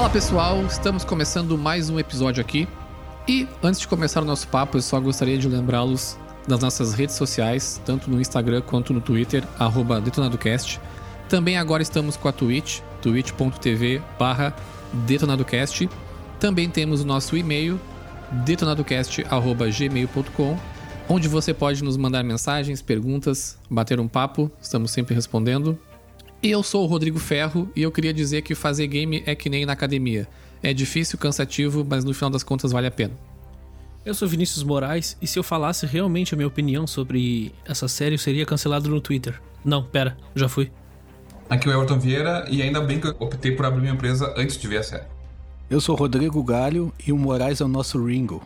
Fala 0.00 0.08
pessoal, 0.08 0.64
estamos 0.64 1.04
começando 1.04 1.58
mais 1.58 1.90
um 1.90 1.98
episódio 1.98 2.40
aqui. 2.40 2.66
E 3.28 3.46
antes 3.62 3.80
de 3.80 3.86
começar 3.86 4.22
o 4.22 4.24
nosso 4.24 4.48
papo, 4.48 4.78
eu 4.78 4.82
só 4.82 4.98
gostaria 4.98 5.36
de 5.36 5.46
lembrá-los 5.46 6.16
das 6.48 6.58
nossas 6.58 6.94
redes 6.94 7.16
sociais, 7.16 7.78
tanto 7.84 8.10
no 8.10 8.18
Instagram 8.18 8.62
quanto 8.62 8.94
no 8.94 9.00
Twitter, 9.02 9.46
DetonadoCast. 10.02 10.80
Também 11.28 11.58
agora 11.58 11.82
estamos 11.82 12.16
com 12.16 12.28
a 12.28 12.32
Twitch, 12.32 12.80
twitch.tv 13.02 14.00
detonadocast. 15.04 15.86
Também 16.38 16.70
temos 16.70 17.02
o 17.02 17.04
nosso 17.04 17.36
e-mail, 17.36 17.78
detonadocast.gmail.com, 18.46 20.58
onde 21.10 21.28
você 21.28 21.52
pode 21.52 21.84
nos 21.84 21.98
mandar 21.98 22.24
mensagens, 22.24 22.80
perguntas, 22.80 23.58
bater 23.68 24.00
um 24.00 24.08
papo, 24.08 24.50
estamos 24.62 24.92
sempre 24.92 25.14
respondendo. 25.14 25.78
E 26.42 26.50
eu 26.50 26.62
sou 26.62 26.84
o 26.84 26.86
Rodrigo 26.86 27.18
Ferro 27.18 27.70
e 27.76 27.82
eu 27.82 27.92
queria 27.92 28.14
dizer 28.14 28.40
que 28.40 28.54
fazer 28.54 28.86
game 28.86 29.22
é 29.26 29.34
que 29.34 29.50
nem 29.50 29.66
na 29.66 29.74
academia. 29.74 30.26
É 30.62 30.72
difícil, 30.72 31.18
cansativo, 31.18 31.86
mas 31.86 32.02
no 32.02 32.14
final 32.14 32.30
das 32.30 32.42
contas 32.42 32.72
vale 32.72 32.86
a 32.86 32.90
pena. 32.90 33.12
Eu 34.06 34.14
sou 34.14 34.26
Vinícius 34.26 34.62
Moraes 34.62 35.18
e 35.20 35.26
se 35.26 35.38
eu 35.38 35.42
falasse 35.42 35.84
realmente 35.84 36.32
a 36.32 36.36
minha 36.36 36.46
opinião 36.46 36.86
sobre 36.86 37.52
essa 37.66 37.86
série, 37.88 38.14
eu 38.14 38.18
seria 38.18 38.46
cancelado 38.46 38.88
no 38.88 39.02
Twitter. 39.02 39.38
Não, 39.62 39.82
pera, 39.84 40.16
já 40.34 40.48
fui. 40.48 40.72
Aqui 41.50 41.68
é 41.68 41.72
o 41.72 41.74
Everton 41.76 41.98
Vieira 41.98 42.46
e 42.48 42.62
ainda 42.62 42.80
bem 42.80 42.98
que 42.98 43.08
eu 43.08 43.16
optei 43.18 43.52
por 43.52 43.66
abrir 43.66 43.82
minha 43.82 43.92
empresa 43.92 44.32
antes 44.34 44.56
de 44.56 44.66
ver 44.66 44.78
a 44.78 44.82
série. 44.82 45.04
Eu 45.68 45.78
sou 45.78 45.94
Rodrigo 45.94 46.42
Galho 46.42 46.90
e 47.06 47.12
o 47.12 47.18
Moraes 47.18 47.60
é 47.60 47.64
o 47.64 47.68
nosso 47.68 48.02
Ringo. 48.02 48.42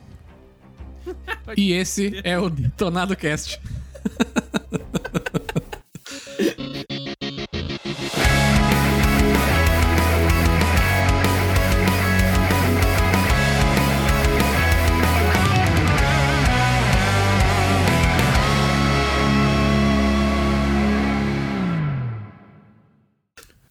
e 1.56 1.72
esse 1.72 2.20
é 2.24 2.36
o 2.40 2.50
Detonado 2.50 3.14
Cast. 3.14 3.60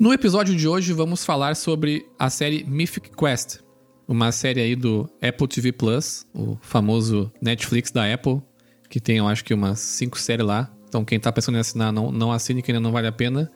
No 0.03 0.11
episódio 0.11 0.53
de 0.53 0.67
hoje 0.67 0.91
vamos 0.91 1.23
falar 1.23 1.55
sobre 1.55 2.05
a 2.19 2.29
série 2.29 2.65
Mythic 2.65 3.11
Quest, 3.15 3.59
uma 4.05 4.33
série 4.33 4.59
aí 4.59 4.75
do 4.75 5.09
Apple 5.21 5.47
TV 5.47 5.71
Plus, 5.71 6.27
o 6.33 6.57
famoso 6.61 7.31
Netflix 7.41 7.89
da 7.89 8.13
Apple, 8.13 8.41
que 8.89 8.99
tem 8.99 9.19
eu 9.19 9.27
acho 9.29 9.45
que 9.45 9.53
umas 9.53 9.79
5 9.79 10.19
séries 10.19 10.45
lá. 10.45 10.69
Então 10.89 11.05
quem 11.05 11.17
tá 11.17 11.31
pensando 11.31 11.55
em 11.55 11.61
assinar 11.61 11.93
não, 11.93 12.11
não 12.11 12.33
assine 12.33 12.61
que 12.61 12.69
ainda 12.69 12.81
não 12.81 12.91
vale 12.91 13.07
a 13.07 13.13
pena. 13.13 13.49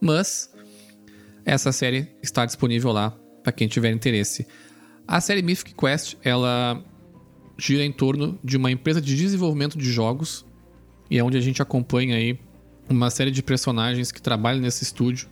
Mas 0.00 0.52
essa 1.44 1.70
série 1.70 2.08
está 2.20 2.44
disponível 2.44 2.90
lá 2.90 3.16
para 3.44 3.52
quem 3.52 3.68
tiver 3.68 3.92
interesse. 3.92 4.44
A 5.06 5.20
série 5.20 5.40
Mythic 5.40 5.72
Quest, 5.72 6.16
ela 6.24 6.84
gira 7.56 7.84
em 7.84 7.92
torno 7.92 8.40
de 8.42 8.56
uma 8.56 8.72
empresa 8.72 9.00
de 9.00 9.14
desenvolvimento 9.14 9.78
de 9.78 9.92
jogos 9.92 10.44
e 11.08 11.16
é 11.16 11.22
onde 11.22 11.38
a 11.38 11.40
gente 11.40 11.62
acompanha 11.62 12.16
aí 12.16 12.40
uma 12.90 13.08
série 13.08 13.30
de 13.30 13.40
personagens 13.40 14.10
que 14.10 14.20
trabalham 14.20 14.60
nesse 14.60 14.82
estúdio 14.82 15.30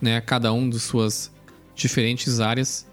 né, 0.00 0.20
cada 0.20 0.52
um 0.52 0.68
de 0.68 0.78
suas 0.78 1.30
diferentes 1.74 2.40
áreas. 2.40 2.86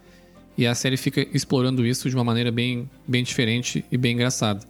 E 0.58 0.68
a 0.68 0.76
série 0.76 0.98
fica 0.98 1.28
explorando 1.34 1.86
isso 1.86 2.10
de 2.10 2.16
uma 2.16 2.24
maneira 2.24 2.52
bem, 2.52 2.90
bem 3.08 3.24
diferente 3.24 3.84
e 3.92 3.98
bem 3.98 4.14
engraçada. 4.14 4.62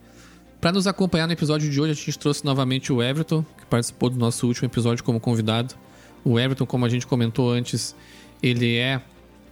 Para 0.62 0.72
nos 0.72 0.88
acompanhar 0.88 1.28
no 1.28 1.34
episódio 1.34 1.70
de 1.70 1.82
hoje, 1.82 1.92
a 1.92 1.96
gente 1.96 2.18
trouxe 2.18 2.46
novamente 2.46 2.94
o 2.94 3.04
Everton, 3.04 3.44
que 3.58 3.66
participou 3.66 4.10
do 4.10 4.18
nosso 4.18 4.48
último 4.48 4.66
episódio 4.66 5.04
como 5.04 5.20
convidado. 5.20 5.76
O 6.24 6.40
Everton, 6.40 6.66
como 6.66 6.86
a 6.86 6.90
gente 6.90 7.06
comentou 7.06 7.52
antes, 7.52 7.94
ele 8.42 8.78
é 8.78 9.02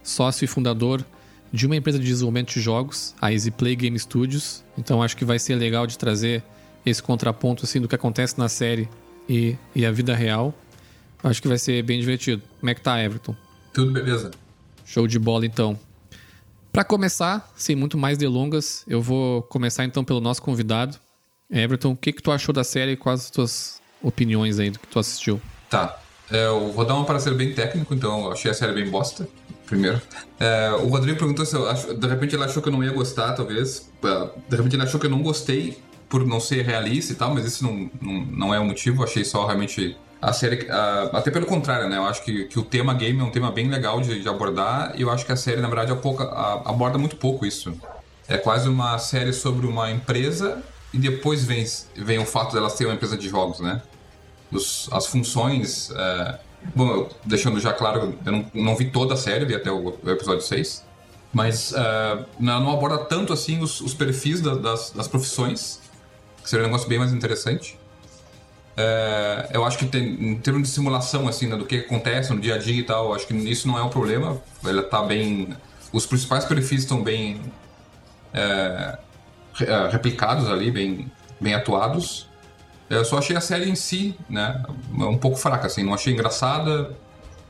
sócio 0.02 0.44
e 0.44 0.48
fundador 0.48 1.04
de 1.52 1.66
uma 1.66 1.76
empresa 1.76 1.98
de 1.98 2.06
desenvolvimento 2.06 2.54
de 2.54 2.60
jogos, 2.60 3.14
a 3.20 3.30
Easy 3.30 3.50
Play 3.50 3.76
Game 3.76 3.98
Studios. 3.98 4.64
Então 4.78 5.02
acho 5.02 5.14
que 5.14 5.24
vai 5.24 5.38
ser 5.38 5.54
legal 5.56 5.86
de 5.86 5.98
trazer 5.98 6.42
esse 6.84 7.02
contraponto 7.02 7.64
assim 7.64 7.78
do 7.78 7.86
que 7.86 7.94
acontece 7.94 8.38
na 8.38 8.48
série 8.48 8.88
e, 9.28 9.56
e 9.74 9.84
a 9.84 9.92
vida 9.92 10.14
real. 10.14 10.54
Acho 11.22 11.40
que 11.40 11.48
vai 11.48 11.58
ser 11.58 11.82
bem 11.82 12.00
divertido. 12.00 12.42
Como 12.58 12.70
é 12.70 12.74
que 12.74 12.80
tá, 12.80 13.02
Everton? 13.02 13.36
Tudo 13.72 13.92
beleza. 13.92 14.30
Show 14.84 15.06
de 15.06 15.18
bola, 15.18 15.46
então. 15.46 15.78
Para 16.72 16.84
começar, 16.84 17.52
sem 17.54 17.76
muito 17.76 17.98
mais 17.98 18.18
delongas, 18.18 18.84
eu 18.88 19.00
vou 19.00 19.42
começar 19.42 19.84
então 19.84 20.02
pelo 20.02 20.20
nosso 20.20 20.42
convidado. 20.42 20.98
Everton, 21.50 21.92
o 21.92 21.96
que, 21.96 22.12
que 22.12 22.22
tu 22.22 22.32
achou 22.32 22.52
da 22.52 22.64
série 22.64 22.92
e 22.92 22.96
quais 22.96 23.24
as 23.24 23.30
tuas 23.30 23.82
opiniões 24.02 24.58
aí 24.58 24.70
do 24.70 24.78
que 24.78 24.86
tu 24.86 24.98
assistiu? 24.98 25.40
Tá. 25.68 25.98
É, 26.30 26.46
eu 26.46 26.72
vou 26.72 26.84
dar 26.86 26.94
um 26.94 27.04
parecer 27.04 27.34
bem 27.34 27.52
técnico, 27.52 27.94
então 27.94 28.24
eu 28.24 28.32
achei 28.32 28.50
a 28.50 28.54
série 28.54 28.72
bem 28.72 28.88
bosta, 28.88 29.28
primeiro. 29.66 30.00
É, 30.40 30.70
o 30.72 30.88
Rodrigo 30.88 31.18
perguntou 31.18 31.44
se 31.44 31.54
eu 31.54 31.68
acho, 31.68 31.92
de 31.92 32.06
repente 32.06 32.34
ele 32.34 32.42
achou 32.42 32.62
que 32.62 32.70
eu 32.70 32.72
não 32.72 32.82
ia 32.82 32.92
gostar, 32.92 33.34
talvez. 33.34 33.90
É, 34.02 34.30
de 34.48 34.56
repente 34.56 34.74
ele 34.76 34.82
achou 34.82 34.98
que 34.98 35.06
eu 35.06 35.10
não 35.10 35.22
gostei 35.22 35.78
por 36.08 36.26
não 36.26 36.40
ser 36.40 36.64
realista 36.64 37.12
e 37.12 37.16
tal, 37.16 37.34
mas 37.34 37.44
isso 37.44 37.62
não, 37.62 37.90
não, 38.00 38.24
não 38.24 38.54
é 38.54 38.58
o 38.58 38.64
motivo. 38.64 39.02
Eu 39.02 39.04
achei 39.04 39.24
só 39.24 39.46
realmente 39.46 39.94
a 40.22 40.32
série. 40.32 40.68
Até 41.12 41.32
pelo 41.32 41.44
contrário, 41.44 41.88
né? 41.88 41.96
Eu 41.96 42.04
acho 42.04 42.22
que, 42.22 42.44
que 42.44 42.58
o 42.58 42.62
tema 42.62 42.94
game 42.94 43.18
é 43.18 43.24
um 43.24 43.30
tema 43.30 43.50
bem 43.50 43.68
legal 43.68 44.00
de, 44.00 44.22
de 44.22 44.28
abordar 44.28 44.92
e 44.94 45.02
eu 45.02 45.10
acho 45.10 45.26
que 45.26 45.32
a 45.32 45.36
série, 45.36 45.60
na 45.60 45.68
verdade, 45.68 45.90
é 45.90 45.94
a, 45.94 46.52
aborda 46.70 46.96
muito 46.96 47.16
pouco 47.16 47.44
isso. 47.44 47.74
É 48.28 48.38
quase 48.38 48.68
uma 48.68 48.96
série 48.98 49.32
sobre 49.32 49.66
uma 49.66 49.90
empresa 49.90 50.62
e 50.94 50.98
depois 50.98 51.44
vem, 51.44 51.66
vem 51.96 52.20
o 52.20 52.24
fato 52.24 52.54
dela 52.54 52.70
ser 52.70 52.86
uma 52.86 52.94
empresa 52.94 53.16
de 53.16 53.28
jogos, 53.28 53.58
né? 53.58 53.82
Os, 54.52 54.88
as 54.92 55.06
funções. 55.08 55.90
Uh, 55.90 56.38
bom, 56.72 57.08
deixando 57.24 57.58
já 57.58 57.72
claro, 57.72 58.16
eu 58.24 58.32
não, 58.32 58.46
não 58.54 58.76
vi 58.76 58.90
toda 58.90 59.14
a 59.14 59.16
série, 59.16 59.44
vi 59.44 59.56
até 59.56 59.72
o, 59.72 59.98
o 60.00 60.10
episódio 60.10 60.42
6. 60.42 60.84
Mas 61.32 61.72
uh, 61.72 62.24
não 62.38 62.70
aborda 62.70 62.98
tanto 62.98 63.32
assim 63.32 63.60
os, 63.60 63.80
os 63.80 63.92
perfis 63.92 64.40
da, 64.40 64.54
das, 64.54 64.92
das 64.92 65.08
profissões, 65.08 65.80
que 66.42 66.48
seria 66.48 66.64
um 66.64 66.68
negócio 66.68 66.88
bem 66.88 66.98
mais 66.98 67.12
interessante. 67.12 67.76
É, 68.76 69.50
eu 69.52 69.64
acho 69.64 69.78
que 69.78 69.86
tem, 69.86 70.02
em 70.02 70.34
termos 70.36 70.68
de 70.68 70.68
simulação, 70.68 71.28
assim, 71.28 71.46
né, 71.46 71.56
do 71.56 71.64
que 71.66 71.76
acontece 71.76 72.32
no 72.32 72.40
dia 72.40 72.54
a 72.54 72.58
dia 72.58 72.80
e 72.80 72.82
tal, 72.82 73.14
acho 73.14 73.26
que 73.26 73.34
isso 73.34 73.68
não 73.68 73.78
é 73.78 73.82
um 73.82 73.88
problema. 73.88 74.40
Ela 74.64 74.82
tá 74.82 75.02
bem. 75.02 75.54
Os 75.92 76.06
principais 76.06 76.44
perfis 76.44 76.80
estão 76.80 77.02
bem 77.02 77.40
é, 78.32 78.98
é, 79.60 79.88
replicados 79.90 80.48
ali, 80.48 80.70
bem, 80.70 81.10
bem 81.40 81.54
atuados. 81.54 82.28
Eu 82.88 83.04
só 83.04 83.18
achei 83.18 83.36
a 83.36 83.40
série 83.40 83.70
em 83.70 83.74
si, 83.74 84.14
né, 84.28 84.62
um 84.92 85.16
pouco 85.16 85.38
fraca, 85.38 85.66
assim, 85.66 85.82
não 85.82 85.94
achei 85.94 86.12
engraçada. 86.12 86.94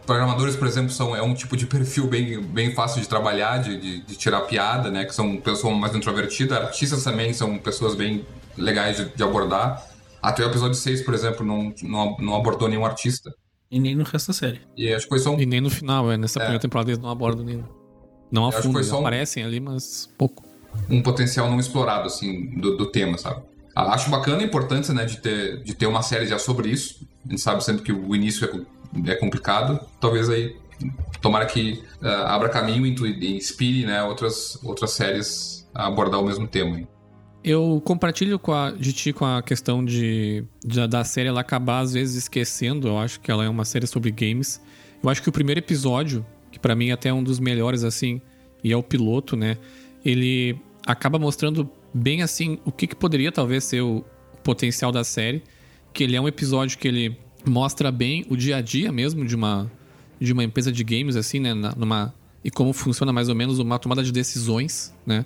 Programadores, 0.06 0.56
por 0.56 0.66
exemplo, 0.66 0.90
são, 0.90 1.14
é 1.14 1.22
um 1.22 1.34
tipo 1.34 1.56
de 1.56 1.66
perfil 1.66 2.08
bem, 2.08 2.40
bem 2.40 2.74
fácil 2.74 3.00
de 3.00 3.08
trabalhar, 3.08 3.58
de, 3.58 3.80
de, 3.80 4.00
de 4.02 4.16
tirar 4.16 4.40
piada, 4.42 4.90
né, 4.90 5.04
que 5.04 5.14
são 5.14 5.36
pessoas 5.36 5.76
mais 5.76 5.94
introvertidas. 5.94 6.58
Artistas 6.58 7.04
também 7.04 7.32
são 7.32 7.56
pessoas 7.58 7.94
bem 7.94 8.26
legais 8.56 8.96
de, 8.96 9.04
de 9.16 9.22
abordar. 9.22 9.91
Até 10.22 10.44
o 10.44 10.48
episódio 10.48 10.76
6, 10.76 11.02
por 11.02 11.14
exemplo, 11.14 11.44
não, 11.44 11.74
não, 11.82 12.16
não 12.18 12.36
abordou 12.36 12.68
nenhum 12.68 12.86
artista. 12.86 13.34
E 13.68 13.80
nem 13.80 13.96
no 13.96 14.04
resto 14.04 14.28
da 14.28 14.34
série. 14.34 14.60
E 14.76 14.92
acho 14.92 15.06
que 15.06 15.08
foi 15.08 15.18
só 15.18 15.34
um... 15.34 15.40
E 15.40 15.44
nem 15.44 15.60
no 15.60 15.70
final, 15.70 16.12
é. 16.12 16.16
Nessa 16.16 16.38
é. 16.38 16.42
primeira 16.42 16.60
temporada 16.60 16.90
eles 16.90 17.02
não 17.02 17.10
abordam 17.10 17.44
nenhum. 17.44 17.64
Não 18.30 18.46
afundam, 18.46 18.80
eles 18.80 18.92
um... 18.92 19.00
aparecem 19.00 19.42
ali, 19.42 19.58
mas 19.58 20.08
pouco. 20.16 20.44
Um 20.88 21.02
potencial 21.02 21.50
não 21.50 21.58
explorado, 21.58 22.06
assim, 22.06 22.50
do, 22.58 22.76
do 22.76 22.86
tema, 22.86 23.18
sabe? 23.18 23.42
Acho 23.74 24.10
bacana 24.10 24.42
a 24.42 24.44
importância, 24.44 24.94
né, 24.94 25.04
de 25.04 25.18
ter, 25.18 25.62
de 25.62 25.74
ter 25.74 25.86
uma 25.86 26.02
série 26.02 26.26
já 26.26 26.38
sobre 26.38 26.68
isso. 26.68 27.06
A 27.26 27.30
gente 27.30 27.40
sabe 27.40 27.64
sempre 27.64 27.82
que 27.82 27.92
o 27.92 28.14
início 28.14 28.64
é, 29.06 29.10
é 29.10 29.14
complicado. 29.16 29.80
Talvez 30.00 30.28
aí, 30.28 30.56
tomara 31.20 31.46
que 31.46 31.82
uh, 32.02 32.26
abra 32.26 32.48
caminho 32.48 32.86
e 32.86 33.36
inspire, 33.36 33.86
né, 33.86 34.02
outras, 34.02 34.58
outras 34.62 34.90
séries 34.92 35.66
a 35.74 35.86
abordar 35.86 36.20
o 36.20 36.26
mesmo 36.26 36.46
tema. 36.46 36.78
Hein? 36.78 36.88
Eu 37.44 37.82
compartilho 37.84 38.38
com 38.38 38.52
a, 38.52 38.70
de 38.70 38.92
ti 38.92 39.12
com 39.12 39.24
a 39.24 39.42
questão 39.42 39.84
de, 39.84 40.44
de, 40.64 40.86
da 40.86 41.02
série 41.02 41.28
ela 41.28 41.40
acabar 41.40 41.80
às 41.80 41.92
vezes 41.92 42.14
esquecendo. 42.14 42.86
Eu 42.86 42.98
acho 42.98 43.18
que 43.20 43.30
ela 43.30 43.44
é 43.44 43.48
uma 43.48 43.64
série 43.64 43.86
sobre 43.86 44.12
games. 44.12 44.60
Eu 45.02 45.10
acho 45.10 45.20
que 45.20 45.28
o 45.28 45.32
primeiro 45.32 45.58
episódio, 45.58 46.24
que 46.52 46.58
para 46.58 46.76
mim 46.76 46.92
até 46.92 47.08
é 47.08 47.12
um 47.12 47.22
dos 47.22 47.40
melhores 47.40 47.82
assim, 47.82 48.20
e 48.62 48.72
é 48.72 48.76
o 48.76 48.82
piloto, 48.82 49.36
né? 49.36 49.58
Ele 50.04 50.56
acaba 50.86 51.18
mostrando 51.18 51.68
bem 51.92 52.22
assim 52.22 52.58
o 52.64 52.70
que, 52.70 52.86
que 52.86 52.94
poderia 52.94 53.32
talvez 53.32 53.64
ser 53.64 53.80
o, 53.80 54.04
o 54.32 54.36
potencial 54.44 54.92
da 54.92 55.02
série. 55.02 55.42
Que 55.92 56.04
ele 56.04 56.14
é 56.14 56.20
um 56.20 56.28
episódio 56.28 56.78
que 56.78 56.86
ele 56.86 57.18
mostra 57.44 57.90
bem 57.90 58.24
o 58.30 58.36
dia 58.36 58.58
a 58.58 58.60
dia 58.60 58.92
mesmo 58.92 59.24
de 59.24 59.34
uma 59.34 59.70
de 60.20 60.32
uma 60.32 60.44
empresa 60.44 60.70
de 60.70 60.84
games 60.84 61.16
assim, 61.16 61.40
né, 61.40 61.52
numa 61.52 62.14
e 62.44 62.50
como 62.50 62.72
funciona 62.72 63.12
mais 63.12 63.28
ou 63.28 63.34
menos 63.34 63.58
uma 63.58 63.76
tomada 63.76 64.04
de 64.04 64.12
decisões, 64.12 64.94
né? 65.04 65.24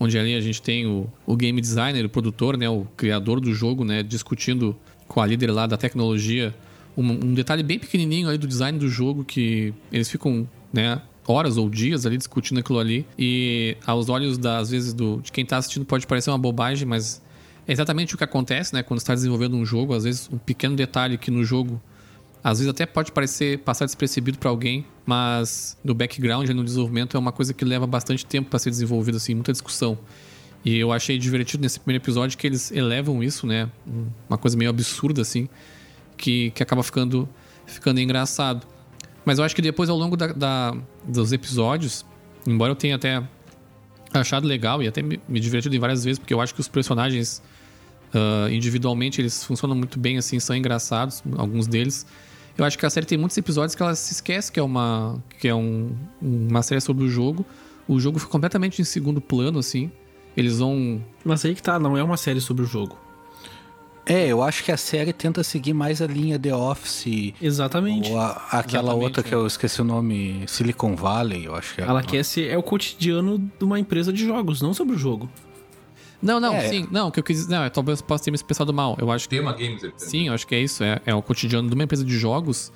Onde 0.00 0.18
ali 0.18 0.34
a 0.34 0.40
gente 0.40 0.62
tem 0.62 0.86
o, 0.86 1.06
o 1.26 1.36
game 1.36 1.60
designer, 1.60 2.04
o 2.04 2.08
produtor, 2.08 2.56
né, 2.56 2.68
o 2.68 2.86
criador 2.96 3.40
do 3.40 3.52
jogo, 3.52 3.84
né, 3.84 4.02
discutindo 4.02 4.76
com 5.06 5.20
a 5.20 5.26
líder 5.26 5.50
lá 5.50 5.66
da 5.66 5.76
tecnologia 5.76 6.54
um, 6.98 7.12
um 7.12 7.34
detalhe 7.34 7.62
bem 7.62 7.78
pequenininho 7.78 8.28
aí 8.28 8.36
do 8.36 8.46
design 8.46 8.76
do 8.78 8.88
jogo 8.88 9.24
que 9.24 9.72
eles 9.92 10.10
ficam, 10.10 10.48
né, 10.72 11.00
horas 11.26 11.56
ou 11.56 11.68
dias 11.70 12.04
ali 12.04 12.16
discutindo 12.16 12.58
aquilo 12.58 12.78
ali 12.78 13.06
e 13.18 13.76
aos 13.86 14.08
olhos 14.08 14.36
das 14.36 14.62
às 14.62 14.70
vezes 14.70 14.92
do, 14.92 15.20
de 15.22 15.30
quem 15.30 15.44
está 15.44 15.58
assistindo 15.58 15.84
pode 15.84 16.06
parecer 16.06 16.30
uma 16.30 16.38
bobagem, 16.38 16.86
mas 16.86 17.22
é 17.66 17.72
exatamente 17.72 18.14
o 18.14 18.18
que 18.18 18.24
acontece, 18.24 18.74
né, 18.74 18.82
quando 18.82 18.98
está 18.98 19.14
desenvolvendo 19.14 19.56
um 19.56 19.64
jogo, 19.64 19.94
às 19.94 20.04
vezes 20.04 20.28
um 20.32 20.38
pequeno 20.38 20.74
detalhe 20.74 21.16
que 21.16 21.30
no 21.30 21.44
jogo 21.44 21.80
às 22.42 22.58
vezes 22.58 22.70
até 22.70 22.86
pode 22.86 23.12
parecer 23.12 23.58
passar 23.58 23.84
despercebido 23.84 24.38
para 24.38 24.48
alguém, 24.48 24.86
mas 25.04 25.76
no 25.82 25.94
background, 25.94 26.48
no 26.50 26.64
desenvolvimento, 26.64 27.16
é 27.16 27.20
uma 27.20 27.32
coisa 27.32 27.52
que 27.52 27.64
leva 27.64 27.86
bastante 27.86 28.24
tempo 28.24 28.48
para 28.48 28.58
ser 28.58 28.70
desenvolvido, 28.70 29.16
assim, 29.16 29.34
muita 29.34 29.52
discussão. 29.52 29.98
E 30.64 30.76
eu 30.76 30.92
achei 30.92 31.18
divertido 31.18 31.62
nesse 31.62 31.78
primeiro 31.80 32.02
episódio 32.02 32.36
que 32.36 32.46
eles 32.46 32.70
elevam 32.70 33.22
isso, 33.22 33.46
né? 33.46 33.70
Uma 34.28 34.38
coisa 34.38 34.56
meio 34.56 34.70
absurda, 34.70 35.22
assim, 35.22 35.48
que, 36.16 36.50
que 36.50 36.62
acaba 36.62 36.82
ficando, 36.82 37.28
ficando 37.66 38.00
engraçado. 38.00 38.66
Mas 39.24 39.38
eu 39.38 39.44
acho 39.44 39.54
que 39.54 39.62
depois, 39.62 39.88
ao 39.88 39.96
longo 39.96 40.16
da, 40.16 40.28
da 40.28 40.76
dos 41.06 41.32
episódios, 41.32 42.04
embora 42.46 42.72
eu 42.72 42.76
tenha 42.76 42.96
até 42.96 43.22
achado 44.12 44.46
legal 44.46 44.82
e 44.82 44.88
até 44.88 45.02
me, 45.02 45.20
me 45.28 45.40
divertido 45.40 45.74
em 45.74 45.78
várias 45.78 46.04
vezes, 46.04 46.18
porque 46.18 46.32
eu 46.32 46.40
acho 46.40 46.54
que 46.54 46.60
os 46.60 46.68
personagens 46.68 47.42
uh, 48.14 48.48
individualmente 48.50 49.20
eles 49.20 49.44
funcionam 49.44 49.76
muito 49.76 49.98
bem, 49.98 50.18
assim, 50.18 50.40
são 50.40 50.56
engraçados, 50.56 51.22
alguns 51.36 51.66
deles. 51.66 52.06
Eu 52.58 52.64
acho 52.64 52.76
que 52.76 52.84
a 52.84 52.90
série 52.90 53.06
tem 53.06 53.16
muitos 53.16 53.38
episódios 53.38 53.76
que 53.76 53.82
ela 53.82 53.94
se 53.94 54.12
esquece 54.12 54.50
que 54.50 54.58
é 54.58 54.62
uma, 54.62 55.22
que 55.38 55.46
é 55.46 55.54
um, 55.54 55.92
uma 56.20 56.60
série 56.60 56.80
sobre 56.80 57.04
o 57.04 57.08
jogo. 57.08 57.46
O 57.86 58.00
jogo 58.00 58.18
fica 58.18 58.30
completamente 58.30 58.82
em 58.82 58.84
segundo 58.84 59.20
plano, 59.20 59.60
assim. 59.60 59.90
Eles 60.36 60.58
vão. 60.58 61.00
Mas 61.24 61.44
aí 61.44 61.54
que 61.54 61.62
tá, 61.62 61.78
não 61.78 61.96
é 61.96 62.02
uma 62.02 62.16
série 62.16 62.40
sobre 62.40 62.64
o 62.64 62.66
jogo. 62.66 62.98
É, 64.04 64.26
eu 64.26 64.42
acho 64.42 64.64
que 64.64 64.72
a 64.72 64.76
série 64.76 65.12
tenta 65.12 65.44
seguir 65.44 65.72
mais 65.72 66.02
a 66.02 66.06
linha 66.06 66.38
The 66.38 66.54
Office. 66.54 67.34
Exatamente. 67.40 68.10
Ou 68.10 68.18
a, 68.18 68.30
aquela 68.50 68.84
Exatamente, 68.84 69.04
outra 69.04 69.20
é. 69.20 69.24
que 69.24 69.34
eu 69.34 69.46
esqueci 69.46 69.80
o 69.80 69.84
nome, 69.84 70.44
Silicon 70.48 70.96
Valley, 70.96 71.44
eu 71.44 71.54
acho 71.54 71.74
que 71.74 71.82
é. 71.82 71.84
Ela 71.84 72.02
quer 72.02 72.24
ser 72.24 72.50
é 72.50 72.58
o 72.58 72.62
cotidiano 72.62 73.38
de 73.38 73.64
uma 73.64 73.78
empresa 73.78 74.12
de 74.12 74.24
jogos, 74.24 74.60
não 74.60 74.74
sobre 74.74 74.96
o 74.96 74.98
jogo. 74.98 75.28
Não, 76.20 76.40
não, 76.40 76.54
É. 76.54 76.68
sim. 76.68 76.86
Não, 76.90 77.08
o 77.08 77.12
que 77.12 77.20
eu 77.20 77.24
quis 77.24 77.36
dizer. 77.36 77.50
Não, 77.54 77.64
eu 77.64 77.70
talvez 77.70 78.00
possa 78.02 78.24
ter 78.24 78.30
me 78.30 78.34
expressado 78.34 78.72
mal. 78.72 78.96
Eu 79.00 79.10
acho 79.10 79.28
que. 79.28 79.36
Tema 79.36 79.52
Games, 79.52 79.82
ele 79.82 79.92
tem. 79.92 80.08
Sim, 80.08 80.28
eu 80.28 80.34
acho 80.34 80.46
que 80.46 80.54
é 80.54 80.60
isso. 80.60 80.82
É, 80.82 81.00
é 81.06 81.14
o 81.14 81.22
cotidiano 81.22 81.68
de 81.68 81.74
uma 81.74 81.84
empresa 81.84 82.04
de 82.04 82.18
jogos. 82.18 82.72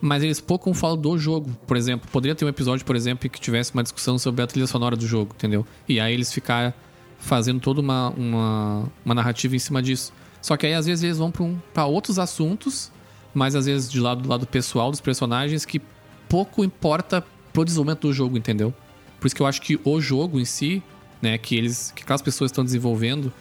Mas 0.00 0.22
eles 0.22 0.40
pouco 0.40 0.72
falam 0.74 0.96
do 0.96 1.16
jogo. 1.16 1.50
Por 1.66 1.76
exemplo, 1.76 2.08
poderia 2.10 2.34
ter 2.34 2.44
um 2.44 2.48
episódio, 2.48 2.84
por 2.84 2.96
exemplo, 2.96 3.30
que 3.30 3.40
tivesse 3.40 3.72
uma 3.72 3.82
discussão 3.84 4.18
sobre 4.18 4.42
a 4.42 4.46
trilha 4.46 4.66
sonora 4.66 4.96
do 4.96 5.06
jogo, 5.06 5.32
entendeu? 5.36 5.64
E 5.88 6.00
aí 6.00 6.12
eles 6.12 6.32
ficar 6.32 6.74
fazendo 7.18 7.60
toda 7.60 7.80
uma, 7.80 8.10
uma, 8.10 8.84
uma 9.04 9.14
narrativa 9.14 9.54
em 9.54 9.60
cima 9.60 9.80
disso. 9.80 10.12
Só 10.40 10.56
que 10.56 10.66
aí 10.66 10.74
às 10.74 10.86
vezes 10.86 11.04
eles 11.04 11.18
vão 11.18 11.30
pra, 11.30 11.44
um, 11.44 11.56
outros 11.86 12.18
assuntos, 12.18 12.90
mas 13.32 13.54
às 13.54 13.66
vezes 13.66 13.88
de 13.90 14.00
lado 14.00 14.22
do 14.22 14.28
lado 14.28 14.44
pessoal 14.44 14.90
dos 14.90 15.00
personagens 15.00 15.64
que 15.64 15.80
pouco 16.28 16.64
importa 16.64 17.24
pro 17.52 17.64
desenvolvimento 17.64 18.08
do 18.08 18.12
jogo, 18.12 18.36
entendeu? 18.36 18.74
Por 19.20 19.28
isso 19.28 19.36
que 19.36 19.42
eu 19.42 19.46
acho 19.46 19.62
que 19.62 19.78
o 19.84 20.00
jogo 20.00 20.40
em 20.40 20.44
si, 20.44 20.82
né, 21.22 21.38
que 21.38 21.56
eles, 21.56 21.92
que 21.94 22.02
aquelas 22.02 22.20
pessoas 22.20 22.50
estão 22.50 22.64
desenvolvendo, 22.64 23.32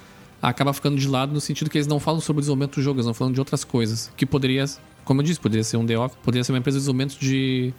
acaba 0.42 0.72
ficando 0.74 0.98
de 0.98 1.08
lado 1.08 1.34
no 1.34 1.42
sentido 1.42 1.70
que 1.70 1.78
eles 1.78 1.88
não 1.88 2.00
falam 2.00 2.22
sobre 2.22 2.40
o 2.40 2.42
desenvolvimento 2.42 2.76
do 2.76 2.82
jogo, 2.82 2.98
eles 2.98 3.06
estão 3.06 3.14
falando 3.14 3.34
de 3.34 3.42
outras 3.42 3.64
coisas. 3.64 4.12
Que 4.16 4.26
poderia, 4.26 4.66
como 5.04 5.22
eu 5.22 5.26
disse, 5.26 5.40
poderia 5.40 5.64
ser 5.64 5.78
um 5.78 5.84
Office, 6.00 6.18
poderia 6.24 6.44
ser 6.44 6.52
uma 6.52 6.60
empresa 6.60 6.78
de 6.78 6.82
desenvolvimento 6.82 7.18
de, 7.20 7.74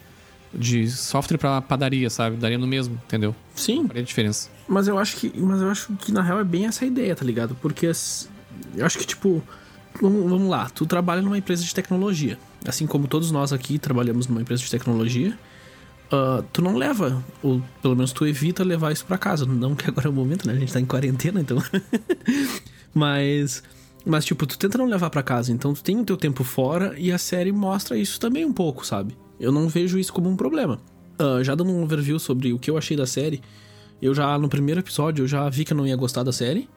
de 0.52 0.90
software 0.90 1.38
pra 1.38 1.60
padaria, 1.62 2.10
sabe? 2.10 2.36
Daria 2.36 2.58
no 2.58 2.66
mesmo, 2.66 3.00
entendeu? 3.06 3.34
Sim, 3.54 3.86
Faria 3.86 4.02
diferença. 4.02 4.50
mas 4.68 4.86
eu 4.88 4.98
acho 4.98 5.16
que, 5.16 5.32
mas 5.40 5.60
eu 5.62 5.70
acho 5.70 5.92
que 5.94 6.10
na 6.12 6.20
real 6.22 6.40
é 6.40 6.44
bem 6.44 6.66
essa 6.66 6.84
ideia, 6.84 7.14
tá 7.16 7.24
ligado? 7.24 7.56
Porque 7.62 7.86
as- 7.86 8.28
eu 8.76 8.84
acho 8.84 8.98
que 8.98 9.06
tipo, 9.06 9.42
vamos 10.00 10.48
lá, 10.48 10.68
tu 10.70 10.84
trabalha 10.86 11.20
numa 11.22 11.38
empresa 11.38 11.62
de 11.64 11.74
tecnologia, 11.74 12.38
assim 12.66 12.86
como 12.86 13.06
todos 13.08 13.30
nós 13.30 13.52
aqui 13.52 13.78
trabalhamos 13.78 14.26
numa 14.26 14.40
empresa 14.40 14.62
de 14.62 14.70
tecnologia. 14.70 15.36
Ah, 16.12 16.44
tu 16.52 16.60
não 16.60 16.76
leva, 16.76 17.24
ou 17.42 17.62
pelo 17.80 17.96
menos 17.96 18.12
tu 18.12 18.26
evita 18.26 18.62
levar 18.62 18.92
isso 18.92 19.06
pra 19.06 19.16
casa. 19.16 19.46
Não 19.46 19.74
que 19.74 19.88
agora 19.88 20.06
é 20.06 20.10
o 20.10 20.12
momento, 20.12 20.46
né? 20.46 20.52
A 20.52 20.58
gente 20.58 20.72
tá 20.72 20.78
em 20.78 20.84
quarentena, 20.84 21.40
então. 21.40 21.56
mas. 22.94 23.62
Mas, 24.04 24.24
tipo, 24.24 24.46
tu 24.46 24.58
tenta 24.58 24.76
não 24.76 24.86
levar 24.86 25.10
pra 25.10 25.22
casa, 25.22 25.52
então 25.52 25.72
tu 25.72 25.82
tem 25.82 25.98
o 25.98 26.04
teu 26.04 26.16
tempo 26.16 26.42
fora 26.42 26.94
e 26.98 27.12
a 27.12 27.18
série 27.18 27.52
mostra 27.52 27.96
isso 27.96 28.18
também 28.18 28.44
um 28.44 28.52
pouco, 28.52 28.84
sabe? 28.84 29.16
Eu 29.38 29.52
não 29.52 29.68
vejo 29.68 29.98
isso 29.98 30.12
como 30.12 30.28
um 30.28 30.36
problema. 30.36 30.80
Ah, 31.18 31.42
já 31.42 31.54
dando 31.54 31.70
um 31.70 31.82
overview 31.82 32.18
sobre 32.18 32.52
o 32.52 32.58
que 32.58 32.68
eu 32.68 32.76
achei 32.76 32.96
da 32.96 33.06
série, 33.06 33.40
eu 34.02 34.12
já, 34.12 34.36
no 34.36 34.48
primeiro 34.48 34.80
episódio, 34.80 35.22
eu 35.22 35.28
já 35.28 35.48
vi 35.48 35.64
que 35.64 35.72
eu 35.72 35.76
não 35.76 35.86
ia 35.86 35.94
gostar 35.94 36.24
da 36.24 36.32
série. 36.32 36.68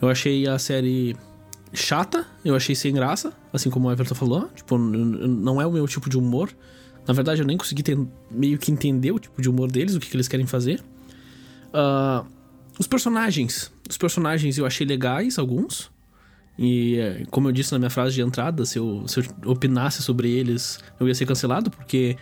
Eu 0.00 0.10
achei 0.10 0.46
a 0.46 0.58
série 0.58 1.16
chata, 1.72 2.26
eu 2.44 2.54
achei 2.54 2.74
sem 2.74 2.92
graça, 2.92 3.32
assim 3.50 3.70
como 3.70 3.88
o 3.88 3.92
Everton 3.92 4.14
falou. 4.14 4.50
Tipo, 4.54 4.76
não 4.76 5.60
é 5.60 5.66
o 5.66 5.72
meu 5.72 5.88
tipo 5.88 6.10
de 6.10 6.18
humor. 6.18 6.50
Na 7.06 7.14
verdade, 7.14 7.40
eu 7.40 7.46
nem 7.46 7.56
consegui 7.56 7.82
ter- 7.82 7.98
meio 8.30 8.58
que 8.58 8.70
entender 8.72 9.12
o 9.12 9.18
tipo 9.18 9.40
de 9.40 9.48
humor 9.48 9.70
deles, 9.70 9.94
o 9.94 10.00
que, 10.00 10.08
que 10.10 10.16
eles 10.16 10.28
querem 10.28 10.46
fazer. 10.46 10.82
Ah, 11.72 12.24
os 12.78 12.86
personagens. 12.86 13.72
Os 13.88 13.96
personagens 13.96 14.58
eu 14.58 14.66
achei 14.66 14.86
legais, 14.86 15.38
alguns. 15.38 15.90
E, 16.58 16.96
eh, 16.98 17.22
como 17.30 17.48
eu 17.48 17.52
disse 17.52 17.70
na 17.72 17.78
minha 17.78 17.90
frase 17.90 18.14
de 18.14 18.22
entrada, 18.22 18.64
se 18.64 18.78
eu, 18.78 19.06
se 19.06 19.20
eu 19.20 19.24
opinasse 19.50 20.02
sobre 20.02 20.30
eles, 20.30 20.78
eu 20.98 21.06
ia 21.06 21.14
ser 21.14 21.26
cancelado, 21.26 21.70
porque, 21.70 22.16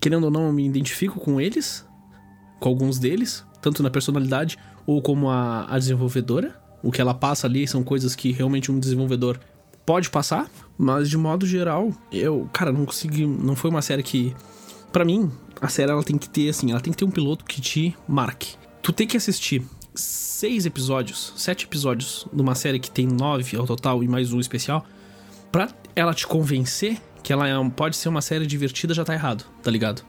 querendo 0.00 0.24
ou 0.24 0.30
não, 0.30 0.46
eu 0.46 0.52
me 0.52 0.64
identifico 0.64 1.18
com 1.18 1.40
eles, 1.40 1.84
com 2.60 2.68
alguns 2.68 2.98
deles, 3.00 3.44
tanto 3.60 3.82
na 3.82 3.90
personalidade 3.90 4.56
ou 4.86 5.02
como 5.02 5.28
a, 5.28 5.66
a 5.68 5.78
desenvolvedora. 5.78 6.56
O 6.82 6.90
que 6.90 7.00
ela 7.00 7.14
passa 7.14 7.46
ali 7.46 7.66
são 7.66 7.82
coisas 7.84 8.14
que 8.14 8.32
realmente 8.32 8.70
um 8.70 8.78
desenvolvedor 8.78 9.38
pode 9.84 10.10
passar, 10.10 10.50
mas 10.76 11.08
de 11.08 11.16
modo 11.16 11.46
geral, 11.46 11.92
eu, 12.10 12.48
cara, 12.52 12.72
não 12.72 12.84
consegui. 12.84 13.26
Não 13.26 13.56
foi 13.56 13.70
uma 13.70 13.82
série 13.82 14.02
que. 14.02 14.34
Pra 14.92 15.04
mim, 15.04 15.30
a 15.60 15.68
série 15.68 15.90
ela 15.90 16.02
tem 16.02 16.18
que 16.18 16.28
ter, 16.28 16.48
assim, 16.48 16.70
ela 16.70 16.80
tem 16.80 16.92
que 16.92 16.98
ter 16.98 17.04
um 17.04 17.10
piloto 17.10 17.44
que 17.44 17.60
te 17.60 17.96
marque. 18.06 18.56
Tu 18.82 18.92
tem 18.92 19.06
que 19.06 19.16
assistir 19.16 19.62
seis 19.94 20.66
episódios, 20.66 21.32
sete 21.36 21.66
episódios 21.66 22.26
numa 22.32 22.54
série 22.54 22.78
que 22.78 22.90
tem 22.90 23.06
nove 23.06 23.56
ao 23.56 23.66
total 23.66 24.02
e 24.02 24.08
mais 24.08 24.32
um 24.32 24.40
especial, 24.40 24.84
pra 25.50 25.68
ela 25.94 26.14
te 26.14 26.26
convencer 26.26 27.00
que 27.22 27.32
ela 27.32 27.48
é 27.48 27.70
pode 27.70 27.96
ser 27.96 28.08
uma 28.08 28.20
série 28.20 28.46
divertida, 28.46 28.92
já 28.92 29.04
tá 29.04 29.14
errado, 29.14 29.44
tá 29.62 29.70
ligado? 29.70 30.02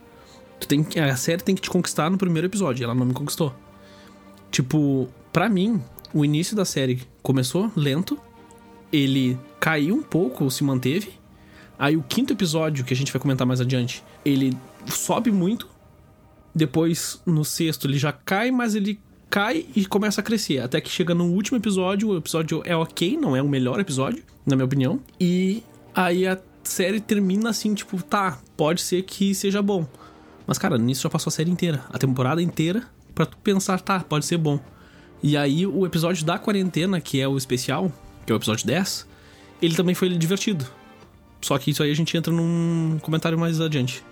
Tu 0.60 0.68
tem 0.68 0.84
que, 0.84 1.00
a 1.00 1.16
série 1.16 1.44
tem 1.44 1.54
que 1.54 1.62
te 1.62 1.70
conquistar 1.70 2.10
no 2.10 2.18
primeiro 2.18 2.48
episódio, 2.48 2.84
ela 2.84 2.96
não 2.96 3.06
me 3.06 3.14
conquistou. 3.14 3.54
Tipo, 4.50 5.08
pra 5.32 5.48
mim, 5.50 5.82
o 6.14 6.26
início 6.26 6.56
da 6.56 6.66
série 6.66 7.04
começou 7.22 7.72
lento, 7.76 8.20
ele 8.94 9.38
caiu 9.60 9.96
um 9.96 10.04
pouco, 10.04 10.44
ou 10.44 10.52
se 10.52 10.64
manteve. 10.64 11.14
Aí 11.80 11.98
o 11.98 12.04
quinto 12.04 12.32
episódio, 12.32 12.86
que 12.86 12.94
a 12.94 12.96
gente 12.96 13.12
vai 13.12 13.20
comentar 13.20 13.46
mais 13.46 13.60
adiante, 13.60 14.04
ele 14.24 14.56
sobe 14.86 15.32
muito. 15.32 15.68
Depois, 16.54 17.20
no 17.26 17.44
sexto, 17.44 17.88
ele 17.88 17.98
já 17.98 18.12
cai, 18.12 18.52
mas 18.52 18.76
ele 18.76 19.00
cai 19.30 19.66
e 19.76 19.84
começa 19.88 20.22
a 20.22 20.24
crescer. 20.24 20.60
Até 20.60 20.80
que 20.80 20.92
chega 20.92 21.16
no 21.16 21.26
último 21.26 21.58
episódio, 21.58 22.10
o 22.10 22.18
episódio 22.18 22.62
é 22.64 22.76
ok, 22.76 23.18
não 23.18 23.36
é 23.36 23.42
o 23.42 23.50
melhor 23.50 23.80
episódio, 23.80 24.24
na 24.46 24.56
minha 24.56 24.66
opinião. 24.66 25.00
E 25.20 25.64
aí 25.96 26.28
a 26.28 26.38
série 26.64 27.02
termina 27.02 27.50
assim, 27.50 27.74
tipo, 27.74 28.02
tá, 28.04 28.40
pode 28.56 28.82
ser 28.82 29.02
que 29.02 29.34
seja 29.34 29.62
bom. 29.62 29.88
Mas, 30.46 30.60
cara, 30.60 30.78
nisso 30.78 31.02
já 31.02 31.10
passou 31.10 31.32
a 31.32 31.34
série 31.34 31.50
inteira, 31.50 31.84
a 31.92 31.98
temporada 31.98 32.42
inteira, 32.42 32.84
pra 33.16 33.26
tu 33.26 33.36
pensar, 33.38 33.82
tá, 33.82 34.02
pode 34.02 34.26
ser 34.26 34.38
bom. 34.38 34.60
E 35.24 35.36
aí 35.36 35.66
o 35.66 35.86
episódio 35.86 36.24
da 36.24 36.38
quarentena, 36.38 37.02
que 37.02 37.20
é 37.20 37.28
o 37.28 37.36
especial, 37.36 37.92
que 38.26 38.32
é 38.32 38.36
o 38.36 38.38
episódio 38.38 38.66
10, 38.66 39.08
ele 39.62 39.76
também 39.76 39.96
foi 39.96 40.10
divertido. 40.10 40.66
Só 41.42 41.58
que 41.58 41.72
isso 41.72 41.84
aí 41.84 41.92
a 41.92 41.96
gente 41.96 42.16
entra 42.16 42.32
num 42.32 42.98
comentário 43.02 43.38
mais 43.38 43.60
adiante. 43.60 44.04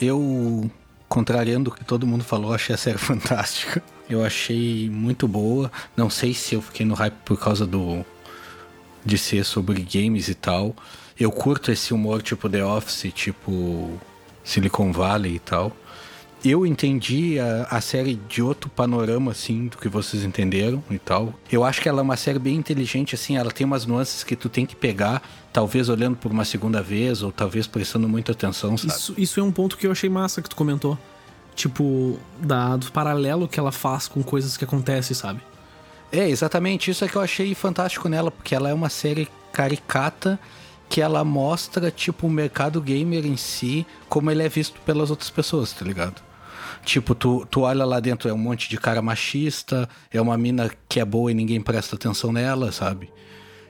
Eu, 0.00 0.70
contrariando 1.08 1.70
o 1.70 1.74
que 1.74 1.84
todo 1.84 2.06
mundo 2.06 2.24
falou, 2.24 2.54
achei 2.54 2.74
a 2.74 2.78
série 2.78 2.98
fantástica. 2.98 3.82
Eu 4.08 4.24
achei 4.24 4.88
muito 4.90 5.28
boa. 5.28 5.70
Não 5.96 6.08
sei 6.08 6.34
se 6.34 6.54
eu 6.54 6.62
fiquei 6.62 6.84
no 6.84 6.94
hype 6.94 7.14
por 7.24 7.38
causa 7.38 7.66
do. 7.66 8.04
de 9.04 9.18
ser 9.18 9.44
sobre 9.44 9.80
games 9.82 10.28
e 10.28 10.34
tal. 10.34 10.74
Eu 11.18 11.30
curto 11.30 11.70
esse 11.70 11.94
humor 11.94 12.22
tipo 12.22 12.48
The 12.48 12.64
Office, 12.64 13.12
tipo 13.14 14.00
Silicon 14.42 14.90
Valley 14.90 15.36
e 15.36 15.38
tal. 15.38 15.74
Eu 16.44 16.66
entendi 16.66 17.38
a, 17.40 17.62
a 17.70 17.80
série 17.80 18.16
de 18.28 18.42
outro 18.42 18.68
panorama, 18.68 19.30
assim, 19.30 19.66
do 19.66 19.78
que 19.78 19.88
vocês 19.88 20.24
entenderam 20.24 20.84
e 20.90 20.98
tal. 20.98 21.32
Eu 21.50 21.64
acho 21.64 21.80
que 21.80 21.88
ela 21.88 22.00
é 22.00 22.02
uma 22.02 22.18
série 22.18 22.38
bem 22.38 22.56
inteligente, 22.56 23.14
assim, 23.14 23.38
ela 23.38 23.50
tem 23.50 23.64
umas 23.66 23.86
nuances 23.86 24.22
que 24.22 24.36
tu 24.36 24.50
tem 24.50 24.66
que 24.66 24.76
pegar, 24.76 25.22
talvez 25.50 25.88
olhando 25.88 26.16
por 26.16 26.30
uma 26.30 26.44
segunda 26.44 26.82
vez, 26.82 27.22
ou 27.22 27.32
talvez 27.32 27.66
prestando 27.66 28.06
muita 28.06 28.32
atenção, 28.32 28.76
sabe? 28.76 28.92
Isso, 28.92 29.14
isso 29.16 29.40
é 29.40 29.42
um 29.42 29.50
ponto 29.50 29.78
que 29.78 29.86
eu 29.86 29.92
achei 29.92 30.10
massa 30.10 30.42
que 30.42 30.50
tu 30.50 30.56
comentou. 30.56 30.98
Tipo, 31.54 32.18
da, 32.38 32.76
do 32.76 32.92
paralelo 32.92 33.48
que 33.48 33.58
ela 33.58 33.72
faz 33.72 34.06
com 34.06 34.22
coisas 34.22 34.56
que 34.56 34.64
acontecem, 34.64 35.16
sabe? 35.16 35.40
É, 36.12 36.28
exatamente. 36.28 36.90
Isso 36.90 37.04
é 37.04 37.08
que 37.08 37.16
eu 37.16 37.22
achei 37.22 37.54
fantástico 37.54 38.06
nela, 38.08 38.30
porque 38.30 38.54
ela 38.54 38.68
é 38.68 38.74
uma 38.74 38.90
série 38.90 39.28
caricata 39.50 40.38
que 40.90 41.00
ela 41.00 41.24
mostra, 41.24 41.90
tipo, 41.90 42.26
o 42.26 42.30
mercado 42.30 42.82
gamer 42.82 43.24
em 43.24 43.36
si, 43.36 43.86
como 44.10 44.30
ele 44.30 44.42
é 44.42 44.48
visto 44.48 44.78
pelas 44.82 45.10
outras 45.10 45.30
pessoas, 45.30 45.72
tá 45.72 45.84
ligado? 45.84 46.33
Tipo, 46.84 47.14
tu, 47.14 47.46
tu 47.50 47.60
olha 47.62 47.84
lá 47.84 47.98
dentro, 48.00 48.28
é 48.28 48.32
um 48.32 48.38
monte 48.38 48.68
de 48.68 48.76
cara 48.76 49.00
machista, 49.00 49.88
é 50.10 50.20
uma 50.20 50.36
mina 50.36 50.70
que 50.88 51.00
é 51.00 51.04
boa 51.04 51.30
e 51.30 51.34
ninguém 51.34 51.60
presta 51.60 51.96
atenção 51.96 52.32
nela, 52.32 52.70
sabe? 52.72 53.10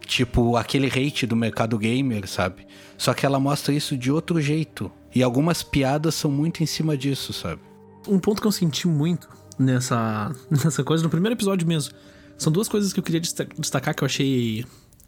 Tipo, 0.06 0.56
aquele 0.56 0.86
hate 0.88 1.26
do 1.26 1.36
mercado 1.36 1.78
gamer, 1.78 2.26
sabe? 2.28 2.66
Só 2.98 3.14
que 3.14 3.24
ela 3.24 3.38
mostra 3.40 3.72
isso 3.72 3.96
de 3.96 4.10
outro 4.12 4.40
jeito. 4.40 4.90
E 5.14 5.22
algumas 5.22 5.62
piadas 5.62 6.14
são 6.14 6.30
muito 6.30 6.62
em 6.62 6.66
cima 6.66 6.96
disso, 6.96 7.32
sabe? 7.32 7.60
Um 8.06 8.18
ponto 8.18 8.42
que 8.42 8.46
eu 8.46 8.52
senti 8.52 8.86
muito 8.88 9.28
nessa, 9.58 10.34
nessa 10.50 10.82
coisa, 10.84 11.02
no 11.04 11.08
primeiro 11.08 11.34
episódio 11.34 11.66
mesmo, 11.66 11.94
são 12.36 12.52
duas 12.52 12.68
coisas 12.68 12.92
que 12.92 12.98
eu 12.98 13.04
queria 13.04 13.20
desta- 13.20 13.46
destacar 13.58 13.94
que 13.94 14.02
eu 14.02 14.06
achei 14.06 14.64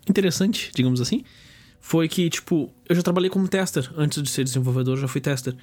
interessante, 0.08 0.70
digamos 0.74 1.00
assim. 1.00 1.24
foi 1.80 2.08
que, 2.08 2.30
tipo, 2.30 2.72
eu 2.88 2.96
já 2.96 3.02
trabalhei 3.02 3.28
como 3.30 3.46
tester. 3.48 3.92
Antes 3.96 4.22
de 4.22 4.30
ser 4.30 4.44
desenvolvedor, 4.44 4.96
já 4.96 5.06
fui 5.08 5.20
tester. 5.20 5.54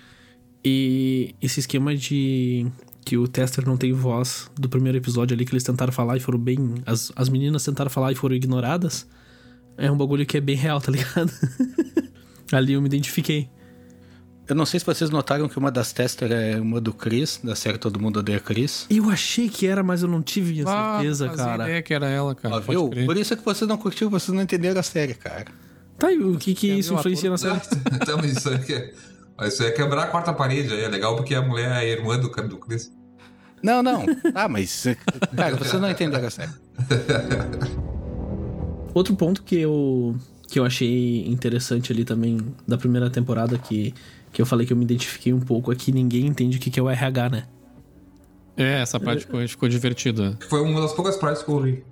E 0.64 1.36
esse 1.42 1.60
esquema 1.60 1.96
de 1.96 2.66
que 3.06 3.18
o 3.18 3.28
tester 3.28 3.66
não 3.68 3.76
tem 3.76 3.92
voz 3.92 4.50
do 4.58 4.70
primeiro 4.70 4.98
episódio 4.98 5.36
ali 5.36 5.46
que 5.46 5.52
eles 5.52 5.64
tentaram 5.64 5.92
falar 5.92 6.18
e 6.18 6.20
foram 6.20 6.40
bem. 6.40 6.76
As, 6.86 7.12
as 7.16 7.30
meninas 7.30 7.64
tentaram 7.64 7.90
falar 7.90 8.12
e 8.12 8.16
foram 8.16 8.36
ignoradas. 8.36 9.06
É 9.78 9.92
um 9.92 9.98
bagulho 9.98 10.26
que 10.26 10.38
é 10.38 10.42
bem 10.42 10.56
real, 10.56 10.80
tá 10.80 10.92
ligado? 10.92 11.32
ali 12.52 12.74
eu 12.74 12.82
me 12.82 12.88
identifiquei. 12.88 13.50
Eu 14.48 14.56
não 14.56 14.66
sei 14.66 14.80
se 14.80 14.86
vocês 14.86 15.10
notaram 15.10 15.48
que 15.48 15.58
uma 15.58 15.72
das 15.72 15.94
testers 15.94 16.32
é 16.32 16.60
uma 16.60 16.80
do 16.82 16.94
Chris, 16.94 17.40
da 17.42 17.56
série 17.56 17.78
Todo 17.78 18.00
Mundo 18.00 18.20
Odeia 18.20 18.42
Chris. 18.42 18.86
Eu 18.90 19.10
achei 19.10 19.48
que 19.48 19.66
era, 19.66 19.82
mas 19.82 20.02
eu 20.04 20.10
não 20.10 20.22
tive 20.22 20.62
a 20.62 20.66
Ah, 20.68 20.98
certeza, 20.98 21.28
fazia 21.30 21.46
cara. 21.46 21.64
ideia 21.64 21.82
que 21.82 21.94
era 21.94 22.10
ela, 22.10 22.36
cara. 22.36 22.56
Pode 22.62 22.68
viu? 22.68 22.90
crer. 22.90 23.06
Por 23.06 23.18
isso 23.18 23.34
é 23.34 23.38
que 23.38 23.44
vocês 23.44 23.68
não 23.68 23.78
curtiram, 23.78 24.12
vocês 24.12 24.36
não 24.36 24.44
entenderam 24.44 24.80
a 24.80 24.84
série, 24.84 25.14
cara. 25.14 25.46
Tá, 25.98 26.12
e 26.12 26.18
o 26.18 26.38
que 26.38 26.54
que 26.54 26.68
isso 26.68 26.94
influencia 26.94 27.30
na 27.30 27.38
série? 27.38 27.60
então, 27.96 28.20
isso 28.26 28.50
aí, 28.50 28.74
é, 28.74 28.94
isso 29.42 29.64
aí 29.64 29.70
é 29.70 29.72
quebrar 29.72 30.04
a 30.04 30.08
quarta 30.08 30.34
parede 30.34 30.74
aí. 30.74 30.84
É 30.84 30.88
legal 30.88 31.16
porque 31.16 31.34
a 31.34 31.42
mulher 31.42 31.72
é 31.72 31.78
a 31.78 31.86
irmã 31.86 32.20
do, 32.20 32.30
do 32.30 32.58
Chris. 32.58 32.92
Não, 33.62 33.82
não. 33.82 34.06
Ah, 34.36 34.48
mas. 34.48 34.86
Cara, 35.36 35.56
vocês 35.56 35.82
não 35.82 35.90
entenderam 35.90 36.28
a 36.28 36.30
série. 36.30 36.52
Outro 38.94 39.16
ponto 39.16 39.42
que 39.42 39.56
eu, 39.56 40.16
que 40.48 40.60
eu 40.60 40.66
achei 40.66 41.26
interessante 41.28 41.92
ali 41.92 42.06
também 42.06 42.38
da 42.68 42.78
primeira 42.78 43.10
temporada, 43.10 43.58
que, 43.58 43.94
que 44.32 44.42
eu 44.42 44.46
falei 44.46 44.68
que 44.68 44.74
eu 44.74 44.78
me 44.78 44.84
identifiquei 44.84 45.34
um 45.34 45.40
pouco, 45.40 45.72
é 45.72 45.76
que 45.76 45.92
ninguém 45.92 46.28
entende 46.28 46.58
o 46.58 46.60
que 46.60 46.70
que 46.70 46.80
é 46.80 46.84
o 46.84 46.90
RH, 46.90 47.30
né? 47.30 47.44
É, 48.56 48.82
essa 48.82 49.00
parte 49.00 49.22
ficou, 49.22 49.48
ficou 49.48 49.68
divertida. 49.68 50.38
Foi 50.48 50.62
uma 50.62 50.80
das 50.80 50.94
poucas 50.94 51.18
partes 51.18 51.42
que 51.42 51.50
eu 51.50 51.58
ri. 51.58 51.84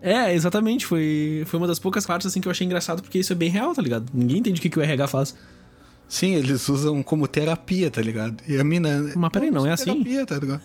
É, 0.00 0.32
exatamente. 0.32 0.86
Foi, 0.86 1.42
foi 1.46 1.58
uma 1.58 1.66
das 1.66 1.78
poucas 1.78 2.06
partes 2.06 2.26
assim 2.26 2.40
que 2.40 2.48
eu 2.48 2.52
achei 2.52 2.64
engraçado, 2.64 3.02
porque 3.02 3.18
isso 3.18 3.32
é 3.32 3.36
bem 3.36 3.50
real, 3.50 3.74
tá 3.74 3.82
ligado? 3.82 4.06
Ninguém 4.14 4.38
entende 4.38 4.58
o 4.58 4.62
que, 4.62 4.70
que 4.70 4.78
o 4.78 4.82
RH 4.82 5.08
faz. 5.08 5.34
Sim, 6.08 6.34
eles 6.34 6.68
usam 6.68 7.02
como 7.02 7.28
terapia, 7.28 7.90
tá 7.90 8.00
ligado? 8.00 8.42
E 8.48 8.58
a 8.58 8.64
mina. 8.64 9.12
Mas 9.14 9.30
peraí, 9.30 9.50
não 9.50 9.66
é 9.66 9.72
assim? 9.72 10.02
Terapia, 10.02 10.26
tá 10.26 10.38
ligado? 10.38 10.62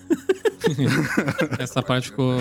Essa 1.59 1.81
parte 1.83 2.09
ficou, 2.09 2.39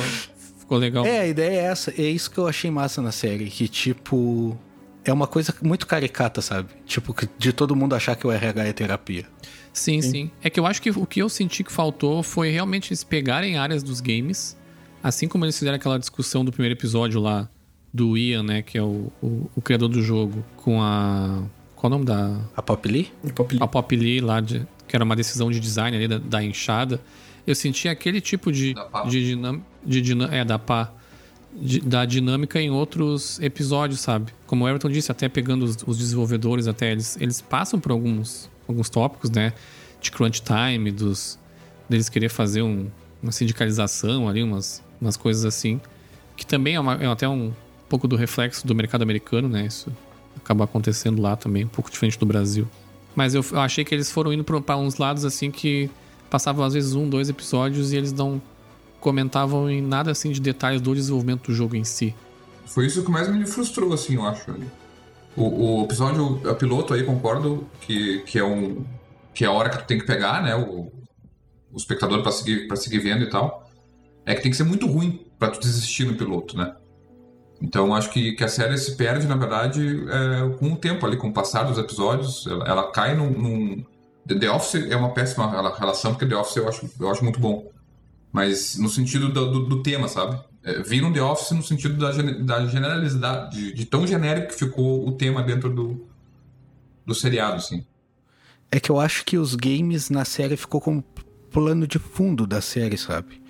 ficou 0.58 0.78
legal. 0.78 1.04
É, 1.04 1.20
a 1.20 1.26
ideia 1.26 1.60
é 1.60 1.64
essa. 1.64 1.90
É 1.98 2.02
isso 2.02 2.30
que 2.30 2.38
eu 2.38 2.46
achei 2.46 2.70
massa 2.70 3.02
na 3.02 3.10
série. 3.10 3.46
Que, 3.46 3.66
tipo. 3.66 4.56
É 5.04 5.12
uma 5.12 5.26
coisa 5.26 5.52
muito 5.60 5.84
caricata, 5.84 6.40
sabe? 6.40 6.68
Tipo, 6.86 7.12
de 7.36 7.52
todo 7.52 7.74
mundo 7.74 7.92
achar 7.92 8.14
que 8.14 8.24
o 8.24 8.30
RH 8.30 8.64
é 8.64 8.72
terapia. 8.72 9.26
Sim, 9.72 10.02
sim, 10.02 10.30
É 10.42 10.50
que 10.50 10.60
eu 10.60 10.66
acho 10.66 10.82
que 10.82 10.90
o 10.90 11.06
que 11.06 11.20
eu 11.20 11.28
senti 11.28 11.64
que 11.64 11.72
faltou 11.72 12.22
foi 12.22 12.50
realmente 12.50 12.90
eles 12.90 13.02
pegarem 13.02 13.56
áreas 13.56 13.82
dos 13.82 14.00
games, 14.00 14.56
assim 15.02 15.26
como 15.26 15.44
eles 15.44 15.58
fizeram 15.58 15.76
aquela 15.76 15.98
discussão 15.98 16.44
do 16.44 16.52
primeiro 16.52 16.78
episódio 16.78 17.20
lá 17.20 17.48
do 17.92 18.16
Ian, 18.16 18.42
né, 18.42 18.62
que 18.62 18.76
é 18.76 18.82
o, 18.82 19.10
o, 19.22 19.50
o 19.56 19.62
criador 19.62 19.88
do 19.88 20.02
jogo, 20.02 20.44
com 20.56 20.82
a. 20.82 21.42
Qual 21.82 21.90
o 21.90 21.94
nome 21.96 22.04
da. 22.04 22.38
A 22.56 22.62
Pop 22.62 22.88
Lee? 22.88 23.10
A 23.60 23.66
Pop 23.66 23.96
Lee 23.96 24.20
lá, 24.20 24.38
de, 24.40 24.64
que 24.86 24.94
era 24.94 25.04
uma 25.04 25.16
decisão 25.16 25.50
de 25.50 25.58
design 25.58 25.96
ali 25.96 26.06
da, 26.06 26.18
da 26.18 26.40
enxada. 26.40 27.00
Eu 27.44 27.56
senti 27.56 27.88
aquele 27.88 28.20
tipo 28.20 28.52
de. 28.52 28.72
Da 28.72 28.84
pá. 28.84 29.02
de, 29.02 29.24
dinam, 29.26 29.60
de 29.84 30.00
dinam- 30.00 30.28
É, 30.30 30.44
da 30.44 30.60
pá. 30.60 30.92
de- 31.52 31.80
da 31.80 32.04
dinâmica 32.04 32.60
em 32.60 32.70
outros 32.70 33.40
episódios, 33.40 33.98
sabe? 33.98 34.32
Como 34.46 34.64
o 34.64 34.68
Everton 34.68 34.88
disse, 34.90 35.10
até 35.10 35.28
pegando 35.28 35.64
os, 35.64 35.76
os 35.84 35.98
desenvolvedores, 35.98 36.68
até 36.68 36.92
eles, 36.92 37.16
eles 37.20 37.40
passam 37.40 37.80
por 37.80 37.90
alguns, 37.90 38.48
alguns 38.68 38.88
tópicos, 38.88 39.28
né? 39.30 39.52
De 40.00 40.12
crunch 40.12 40.40
time, 40.40 40.92
dos 40.92 41.36
deles 41.88 42.08
querer 42.08 42.28
fazer 42.28 42.62
um- 42.62 42.86
uma 43.20 43.32
sindicalização 43.32 44.28
ali, 44.28 44.40
umas, 44.40 44.80
umas 45.00 45.16
coisas 45.16 45.44
assim. 45.44 45.80
Que 46.36 46.46
também 46.46 46.76
é, 46.76 46.80
uma- 46.80 46.94
é 46.94 47.06
até 47.08 47.28
um 47.28 47.52
pouco 47.88 48.06
do 48.06 48.14
reflexo 48.14 48.64
do 48.64 48.72
mercado 48.72 49.02
americano, 49.02 49.48
né? 49.48 49.66
Isso 49.66 49.92
acaba 50.36 50.64
acontecendo 50.64 51.20
lá 51.20 51.36
também, 51.36 51.64
um 51.64 51.68
pouco 51.68 51.90
diferente 51.90 52.18
do 52.18 52.26
Brasil. 52.26 52.68
Mas 53.14 53.34
eu, 53.34 53.44
eu 53.52 53.60
achei 53.60 53.84
que 53.84 53.94
eles 53.94 54.10
foram 54.10 54.32
indo 54.32 54.44
pra 54.44 54.76
uns 54.76 54.96
lados 54.96 55.24
assim 55.24 55.50
que 55.50 55.90
passavam 56.30 56.64
às 56.64 56.72
vezes 56.72 56.94
um, 56.94 57.08
dois 57.08 57.28
episódios 57.28 57.92
e 57.92 57.96
eles 57.96 58.12
não 58.12 58.40
comentavam 59.00 59.68
em 59.68 59.82
nada 59.82 60.10
assim 60.10 60.30
de 60.30 60.40
detalhes 60.40 60.80
do 60.80 60.94
desenvolvimento 60.94 61.48
do 61.48 61.54
jogo 61.54 61.76
em 61.76 61.84
si. 61.84 62.14
Foi 62.64 62.86
isso 62.86 63.04
que 63.04 63.10
mais 63.10 63.28
me 63.28 63.44
frustrou, 63.46 63.92
assim, 63.92 64.14
eu 64.14 64.24
acho. 64.24 64.54
O, 65.36 65.80
o 65.80 65.84
episódio 65.84 66.40
a 66.48 66.54
piloto 66.54 66.94
aí, 66.94 67.04
concordo, 67.04 67.66
que, 67.80 68.20
que 68.20 68.38
é 68.38 68.44
um. 68.44 68.84
que 69.34 69.44
é 69.44 69.48
a 69.48 69.52
hora 69.52 69.68
que 69.68 69.78
tu 69.78 69.84
tem 69.84 69.98
que 69.98 70.06
pegar, 70.06 70.42
né? 70.42 70.54
O, 70.54 70.90
o 71.70 71.76
espectador 71.76 72.22
pra 72.22 72.32
seguir, 72.32 72.66
pra 72.68 72.76
seguir 72.76 72.98
vendo 73.00 73.24
e 73.24 73.30
tal. 73.30 73.68
É 74.24 74.34
que 74.34 74.42
tem 74.42 74.50
que 74.50 74.56
ser 74.56 74.64
muito 74.64 74.86
ruim 74.86 75.26
pra 75.38 75.50
tu 75.50 75.60
desistir 75.60 76.04
no 76.04 76.14
piloto, 76.14 76.56
né? 76.56 76.74
Então 77.62 77.94
acho 77.94 78.10
que, 78.10 78.32
que 78.32 78.42
a 78.42 78.48
série 78.48 78.76
se 78.76 78.96
perde, 78.96 79.26
na 79.28 79.36
verdade, 79.36 80.04
é, 80.08 80.56
com 80.58 80.72
o 80.72 80.76
tempo 80.76 81.06
ali, 81.06 81.16
com 81.16 81.28
o 81.28 81.32
passar 81.32 81.62
dos 81.62 81.78
episódios. 81.78 82.44
Ela, 82.46 82.64
ela 82.66 82.90
cai 82.90 83.14
num, 83.14 83.30
num. 83.30 83.84
The 84.26 84.50
Office 84.50 84.90
é 84.90 84.96
uma 84.96 85.10
péssima 85.10 85.48
rela- 85.50 85.76
relação, 85.76 86.12
porque 86.12 86.26
The 86.26 86.36
Office 86.36 86.56
eu 86.56 86.68
acho, 86.68 86.90
eu 86.98 87.10
acho 87.10 87.22
muito 87.22 87.38
bom. 87.38 87.70
Mas 88.32 88.76
no 88.78 88.88
sentido 88.88 89.28
do, 89.28 89.50
do, 89.50 89.66
do 89.66 89.82
tema, 89.82 90.08
sabe? 90.08 90.40
É, 90.64 90.82
vira 90.82 91.06
um 91.06 91.12
The 91.12 91.22
Office 91.22 91.50
no 91.52 91.62
sentido 91.62 91.96
da, 91.98 92.10
da 92.12 92.66
generalidade, 92.66 93.56
de, 93.56 93.72
de 93.74 93.84
tão 93.84 94.06
genérico 94.06 94.48
que 94.48 94.58
ficou 94.58 95.06
o 95.06 95.12
tema 95.12 95.42
dentro 95.42 95.70
do, 95.70 96.06
do 97.06 97.14
seriado, 97.14 97.56
assim. 97.56 97.84
É 98.70 98.80
que 98.80 98.90
eu 98.90 98.98
acho 98.98 99.24
que 99.24 99.36
os 99.36 99.54
games 99.54 100.08
na 100.08 100.24
série 100.24 100.56
ficou 100.56 100.80
como 100.80 101.04
plano 101.50 101.86
de 101.86 101.98
fundo 101.98 102.46
da 102.46 102.60
série, 102.60 102.96
sabe? 102.96 103.41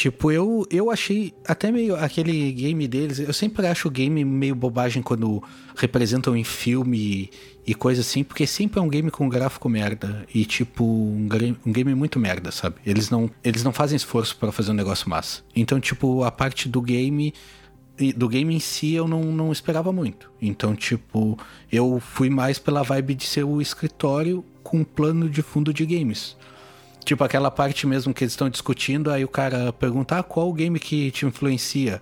Tipo, 0.00 0.32
eu, 0.32 0.66
eu 0.70 0.90
achei 0.90 1.34
até 1.46 1.70
meio 1.70 1.94
aquele 1.94 2.52
game 2.52 2.88
deles. 2.88 3.18
Eu 3.18 3.34
sempre 3.34 3.66
acho 3.66 3.86
o 3.86 3.90
game 3.90 4.24
meio 4.24 4.54
bobagem 4.54 5.02
quando 5.02 5.42
representam 5.76 6.34
em 6.34 6.42
filme 6.42 6.96
e, 6.96 7.30
e 7.66 7.74
coisa 7.74 8.00
assim, 8.00 8.24
porque 8.24 8.46
sempre 8.46 8.80
é 8.80 8.82
um 8.82 8.88
game 8.88 9.10
com 9.10 9.28
gráfico 9.28 9.68
merda. 9.68 10.26
E, 10.34 10.46
tipo, 10.46 10.82
um, 10.84 11.28
um 11.66 11.70
game 11.70 11.94
muito 11.94 12.18
merda, 12.18 12.50
sabe? 12.50 12.76
Eles 12.86 13.10
não, 13.10 13.30
eles 13.44 13.62
não 13.62 13.74
fazem 13.74 13.94
esforço 13.94 14.34
pra 14.38 14.50
fazer 14.50 14.70
um 14.70 14.74
negócio 14.74 15.06
massa. 15.06 15.42
Então, 15.54 15.78
tipo, 15.78 16.24
a 16.24 16.30
parte 16.30 16.66
do 16.66 16.80
game 16.80 17.34
do 18.16 18.26
game 18.26 18.54
em 18.54 18.58
si 18.58 18.94
eu 18.94 19.06
não, 19.06 19.20
não 19.24 19.52
esperava 19.52 19.92
muito. 19.92 20.32
Então, 20.40 20.74
tipo, 20.74 21.38
eu 21.70 22.00
fui 22.00 22.30
mais 22.30 22.58
pela 22.58 22.82
vibe 22.82 23.16
de 23.16 23.26
ser 23.26 23.44
o 23.44 23.60
escritório 23.60 24.42
com 24.62 24.82
plano 24.82 25.28
de 25.28 25.42
fundo 25.42 25.74
de 25.74 25.84
games. 25.84 26.38
Tipo, 27.10 27.24
aquela 27.24 27.50
parte 27.50 27.88
mesmo 27.88 28.14
que 28.14 28.22
eles 28.22 28.34
estão 28.34 28.48
discutindo, 28.48 29.10
aí 29.10 29.24
o 29.24 29.28
cara 29.28 29.72
pergunta, 29.72 30.18
ah, 30.18 30.22
qual 30.22 30.48
o 30.48 30.52
game 30.52 30.78
que 30.78 31.10
te 31.10 31.26
influencia? 31.26 32.00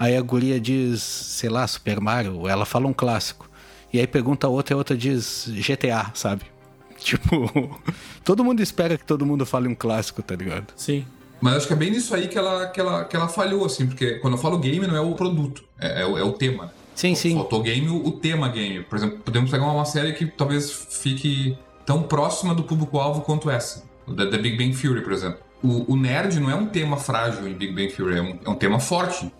Aí 0.00 0.16
a 0.16 0.22
guria 0.22 0.58
diz, 0.58 1.02
sei 1.02 1.50
lá, 1.50 1.66
Super 1.66 2.00
Mario, 2.00 2.48
ela 2.48 2.64
fala 2.64 2.86
um 2.86 2.92
clássico. 2.94 3.50
E 3.92 4.00
aí 4.00 4.06
pergunta 4.06 4.46
a 4.46 4.50
outra, 4.50 4.72
e 4.72 4.74
a 4.74 4.78
outra 4.78 4.96
diz 4.96 5.46
GTA, 5.46 6.10
sabe? 6.14 6.44
Tipo, 6.98 7.78
todo 8.24 8.42
mundo 8.42 8.62
espera 8.62 8.96
que 8.96 9.04
todo 9.04 9.26
mundo 9.26 9.44
fale 9.44 9.68
um 9.68 9.74
clássico, 9.74 10.22
tá 10.22 10.34
ligado? 10.34 10.72
Sim. 10.74 11.04
Mas 11.38 11.56
acho 11.56 11.66
que 11.66 11.74
é 11.74 11.76
bem 11.76 11.90
nisso 11.90 12.14
aí 12.14 12.26
que 12.26 12.38
ela, 12.38 12.66
que 12.68 12.80
ela, 12.80 13.04
que 13.04 13.14
ela 13.14 13.28
falhou, 13.28 13.62
assim, 13.62 13.86
porque 13.86 14.14
quando 14.20 14.38
eu 14.38 14.38
falo 14.38 14.56
game 14.58 14.86
não 14.86 14.96
é 14.96 15.00
o 15.02 15.14
produto, 15.14 15.64
é, 15.78 16.00
é 16.00 16.06
o, 16.06 16.16
é 16.16 16.22
o 16.24 16.32
tema. 16.32 16.64
né? 16.64 16.70
Sim, 16.94 17.14
sim. 17.14 17.34
Faltou 17.34 17.62
game, 17.62 17.90
o, 17.90 18.06
o 18.06 18.12
tema 18.12 18.48
game. 18.48 18.82
Por 18.84 18.96
exemplo, 18.96 19.18
podemos 19.18 19.50
pegar 19.50 19.66
uma 19.66 19.84
série 19.84 20.14
que 20.14 20.24
talvez 20.24 20.72
fique 20.72 21.58
tão 21.84 22.02
próxima 22.04 22.54
do 22.54 22.62
público-alvo 22.62 23.20
quanto 23.20 23.50
essa. 23.50 23.85
O 24.06 24.12
da 24.12 24.28
The 24.30 24.38
Big 24.38 24.56
Bang 24.56 24.76
Theory, 24.80 25.02
por 25.02 25.12
exemplo. 25.12 25.38
O, 25.62 25.92
o 25.92 25.96
nerd 25.96 26.38
não 26.38 26.50
é 26.50 26.54
um 26.54 26.66
tema 26.66 26.96
frágil 26.96 27.48
em 27.48 27.54
Big 27.54 27.72
Bang 27.72 27.88
Theory, 27.92 28.18
é 28.18 28.22
um, 28.22 28.38
é 28.44 28.50
um 28.50 28.54
tema 28.54 28.78
forte. 28.78 29.32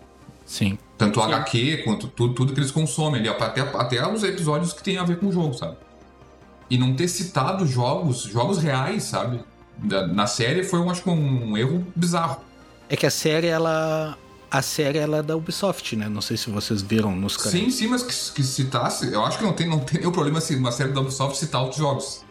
Sim. 0.45 0.77
Tanto 0.97 1.19
o 1.19 1.23
HQ 1.23 1.83
quanto 1.83 2.07
tudo, 2.07 2.33
tudo 2.33 2.53
que 2.53 2.59
eles 2.59 2.71
consomem 2.71 3.19
ali, 3.21 3.29
até, 3.29 3.61
até 3.61 4.07
os 4.11 4.23
episódios 4.23 4.73
que 4.73 4.83
tem 4.83 4.97
a 4.97 5.03
ver 5.03 5.19
com 5.19 5.27
o 5.27 5.31
jogo, 5.31 5.53
sabe? 5.53 5.77
E 6.69 6.77
não 6.77 6.93
ter 6.95 7.07
citado 7.07 7.65
jogos, 7.65 8.21
jogos 8.23 8.57
reais, 8.57 9.03
sabe? 9.03 9.39
Da- 9.77 10.07
na 10.07 10.25
série 10.27 10.63
foi, 10.63 10.79
eu 10.79 10.89
acho 10.89 11.03
que 11.03 11.09
um 11.09 11.55
erro 11.57 11.85
bizarro. 11.95 12.41
É 12.89 12.95
que 12.95 13.05
a 13.05 13.11
série, 13.11 13.47
ela. 13.47 14.17
A 14.49 14.61
série 14.61 14.97
ela 14.97 15.17
é 15.17 15.21
da 15.21 15.35
Ubisoft, 15.35 15.95
né? 15.97 16.07
Não 16.09 16.21
sei 16.21 16.37
se 16.37 16.49
vocês 16.49 16.81
viram 16.81 17.13
nos 17.13 17.35
canais. 17.35 17.51
Sim, 17.51 17.69
sim, 17.69 17.87
mas 17.87 18.01
que, 18.01 18.33
que 18.33 18.43
citasse, 18.43 19.11
eu 19.11 19.23
acho 19.25 19.37
que 19.37 19.43
não 19.43 19.51
tem, 19.53 19.67
não 19.67 19.79
tem 19.79 19.99
nenhum 19.99 20.11
problema 20.11 20.39
se 20.39 20.55
uma 20.55 20.71
série 20.71 20.93
da 20.93 21.01
Ubisoft 21.01 21.37
citar 21.37 21.61
outros 21.61 21.77
jogos. 21.79 22.23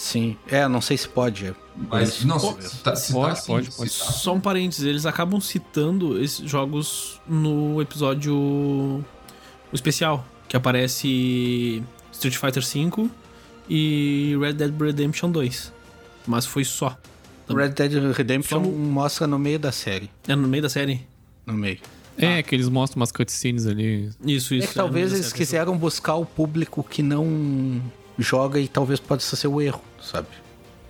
Sim. 0.00 0.34
É, 0.48 0.66
não 0.66 0.80
sei 0.80 0.96
se 0.96 1.06
pode. 1.06 1.44
é. 1.46 1.54
Mas 1.76 2.24
não, 2.24 2.40
talvez. 2.40 2.70
citar, 2.70 2.96
citar 2.96 3.20
Pode, 3.20 3.40
sim, 3.40 3.46
pode, 3.46 3.70
pode. 3.70 3.90
citar. 3.90 4.12
Só 4.14 4.34
um 4.34 4.40
parênteses, 4.40 4.86
eles 4.86 5.04
acabam 5.04 5.38
citando 5.42 6.18
esses 6.18 6.50
jogos 6.50 7.20
no 7.28 7.82
episódio 7.82 8.34
o 8.34 9.04
especial, 9.74 10.26
que 10.48 10.56
aparece 10.56 11.82
Street 12.12 12.34
Fighter 12.34 12.62
V 12.62 13.10
e 13.68 14.34
Red 14.40 14.54
Dead 14.54 14.72
Redemption 14.80 15.30
2. 15.30 15.70
Mas 16.26 16.46
foi 16.46 16.64
só. 16.64 16.96
Red 17.46 17.68
Dead 17.70 17.92
Redemption 18.14 18.64
Só 18.64 18.70
mostra 18.70 19.26
no 19.26 19.38
meio 19.38 19.58
da 19.58 19.70
série. 19.70 20.10
É 20.26 20.34
no 20.34 20.48
meio 20.48 20.62
da 20.62 20.70
série? 20.70 21.06
No 21.44 21.52
meio. 21.52 21.78
É, 22.16 22.42
que 22.42 22.54
eles 22.54 22.70
mostram 22.70 23.00
umas 23.00 23.12
cutscenes 23.12 23.66
ali. 23.66 24.08
Isso, 24.24 24.54
isso. 24.54 24.64
é 24.64 24.68
que 24.68 24.74
talvez 24.74 25.10
meio 25.10 25.10
da 25.10 25.16
eles 25.18 25.32
quiseram 25.32 25.76
buscar 25.76 26.14
o 26.14 26.24
público 26.24 26.82
que 26.82 27.02
não 27.02 27.82
joga 28.20 28.58
e 28.60 28.68
talvez 28.68 29.00
possa 29.00 29.36
ser 29.36 29.48
o 29.48 29.60
erro, 29.60 29.80
sabe? 30.02 30.28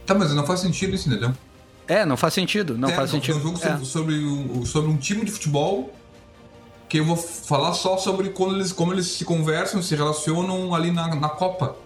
Tá, 0.07 0.15
mas 0.15 0.33
não 0.35 0.45
faz 0.47 0.61
sentido 0.61 0.95
isso, 0.95 1.09
entendeu? 1.09 1.33
É, 1.87 2.05
não 2.05 2.17
faz 2.17 2.35
sentido. 2.35 2.77
Não 2.79 2.89
É, 2.89 2.95
faz 2.95 3.13
não, 3.13 3.21
sentido. 3.21 3.35
É 3.37 3.39
um 3.39 3.43
jogo 3.43 3.59
É. 3.59 3.69
sobre, 3.69 3.85
sobre, 3.87 4.15
o- 4.61 4.67
sobre 4.67 4.91
um 4.91 4.97
time 4.97 5.25
de 5.25 5.31
futebol 5.31 5.93
que 6.89 6.99
eu 6.99 7.05
vou 7.05 7.17
falar 7.17 7.73
só 7.75 7.97
sobre 7.97 8.31
como 8.31 8.53
eles, 8.55 8.73
como 8.73 8.93
eles 8.93 9.07
se 9.07 9.25
conversam, 9.25 9.81
se 9.83 9.95
relacionam 9.95 10.75
ali 10.75 10.91
na, 10.91 11.15
na 11.15 11.29
Copa 11.29 11.77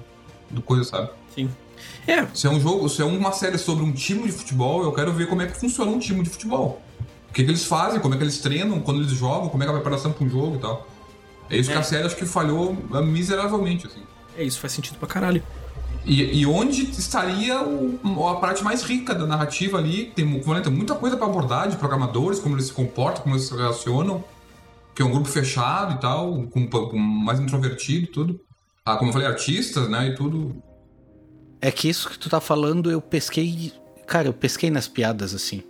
do 0.51 0.63
coisa, 0.63 0.85
sabe? 0.85 1.11
Sim. 1.35 1.51
É, 2.07 2.25
Se 2.35 2.47
é 2.47 2.51
um 2.51 2.61
jogo, 2.61 2.89
se 2.89 3.03
é 3.03 3.05
uma 3.05 3.33
série 3.33 3.59
sobre 3.59 3.85
um 3.85 3.93
time 3.93 4.23
de 4.25 4.33
futebol, 4.33 4.83
eu 4.83 4.93
quero 4.93 5.13
ver 5.13 5.27
como 5.29 5.43
é 5.43 5.47
que 5.47 5.59
funciona 5.59 5.91
um 5.91 5.99
time 5.99 6.23
de 6.23 6.31
futebol. 6.31 6.81
O 7.31 7.33
que, 7.33 7.43
que 7.43 7.51
eles 7.51 7.65
fazem, 7.65 7.99
como 8.01 8.15
é 8.15 8.17
que 8.17 8.23
eles 8.25 8.39
treinam, 8.39 8.79
quando 8.81 9.01
eles 9.01 9.11
jogam, 9.13 9.49
como 9.49 9.63
é 9.63 9.67
que 9.67 9.73
é 9.73 9.75
a 9.75 9.79
preparação 9.79 10.13
para 10.13 10.25
um 10.25 10.29
jogo 10.31 10.57
e 10.57 10.59
tal. 10.61 10.87
É 11.51 11.57
isso 11.57 11.71
que 11.71 11.77
a 11.77 11.83
série 11.83 12.07
acho 12.07 12.17
que 12.17 12.25
falhou 12.25 12.75
miseravelmente, 13.03 13.87
assim. 13.87 14.03
É 14.37 14.45
isso, 14.45 14.61
faz 14.61 14.73
sentido 14.73 14.99
pra 14.99 15.09
caralho. 15.09 15.43
E, 16.05 16.41
e 16.41 16.47
onde 16.47 16.83
estaria 16.91 17.63
o- 17.63 18.29
a 18.29 18.37
parte 18.37 18.63
mais 18.63 18.83
rica 18.83 19.15
da 19.15 19.27
narrativa 19.27 19.79
ali? 19.79 20.13
Tem, 20.15 20.27
tem 20.41 20.73
muita 20.73 20.95
coisa 20.95 21.17
para 21.17 21.27
abordar 21.27 21.69
de 21.69 21.77
programadores, 21.77 22.39
como 22.39 22.55
eles 22.57 22.67
se 22.67 22.73
comportam, 22.73 23.23
como 23.23 23.35
eles 23.35 23.47
se 23.47 23.55
relacionam. 23.57 24.23
Que 24.95 25.03
é 25.03 25.05
um 25.05 25.11
grupo 25.11 25.27
fechado 25.29 25.95
e 25.95 26.01
tal, 26.01 26.47
com, 26.49 26.69
com 26.69 26.97
mais 26.99 27.41
introvertido 27.41 28.05
e 28.05 28.07
tudo. 28.07 28.41
Ah, 28.85 28.97
como 28.97 29.09
eu 29.09 29.13
falei, 29.13 29.27
artistas, 29.27 29.89
né? 29.89 30.09
E 30.09 30.15
tudo. 30.15 30.63
É 31.61 31.71
que 31.71 31.89
isso 31.89 32.11
que 32.11 32.19
tu 32.19 32.29
tá 32.29 32.41
falando, 32.41 32.91
eu 32.91 33.01
pesquei. 33.01 33.73
Cara, 34.07 34.29
eu 34.29 34.33
pesquei 34.35 34.71
nas 34.71 34.87
piadas 34.87 35.35
assim. 35.35 35.63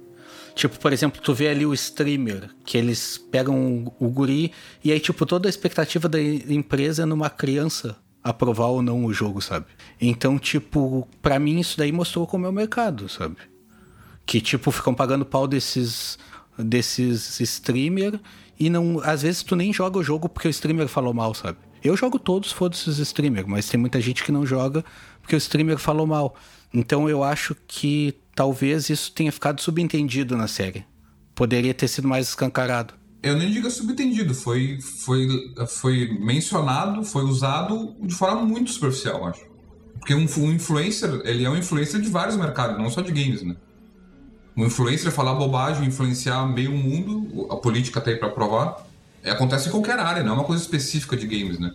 Tipo, 0.54 0.78
por 0.78 0.92
exemplo, 0.92 1.20
tu 1.22 1.32
vê 1.32 1.48
ali 1.48 1.64
o 1.64 1.72
streamer, 1.72 2.50
que 2.64 2.76
eles 2.76 3.16
pegam 3.18 3.84
o, 3.98 4.06
o 4.06 4.08
guri, 4.08 4.52
e 4.84 4.92
aí, 4.92 5.00
tipo, 5.00 5.24
toda 5.24 5.48
a 5.48 5.50
expectativa 5.50 6.08
da 6.08 6.20
empresa 6.20 7.02
é 7.02 7.06
numa 7.06 7.30
criança 7.30 7.96
aprovar 8.24 8.68
ou 8.68 8.80
não 8.80 9.04
o 9.04 9.12
jogo, 9.12 9.42
sabe? 9.42 9.66
Então, 10.00 10.38
tipo, 10.38 11.06
pra 11.20 11.38
mim 11.38 11.60
isso 11.60 11.76
daí 11.76 11.92
mostrou 11.92 12.26
como 12.26 12.46
é 12.46 12.48
o 12.48 12.52
mercado, 12.52 13.06
sabe? 13.06 13.36
Que, 14.24 14.40
tipo, 14.40 14.70
ficam 14.70 14.94
pagando 14.94 15.26
pau 15.26 15.46
desses, 15.46 16.18
desses 16.58 17.38
streamer 17.38 18.18
e 18.58 18.70
não. 18.70 19.00
Às 19.04 19.20
vezes 19.20 19.42
tu 19.42 19.54
nem 19.54 19.70
joga 19.72 19.98
o 19.98 20.02
jogo 20.02 20.28
porque 20.28 20.48
o 20.48 20.50
streamer 20.50 20.88
falou 20.88 21.12
mal, 21.12 21.34
sabe? 21.34 21.58
Eu 21.82 21.94
jogo 21.94 22.18
todos, 22.18 22.50
foda-se 22.50 22.88
os 22.88 22.98
streamer, 22.98 23.46
mas 23.46 23.68
tem 23.68 23.78
muita 23.78 24.00
gente 24.00 24.24
que 24.24 24.32
não 24.32 24.46
joga 24.46 24.82
porque 25.20 25.36
o 25.36 25.38
streamer 25.38 25.76
falou 25.76 26.06
mal. 26.06 26.34
Então 26.72 27.08
eu 27.08 27.22
acho 27.22 27.54
que 27.68 28.14
talvez 28.34 28.88
isso 28.88 29.12
tenha 29.12 29.30
ficado 29.30 29.60
subentendido 29.60 30.34
na 30.34 30.48
série. 30.48 30.86
Poderia 31.34 31.74
ter 31.74 31.88
sido 31.88 32.08
mais 32.08 32.28
escancarado. 32.28 32.94
Eu 33.24 33.38
nem 33.38 33.50
digo 33.50 33.70
subentendido, 33.70 34.34
foi, 34.34 34.78
foi, 34.82 35.26
foi 35.66 36.18
mencionado, 36.20 37.02
foi 37.02 37.24
usado 37.24 37.96
de 38.02 38.14
forma 38.14 38.42
muito 38.42 38.70
superficial, 38.70 39.26
acho. 39.26 39.40
Porque 39.98 40.14
um, 40.14 40.26
um 40.38 40.52
influencer, 40.52 41.22
ele 41.24 41.42
é 41.42 41.48
um 41.48 41.56
influencer 41.56 42.02
de 42.02 42.10
vários 42.10 42.36
mercados, 42.36 42.76
não 42.76 42.90
só 42.90 43.00
de 43.00 43.10
games, 43.10 43.40
né? 43.42 43.56
Um 44.54 44.66
influencer 44.66 45.10
falar 45.10 45.34
bobagem, 45.36 45.88
influenciar 45.88 46.46
meio 46.46 46.72
mundo, 46.72 47.46
a 47.50 47.56
política 47.56 47.98
tá 47.98 48.10
aí 48.10 48.16
pra 48.16 48.28
provar, 48.28 48.86
é, 49.22 49.30
acontece 49.30 49.68
em 49.68 49.70
qualquer 49.70 49.98
área, 49.98 50.22
não 50.22 50.32
é 50.32 50.34
uma 50.34 50.44
coisa 50.44 50.62
específica 50.62 51.16
de 51.16 51.26
games, 51.26 51.58
né? 51.58 51.72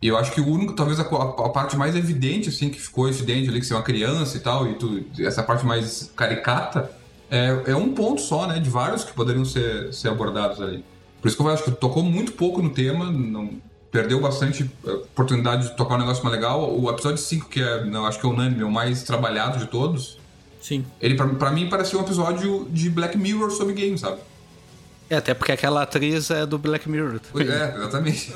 E 0.00 0.08
eu 0.08 0.16
acho 0.16 0.32
que 0.32 0.40
o 0.40 0.48
único, 0.48 0.72
talvez 0.72 0.98
a, 0.98 1.02
a 1.02 1.48
parte 1.50 1.76
mais 1.76 1.94
evidente, 1.94 2.48
assim, 2.48 2.70
que 2.70 2.80
ficou 2.80 3.06
evidente 3.06 3.50
ali, 3.50 3.60
que 3.60 3.66
você 3.66 3.74
é 3.74 3.76
uma 3.76 3.82
criança 3.82 4.38
e 4.38 4.40
tal, 4.40 4.66
e 4.66 4.74
tu, 4.76 5.04
essa 5.18 5.42
parte 5.42 5.66
mais 5.66 6.10
caricata, 6.16 6.90
é, 7.34 7.72
é 7.72 7.76
um 7.76 7.92
ponto 7.92 8.20
só, 8.20 8.46
né, 8.46 8.60
de 8.60 8.70
vários 8.70 9.02
que 9.02 9.12
poderiam 9.12 9.44
ser, 9.44 9.92
ser 9.92 10.08
abordados 10.08 10.60
ali. 10.62 10.84
Por 11.20 11.26
isso 11.26 11.36
que 11.36 11.42
eu 11.42 11.48
acho 11.48 11.64
que 11.64 11.70
tocou 11.72 12.04
muito 12.04 12.32
pouco 12.32 12.62
no 12.62 12.70
tema, 12.70 13.10
não 13.10 13.50
perdeu 13.90 14.20
bastante 14.20 14.70
eh, 14.86 14.90
oportunidade 14.90 15.68
de 15.68 15.76
tocar 15.76 15.96
um 15.96 15.98
negócio 15.98 16.22
mais 16.22 16.36
legal. 16.36 16.72
O 16.78 16.88
episódio 16.88 17.18
5, 17.18 17.48
que 17.48 17.60
é, 17.60 17.88
eu 17.92 18.06
acho 18.06 18.20
que 18.20 18.26
é 18.26 18.28
unânime, 18.28 18.62
é 18.62 18.64
o 18.64 18.70
mais 18.70 19.02
trabalhado 19.02 19.58
de 19.58 19.66
todos, 19.66 20.18
Sim. 20.60 20.84
ele 21.00 21.16
pra, 21.16 21.26
pra 21.26 21.50
mim 21.50 21.68
parecia 21.68 21.98
um 21.98 22.02
episódio 22.02 22.68
de 22.70 22.88
Black 22.88 23.18
Mirror 23.18 23.50
sobre 23.50 23.74
games, 23.74 24.02
sabe? 24.02 24.20
É, 25.10 25.16
até 25.16 25.34
porque 25.34 25.50
aquela 25.50 25.82
atriz 25.82 26.30
é 26.30 26.46
do 26.46 26.56
Black 26.56 26.88
Mirror. 26.88 27.20
É, 27.36 27.76
exatamente. 27.76 28.32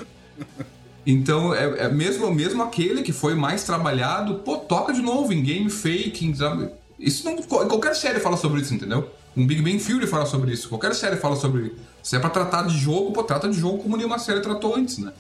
Então, 1.06 1.54
é, 1.54 1.84
é 1.84 1.88
mesmo, 1.88 2.30
mesmo 2.34 2.62
aquele 2.62 3.02
que 3.02 3.12
foi 3.12 3.34
mais 3.34 3.64
trabalhado, 3.64 4.36
pô, 4.36 4.56
toca 4.56 4.92
de 4.92 5.00
novo 5.00 5.32
em 5.32 5.42
game 5.42 5.70
faking, 5.70 6.34
sabe? 6.34 6.68
Isso 6.98 7.24
não. 7.24 7.36
Qualquer 7.42 7.94
série 7.94 8.18
fala 8.20 8.36
sobre 8.36 8.60
isso, 8.60 8.74
entendeu? 8.74 9.10
Um 9.36 9.46
Big 9.46 9.62
Bang 9.62 9.78
Theory 9.78 10.06
fala 10.06 10.26
sobre 10.26 10.52
isso. 10.52 10.68
Qualquer 10.68 10.94
série 10.94 11.16
fala 11.16 11.36
sobre. 11.36 11.72
Se 12.02 12.16
é 12.16 12.18
pra 12.18 12.30
tratar 12.30 12.62
de 12.66 12.76
jogo, 12.76 13.12
pô, 13.12 13.22
trata 13.22 13.48
de 13.48 13.58
jogo 13.58 13.78
como 13.82 13.96
nenhuma 13.96 14.18
série 14.18 14.40
tratou 14.40 14.74
antes, 14.76 14.98
né? 14.98 15.12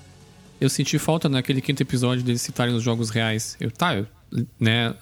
Eu 0.60 0.68
senti 0.68 0.98
falta 0.98 1.28
naquele 1.28 1.60
quinto 1.60 1.80
episódio 1.82 2.24
deles 2.24 2.42
citarem 2.42 2.74
os 2.74 2.82
jogos 2.82 3.10
reais. 3.10 3.56
Eu, 3.60 3.70
tá, 3.70 3.94
eu, 3.96 4.06
né, 4.58 4.92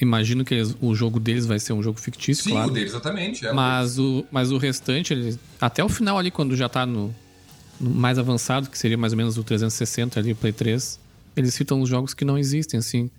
imagino 0.00 0.44
que 0.44 0.54
eles- 0.54 0.76
o 0.80 0.94
jogo 0.94 1.18
deles 1.18 1.46
vai 1.46 1.58
ser 1.58 1.72
um 1.72 1.82
jogo 1.82 1.98
fictício, 1.98 2.44
Sim, 2.44 2.50
claro. 2.50 2.70
deles, 2.70 2.90
exatamente. 2.90 3.44
É, 3.46 3.52
Mas 3.52 3.98
o, 3.98 4.24
mas 4.30 4.52
o 4.52 4.58
restante, 4.58 5.12
eles, 5.12 5.38
até 5.60 5.82
o 5.82 5.88
final 5.88 6.16
ali, 6.18 6.30
quando 6.30 6.54
já 6.56 6.68
tá 6.68 6.86
no, 6.86 7.12
no 7.80 7.90
mais 7.90 8.18
avançado, 8.18 8.70
que 8.70 8.78
seria 8.78 8.96
mais 8.96 9.12
ou 9.12 9.16
menos 9.16 9.36
o 9.36 9.42
360 9.42 10.20
ali, 10.20 10.32
o 10.32 10.36
Play 10.36 10.52
3, 10.52 10.98
eles 11.36 11.54
citam 11.54 11.80
os 11.80 11.88
jogos 11.88 12.14
que 12.14 12.24
não 12.24 12.38
existem, 12.38 12.78
assim. 12.78 13.10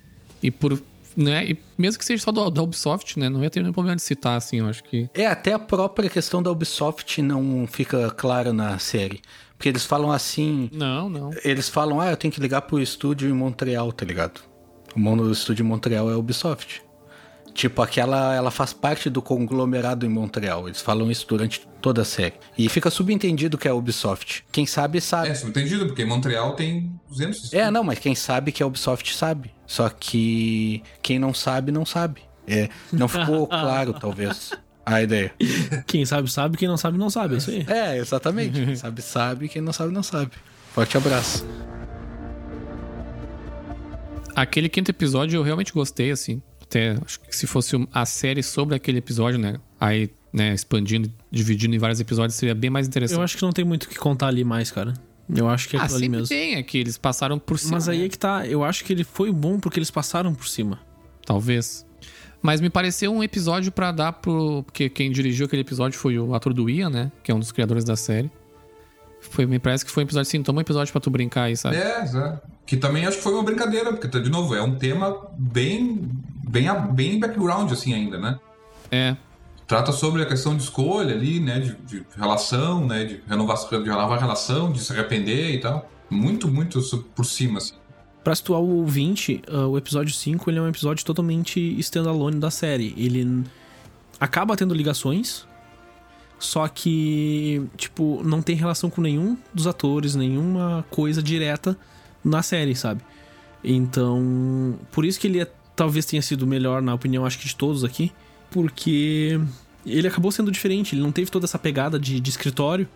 E 0.42 0.50
por. 0.50 0.82
Né, 1.16 1.52
e 1.52 1.58
mesmo 1.78 2.00
que 2.00 2.06
seja 2.06 2.24
só 2.24 2.32
do, 2.32 2.50
da 2.50 2.62
Ubisoft, 2.62 3.20
né? 3.20 3.30
Não 3.30 3.44
ia 3.44 3.50
ter 3.50 3.62
nenhum 3.62 3.74
problema 3.74 3.96
de 3.96 4.02
citar, 4.02 4.38
assim, 4.38 4.58
eu 4.58 4.68
acho 4.68 4.84
que. 4.84 5.10
É, 5.14 5.26
até 5.26 5.54
a 5.54 5.60
própria 5.60 6.10
questão 6.10 6.42
da 6.42 6.52
Ubisoft 6.52 7.22
não 7.22 7.68
fica 7.68 8.10
clara 8.12 8.54
na 8.54 8.78
série. 8.80 9.22
Porque 9.58 9.68
eles 9.68 9.86
falam 9.86 10.12
assim. 10.12 10.70
Não, 10.72 11.10
não. 11.10 11.32
Eles 11.44 11.68
falam, 11.68 12.00
ah, 12.00 12.12
eu 12.12 12.18
tenho 12.18 12.34
que 12.34 12.40
ligar 12.40 12.62
pro 12.62 12.80
estúdio 12.80 13.30
em 13.30 13.34
Montreal, 13.34 13.92
tá 13.92 14.06
ligado? 14.06 14.40
O 14.96 15.32
estúdio 15.32 15.64
em 15.64 15.68
Montreal 15.68 16.10
é 16.10 16.14
a 16.14 16.18
Ubisoft. 16.18 16.82
Tipo, 17.60 17.82
aquela, 17.82 18.34
ela 18.34 18.52
faz 18.52 18.72
parte 18.72 19.10
do 19.10 19.22
conglomerado 19.22 20.06
em 20.06 20.10
Montreal. 20.10 20.70
Eles 20.70 20.80
falam 20.80 21.12
isso 21.12 21.28
durante 21.28 21.68
toda 21.82 22.04
a 22.04 22.06
série. 22.06 22.36
E 22.58 22.70
fica 22.70 22.90
subentendido 22.90 23.58
que 23.58 23.68
é 23.68 23.72
a 23.72 23.76
Ubisoft. 23.76 24.46
Quem 24.50 24.66
sabe, 24.66 25.02
sabe. 25.02 25.28
é 25.28 25.36
subentendido, 25.36 25.86
porque 25.88 26.06
Montreal 26.06 26.54
tem 26.54 26.98
200 27.10 27.54
É, 27.54 27.70
não, 27.70 27.84
mas 27.84 28.00
quem 28.00 28.16
sabe 28.16 28.54
que 28.54 28.64
a 28.64 28.66
Ubisoft 28.66 29.14
sabe. 29.14 29.52
Só 29.68 29.90
que 29.90 30.82
quem 31.02 31.20
não 31.20 31.34
sabe, 31.34 31.70
não 31.70 31.86
sabe. 31.86 32.22
É, 32.48 32.70
não 32.94 33.10
ficou 33.10 33.46
claro, 33.52 33.94
talvez, 33.94 34.52
a 34.86 35.02
ideia. 35.02 35.34
Quem 35.86 36.06
sabe, 36.06 36.32
sabe. 36.32 36.56
Quem 36.56 36.66
não 36.70 36.78
sabe, 36.78 36.98
não 36.98 37.10
sabe. 37.10 37.34
É 37.34 37.38
isso 37.40 37.52
aí. 37.52 37.66
É, 37.68 37.98
exatamente. 37.98 38.54
Quem 38.64 38.76
sabe, 38.78 39.02
sabe. 39.02 39.50
Quem 39.50 39.62
não 39.62 39.74
sabe, 39.74 39.92
não 39.92 40.02
sabe. 40.02 40.32
Forte 40.72 40.96
abraço. 40.96 41.46
Aquele 44.34 44.70
quinto 44.70 44.92
episódio 44.92 45.36
eu 45.36 45.44
realmente 45.44 45.74
gostei, 45.74 46.10
assim. 46.10 46.42
Até 46.70 46.96
acho 47.04 47.20
que 47.22 47.36
se 47.36 47.48
fosse 47.48 47.76
a 47.92 48.06
série 48.06 48.44
sobre 48.44 48.76
aquele 48.76 49.00
episódio, 49.00 49.40
né? 49.40 49.60
Aí, 49.80 50.12
né, 50.32 50.54
expandindo, 50.54 51.12
dividindo 51.32 51.76
em 51.76 51.80
vários 51.80 52.00
episódios, 52.00 52.36
seria 52.36 52.54
bem 52.54 52.70
mais 52.70 52.88
interessante. 52.88 53.18
Eu 53.18 53.24
acho 53.24 53.36
que 53.36 53.42
não 53.42 53.52
tem 53.52 53.66
muito 53.66 53.86
o 53.86 53.90
que 53.90 53.96
contar 53.96 54.28
ali 54.28 54.44
mais, 54.44 54.70
cara. 54.70 54.94
Eu 55.36 55.50
acho 55.50 55.68
que 55.68 55.76
é 55.76 55.80
ah, 55.80 55.88
ali 55.92 56.08
mesmo. 56.08 56.28
tem, 56.28 56.56
é 56.56 56.64
que 56.64 56.78
eles 56.78 56.98
passaram 56.98 57.40
por 57.40 57.58
cima. 57.58 57.74
Mas 57.74 57.90
aí 57.90 58.00
né? 58.00 58.06
é 58.06 58.10
que 58.10 58.18
tá. 58.18 58.46
Eu 58.48 58.64
acho 58.64 58.86
que 58.86 58.94
ele 58.94 59.04
foi 59.04 59.32
bom 59.32 59.60
porque 59.60 59.80
eles 59.80 59.90
passaram 59.90 60.34
por 60.34 60.48
cima. 60.48 60.80
Talvez. 61.26 61.86
Mas 62.42 62.62
me 62.62 62.70
pareceu 62.70 63.12
um 63.12 63.24
episódio 63.24 63.72
pra 63.72 63.92
dar 63.92 64.14
pro. 64.14 64.64
Porque 64.64 64.90
quem 64.90 65.12
dirigiu 65.12 65.46
aquele 65.46 65.62
episódio 65.62 66.00
foi 66.00 66.18
o 66.18 66.34
ator 66.34 66.54
do 66.54 66.70
Ian, 66.70 66.90
né? 66.90 67.12
Que 67.24 67.32
é 67.32 67.36
um 67.36 67.40
dos 67.40 67.52
criadores 67.52 67.84
da 67.84 67.96
série. 67.96 68.32
Foi, 69.30 69.46
me 69.46 69.60
parece 69.60 69.86
que 69.86 69.92
foi 69.92 70.04
um 70.04 70.06
episódio 70.06 70.28
assim, 70.28 70.44
toma 70.44 70.60
um 70.60 70.62
episódio 70.62 70.92
pra 70.92 71.00
tu 71.00 71.10
brincar 71.10 71.44
aí, 71.44 71.56
sabe? 71.56 71.76
É, 71.76 72.04
é. 72.04 72.40
Que 72.66 72.76
também 72.76 73.06
acho 73.06 73.18
que 73.18 73.24
foi 73.24 73.34
uma 73.34 73.44
brincadeira, 73.44 73.94
porque, 73.94 74.08
de 74.20 74.30
novo, 74.30 74.56
é 74.56 74.62
um 74.62 74.76
tema 74.76 75.16
bem, 75.38 76.10
bem, 76.48 76.68
bem 76.92 77.20
background, 77.20 77.72
assim, 77.72 77.94
ainda, 77.94 78.18
né? 78.18 78.40
É. 78.92 79.16
Trata 79.68 79.92
sobre 79.92 80.24
a 80.24 80.26
questão 80.26 80.58
de 80.58 80.64
escolha 80.64 81.14
ali, 81.14 81.40
né? 81.40 81.60
De, 81.60 81.76
de 81.86 82.06
relação, 82.18 82.88
né? 82.88 83.06
De 83.06 83.22
renovar, 83.28 83.58
de 83.58 83.90
renovar 83.90 84.18
a 84.18 84.20
relação, 84.20 84.72
de 84.72 84.80
se 84.80 84.92
arrepender 84.92 85.52
e 85.54 85.60
tal. 85.60 85.88
Muito, 86.10 86.48
muito 86.48 86.82
por 87.16 87.24
cima, 87.24 87.60
assim. 87.60 87.76
Pra 88.24 88.34
situar 88.34 88.62
o 88.62 88.80
ouvinte, 88.80 89.42
ah, 89.48 89.68
o 89.68 89.78
episódio 89.78 90.14
5 90.14 90.50
ele 90.50 90.58
é 90.58 90.62
um 90.62 90.68
episódio 90.68 91.06
totalmente 91.06 91.60
standalone 91.80 92.40
da 92.40 92.50
série. 92.50 92.96
Ele 92.98 93.44
acaba 94.20 94.58
tendo 94.58 94.74
ligações, 94.74 95.46
só 96.40 96.68
que, 96.68 97.62
tipo, 97.78 98.22
não 98.24 98.42
tem 98.42 98.56
relação 98.56 98.90
com 98.90 99.02
nenhum 99.02 99.38
dos 99.54 99.68
atores, 99.68 100.16
nenhuma 100.16 100.86
coisa 100.90 101.22
direta 101.22 101.78
na 102.24 102.42
série, 102.42 102.76
sabe? 102.76 103.02
Então, 103.64 104.76
por 104.92 105.06
isso 105.06 105.20
que 105.20 105.28
ele 105.28 105.42
é- 105.42 105.52
talvez 105.76 106.06
tenha 106.06 106.22
sido 106.22 106.48
melhor, 106.48 106.82
na 106.82 106.94
opinião, 106.94 107.26
acho 107.26 107.38
que 107.40 107.46
de 107.48 107.56
todos 107.56 107.84
aqui, 107.84 108.12
porque 108.50 109.40
ele 109.86 110.08
acabou 110.08 110.32
sendo 110.32 110.52
diferente, 110.52 110.96
ele 110.96 111.02
não 111.02 111.12
teve 111.12 111.30
toda 111.30 111.46
essa 111.46 111.60
pegada 111.60 112.00
de, 112.00 112.20
de 112.20 112.30
escritório 112.30 112.88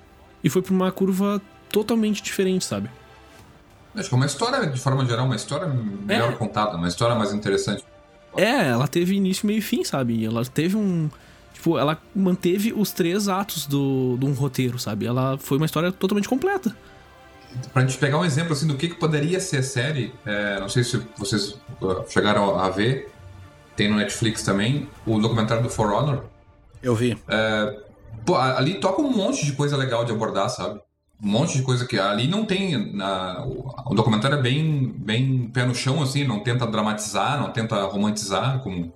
e 0.43 0.49
foi 0.49 0.61
pra 0.61 0.73
uma 0.73 0.91
curva 0.91 1.41
totalmente 1.71 2.21
diferente, 2.21 2.65
sabe? 2.65 2.89
Acho 3.95 4.09
que 4.09 4.15
é 4.15 4.17
uma 4.17 4.25
história, 4.25 4.67
de 4.67 4.79
forma 4.79 5.05
geral, 5.05 5.25
uma 5.25 5.35
história 5.35 5.67
melhor 5.67 6.33
É. 6.33 6.35
contada, 6.35 6.75
uma 6.77 6.87
história 6.87 7.15
mais 7.15 7.31
interessante. 7.33 7.83
É, 8.35 8.69
ela 8.69 8.87
teve 8.87 9.15
início, 9.15 9.45
meio 9.45 9.59
e 9.59 9.61
fim, 9.61 9.83
sabe? 9.83 10.25
Ela 10.25 10.43
teve 10.45 10.75
um. 10.75 11.09
Tipo, 11.63 11.77
ela 11.77 11.97
manteve 12.13 12.73
os 12.75 12.91
três 12.91 13.29
atos 13.29 13.65
do, 13.65 14.17
de 14.19 14.25
um 14.25 14.33
roteiro, 14.33 14.77
sabe? 14.77 15.05
Ela 15.05 15.37
foi 15.37 15.55
uma 15.55 15.65
história 15.65 15.93
totalmente 15.93 16.27
completa. 16.27 16.75
Pra 17.71 17.83
gente 17.83 17.97
pegar 17.97 18.19
um 18.19 18.25
exemplo, 18.25 18.51
assim, 18.51 18.67
do 18.67 18.75
que, 18.75 18.89
que 18.89 18.95
poderia 18.95 19.39
ser 19.39 19.59
a 19.59 19.63
série, 19.63 20.13
é, 20.25 20.59
não 20.59 20.67
sei 20.67 20.83
se 20.83 21.01
vocês 21.17 21.51
uh, 21.81 22.03
chegaram 22.09 22.59
a 22.59 22.69
ver, 22.69 23.09
tem 23.77 23.89
no 23.89 23.95
Netflix 23.95 24.43
também, 24.43 24.89
o 25.05 25.17
documentário 25.19 25.63
do 25.63 25.69
For 25.69 25.89
Honor. 25.93 26.25
Eu 26.81 26.93
vi. 26.95 27.17
Pô, 28.25 28.35
a- 28.35 28.57
ali 28.57 28.81
toca 28.81 29.01
um 29.01 29.15
monte 29.15 29.45
de 29.45 29.53
coisa 29.53 29.77
legal 29.77 30.03
de 30.03 30.11
abordar, 30.11 30.49
sabe? 30.49 30.81
Um 31.23 31.29
monte 31.29 31.57
de 31.57 31.63
coisa 31.63 31.85
que 31.87 31.97
ali 31.97 32.27
não 32.27 32.43
tem. 32.43 32.93
Na, 32.93 33.41
o, 33.45 33.73
o 33.85 33.95
documentário 33.95 34.37
é 34.37 34.41
bem, 34.41 34.93
bem 34.97 35.47
pé 35.47 35.65
no 35.65 35.73
chão, 35.73 36.01
assim, 36.01 36.25
não 36.27 36.41
tenta 36.41 36.67
dramatizar, 36.67 37.39
não 37.39 37.51
tenta 37.51 37.81
romantizar, 37.85 38.59
como 38.59 38.91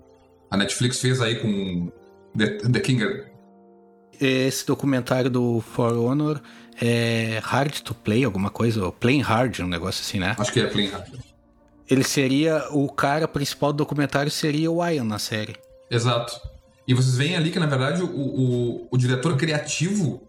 a 0.52 0.58
Netflix 0.58 1.00
fez 1.00 1.22
aí 1.22 1.36
com 1.36 1.90
The, 2.38 2.48
The 2.70 2.80
King. 2.80 3.24
Esse 4.20 4.66
documentário 4.66 5.30
do 5.30 5.62
For 5.62 5.94
Honor 5.94 6.42
é 6.82 7.40
Hard 7.44 7.82
to 7.82 7.94
Play, 7.94 8.24
alguma 8.24 8.50
coisa, 8.50 8.84
ou 8.84 8.92
Playing 8.92 9.22
Hard, 9.22 9.60
um 9.60 9.68
negócio 9.68 10.02
assim, 10.02 10.20
né? 10.20 10.36
Acho 10.38 10.52
que 10.52 10.60
é 10.60 10.68
Playing 10.68 10.90
Hard. 10.90 11.08
Ele 11.90 12.04
seria. 12.04 12.68
O 12.72 12.90
cara 12.92 13.28
principal 13.28 13.72
do 13.72 13.78
documentário 13.78 14.30
seria 14.32 14.72
o 14.72 14.86
Ian 14.86 15.06
na 15.06 15.20
série. 15.20 15.56
Exato. 15.90 16.40
E 16.88 16.94
vocês 16.94 17.16
veem 17.16 17.36
ali 17.36 17.52
que, 17.52 17.60
na 17.60 17.66
verdade, 17.66 18.02
o, 18.02 18.08
o, 18.08 18.88
o 18.92 18.98
diretor 18.98 19.36
criativo, 19.38 20.28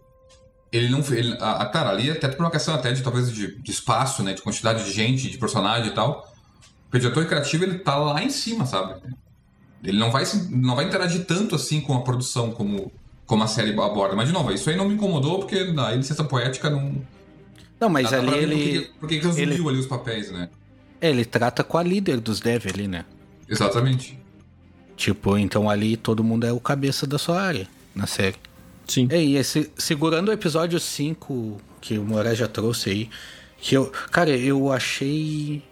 ele 0.71 0.89
não. 0.89 0.99
Ele, 1.11 1.37
a, 1.39 1.63
a, 1.63 1.65
cara, 1.67 1.89
ali 1.89 2.09
até 2.09 2.27
por 2.27 2.39
uma 2.39 2.51
questão 2.51 2.73
até 2.73 2.91
de 2.91 3.01
talvez 3.01 3.31
de, 3.31 3.61
de, 3.61 3.71
espaço, 3.71 4.23
né? 4.23 4.33
De 4.33 4.41
quantidade 4.41 4.83
de 4.83 4.91
gente, 4.91 5.29
de 5.29 5.37
personagem 5.37 5.91
e 5.91 5.93
tal. 5.93 6.31
O 6.91 6.97
diretor 6.97 7.25
criativo, 7.25 7.65
ele 7.65 7.79
tá 7.79 7.97
lá 7.97 8.23
em 8.23 8.29
cima, 8.29 8.65
sabe? 8.65 8.99
Ele 9.83 9.97
não 9.97 10.11
vai, 10.11 10.23
não 10.49 10.75
vai 10.75 10.85
interagir 10.85 11.25
tanto 11.25 11.55
assim 11.55 11.79
com 11.79 11.93
a 11.93 12.01
produção 12.01 12.51
como, 12.51 12.91
como 13.25 13.43
a 13.43 13.47
série 13.47 13.71
aborda. 13.71 14.15
Mas, 14.15 14.27
de 14.27 14.33
novo, 14.33 14.51
isso 14.51 14.69
aí 14.69 14.75
não 14.75 14.87
me 14.87 14.95
incomodou, 14.95 15.39
porque 15.39 15.55
a 15.55 15.91
licença 15.95 16.23
poética 16.23 16.69
não. 16.69 17.01
Não, 17.79 17.89
mas 17.89 18.11
ali 18.11 18.35
ele. 18.35 18.91
Por 18.99 19.07
que 19.07 19.19
resumiu 19.19 19.43
ele... 19.43 19.69
ali 19.69 19.79
os 19.79 19.87
papéis, 19.87 20.31
né? 20.31 20.49
É, 20.99 21.09
ele 21.09 21.23
trata 21.23 21.63
com 21.63 21.77
a 21.77 21.83
líder 21.83 22.19
dos 22.19 22.39
dev 22.39 22.65
ali, 22.67 22.87
né? 22.87 23.05
Exatamente. 23.47 24.19
Tipo, 24.97 25.37
então 25.37 25.69
ali 25.69 25.95
todo 25.95 26.23
mundo 26.23 26.45
é 26.45 26.51
o 26.51 26.59
cabeça 26.59 27.07
da 27.07 27.17
sua 27.17 27.41
área 27.41 27.67
na 27.95 28.05
série. 28.05 28.35
Sim. 28.85 29.07
E 29.11 29.37
esse, 29.37 29.71
segurando 29.77 30.27
o 30.27 30.31
episódio 30.31 30.79
5 30.79 31.61
que 31.79 31.97
o 31.97 32.03
Moré 32.03 32.35
já 32.35 32.47
trouxe 32.47 32.89
aí, 32.89 33.09
que 33.57 33.75
eu. 33.75 33.85
Cara, 34.11 34.31
eu 34.31 34.71
achei 34.71 35.63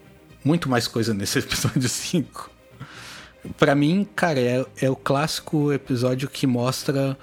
muito 0.44 0.70
mais 0.70 0.88
coisa 0.88 1.14
nesse 1.14 1.40
episódio 1.40 1.90
5. 1.90 2.50
Pra 3.58 3.76
mim, 3.76 4.08
cara, 4.16 4.40
é, 4.40 4.66
é 4.82 4.90
o 4.90 4.96
clássico 4.96 5.72
episódio 5.72 6.30
que 6.30 6.46
mostra 6.46 7.18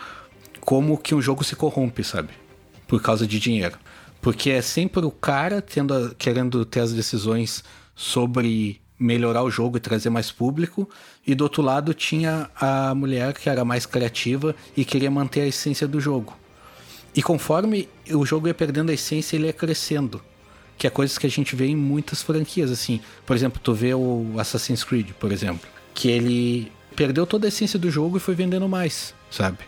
como 0.61 0.96
que 0.96 1.14
um 1.14 1.20
jogo 1.20 1.44
se 1.44 1.55
corrompe, 1.55 2.03
sabe? 2.03 2.31
Por 2.87 3.03
causa 3.03 3.27
de 3.27 3.38
dinheiro. 3.38 3.79
Porque 4.20 4.50
é 4.50 4.62
sempre 4.62 5.05
o 5.05 5.11
cara 5.11 5.61
tendo, 5.61 6.14
querendo 6.16 6.64
ter 6.64 6.81
as 6.81 6.92
decisões 6.92 7.62
sobre 7.94 8.81
melhorar 8.98 9.42
o 9.42 9.50
jogo 9.50 9.77
e 9.77 9.81
trazer 9.81 10.09
mais 10.09 10.31
público, 10.31 10.88
e 11.27 11.35
do 11.35 11.44
outro 11.44 11.62
lado 11.62 11.92
tinha 11.92 12.48
a 12.59 12.94
mulher 12.94 13.35
que 13.35 13.50
era 13.50 13.64
mais 13.64 13.85
criativa 13.85 14.55
e 14.77 14.85
queria 14.85 15.11
manter 15.11 15.42
a 15.42 15.46
essência 15.46 15.87
do 15.87 16.00
jogo. 16.00 16.35
E 17.14 17.22
conforme 17.22 17.88
o 18.11 18.24
jogo 18.24 18.48
ia 18.48 18.55
perdendo 18.55 18.90
a 18.90 18.94
essência, 18.94 19.37
ele 19.37 19.46
ia 19.46 19.53
crescendo. 19.53 20.22
Que 20.77 20.87
é 20.87 20.90
coisas 20.90 21.16
que 21.16 21.27
a 21.27 21.31
gente 21.31 21.55
vê 21.55 21.66
em 21.66 21.77
muitas 21.77 22.22
franquias, 22.22 22.70
assim. 22.70 23.00
Por 23.24 23.37
exemplo, 23.37 23.61
tu 23.62 23.72
vê 23.72 23.94
o 23.94 24.35
Assassin's 24.38 24.83
Creed, 24.83 25.11
por 25.12 25.31
exemplo. 25.31 25.68
Que 25.95 26.09
ele 26.09 26.73
perdeu 26.95 27.27
toda 27.27 27.47
a 27.47 27.49
essência 27.49 27.79
do 27.79 27.91
jogo 27.91 28.17
e 28.17 28.21
foi 28.21 28.35
vendendo 28.35 28.69
mais, 28.69 29.15
sabe? 29.31 29.59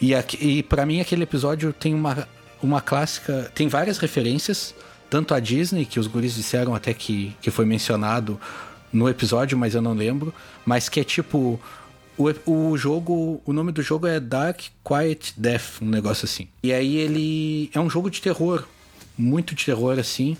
E, 0.00 0.12
e 0.40 0.62
para 0.62 0.86
mim 0.86 1.00
aquele 1.00 1.24
episódio 1.24 1.72
tem 1.72 1.94
uma, 1.94 2.28
uma 2.62 2.80
clássica... 2.80 3.50
Tem 3.54 3.68
várias 3.68 3.98
referências 3.98 4.74
tanto 5.08 5.34
a 5.34 5.40
Disney, 5.40 5.84
que 5.84 6.00
os 6.00 6.06
guris 6.06 6.34
disseram 6.34 6.74
até 6.74 6.92
que, 6.92 7.34
que 7.40 7.50
foi 7.50 7.64
mencionado 7.64 8.40
no 8.92 9.08
episódio, 9.08 9.56
mas 9.56 9.74
eu 9.74 9.82
não 9.82 9.92
lembro, 9.92 10.32
mas 10.64 10.88
que 10.88 11.00
é 11.00 11.04
tipo. 11.04 11.60
O, 12.18 12.30
o 12.50 12.76
jogo. 12.76 13.40
O 13.44 13.52
nome 13.52 13.72
do 13.72 13.82
jogo 13.82 14.06
é 14.06 14.18
Dark 14.18 14.60
Quiet 14.84 15.34
Death, 15.36 15.82
um 15.82 15.86
negócio 15.86 16.24
assim. 16.24 16.48
E 16.62 16.72
aí 16.72 16.96
ele. 16.96 17.70
É 17.74 17.80
um 17.80 17.90
jogo 17.90 18.10
de 18.10 18.20
terror. 18.20 18.64
Muito 19.16 19.54
de 19.54 19.64
terror, 19.64 19.98
assim. 19.98 20.36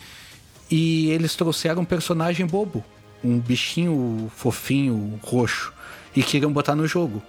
E 0.71 1.11
eles 1.11 1.35
trouxeram 1.35 1.83
um 1.83 1.85
personagem 1.85 2.47
bobo. 2.47 2.85
Um 3.22 3.38
bichinho 3.38 4.31
fofinho, 4.35 5.18
roxo. 5.22 5.72
E 6.14 6.22
queriam 6.22 6.52
botar 6.52 6.74
no 6.74 6.87
jogo. 6.87 7.22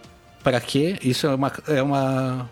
Para 0.44 0.60
quê? 0.62 0.98
Isso 1.02 1.28
é 1.28 1.36
uma, 1.36 1.52
é 1.68 1.84
uma 1.84 2.50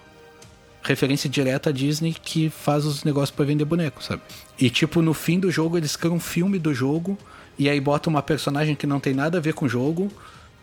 referência 0.83 1.29
direta 1.29 1.69
à 1.69 1.73
Disney 1.73 2.13
que 2.13 2.49
faz 2.49 2.85
os 2.85 3.03
negócios 3.03 3.31
para 3.31 3.45
vender 3.45 3.65
boneco, 3.65 4.03
sabe? 4.03 4.21
E 4.59 4.69
tipo, 4.69 5.01
no 5.01 5.13
fim 5.13 5.39
do 5.39 5.49
jogo 5.49 5.77
eles 5.77 5.95
criam 5.95 6.15
um 6.15 6.19
filme 6.19 6.59
do 6.59 6.73
jogo 6.73 7.17
e 7.57 7.69
aí 7.69 7.79
bota 7.79 8.09
uma 8.09 8.21
personagem 8.21 8.75
que 8.75 8.85
não 8.85 8.99
tem 8.99 9.13
nada 9.13 9.37
a 9.37 9.41
ver 9.41 9.53
com 9.53 9.65
o 9.65 9.69
jogo, 9.69 10.11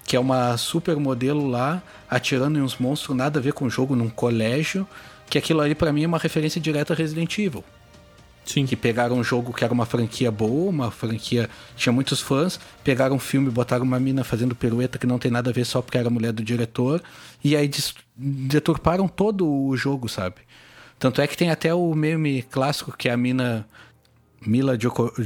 que 0.04 0.14
é 0.14 0.20
uma 0.20 0.56
super 0.56 0.96
modelo 0.96 1.48
lá, 1.48 1.82
atirando 2.08 2.58
em 2.58 2.62
uns 2.62 2.76
monstros 2.76 3.16
nada 3.16 3.38
a 3.38 3.42
ver 3.42 3.52
com 3.52 3.64
o 3.64 3.70
jogo 3.70 3.96
num 3.96 4.08
colégio, 4.08 4.86
que 5.28 5.38
aquilo 5.38 5.60
ali 5.60 5.74
para 5.74 5.92
mim 5.92 6.04
é 6.04 6.06
uma 6.06 6.18
referência 6.18 6.60
direta 6.60 6.92
a 6.92 6.96
Resident 6.96 7.38
Evil. 7.38 7.64
Sim. 8.44 8.66
Que 8.66 8.74
pegaram 8.74 9.16
um 9.16 9.24
jogo 9.24 9.52
que 9.52 9.64
era 9.64 9.72
uma 9.72 9.86
franquia 9.86 10.30
boa, 10.30 10.70
uma 10.70 10.90
franquia 10.90 11.48
tinha 11.76 11.92
muitos 11.92 12.20
fãs, 12.20 12.58
pegaram 12.82 13.16
um 13.16 13.18
filme, 13.18 13.50
botaram 13.50 13.84
uma 13.84 14.00
mina 14.00 14.24
fazendo 14.24 14.54
pirueta 14.54 14.98
que 14.98 15.06
não 15.06 15.18
tem 15.18 15.30
nada 15.30 15.50
a 15.50 15.52
ver 15.52 15.64
só 15.64 15.80
porque 15.80 15.98
era 15.98 16.10
mulher 16.10 16.32
do 16.32 16.42
diretor, 16.42 17.02
e 17.42 17.56
aí 17.56 17.70
deturparam 18.16 19.06
todo 19.06 19.48
o 19.48 19.76
jogo, 19.76 20.08
sabe? 20.08 20.36
Tanto 20.98 21.20
é 21.20 21.26
que 21.26 21.36
tem 21.36 21.50
até 21.50 21.72
o 21.74 21.94
meme 21.94 22.42
clássico 22.42 22.96
que 22.96 23.08
é 23.08 23.12
a 23.12 23.16
mina 23.16 23.66
Mila 24.44 24.76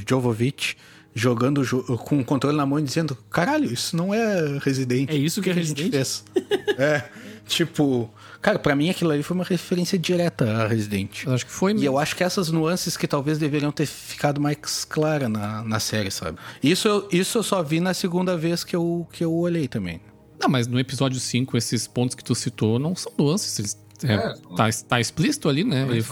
Jovovich 0.08 0.76
jogando 1.16 1.62
com 1.98 2.20
o 2.20 2.24
controle 2.24 2.56
na 2.56 2.66
mão 2.66 2.78
e 2.78 2.82
dizendo: 2.82 3.16
Caralho, 3.30 3.72
isso 3.72 3.96
não 3.96 4.12
é 4.12 4.58
Resident. 4.58 5.10
É 5.10 5.16
isso 5.16 5.40
que, 5.40 5.44
que 5.44 5.50
é 5.50 5.52
Resident? 5.54 5.90
fez. 5.90 6.24
é, 6.78 7.08
tipo. 7.46 8.10
Cara, 8.46 8.60
para 8.60 8.76
mim 8.76 8.88
aquilo 8.88 9.10
ali 9.10 9.24
foi 9.24 9.34
uma 9.34 9.42
referência 9.42 9.98
direta 9.98 10.44
a 10.44 10.68
Resident. 10.68 11.24
Eu 11.24 11.32
acho 11.34 11.44
que 11.44 11.50
foi 11.50 11.72
mesmo. 11.72 11.82
E 11.82 11.86
eu 11.86 11.98
acho 11.98 12.14
que 12.14 12.22
essas 12.22 12.48
nuances 12.48 12.96
que 12.96 13.08
talvez 13.08 13.38
deveriam 13.38 13.72
ter 13.72 13.86
ficado 13.86 14.40
mais 14.40 14.84
clara 14.84 15.28
na, 15.28 15.64
na 15.64 15.80
série, 15.80 16.12
sabe? 16.12 16.38
Isso 16.62 16.86
eu, 16.86 17.08
isso 17.10 17.38
eu 17.38 17.42
só 17.42 17.60
vi 17.60 17.80
na 17.80 17.92
segunda 17.92 18.36
vez 18.36 18.62
que 18.62 18.76
eu, 18.76 19.04
que 19.10 19.24
eu 19.24 19.34
olhei 19.34 19.66
também. 19.66 20.00
Não, 20.40 20.48
mas 20.48 20.68
no 20.68 20.78
episódio 20.78 21.18
5, 21.18 21.56
esses 21.56 21.88
pontos 21.88 22.14
que 22.14 22.22
tu 22.22 22.36
citou 22.36 22.78
não 22.78 22.94
são 22.94 23.12
nuances. 23.18 23.58
Eles, 23.58 23.84
é, 24.04 24.14
é, 24.14 24.34
tá, 24.56 24.70
tá 24.90 25.00
explícito 25.00 25.48
ali, 25.48 25.64
né? 25.64 25.84
Ele, 25.90 26.04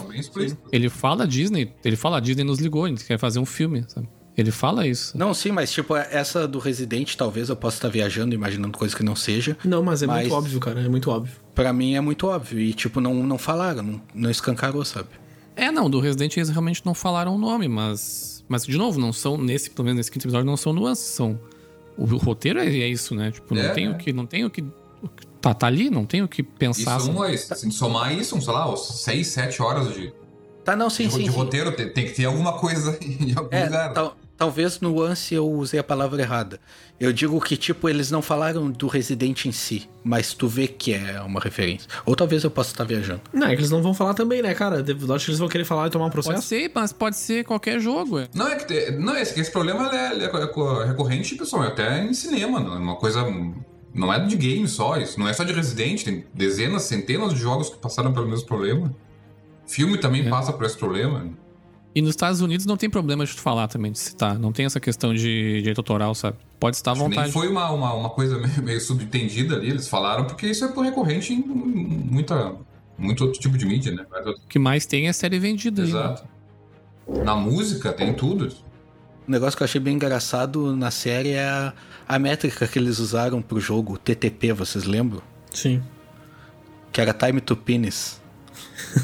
ele 0.72 0.88
fala 0.88 1.28
Disney, 1.28 1.72
ele 1.84 1.94
fala 1.94 2.20
Disney 2.20 2.42
nos 2.42 2.58
ligou, 2.58 2.86
a 2.86 2.88
gente 2.88 3.04
quer 3.04 3.16
fazer 3.16 3.38
um 3.38 3.46
filme, 3.46 3.84
sabe? 3.86 4.08
Ele 4.36 4.50
fala 4.50 4.86
isso. 4.86 5.16
Não, 5.16 5.32
sim, 5.32 5.52
mas 5.52 5.70
tipo, 5.70 5.94
essa 5.94 6.48
do 6.48 6.58
Resident, 6.58 7.14
talvez 7.14 7.48
eu 7.48 7.56
possa 7.56 7.76
estar 7.76 7.88
viajando, 7.88 8.34
imaginando 8.34 8.76
coisa 8.76 8.94
que 8.96 9.02
não 9.02 9.14
seja. 9.14 9.56
Não, 9.64 9.82
mas 9.82 10.02
é 10.02 10.06
mas 10.06 10.22
muito 10.22 10.34
óbvio, 10.34 10.60
cara, 10.60 10.80
é 10.80 10.88
muito 10.88 11.10
óbvio. 11.10 11.34
Pra 11.54 11.72
mim 11.72 11.94
é 11.94 12.00
muito 12.00 12.26
óbvio. 12.26 12.58
E, 12.58 12.74
tipo, 12.74 13.00
não, 13.00 13.14
não 13.14 13.38
falaram, 13.38 13.82
não, 13.82 14.00
não 14.12 14.30
escancarou, 14.30 14.84
sabe? 14.84 15.08
É, 15.56 15.70
não, 15.70 15.88
do 15.88 16.00
Resident 16.00 16.36
eles 16.36 16.48
realmente 16.48 16.84
não 16.84 16.94
falaram 16.94 17.34
o 17.34 17.38
nome, 17.38 17.68
mas. 17.68 18.44
Mas, 18.48 18.66
de 18.66 18.76
novo, 18.76 19.00
não 19.00 19.12
são, 19.12 19.38
nesse, 19.38 19.70
pelo 19.70 19.86
menos 19.86 19.98
nesse 19.98 20.10
quinto 20.10 20.26
episódio, 20.26 20.44
não 20.44 20.56
são 20.56 20.72
nuances, 20.72 21.06
são. 21.06 21.38
O, 21.96 22.02
o 22.02 22.16
roteiro 22.16 22.58
é, 22.58 22.66
é, 22.66 22.88
isso, 22.88 23.14
né? 23.14 23.30
Tipo, 23.30 23.54
não 23.54 23.62
é, 23.62 23.68
tem 23.70 23.88
o 23.88 23.96
que. 23.96 24.12
Não 24.12 24.26
tem 24.26 24.44
o 24.44 24.50
que. 24.50 24.64
Tá, 25.40 25.54
tá 25.54 25.66
ali, 25.68 25.90
não 25.90 26.04
tem 26.04 26.22
o 26.22 26.28
que 26.28 26.42
pensar. 26.42 26.98
Isso, 26.98 27.52
assim. 27.52 27.70
se 27.70 27.76
somar 27.76 28.12
isso, 28.12 28.40
sei 28.40 28.52
lá, 28.52 28.76
6, 28.76 29.26
7 29.26 29.62
horas 29.62 29.94
de. 29.94 30.12
Tá, 30.64 30.74
não, 30.74 30.90
sim, 30.90 31.06
de, 31.06 31.12
sim. 31.12 31.22
De 31.24 31.30
sim. 31.30 31.36
roteiro, 31.36 31.70
tem, 31.72 31.88
tem, 31.90 32.06
que 32.06 32.12
ter 32.12 32.24
alguma 32.24 32.54
coisa 32.54 32.98
em 33.04 33.32
algum 33.36 33.54
é, 33.54 33.64
lugar. 33.64 33.92
Tal, 33.92 34.16
Talvez 34.36 34.80
nuance 34.80 35.32
eu 35.32 35.48
usei 35.48 35.78
a 35.78 35.84
palavra 35.84 36.20
errada. 36.20 36.60
Eu 36.98 37.12
digo 37.12 37.40
que, 37.40 37.56
tipo, 37.56 37.88
eles 37.88 38.10
não 38.10 38.20
falaram 38.20 38.70
do 38.70 38.88
Resident 38.88 39.46
em 39.46 39.52
si, 39.52 39.88
mas 40.02 40.34
tu 40.34 40.48
vê 40.48 40.66
que 40.66 40.92
é 40.92 41.20
uma 41.20 41.40
referência. 41.40 41.88
Ou 42.04 42.16
talvez 42.16 42.42
eu 42.42 42.50
possa 42.50 42.72
estar 42.72 42.84
viajando. 42.84 43.20
Não, 43.32 43.46
é 43.46 43.50
que 43.54 43.60
eles 43.60 43.70
não 43.70 43.82
vão 43.82 43.94
falar 43.94 44.14
também, 44.14 44.42
né, 44.42 44.52
cara? 44.54 44.84
Eu 44.86 45.14
acho 45.14 45.24
que 45.24 45.30
eles 45.30 45.38
vão 45.38 45.48
querer 45.48 45.64
falar 45.64 45.86
e 45.86 45.90
tomar 45.90 46.06
um 46.06 46.10
processo. 46.10 46.36
Pode 46.36 46.46
ser, 46.46 46.70
mas 46.74 46.92
pode 46.92 47.16
ser 47.16 47.44
qualquer 47.44 47.78
jogo. 47.78 48.18
É. 48.18 48.28
Não, 48.34 48.48
é 48.48 48.56
que 48.56 48.90
não, 48.92 49.16
esse, 49.16 49.38
esse 49.40 49.50
problema 49.50 49.88
é, 49.94 50.18
é, 50.18 50.24
é 50.24 50.86
recorrente, 50.86 51.36
pessoal, 51.36 51.62
até 51.62 52.04
em 52.04 52.12
cinema. 52.12 52.58
Não 52.58 52.74
é 52.74 52.78
uma 52.78 52.96
coisa. 52.96 53.24
Não 53.92 54.12
é 54.12 54.18
de 54.18 54.36
game 54.36 54.66
só, 54.66 54.96
isso 54.96 55.20
não 55.20 55.28
é 55.28 55.32
só 55.32 55.44
de 55.44 55.52
Resident, 55.52 56.02
tem 56.02 56.24
dezenas, 56.34 56.82
centenas 56.82 57.32
de 57.32 57.38
jogos 57.38 57.70
que 57.70 57.76
passaram 57.76 58.12
pelo 58.12 58.26
mesmo 58.26 58.46
problema. 58.46 58.92
Filme 59.66 59.96
também 59.98 60.26
é. 60.26 60.28
passa 60.28 60.52
por 60.52 60.64
esse 60.66 60.76
problema. 60.76 61.30
E 61.94 62.02
nos 62.02 62.10
Estados 62.10 62.40
Unidos 62.40 62.66
não 62.66 62.76
tem 62.76 62.90
problema 62.90 63.24
de 63.24 63.34
tu 63.34 63.40
falar 63.40 63.68
também, 63.68 63.92
de 63.92 63.98
citar. 63.98 64.36
Não 64.36 64.52
tem 64.52 64.66
essa 64.66 64.80
questão 64.80 65.14
de 65.14 65.58
direito 65.58 65.78
autoral, 65.78 66.12
sabe? 66.14 66.36
Pode 66.58 66.76
estar 66.76 66.90
à 66.90 66.94
vontade. 66.94 67.30
Foi 67.30 67.46
uma, 67.46 67.70
uma, 67.70 67.94
uma 67.94 68.10
coisa 68.10 68.36
meio, 68.40 68.62
meio, 68.62 68.80
subentendida 68.80 69.54
ali, 69.54 69.70
eles 69.70 69.86
falaram, 69.86 70.24
porque 70.24 70.46
isso 70.48 70.64
é 70.64 70.82
recorrente 70.82 71.32
em 71.32 71.38
muita, 71.38 72.56
muito 72.98 73.24
outro 73.24 73.40
tipo 73.40 73.56
de 73.56 73.64
mídia, 73.64 73.92
né? 73.92 74.04
O 74.26 74.48
que 74.48 74.58
mais 74.58 74.86
tem 74.86 75.06
é 75.06 75.12
série 75.12 75.38
vendida. 75.38 75.82
Exato. 75.82 76.24
Aí, 77.06 77.18
né? 77.18 77.24
Na 77.24 77.36
música 77.36 77.92
tem 77.92 78.12
tudo. 78.12 78.48
O 79.26 79.30
negócio 79.30 79.56
que 79.56 79.62
eu 79.62 79.66
achei 79.66 79.80
bem 79.80 79.94
engraçado 79.94 80.74
na 80.74 80.90
série 80.90 81.30
é 81.30 81.44
a, 81.44 81.72
a 82.08 82.18
métrica 82.18 82.66
que 82.66 82.78
eles 82.78 82.98
usaram 82.98 83.40
pro 83.40 83.60
jogo, 83.60 83.96
TTP, 83.98 84.52
vocês 84.52 84.84
lembram? 84.84 85.22
Sim. 85.52 85.80
Que 86.90 87.00
era 87.00 87.14
Time 87.14 87.40
to 87.40 87.56
Penis. 87.56 88.20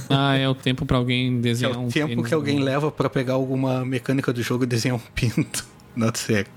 Ah, 0.09 0.37
é 0.37 0.49
o 0.49 0.55
tempo 0.55 0.85
para 0.87 0.97
alguém 0.97 1.41
desenhar 1.41 1.77
um 1.77 1.85
É 1.85 1.87
o 1.87 1.91
tempo 1.91 2.23
que 2.23 2.35
alguém 2.35 2.61
leva 2.61 2.91
para 2.91 3.09
pegar 3.09 3.35
alguma 3.35 3.85
mecânica 3.85 4.33
do 4.33 4.43
jogo 4.43 4.65
e 4.65 4.67
desenhar 4.67 4.97
um 4.97 5.01
pinto 5.15 5.67
na 5.95 6.13
série. 6.15 6.49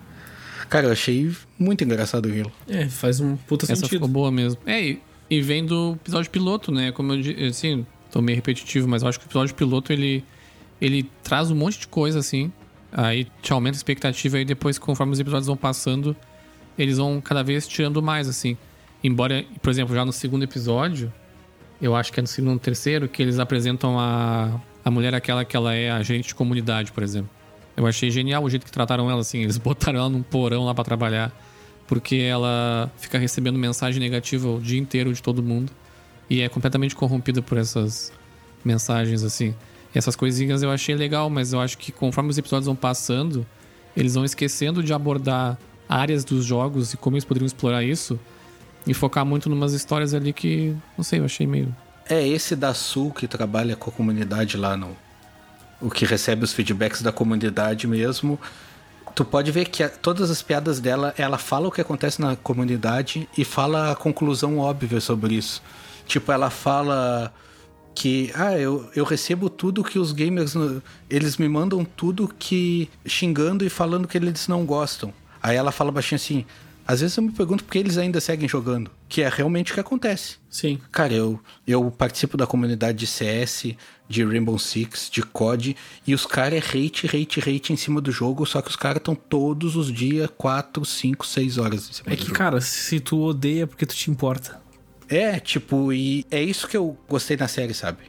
Cara, 0.69 0.87
eu 0.87 0.91
achei 0.91 1.31
muito 1.57 1.83
engraçado 1.83 2.27
aquilo. 2.27 2.51
É, 2.67 2.87
faz 2.89 3.19
um 3.19 3.35
puta 3.35 3.65
Essa 3.65 3.75
sentido. 3.75 3.89
ficou 3.89 4.07
boa 4.07 4.31
mesmo. 4.31 4.59
É, 4.65 4.81
e, 4.81 5.01
e 5.29 5.41
vem 5.41 5.65
do 5.65 5.93
episódio 6.01 6.31
piloto, 6.31 6.71
né? 6.71 6.91
Como 6.91 7.13
eu 7.13 7.21
disse, 7.21 7.43
assim, 7.43 7.85
tô 8.11 8.21
meio 8.21 8.35
repetitivo, 8.35 8.87
mas 8.87 9.03
eu 9.03 9.09
acho 9.09 9.19
que 9.19 9.25
o 9.25 9.27
episódio 9.27 9.53
piloto, 9.53 9.93
ele, 9.93 10.23
ele 10.81 11.09
traz 11.21 11.51
um 11.51 11.55
monte 11.55 11.79
de 11.79 11.87
coisa, 11.87 12.19
assim. 12.19 12.51
Aí 12.91 13.27
te 13.41 13.51
aumenta 13.53 13.75
a 13.75 13.79
expectativa 13.79 14.39
e 14.39 14.45
depois, 14.45 14.77
conforme 14.77 15.13
os 15.13 15.19
episódios 15.19 15.47
vão 15.47 15.57
passando, 15.57 16.15
eles 16.77 16.97
vão 16.97 17.21
cada 17.21 17.43
vez 17.43 17.67
tirando 17.67 18.01
mais, 18.01 18.27
assim. 18.27 18.57
Embora, 19.03 19.43
por 19.61 19.69
exemplo, 19.69 19.93
já 19.93 20.05
no 20.05 20.13
segundo 20.13 20.43
episódio, 20.43 21.11
eu 21.83 21.93
acho 21.97 22.13
que 22.13 22.19
é 22.21 22.23
no 22.23 22.27
segundo 22.27 22.57
terceiro, 22.57 23.09
que 23.09 23.21
eles 23.21 23.39
apresentam 23.39 23.99
a, 23.99 24.57
a 24.85 24.89
mulher 24.89 25.13
aquela 25.13 25.43
que 25.43 25.53
ela 25.57 25.75
é 25.75 25.91
agente 25.91 26.29
de 26.29 26.35
comunidade, 26.35 26.93
por 26.93 27.03
exemplo. 27.03 27.29
Eu 27.75 27.85
achei 27.85 28.09
genial 28.09 28.41
o 28.41 28.49
jeito 28.49 28.65
que 28.65 28.71
trataram 28.71 29.11
ela, 29.11 29.19
assim. 29.19 29.43
Eles 29.43 29.57
botaram 29.59 29.99
ela 29.99 30.09
num 30.09 30.23
porão 30.23 30.63
lá 30.63 30.73
para 30.73 30.85
trabalhar. 30.85 31.37
Porque 31.85 32.15
ela 32.15 32.89
fica 32.97 33.17
recebendo 33.17 33.59
mensagem 33.59 33.99
negativa 33.99 34.47
o 34.47 34.61
dia 34.61 34.79
inteiro 34.79 35.13
de 35.13 35.21
todo 35.21 35.43
mundo. 35.43 35.73
E 36.29 36.39
é 36.39 36.47
completamente 36.47 36.95
corrompida 36.95 37.41
por 37.41 37.57
essas 37.57 38.13
mensagens, 38.63 39.21
assim. 39.21 39.53
E 39.93 39.97
essas 39.97 40.15
coisinhas 40.15 40.63
eu 40.63 40.71
achei 40.71 40.95
legal, 40.95 41.29
mas 41.29 41.51
eu 41.51 41.59
acho 41.59 41.77
que 41.77 41.91
conforme 41.91 42.29
os 42.29 42.37
episódios 42.37 42.65
vão 42.65 42.77
passando, 42.77 43.45
eles 43.93 44.15
vão 44.15 44.23
esquecendo 44.23 44.81
de 44.81 44.93
abordar 44.93 45.59
áreas 45.89 46.23
dos 46.23 46.45
jogos 46.45 46.93
e 46.93 46.97
como 46.97 47.17
eles 47.17 47.25
poderiam 47.25 47.45
explorar 47.45 47.83
isso. 47.83 48.17
E 48.85 48.93
focar 48.93 49.25
muito 49.25 49.49
numas 49.49 49.73
histórias 49.73 50.13
ali 50.13 50.33
que, 50.33 50.75
não 50.97 51.03
sei, 51.03 51.19
eu 51.19 51.25
achei 51.25 51.47
meio. 51.47 51.73
É 52.09 52.27
esse 52.27 52.55
da 52.55 52.73
Sul 52.73 53.11
que 53.11 53.27
trabalha 53.27 53.75
com 53.75 53.89
a 53.89 53.93
comunidade 53.93 54.57
lá 54.57 54.75
no. 54.75 54.95
O 55.81 55.89
que 55.89 56.05
recebe 56.05 56.43
os 56.43 56.53
feedbacks 56.53 57.01
da 57.01 57.11
comunidade 57.11 57.87
mesmo. 57.87 58.39
Tu 59.15 59.23
pode 59.23 59.51
ver 59.51 59.69
que 59.69 59.83
a, 59.83 59.89
todas 59.89 60.31
as 60.31 60.41
piadas 60.41 60.79
dela, 60.79 61.13
ela 61.17 61.37
fala 61.37 61.67
o 61.67 61.71
que 61.71 61.81
acontece 61.81 62.19
na 62.19 62.35
comunidade 62.35 63.27
e 63.37 63.45
fala 63.45 63.91
a 63.91 63.95
conclusão 63.95 64.57
óbvia 64.57 64.99
sobre 64.99 65.35
isso. 65.35 65.61
Tipo, 66.07 66.31
ela 66.31 66.49
fala 66.49 67.33
que 67.93 68.31
ah, 68.35 68.57
eu, 68.57 68.89
eu 68.95 69.03
recebo 69.03 69.49
tudo 69.49 69.83
que 69.83 69.99
os 69.99 70.11
gamers 70.11 70.55
eles 71.09 71.37
me 71.37 71.47
mandam 71.47 71.85
tudo 71.85 72.27
que 72.27 72.89
xingando 73.05 73.63
e 73.63 73.69
falando 73.69 74.07
que 74.07 74.17
eles 74.17 74.47
não 74.47 74.65
gostam. 74.65 75.13
Aí 75.41 75.55
ela 75.55 75.71
fala 75.71 75.91
baixinho 75.91 76.17
assim: 76.17 76.45
às 76.87 77.01
vezes 77.01 77.15
eu 77.17 77.23
me 77.23 77.31
pergunto 77.31 77.63
por 77.63 77.71
que 77.71 77.77
eles 77.79 77.97
ainda 77.97 78.19
seguem 78.19 78.47
jogando, 78.47 78.91
que 79.07 79.21
é 79.21 79.29
realmente 79.29 79.71
o 79.71 79.73
que 79.75 79.79
acontece. 79.79 80.35
Sim. 80.49 80.79
Cara, 80.91 81.13
eu, 81.13 81.39
eu 81.65 81.89
participo 81.91 82.35
da 82.37 82.45
comunidade 82.45 82.97
de 82.97 83.07
CS, 83.07 83.73
de 84.09 84.23
Rainbow 84.23 84.59
Six, 84.59 85.09
de 85.11 85.21
COD, 85.23 85.75
e 86.05 86.13
os 86.13 86.25
caras 86.25 86.53
é 86.63 86.77
hate, 86.77 87.07
hate, 87.07 87.39
hate 87.39 87.73
em 87.73 87.77
cima 87.77 88.01
do 88.01 88.11
jogo, 88.11 88.45
só 88.45 88.61
que 88.61 88.69
os 88.69 88.75
caras 88.75 88.97
estão 88.97 89.15
todos 89.15 89.75
os 89.75 89.91
dias 89.91 90.29
4, 90.37 90.83
5, 90.83 91.25
6 91.25 91.57
horas 91.57 91.89
em 91.89 91.93
cima 91.93 92.07
É 92.07 92.11
do 92.11 92.17
que, 92.17 92.23
jogo. 92.25 92.37
cara, 92.37 92.61
se 92.61 92.99
tu 92.99 93.21
odeia, 93.21 93.63
é 93.63 93.65
porque 93.65 93.85
tu 93.85 93.95
te 93.95 94.11
importa. 94.11 94.61
É, 95.07 95.39
tipo, 95.39 95.91
e 95.93 96.25
é 96.31 96.41
isso 96.41 96.67
que 96.67 96.75
eu 96.77 96.97
gostei 97.07 97.37
na 97.37 97.47
série, 97.47 97.73
sabe? 97.73 97.99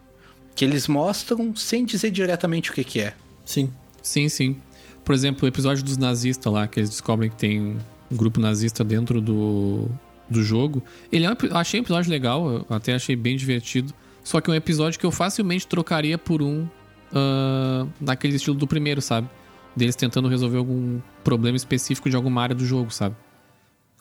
Que 0.54 0.64
eles 0.64 0.86
mostram 0.88 1.54
sem 1.56 1.84
dizer 1.84 2.10
diretamente 2.10 2.70
o 2.70 2.74
que 2.74 2.84
que 2.84 3.00
é. 3.00 3.14
Sim. 3.44 3.70
Sim, 4.02 4.28
sim. 4.28 4.56
Por 5.04 5.14
exemplo, 5.14 5.44
o 5.44 5.48
episódio 5.48 5.82
dos 5.84 5.96
nazistas 5.96 6.50
lá, 6.52 6.66
que 6.66 6.80
eles 6.80 6.90
descobrem 6.90 7.28
que 7.30 7.36
tem 7.36 7.76
um 8.10 8.16
grupo 8.16 8.40
nazista 8.40 8.84
dentro 8.84 9.20
do, 9.20 9.88
do 10.28 10.42
jogo. 10.42 10.82
Ele 11.10 11.24
é 11.24 11.30
um, 11.30 11.34
achei 11.52 11.80
um 11.80 11.82
episódio 11.82 12.10
legal, 12.10 12.50
eu 12.50 12.66
até 12.70 12.94
achei 12.94 13.16
bem 13.16 13.36
divertido. 13.36 13.92
Só 14.22 14.40
que 14.40 14.50
é 14.50 14.52
um 14.52 14.56
episódio 14.56 14.98
que 14.98 15.04
eu 15.04 15.10
facilmente 15.10 15.66
trocaria 15.66 16.16
por 16.16 16.40
um 16.40 16.66
ah, 17.14 17.86
naquele 18.00 18.36
estilo 18.36 18.56
do 18.56 18.66
primeiro, 18.66 19.00
sabe? 19.00 19.28
Deles 19.76 19.94
tentando 19.94 20.28
resolver 20.28 20.58
algum 20.58 21.00
problema 21.22 21.56
específico 21.56 22.10
de 22.10 22.16
alguma 22.16 22.42
área 22.42 22.54
do 22.54 22.66
jogo, 22.66 22.90
sabe? 22.90 23.14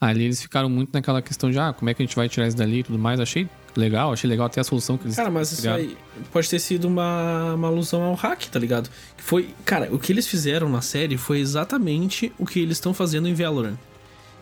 Ali 0.01 0.25
eles 0.25 0.41
ficaram 0.41 0.69
muito 0.69 0.91
naquela 0.91 1.21
questão 1.21 1.49
de, 1.49 1.57
ah, 1.57 1.71
como 1.71 1.89
é 1.89 1.93
que 1.93 2.01
a 2.01 2.05
gente 2.05 2.15
vai 2.15 2.27
tirar 2.27 2.47
isso 2.47 2.57
dali 2.57 2.79
e 2.79 2.83
tudo 2.83 2.99
mais. 2.99 3.19
Achei 3.19 3.47
legal, 3.75 4.11
achei 4.11 4.29
legal 4.29 4.47
até 4.47 4.59
a 4.59 4.63
solução 4.63 4.97
que 4.97 5.05
eles 5.05 5.15
Cara, 5.15 5.31
mas 5.31 5.51
isso 5.51 5.61
criaram. 5.61 5.81
aí 5.81 5.97
pode 6.31 6.49
ter 6.49 6.59
sido 6.59 6.85
uma, 6.85 7.53
uma 7.53 7.67
alusão 7.69 8.01
ao 8.03 8.13
hack, 8.13 8.45
tá 8.45 8.59
ligado? 8.59 8.89
Que 9.15 9.23
foi. 9.23 9.49
Cara, 9.63 9.89
o 9.93 9.99
que 9.99 10.11
eles 10.11 10.27
fizeram 10.27 10.67
na 10.67 10.81
série 10.81 11.17
foi 11.17 11.39
exatamente 11.39 12.33
o 12.37 12.45
que 12.45 12.59
eles 12.59 12.77
estão 12.77 12.93
fazendo 12.93 13.27
em 13.27 13.33
Valorant. 13.33 13.77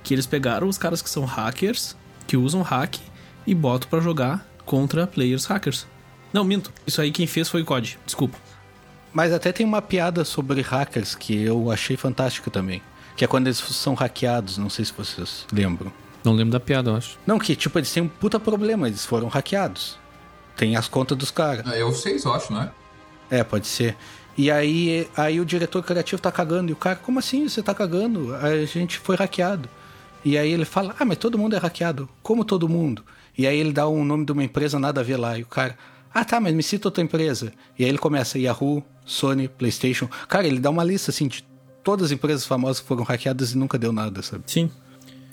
Que 0.04 0.14
eles 0.14 0.26
pegaram 0.26 0.68
os 0.68 0.78
caras 0.78 1.02
que 1.02 1.10
são 1.10 1.26
hackers, 1.26 1.96
que 2.28 2.38
usam 2.38 2.62
hack, 2.62 2.98
e 3.46 3.54
botam 3.54 3.90
pra 3.90 4.00
jogar 4.00 4.48
contra 4.66 5.08
players 5.08 5.46
hackers. 5.46 5.88
Não, 6.32 6.44
minto. 6.44 6.72
Isso 6.88 7.02
aí 7.02 7.12
quem 7.12 7.28
fez 7.28 7.50
foi 7.50 7.62
o 7.62 7.66
COD. 7.66 8.00
Desculpa. 8.06 8.38
Mas 9.14 9.34
até 9.34 9.52
tem 9.52 9.66
uma 9.66 9.82
piada 9.82 10.24
sobre 10.24 10.62
hackers 10.62 11.16
que 11.16 11.42
eu 11.42 11.70
achei 11.70 11.98
fantástica 11.98 12.50
também. 12.50 12.82
Que 13.16 13.26
é 13.26 13.28
quando 13.28 13.48
eles 13.48 13.58
são 13.58 13.94
hackeados, 13.94 14.58
não 14.58 14.70
sei 14.70 14.86
se 14.86 14.94
vocês 14.94 15.46
lembram. 15.52 15.92
Não 16.24 16.34
lembro 16.34 16.52
da 16.52 16.60
piada, 16.60 16.92
eu 16.92 16.96
acho. 16.96 17.18
Não, 17.26 17.38
que 17.38 17.56
tipo, 17.56 17.78
eles 17.78 17.92
têm 17.92 18.04
um 18.04 18.08
puta 18.08 18.40
problema, 18.40 18.88
eles 18.88 19.06
foram 19.06 19.28
hackeados. 19.28 20.00
Tem 20.56 20.76
as 20.76 20.88
contas 20.88 21.18
dos 21.18 21.32
caras. 21.32 21.66
É 21.74 21.84
o 21.84 21.92
6, 21.92 22.24
eu 22.24 22.34
acho, 22.34 22.54
né? 22.54 22.72
É, 23.30 23.44
pode 23.44 23.68
ser. 23.68 23.98
E 24.38 24.50
aí, 24.50 25.10
aí 25.18 25.40
o 25.40 25.46
diretor 25.46 25.84
criativo 25.84 26.22
tá 26.22 26.32
cagando. 26.32 26.70
E 26.70 26.74
o 26.74 26.76
cara, 26.76 26.96
como 26.96 27.20
assim 27.20 27.48
você 27.50 27.62
tá 27.62 27.74
cagando? 27.74 28.34
A 28.36 28.66
gente 28.66 28.98
foi 28.98 29.16
hackeado. 29.16 29.68
E 30.24 30.38
aí 30.38 30.52
ele 30.52 30.66
fala, 30.66 30.96
ah, 31.00 31.06
mas 31.06 31.18
todo 31.18 31.38
mundo 31.38 31.56
é 31.56 31.60
hackeado. 31.60 32.08
Como 32.22 32.46
todo 32.46 32.70
mundo? 32.70 33.04
E 33.38 33.48
aí 33.48 33.58
ele 33.58 33.72
dá 33.72 33.88
um 33.88 34.04
nome 34.06 34.26
de 34.26 34.32
uma 34.32 34.44
empresa 34.44 34.78
nada 34.80 35.02
a 35.02 35.04
ver 35.04 35.18
lá. 35.18 35.38
E 35.38 35.42
o 35.44 35.46
cara, 35.48 35.76
ah 36.14 36.24
tá, 36.24 36.40
mas 36.40 36.54
me 36.54 36.62
cita 36.62 36.88
outra 36.88 37.04
empresa. 37.04 37.52
E 37.78 37.84
aí 37.84 37.90
ele 37.90 37.98
começa 37.98 38.38
Yahoo, 38.38 38.84
Sony, 39.06 39.48
Playstation. 39.48 40.08
Cara, 40.28 40.46
ele 40.46 40.60
dá 40.60 40.70
uma 40.70 40.84
lista 40.84 41.10
assim 41.12 41.28
de 41.28 41.44
todas 41.84 42.06
as 42.08 42.12
empresas 42.12 42.46
famosas 42.46 42.80
que 42.80 42.88
foram 42.88 43.04
hackeadas 43.04 43.54
e 43.54 43.58
nunca 43.58 43.78
deu 43.80 43.92
nada, 43.92 44.22
sabe? 44.22 44.44
Sim. 44.46 44.70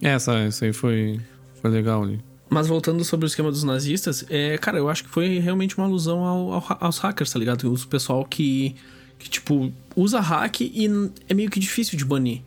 É, 0.00 0.08
Essa, 0.10 0.34
essa 0.38 0.64
aí 0.64 0.72
foi, 0.72 1.20
foi 1.60 1.70
legal 1.70 2.02
ali. 2.04 2.20
Mas 2.48 2.66
voltando 2.66 3.04
sobre 3.04 3.26
o 3.26 3.28
esquema 3.28 3.50
dos 3.50 3.62
nazistas, 3.64 4.24
é, 4.30 4.56
cara, 4.56 4.78
eu 4.78 4.88
acho 4.88 5.04
que 5.04 5.10
foi 5.10 5.38
realmente 5.38 5.76
uma 5.76 5.86
alusão 5.86 6.24
ao- 6.24 6.52
ao- 6.54 6.76
aos 6.80 6.96
hackers, 6.98 7.30
tá 7.30 7.38
ligado? 7.38 7.70
Os 7.70 7.84
pessoal 7.84 8.24
que, 8.24 8.74
que, 9.18 9.28
tipo, 9.28 9.70
usa 9.94 10.18
hack 10.20 10.62
e 10.62 10.86
é 11.28 11.34
meio 11.34 11.50
que 11.50 11.60
difícil 11.60 11.98
de 11.98 12.06
banir. 12.06 12.40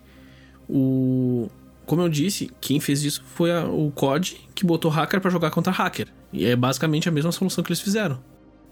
O. 0.68 1.50
Como 1.92 2.02
eu 2.04 2.08
disse, 2.08 2.50
quem 2.62 2.80
fez 2.80 3.04
isso 3.04 3.22
foi 3.36 3.52
a- 3.52 3.66
o 3.66 3.92
COD, 3.92 4.38
que 4.56 4.66
botou 4.66 4.90
hacker 4.90 5.20
pra 5.20 5.30
jogar 5.30 5.52
contra 5.52 5.74
hacker. 5.74 6.08
E 6.32 6.46
é 6.46 6.56
basicamente 6.56 7.10
a 7.10 7.12
mesma 7.12 7.34
solução 7.34 7.62
que 7.62 7.70
eles 7.70 7.82
fizeram. 7.82 8.18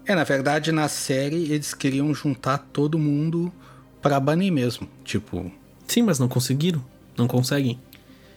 É, 0.06 0.14
na 0.14 0.24
verdade, 0.24 0.72
na 0.72 0.88
série 0.88 1.52
eles 1.52 1.74
queriam 1.74 2.14
juntar 2.14 2.56
todo 2.72 2.98
mundo 2.98 3.52
pra 4.00 4.18
banir 4.18 4.50
mesmo. 4.50 4.88
Tipo, 5.04 5.52
Sim, 5.86 6.00
mas 6.04 6.18
não 6.18 6.28
conseguiram. 6.28 6.82
Não 7.14 7.26
conseguem. 7.28 7.78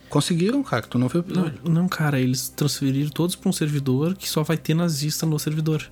conseguiram, 0.10 0.62
cara, 0.62 0.82
tu 0.82 1.00
não 1.00 1.08
viu 1.08 1.22
o 1.22 1.24
Não, 1.34 1.46
episódio. 1.48 1.72
não, 1.72 1.88
cara, 1.88 2.20
eles 2.20 2.50
transferiram 2.50 3.10
todos 3.10 3.38
pra 3.38 3.50
um 3.50 3.54
servidor 3.54 4.16
que 4.16 4.28
só 4.28 4.44
vai 4.44 4.58
ter 4.58 4.74
nazista 4.74 5.26
no 5.26 5.40
servidor. 5.40 5.90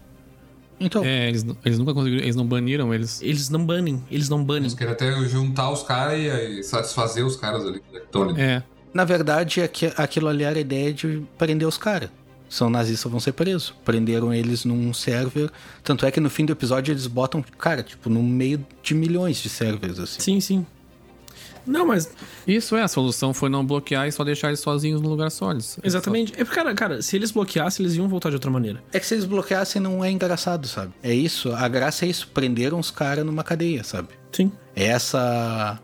Então, 0.80 1.06
É, 1.06 1.30
eles, 1.30 1.46
eles 1.64 1.80
nunca 1.80 1.94
conseguiram, 1.94 2.24
eles 2.24 2.36
não 2.36 2.46
baniram 2.46 2.94
eles. 2.94 3.22
Eles 3.22 3.50
não 3.50 3.64
banem, 3.66 4.04
eles 4.12 4.28
não 4.28 4.44
banem. 4.44 4.64
Eles 4.64 4.74
querem 4.74 4.92
até 4.94 5.14
juntar 5.30 5.70
os 5.72 5.84
caras 5.84 6.20
e, 6.20 6.60
e 6.60 6.64
satisfazer 6.64 7.24
os 7.26 7.36
caras 7.38 7.64
ali 7.66 7.80
que 7.80 7.98
estão 7.98 8.24
ali. 8.24 8.42
É, 8.42 8.64
Na 8.94 9.04
verdade, 9.06 9.62
aqui- 9.62 9.92
aquilo 9.98 10.28
ali 10.28 10.44
era 10.44 10.58
a 10.58 10.62
ideia 10.62 10.94
de 10.94 11.24
prender 11.38 11.68
os 11.68 11.78
caras. 11.78 12.10
São 12.50 12.70
nazistas, 12.70 13.10
vão 13.10 13.20
ser 13.22 13.32
presos. 13.32 13.74
Prenderam 13.86 14.34
eles 14.34 14.66
num 14.66 14.94
server. 14.94 15.50
Tanto 15.84 16.06
é 16.06 16.12
que 16.12 16.20
no 16.20 16.30
fim 16.30 16.46
do 16.46 16.52
episódio 16.52 16.92
eles 16.92 17.08
botam, 17.08 17.42
cara, 17.58 17.82
tipo, 17.82 18.10
no 18.10 18.22
meio 18.22 18.66
de 18.84 18.94
milhões 18.94 19.38
de 19.38 19.48
servers, 19.48 19.98
assim. 20.00 20.20
Sim, 20.20 20.42
sim. 20.42 20.66
Não, 21.66 21.86
mas 21.86 22.10
isso 22.46 22.76
é, 22.76 22.82
a 22.82 22.88
solução 22.88 23.34
foi 23.36 23.48
não 23.48 23.64
bloquear 23.66 24.08
e 24.08 24.12
só 24.12 24.24
deixar 24.24 24.48
eles 24.48 24.60
sozinhos 24.60 25.00
no 25.00 25.08
lugar 25.08 25.30
só. 25.32 25.52
Eles, 25.52 25.80
Exatamente. 25.84 26.34
É 26.34 26.44
porque, 26.44 26.56
cara, 26.56 26.74
cara, 26.74 27.02
se 27.04 27.16
eles 27.16 27.32
bloqueassem, 27.32 27.86
eles 27.86 27.96
iam 27.96 28.10
voltar 28.10 28.30
de 28.30 28.36
outra 28.36 28.50
maneira. 28.52 28.84
É 28.92 29.00
que 29.00 29.06
se 29.06 29.14
eles 29.14 29.26
bloqueassem 29.26 29.80
não 29.82 30.04
é 30.04 30.10
engraçado, 30.12 30.68
sabe? 30.68 30.92
É 31.04 31.14
isso, 31.14 31.54
a 31.54 31.68
graça 31.68 32.04
é 32.06 32.10
isso. 32.10 32.28
Prenderam 32.34 32.80
os 32.80 32.90
caras 32.92 33.24
numa 33.24 33.44
cadeia, 33.44 33.84
sabe? 33.84 34.10
Sim. 34.32 34.52
É 34.76 34.86
essa 34.88 35.80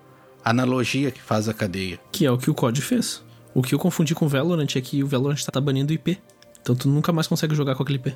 analogia 0.50 1.12
que 1.12 1.22
faz 1.22 1.48
a 1.50 1.54
cadeia. 1.54 2.00
Que 2.12 2.26
é 2.26 2.32
o 2.32 2.38
que 2.38 2.50
o 2.50 2.54
COD 2.54 2.82
fez. 2.82 3.24
O 3.54 3.62
que 3.62 3.74
eu 3.74 3.80
confundi 3.80 4.14
com 4.14 4.26
o 4.26 4.30
Valorant 4.30 4.76
é 4.76 4.82
que 4.82 5.04
o 5.04 5.08
Valorant 5.08 5.44
tá 5.44 5.60
banindo 5.60 5.94
IP. 5.94 6.20
Então 6.62 6.76
tu 6.76 6.88
nunca 6.88 7.12
mais 7.12 7.28
consegue 7.28 7.56
jogar 7.56 7.76
com 7.76 7.84
aquele 7.84 7.98
IP. 7.98 8.14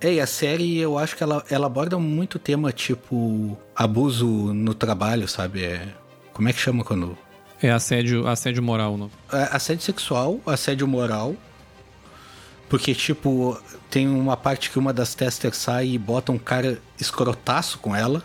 É, 0.00 0.14
e 0.14 0.20
a 0.20 0.26
série 0.26 0.78
eu 0.78 0.98
acho 0.98 1.16
que 1.16 1.22
ela, 1.22 1.44
ela 1.48 1.66
aborda 1.66 1.98
muito 1.98 2.38
tema 2.38 2.72
tipo 2.72 3.56
abuso 3.74 4.26
no 4.26 4.74
trabalho, 4.74 5.28
sabe? 5.28 5.64
É, 5.64 5.88
como 6.32 6.48
é 6.48 6.52
que 6.52 6.58
chama 6.58 6.84
quando 6.84 7.16
É 7.62 7.70
assédio, 7.70 8.26
assédio 8.26 8.62
moral. 8.62 8.98
Não? 8.98 9.10
É, 9.32 9.48
assédio 9.52 9.84
sexual, 9.84 10.40
assédio 10.46 10.86
moral. 10.86 11.36
Porque, 12.68 12.94
tipo, 12.94 13.60
tem 13.88 14.08
uma 14.08 14.36
parte 14.36 14.70
que 14.70 14.78
uma 14.78 14.92
das 14.92 15.14
testers 15.14 15.56
sai 15.56 15.90
e 15.90 15.98
bota 15.98 16.32
um 16.32 16.38
cara 16.38 16.78
escrotaço 16.98 17.78
com 17.78 17.94
ela. 17.94 18.22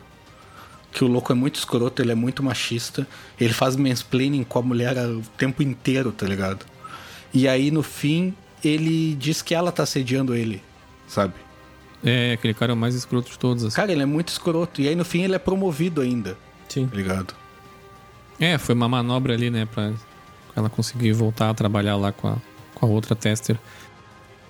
Que 0.92 1.04
o 1.04 1.08
louco 1.08 1.32
é 1.32 1.36
muito 1.36 1.56
escroto, 1.56 2.02
ele 2.02 2.12
é 2.12 2.16
muito 2.16 2.42
machista. 2.42 3.08
Ele 3.40 3.54
faz 3.54 3.76
mansplaining 3.76 4.44
com 4.44 4.60
a 4.60 4.62
mulher 4.62 4.98
o 4.98 5.22
tempo 5.38 5.62
inteiro, 5.62 6.12
tá 6.12 6.26
ligado? 6.26 6.66
E 7.34 7.48
aí, 7.48 7.70
no 7.70 7.84
fim, 7.84 8.34
ele 8.64 9.16
diz 9.16 9.42
que 9.42 9.54
ela 9.54 9.72
tá 9.72 9.84
assediando 9.84 10.36
ele, 10.36 10.62
sabe? 11.08 11.34
É, 12.04 12.34
aquele 12.34 12.54
cara 12.54 12.72
é 12.72 12.76
o 12.76 12.78
mais 12.78 12.96
escroto 12.96 13.30
de 13.30 13.38
todos. 13.38 13.64
assim. 13.64 13.76
Cara, 13.76 13.92
ele 13.92 14.02
é 14.02 14.06
muito 14.06 14.30
escroto. 14.30 14.82
E 14.82 14.88
aí, 14.88 14.96
no 14.96 15.06
fim, 15.06 15.22
ele 15.24 15.36
é 15.36 15.40
promovido 15.40 16.02
ainda, 16.02 16.38
Sim. 16.68 16.88
tá 16.88 16.96
ligado? 16.96 17.36
É, 18.40 18.58
foi 18.58 18.74
uma 18.74 18.88
manobra 18.88 19.34
ali, 19.34 19.50
né, 19.50 19.66
pra 19.66 19.92
ela 20.56 20.70
conseguir 20.70 21.12
voltar 21.12 21.50
a 21.50 21.54
trabalhar 21.54 21.98
lá 21.98 22.12
com 22.12 22.30
a, 22.30 22.38
com 22.74 22.86
a 22.86 22.90
outra 22.90 23.16
tester. 23.16 23.58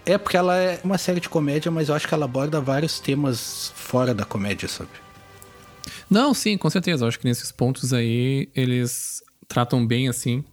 É, 0.05 0.17
porque 0.17 0.37
ela 0.37 0.55
é 0.57 0.79
uma 0.83 0.97
série 0.97 1.19
de 1.19 1.27
comédia, 1.27 1.71
mas 1.71 1.89
eu 1.89 1.95
acho 1.95 2.07
que 2.07 2.13
ela 2.13 2.25
aborda 2.25 2.61
vários 2.61 2.99
temas 2.99 3.71
fora 3.75 4.13
da 4.13 4.25
comédia, 4.25 4.67
sabe? 4.67 4.89
Não, 6.09 6.33
sim, 6.33 6.57
com 6.57 6.69
certeza. 6.69 7.03
Eu 7.03 7.07
acho 7.07 7.19
que 7.19 7.25
nesses 7.25 7.51
pontos 7.51 7.93
aí 7.93 8.49
eles 8.55 9.21
tratam 9.47 9.85
bem 9.85 10.07
assim. 10.07 10.43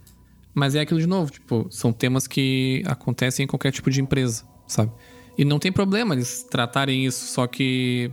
Mas 0.55 0.75
é 0.75 0.81
aquilo 0.81 0.99
de 0.99 1.07
novo, 1.07 1.31
tipo, 1.31 1.67
são 1.71 1.93
temas 1.93 2.27
que 2.27 2.83
acontecem 2.87 3.45
em 3.45 3.47
qualquer 3.47 3.71
tipo 3.71 3.91
de 3.91 4.01
empresa, 4.01 4.43
sabe? 4.67 4.91
E 5.37 5.45
não 5.45 5.59
tem 5.59 5.71
problema 5.71 6.15
eles 6.15 6.47
tratarem 6.51 7.05
isso, 7.05 7.27
só 7.27 7.47
que 7.47 8.11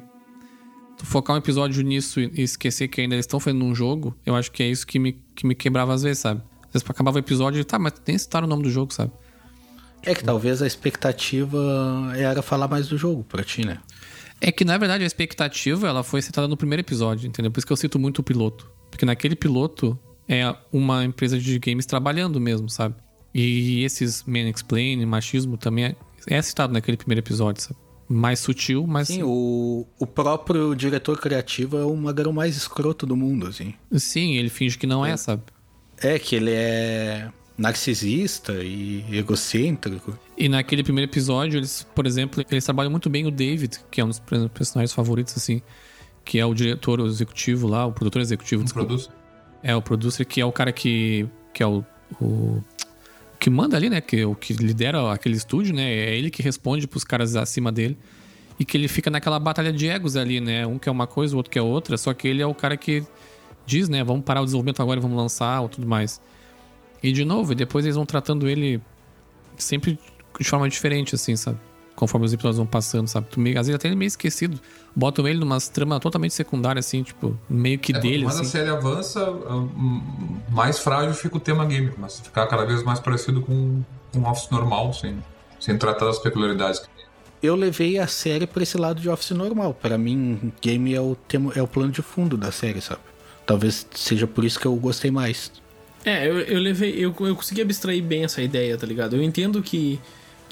tu 0.98 1.06
focar 1.06 1.38
um 1.38 1.40
episódio 1.40 1.82
nisso 1.82 2.20
e 2.20 2.42
esquecer 2.42 2.90
que 2.90 3.00
ainda 3.00 3.16
eles 3.16 3.24
estão 3.26 3.40
fazendo 3.40 3.64
um 3.64 3.74
jogo, 3.74 4.14
eu 4.26 4.36
acho 4.36 4.52
que 4.52 4.62
é 4.62 4.68
isso 4.68 4.86
que 4.86 5.00
me, 5.00 5.14
que 5.34 5.48
me 5.48 5.56
quebrava 5.56 5.94
às 5.94 6.04
vezes, 6.04 6.20
sabe? 6.20 6.42
Às 6.66 6.74
vezes 6.74 6.90
acabava 6.90 7.16
o 7.16 7.20
episódio 7.20 7.62
e 7.62 7.64
tá, 7.64 7.80
mas 7.80 7.94
nem 8.06 8.18
citaram 8.18 8.46
o 8.46 8.50
nome 8.50 8.64
do 8.64 8.70
jogo, 8.70 8.94
sabe? 8.94 9.14
É 10.02 10.14
que 10.14 10.22
talvez 10.22 10.62
a 10.62 10.68
expectativa 10.68 12.12
era 12.18 12.42
falar 12.42 12.68
mais 12.68 12.90
do 12.90 12.98
jogo 12.98 13.24
pra 13.24 13.42
ti, 13.42 13.66
né? 13.66 13.80
É 14.46 14.52
que, 14.52 14.66
na 14.66 14.78
verdade, 14.78 15.06
a 15.06 15.08
expectativa 15.08 15.88
ela 15.88 16.04
foi 16.04 16.22
citada 16.22 16.50
no 16.50 16.58
primeiro 16.58 16.82
episódio, 16.82 17.26
entendeu? 17.26 17.50
Por 17.50 17.60
isso 17.60 17.66
que 17.66 17.72
eu 17.72 17.78
cito 17.78 17.98
muito 17.98 18.20
o 18.20 18.24
piloto. 18.24 18.70
Porque 18.92 19.06
naquele 19.06 19.38
piloto 19.38 19.98
é 20.28 20.54
uma 20.70 21.06
empresa 21.06 21.40
de 21.40 21.58
games 21.60 21.86
trabalhando 21.86 22.42
mesmo, 22.42 22.70
sabe? 22.70 22.94
E 23.34 23.82
esses 23.86 24.22
man 24.26 24.50
explain, 24.50 25.06
machismo 25.06 25.56
também 25.56 25.86
é, 25.86 25.96
é 26.28 26.42
citado 26.42 26.74
naquele 26.74 26.98
primeiro 26.98 27.22
episódio, 27.22 27.64
sabe? 27.64 27.80
Mais 28.10 28.40
sutil, 28.40 28.86
mas. 28.86 29.08
Sim, 29.08 29.24
o, 29.24 29.88
o 29.98 30.06
próprio 30.06 30.76
diretor 30.76 31.22
criativo 31.22 31.78
é 31.78 31.86
o 31.86 31.96
magrão 31.96 32.34
mais 32.34 32.58
escroto 32.58 33.06
do 33.06 33.16
mundo, 33.16 33.48
assim. 33.48 33.74
Sim, 33.94 34.36
ele 34.36 34.50
finge 34.50 34.78
que 34.78 34.86
não 34.86 35.06
é, 35.06 35.16
sabe? 35.16 35.44
É, 35.98 36.20
que 36.20 36.36
ele 36.36 36.52
é 36.52 37.32
narcisista 37.58 38.62
e 38.62 39.06
egocêntrico. 39.10 40.20
E 40.38 40.50
naquele 40.50 40.84
primeiro 40.84 41.10
episódio, 41.10 41.60
eles, 41.60 41.86
por 41.94 42.08
exemplo, 42.08 42.44
eles 42.50 42.66
trabalham 42.66 42.90
muito 42.90 43.10
bem 43.10 43.26
o 43.26 43.32
David, 43.32 43.80
que 43.92 44.02
é 44.02 44.04
um 44.04 44.08
dos 44.08 44.20
personagens 44.20 44.92
favoritos, 44.92 45.36
assim, 45.38 45.62
que 46.26 46.40
é 46.40 46.46
o 46.46 46.54
diretor 46.54 47.00
executivo 47.02 47.68
lá, 47.68 47.86
o 47.86 47.92
produtor 47.92 48.22
executivo. 48.22 48.64
Um 48.64 48.68
producer. 48.68 49.12
É, 49.62 49.76
o 49.76 49.82
producer, 49.82 50.26
que 50.26 50.42
é 50.42 50.46
o 50.46 50.52
cara 50.52 50.72
que, 50.72 51.28
que 51.54 51.62
é 51.62 51.68
o, 51.68 51.86
o 52.20 52.64
que 53.40 53.50
manda 53.50 53.78
ali, 53.78 53.90
né? 53.90 54.02
Que 54.02 54.26
o 54.26 54.34
que 54.34 54.54
lidera 54.54 55.12
aquele 55.12 55.36
estúdio, 55.36 55.76
né? 55.76 55.84
É 55.84 56.18
ele 56.18 56.30
que 56.30 56.42
responde 56.42 56.88
pros 56.88 57.04
caras 57.04 57.36
acima 57.36 57.72
dele. 57.72 57.98
E 58.60 58.66
que 58.66 58.78
ele 58.78 58.88
fica 58.88 59.10
naquela 59.10 59.40
batalha 59.40 59.72
de 59.72 59.88
egos 59.88 60.16
ali, 60.16 60.40
né? 60.40 60.66
Um 60.66 60.80
quer 60.80 60.92
uma 60.92 61.08
coisa, 61.08 61.36
o 61.36 61.38
outro 61.38 61.52
quer 61.52 61.62
outra. 61.62 61.98
Só 61.98 62.14
que 62.14 62.28
ele 62.28 62.42
é 62.42 62.46
o 62.46 62.54
cara 62.54 62.76
que 62.76 63.04
diz, 63.66 63.90
né? 63.90 64.04
Vamos 64.04 64.24
parar 64.24 64.42
o 64.42 64.46
desenvolvimento 64.46 64.82
agora 64.82 65.00
e 65.00 65.02
vamos 65.02 65.18
lançar 65.18 65.62
ou 65.62 65.70
tudo 65.70 65.88
mais. 65.88 66.22
E 67.02 67.12
de 67.12 67.26
novo, 67.26 67.54
depois 67.54 67.86
eles 67.86 67.96
vão 67.96 68.06
tratando 68.06 68.48
ele 68.48 68.82
sempre 69.58 70.00
de 70.40 70.48
forma 70.48 70.68
diferente, 70.70 71.16
assim, 71.16 71.36
sabe? 71.36 71.58
Conforme 71.96 72.26
os 72.26 72.34
episódios 72.34 72.58
vão 72.58 72.66
passando, 72.66 73.08
sabe? 73.08 73.28
Tu 73.30 73.40
meio, 73.40 73.60
às 73.60 73.68
vezes 73.68 73.76
até 73.76 73.88
ele 73.88 73.96
meio 73.96 74.08
esquecido. 74.08 74.60
Botam 74.96 75.28
ele 75.28 75.40
numa 75.40 75.60
trama 75.62 76.00
totalmente 76.00 76.34
secundária, 76.34 76.80
assim, 76.80 77.04
tipo, 77.04 77.38
meio 77.50 77.78
que 77.78 77.96
É, 77.96 78.00
dele, 78.00 78.24
quanto 78.24 78.36
mais 78.38 78.48
assim. 78.48 78.58
a 78.58 78.62
série 78.62 78.70
avança, 78.76 79.30
hum, 79.32 80.38
mais 80.50 80.80
frágil 80.80 81.14
fica 81.14 81.38
o 81.38 81.40
tema 81.40 81.66
game. 81.66 81.92
Mas 81.98 82.20
ficar 82.20 82.48
cada 82.48 82.66
vez 82.66 82.84
mais 82.84 83.00
parecido 83.00 83.42
com 83.42 83.82
um 84.16 84.28
office 84.28 84.50
normal, 84.50 84.92
sem, 84.94 85.18
sem 85.60 85.78
tratar 85.78 86.06
das 86.08 86.18
peculiaridades 86.20 86.80
que 86.80 86.88
tem. 86.88 87.06
Eu 87.44 87.56
levei 87.56 88.00
a 88.00 88.08
série 88.08 88.48
pra 88.48 88.64
esse 88.64 88.78
lado 88.78 89.02
de 89.02 89.10
Office 89.10 89.32
normal. 89.32 89.74
Pra 89.74 89.98
mim, 89.98 90.52
game 90.62 90.94
é 90.96 91.02
o, 91.02 91.16
tema, 91.28 91.52
é 91.56 91.62
o 91.62 91.68
plano 91.68 91.92
de 91.92 92.02
fundo 92.02 92.38
da 92.38 92.52
série, 92.52 92.80
sabe? 92.82 93.02
Talvez 93.46 93.86
seja 93.94 94.26
por 94.26 94.46
isso 94.46 94.58
que 94.60 94.66
eu 94.66 94.74
gostei 94.78 95.12
mais. 95.12 95.52
É, 96.06 96.26
eu, 96.28 96.40
eu 96.40 96.60
levei. 96.60 96.92
Eu, 96.96 97.14
eu 97.20 97.36
consegui 97.36 97.62
abstrair 97.62 98.02
bem 98.02 98.24
essa 98.24 98.42
ideia, 98.42 98.78
tá 98.78 98.88
ligado? 98.88 99.16
Eu 99.18 99.22
entendo 99.22 99.62
que, 99.62 100.00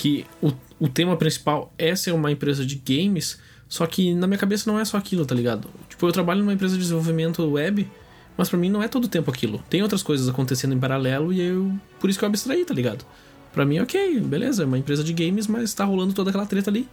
que 0.01 0.25
o, 0.41 0.51
o 0.79 0.89
tema 0.89 1.15
principal 1.15 1.71
é 1.77 1.95
ser 1.95 2.11
uma 2.11 2.31
empresa 2.31 2.65
de 2.65 2.75
games, 2.75 3.39
só 3.69 3.85
que 3.85 4.15
na 4.15 4.25
minha 4.25 4.37
cabeça 4.39 4.69
não 4.69 4.79
é 4.79 4.83
só 4.83 4.97
aquilo, 4.97 5.27
tá 5.27 5.35
ligado? 5.35 5.69
Tipo, 5.87 6.07
eu 6.07 6.11
trabalho 6.11 6.39
numa 6.39 6.53
empresa 6.53 6.73
de 6.73 6.81
desenvolvimento 6.81 7.47
web, 7.47 7.87
mas 8.35 8.49
pra 8.49 8.57
mim 8.57 8.67
não 8.67 8.81
é 8.81 8.87
todo 8.87 9.05
o 9.05 9.07
tempo 9.07 9.29
aquilo. 9.29 9.63
Tem 9.69 9.83
outras 9.83 10.01
coisas 10.01 10.27
acontecendo 10.27 10.73
em 10.73 10.79
paralelo 10.79 11.31
e 11.31 11.39
eu. 11.39 11.71
Por 11.99 12.09
isso 12.09 12.17
que 12.17 12.25
eu 12.25 12.29
abstraí, 12.29 12.65
tá 12.65 12.73
ligado? 12.73 13.05
Pra 13.53 13.63
mim, 13.63 13.79
ok, 13.79 14.19
beleza, 14.21 14.63
é 14.63 14.65
uma 14.65 14.79
empresa 14.79 15.03
de 15.03 15.13
games, 15.13 15.45
mas 15.45 15.71
tá 15.71 15.85
rolando 15.85 16.13
toda 16.13 16.31
aquela 16.31 16.47
treta 16.47 16.71
ali. 16.71 16.89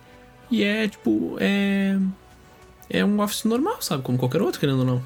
E 0.50 0.62
é, 0.62 0.86
tipo, 0.86 1.38
é. 1.40 1.98
É 2.90 3.02
um 3.02 3.20
office 3.20 3.44
normal, 3.44 3.80
sabe? 3.80 4.02
Como 4.02 4.18
qualquer 4.18 4.42
outro, 4.42 4.60
querendo 4.60 4.80
ou 4.80 4.84
não. 4.84 5.02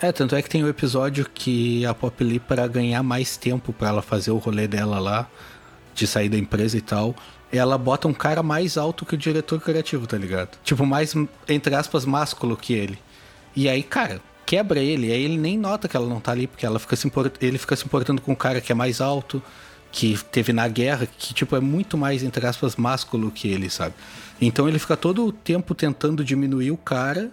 É, 0.00 0.12
tanto 0.12 0.36
é 0.36 0.42
que 0.42 0.48
tem 0.48 0.62
o 0.62 0.68
episódio 0.68 1.28
que 1.32 1.84
a 1.86 1.94
Pop 1.94 2.22
Lee, 2.22 2.38
pra 2.38 2.68
ganhar 2.68 3.02
mais 3.02 3.36
tempo 3.36 3.72
pra 3.72 3.88
ela 3.88 4.02
fazer 4.02 4.30
o 4.30 4.38
rolê 4.38 4.68
dela 4.68 4.98
lá, 4.98 5.28
de 5.94 6.06
sair 6.06 6.28
da 6.28 6.38
empresa 6.38 6.76
e 6.76 6.80
tal, 6.80 7.14
ela 7.52 7.76
bota 7.76 8.08
um 8.08 8.14
cara 8.14 8.42
mais 8.42 8.76
alto 8.76 9.04
que 9.04 9.14
o 9.14 9.18
diretor 9.18 9.60
criativo, 9.60 10.06
tá 10.06 10.16
ligado? 10.16 10.58
Tipo, 10.64 10.86
mais, 10.86 11.14
entre 11.48 11.74
aspas, 11.74 12.04
másculo 12.04 12.56
que 12.56 12.72
ele. 12.72 12.98
E 13.54 13.68
aí, 13.68 13.82
cara, 13.82 14.20
quebra 14.46 14.80
ele. 14.80 15.12
Aí 15.12 15.22
ele 15.22 15.36
nem 15.36 15.58
nota 15.58 15.88
que 15.88 15.96
ela 15.96 16.08
não 16.08 16.20
tá 16.20 16.32
ali, 16.32 16.46
porque 16.46 16.64
ela 16.64 16.78
fica 16.78 16.96
se 16.96 17.06
import... 17.06 17.34
ele 17.40 17.58
fica 17.58 17.76
se 17.76 17.84
importando 17.84 18.22
com 18.22 18.32
um 18.32 18.36
cara 18.36 18.60
que 18.60 18.72
é 18.72 18.74
mais 18.74 19.00
alto, 19.00 19.42
que 19.90 20.18
teve 20.30 20.52
na 20.52 20.66
guerra, 20.66 21.06
que, 21.06 21.34
tipo, 21.34 21.54
é 21.54 21.60
muito 21.60 21.98
mais, 21.98 22.22
entre 22.22 22.46
aspas, 22.46 22.76
másculo 22.76 23.30
que 23.30 23.48
ele, 23.48 23.68
sabe? 23.68 23.94
Então 24.40 24.66
ele 24.68 24.78
fica 24.78 24.96
todo 24.96 25.26
o 25.26 25.30
tempo 25.30 25.74
tentando 25.74 26.24
diminuir 26.24 26.70
o 26.70 26.76
cara 26.76 27.30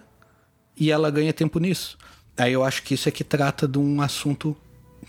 e 0.76 0.90
ela 0.90 1.10
ganha 1.10 1.32
tempo 1.32 1.58
nisso. 1.58 1.96
Aí 2.36 2.52
eu 2.52 2.62
acho 2.62 2.82
que 2.82 2.94
isso 2.94 3.08
é 3.08 3.12
que 3.12 3.24
trata 3.24 3.66
de 3.66 3.78
um 3.78 4.00
assunto, 4.00 4.56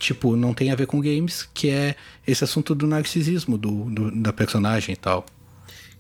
tipo, 0.02 0.36
não 0.36 0.54
tem 0.54 0.72
a 0.72 0.76
ver 0.76 0.88
com 0.88 1.00
games, 1.00 1.48
que 1.54 1.70
é 1.70 1.96
esse 2.28 2.44
assunto 2.44 2.74
do 2.76 2.86
narcisismo 2.88 3.58
do, 3.58 3.86
do- 3.86 4.12
da 4.12 4.34
personagem 4.34 4.94
e 4.94 4.98
tal. 4.98 5.26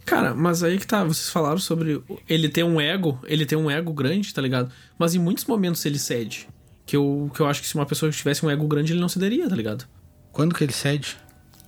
Cara, 0.06 0.34
mas 0.34 0.64
aí 0.64 0.80
que 0.80 0.88
tá, 0.88 1.04
vocês 1.04 1.30
falaram 1.30 1.60
sobre 1.60 2.02
ele 2.28 2.50
ter 2.50 2.64
um 2.64 2.82
ego, 2.82 3.20
ele 3.26 3.46
tem 3.46 3.58
um 3.58 3.70
ego 3.70 3.94
grande, 3.94 4.34
tá 4.34 4.42
ligado? 4.42 4.72
Mas 4.98 5.14
em 5.14 5.20
muitos 5.20 5.46
momentos 5.46 5.86
ele 5.86 6.00
cede. 6.00 6.48
Que 6.86 6.98
eu, 6.98 7.30
que 7.34 7.40
eu 7.40 7.46
acho 7.48 7.62
que 7.62 7.68
se 7.68 7.76
uma 7.76 7.86
pessoa 7.86 8.12
tivesse 8.12 8.44
um 8.46 8.50
ego 8.50 8.68
grande, 8.68 8.92
ele 8.94 9.00
não 9.00 9.08
cederia, 9.08 9.48
tá 9.48 9.56
ligado? 9.56 9.86
Quando 10.32 10.56
que 10.56 10.64
ele 10.64 10.74
cede? 10.74 11.16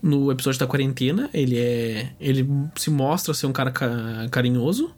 No 0.01 0.31
episódio 0.31 0.59
da 0.59 0.67
quarentena, 0.67 1.29
ele 1.33 1.57
é. 1.57 2.11
Ele 2.19 2.45
se 2.75 2.89
mostra 2.89 3.33
ser 3.33 3.45
um 3.45 3.53
cara 3.53 3.71
ca- 3.71 4.27
carinhoso. 4.31 4.93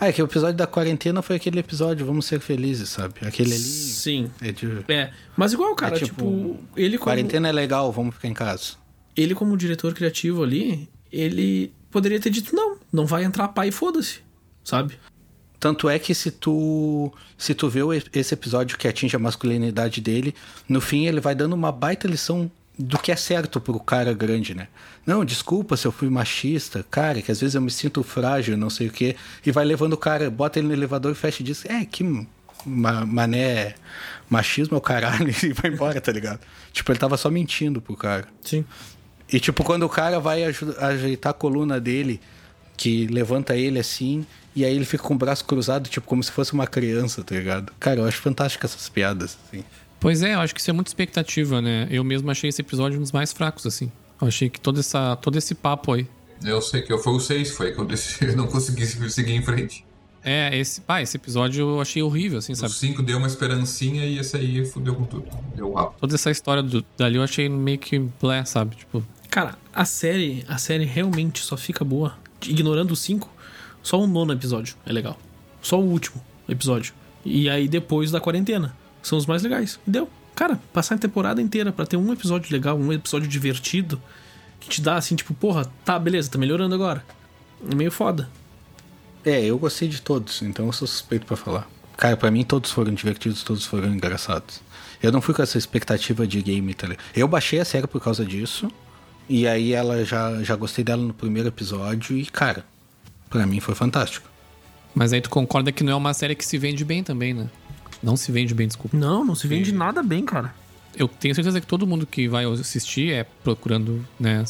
Ah, 0.00 0.08
é 0.08 0.12
que 0.12 0.22
o 0.22 0.26
episódio 0.26 0.56
da 0.56 0.66
quarentena 0.66 1.20
foi 1.22 1.36
aquele 1.36 1.58
episódio 1.58 2.06
Vamos 2.06 2.26
Ser 2.26 2.38
Felizes, 2.40 2.88
sabe? 2.88 3.14
Aquele 3.22 3.52
ali. 3.52 3.62
Sim. 3.62 4.30
É 4.40 4.52
de... 4.52 4.84
É. 4.88 5.10
Mas 5.36 5.52
igual, 5.52 5.74
cara, 5.74 5.96
É 5.96 5.98
tipo, 5.98 6.14
tipo, 6.14 6.56
ele 6.76 6.96
como. 6.98 7.10
Quarentena 7.10 7.48
é 7.48 7.52
legal, 7.52 7.90
vamos 7.90 8.14
ficar 8.14 8.28
em 8.28 8.34
casa. 8.34 8.74
Ele, 9.16 9.34
como 9.34 9.56
diretor 9.56 9.92
criativo 9.94 10.44
ali, 10.44 10.88
ele 11.10 11.72
poderia 11.90 12.20
ter 12.20 12.30
dito, 12.30 12.54
não, 12.54 12.78
não 12.92 13.06
vai 13.06 13.24
entrar 13.24 13.48
pai 13.48 13.68
e 13.68 13.72
foda-se. 13.72 14.20
Sabe? 14.62 14.98
Tanto 15.58 15.88
é 15.88 15.98
que 15.98 16.14
se 16.14 16.30
tu 16.30 17.12
se 17.36 17.52
tu 17.52 17.68
vê 17.68 17.80
esse 18.12 18.32
episódio 18.32 18.78
que 18.78 18.86
atinge 18.86 19.16
a 19.16 19.18
masculinidade 19.18 20.00
dele, 20.00 20.32
no 20.68 20.80
fim 20.80 21.06
ele 21.06 21.20
vai 21.20 21.34
dando 21.34 21.54
uma 21.54 21.72
baita 21.72 22.06
lição 22.06 22.48
do 22.78 22.96
que 22.98 23.10
é 23.10 23.16
certo 23.16 23.60
pro 23.60 23.80
cara 23.80 24.12
grande, 24.14 24.54
né? 24.54 24.68
Não, 25.04 25.24
desculpa 25.24 25.76
se 25.76 25.86
eu 25.86 25.90
fui 25.92 26.08
machista, 26.08 26.84
cara, 26.90 27.20
que 27.20 27.32
às 27.32 27.40
vezes 27.40 27.54
eu 27.54 27.60
me 27.60 27.70
sinto 27.70 28.02
frágil, 28.02 28.56
não 28.56 28.70
sei 28.70 28.86
o 28.86 28.90
quê, 28.90 29.16
e 29.44 29.50
vai 29.50 29.64
levando 29.64 29.94
o 29.94 29.96
cara, 29.96 30.30
bota 30.30 30.58
ele 30.58 30.68
no 30.68 30.74
elevador 30.74 31.10
e 31.12 31.14
fecha 31.14 31.42
e 31.42 31.44
diz: 31.44 31.64
"É, 31.64 31.84
que 31.84 32.04
ma- 32.64 33.04
mané 33.04 33.74
machismo 34.30 34.76
é 34.76 34.78
o 34.78 34.80
caralho", 34.80 35.28
e 35.44 35.52
vai 35.52 35.70
embora, 35.72 36.00
tá 36.00 36.12
ligado? 36.12 36.40
Tipo, 36.72 36.92
ele 36.92 36.98
tava 36.98 37.16
só 37.16 37.30
mentindo 37.30 37.80
pro 37.80 37.96
cara. 37.96 38.28
Sim. 38.42 38.64
E 39.32 39.40
tipo, 39.40 39.64
quando 39.64 39.82
o 39.82 39.88
cara 39.88 40.20
vai 40.20 40.44
ajeitar 40.44 41.30
a 41.30 41.34
coluna 41.34 41.80
dele, 41.80 42.20
que 42.76 43.06
levanta 43.08 43.56
ele 43.56 43.78
assim, 43.80 44.24
e 44.54 44.64
aí 44.64 44.74
ele 44.74 44.84
fica 44.84 45.02
com 45.02 45.14
o 45.14 45.18
braço 45.18 45.44
cruzado, 45.44 45.88
tipo, 45.88 46.06
como 46.06 46.22
se 46.22 46.30
fosse 46.30 46.52
uma 46.52 46.66
criança, 46.66 47.24
tá 47.24 47.34
ligado? 47.34 47.72
Cara, 47.80 48.00
eu 48.00 48.06
acho 48.06 48.18
fantástico 48.20 48.64
essas 48.64 48.88
piadas, 48.88 49.36
assim. 49.48 49.64
Pois 50.00 50.22
é, 50.22 50.34
eu 50.34 50.40
acho 50.40 50.54
que 50.54 50.60
isso 50.60 50.70
é 50.70 50.72
muita 50.72 50.90
expectativa, 50.90 51.60
né? 51.60 51.88
Eu 51.90 52.04
mesmo 52.04 52.30
achei 52.30 52.48
esse 52.48 52.60
episódio 52.60 52.98
um 52.98 53.02
dos 53.02 53.12
mais 53.12 53.32
fracos, 53.32 53.66
assim. 53.66 53.90
Eu 54.20 54.28
achei 54.28 54.48
que 54.48 54.60
todo, 54.60 54.80
essa, 54.80 55.16
todo 55.16 55.36
esse 55.36 55.54
papo 55.54 55.92
aí. 55.92 56.06
Eu 56.44 56.62
sei 56.62 56.82
que 56.82 56.92
eu 56.92 56.98
foi 56.98 57.14
o 57.14 57.20
6, 57.20 57.50
foi 57.50 57.72
que 57.72 57.78
eu, 57.78 57.84
decidi, 57.84 58.30
eu 58.30 58.36
não 58.36 58.46
consegui 58.46 58.86
seguir 59.10 59.32
em 59.32 59.42
frente. 59.42 59.84
É, 60.22 60.56
esse, 60.56 60.82
ah, 60.86 61.00
esse 61.00 61.16
episódio 61.16 61.62
eu 61.62 61.80
achei 61.80 62.02
horrível, 62.02 62.38
assim, 62.38 62.52
O 62.52 62.56
sabe? 62.56 62.72
5 62.72 63.02
deu 63.02 63.18
uma 63.18 63.26
esperancinha 63.26 64.04
e 64.04 64.18
esse 64.18 64.36
aí 64.36 64.64
fudeu 64.64 64.94
com 64.94 65.04
tudo. 65.04 65.26
Deu 65.54 65.72
rápido. 65.72 66.00
Toda 66.00 66.14
essa 66.14 66.30
história 66.30 66.62
do, 66.62 66.84
dali 66.96 67.16
eu 67.16 67.22
achei 67.22 67.48
meio 67.48 67.78
que 67.78 67.98
blé, 67.98 68.44
sabe? 68.44 68.76
Tipo, 68.76 69.02
Cara, 69.30 69.56
a 69.72 69.84
série, 69.84 70.44
a 70.48 70.58
série 70.58 70.84
realmente 70.84 71.42
só 71.42 71.56
fica 71.56 71.84
boa, 71.84 72.16
ignorando 72.46 72.92
os 72.92 73.00
cinco, 73.00 73.30
só 73.82 74.00
o 74.00 74.06
nono 74.06 74.32
episódio 74.32 74.76
é 74.84 74.92
legal. 74.92 75.18
Só 75.62 75.78
o 75.78 75.84
último 75.84 76.20
episódio. 76.48 76.94
E 77.24 77.48
aí 77.48 77.68
depois 77.68 78.10
da 78.10 78.20
quarentena. 78.20 78.74
São 79.02 79.18
os 79.18 79.26
mais 79.26 79.42
legais. 79.42 79.78
E 79.86 79.90
deu. 79.90 80.08
Cara, 80.34 80.60
passar 80.72 80.94
a 80.94 80.98
temporada 80.98 81.42
inteira 81.42 81.72
pra 81.72 81.84
ter 81.86 81.96
um 81.96 82.12
episódio 82.12 82.52
legal, 82.52 82.78
um 82.78 82.92
episódio 82.92 83.28
divertido, 83.28 84.00
que 84.60 84.68
te 84.68 84.80
dá 84.80 84.96
assim, 84.96 85.16
tipo, 85.16 85.34
porra, 85.34 85.64
tá, 85.84 85.98
beleza, 85.98 86.30
tá 86.30 86.38
melhorando 86.38 86.74
agora. 86.74 87.04
É 87.68 87.74
meio 87.74 87.90
foda. 87.90 88.28
É, 89.24 89.44
eu 89.44 89.58
gostei 89.58 89.88
de 89.88 90.00
todos, 90.00 90.40
então 90.42 90.66
eu 90.66 90.72
sou 90.72 90.86
suspeito 90.86 91.26
pra 91.26 91.36
falar. 91.36 91.68
Cara, 91.96 92.16
pra 92.16 92.30
mim 92.30 92.44
todos 92.44 92.70
foram 92.70 92.94
divertidos, 92.94 93.42
todos 93.42 93.66
foram 93.66 93.88
engraçados. 93.92 94.60
Eu 95.02 95.10
não 95.10 95.20
fui 95.20 95.34
com 95.34 95.42
essa 95.42 95.58
expectativa 95.58 96.26
de 96.26 96.40
game, 96.40 96.72
tá 96.72 96.86
ligado? 96.86 97.04
Eu 97.14 97.26
baixei 97.26 97.58
a 97.58 97.64
série 97.64 97.86
por 97.88 98.00
causa 98.00 98.24
disso, 98.24 98.70
e 99.28 99.46
aí 99.46 99.72
ela 99.72 100.04
já, 100.04 100.42
já 100.42 100.54
gostei 100.54 100.84
dela 100.84 101.02
no 101.02 101.12
primeiro 101.12 101.48
episódio, 101.48 102.16
e 102.16 102.24
cara, 102.26 102.64
pra 103.28 103.44
mim 103.46 103.58
foi 103.58 103.74
fantástico. 103.74 104.28
mas 104.94 105.12
aí 105.12 105.20
tu 105.20 105.30
concorda 105.30 105.72
que 105.72 105.82
não 105.82 105.92
é 105.92 105.96
uma 105.96 106.14
série 106.14 106.34
que 106.36 106.46
se 106.46 106.56
vende 106.56 106.84
bem 106.84 107.02
também, 107.02 107.34
né? 107.34 107.50
Não 108.02 108.16
se 108.16 108.30
vende 108.32 108.54
bem, 108.54 108.66
desculpa. 108.66 108.96
Não, 108.96 109.24
não 109.24 109.34
se 109.34 109.46
vende 109.46 109.72
nada 109.72 110.02
bem, 110.02 110.24
cara. 110.24 110.54
Eu 110.96 111.06
tenho 111.06 111.34
certeza 111.34 111.60
que 111.60 111.66
todo 111.66 111.86
mundo 111.86 112.06
que 112.06 112.28
vai 112.28 112.44
assistir 112.44 113.12
é 113.12 113.24
procurando, 113.44 114.04
né? 114.18 114.44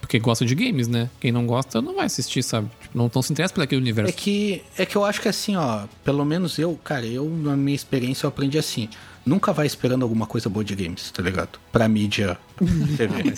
Porque 0.00 0.18
gosta 0.18 0.44
de 0.44 0.54
games, 0.54 0.88
né? 0.88 1.08
Quem 1.20 1.30
não 1.30 1.46
gosta 1.46 1.80
não 1.80 1.94
vai 1.94 2.06
assistir, 2.06 2.42
sabe? 2.42 2.68
Tipo, 2.80 2.98
não, 2.98 3.10
não 3.14 3.22
se 3.22 3.32
interessa 3.32 3.54
por 3.54 3.62
aquele 3.62 3.80
universo. 3.80 4.10
É 4.10 4.12
que, 4.12 4.62
é 4.76 4.84
que 4.84 4.96
eu 4.96 5.04
acho 5.04 5.20
que 5.20 5.28
assim, 5.28 5.54
ó, 5.56 5.84
pelo 6.04 6.24
menos 6.24 6.58
eu, 6.58 6.78
cara, 6.82 7.06
eu, 7.06 7.28
na 7.28 7.56
minha 7.56 7.74
experiência, 7.74 8.26
eu 8.26 8.28
aprendi 8.28 8.58
assim. 8.58 8.88
Nunca 9.24 9.52
vai 9.52 9.66
esperando 9.66 10.02
alguma 10.02 10.26
coisa 10.26 10.48
boa 10.48 10.64
de 10.64 10.74
games, 10.74 11.10
tá 11.12 11.22
ligado? 11.22 11.60
Pra 11.70 11.88
mídia 11.88 12.36
TV. 12.96 13.34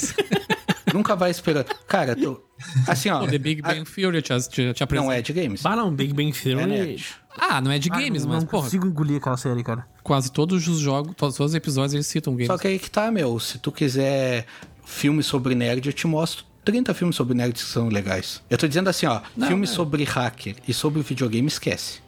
Nunca 0.95 1.15
vai 1.15 1.31
esperando. 1.31 1.67
Cara, 1.87 2.17
tô, 2.17 2.41
assim, 2.87 3.11
ó. 3.11 3.27
The 3.27 3.39
Big 3.39 3.61
Bang 3.61 3.85
Theory 3.85 4.23
te, 4.23 4.29
te, 4.49 4.73
te 4.73 4.83
apresenta. 4.83 5.07
Não 5.07 5.13
é 5.13 5.21
de 5.21 5.33
games. 5.33 5.67
Ah, 5.67 5.77
não, 5.77 5.93
Big 5.93 6.15
Bang 6.15 6.33
Theory. 6.33 6.63
É 6.63 6.67
nerd. 6.67 7.07
Ah, 7.39 7.61
não 7.61 7.71
é 7.71 7.79
de 7.79 7.91
Ah, 7.93 7.97
games, 7.97 8.25
não, 8.25 8.33
mas, 8.33 8.43
não 8.43 8.49
porra, 8.51 8.65
consigo 8.65 8.87
engolir 8.87 9.17
aquela 9.19 9.37
série, 9.37 9.63
cara. 9.63 9.87
quase 10.03 10.31
todos 10.31 10.67
os 10.69 10.79
jogos, 10.79 11.15
todos 11.17 11.39
os 11.39 11.55
episódios 11.55 11.95
eles 11.95 12.07
citam 12.07 12.33
games. 12.35 12.47
Só 12.47 12.57
que 12.59 12.67
aí 12.69 12.79
que 12.79 12.91
tá, 12.91 13.11
meu. 13.11 13.39
Se 13.41 13.59
tu 13.59 13.71
quiser 13.73 14.47
filmes 14.85 15.27
sobre 15.27 15.55
nerd, 15.55 15.87
eu 15.87 15.93
te 15.93 16.07
mostro 16.07 16.45
30 16.65 16.95
filmes 16.95 17.17
sobre 17.17 17.35
nerds 17.35 17.63
que 17.65 17.69
são 17.71 17.89
legais. 17.89 18.41
Eu 18.49 18.57
tô 18.57 18.67
dizendo 18.69 18.89
assim, 18.89 19.07
ó, 19.07 19.21
Não, 19.37 19.49
filmes 19.49 19.71
é. 19.71 19.75
sobre 19.75 20.05
hacker 20.05 20.57
e 20.67 20.73
sobre 20.73 21.03
videogame, 21.03 21.47
esquece. 21.49 22.01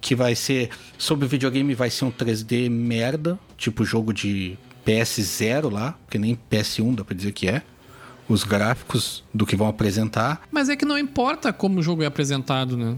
Que 0.00 0.14
vai 0.14 0.34
ser. 0.34 0.70
Sobre 0.98 1.26
videogame 1.28 1.74
vai 1.74 1.88
ser 1.90 2.04
um 2.04 2.10
3D 2.10 2.68
merda, 2.68 3.38
tipo 3.56 3.84
jogo 3.84 4.12
de 4.12 4.58
PS0 4.86 5.70
lá, 5.72 5.94
que 6.10 6.18
nem 6.18 6.38
PS1 6.50 6.94
dá 6.96 7.04
pra 7.04 7.14
dizer 7.16 7.32
que 7.32 7.48
é. 7.48 7.62
Os 8.28 8.42
gráficos 8.44 9.22
do 9.34 9.44
que 9.46 9.54
vão 9.56 9.66
apresentar. 9.68 10.42
Mas 10.50 10.68
é 10.68 10.76
que 10.76 10.84
não 10.84 10.98
importa 10.98 11.52
como 11.52 11.80
o 11.80 11.82
jogo 11.82 12.02
é 12.02 12.06
apresentado, 12.06 12.76
né? 12.76 12.96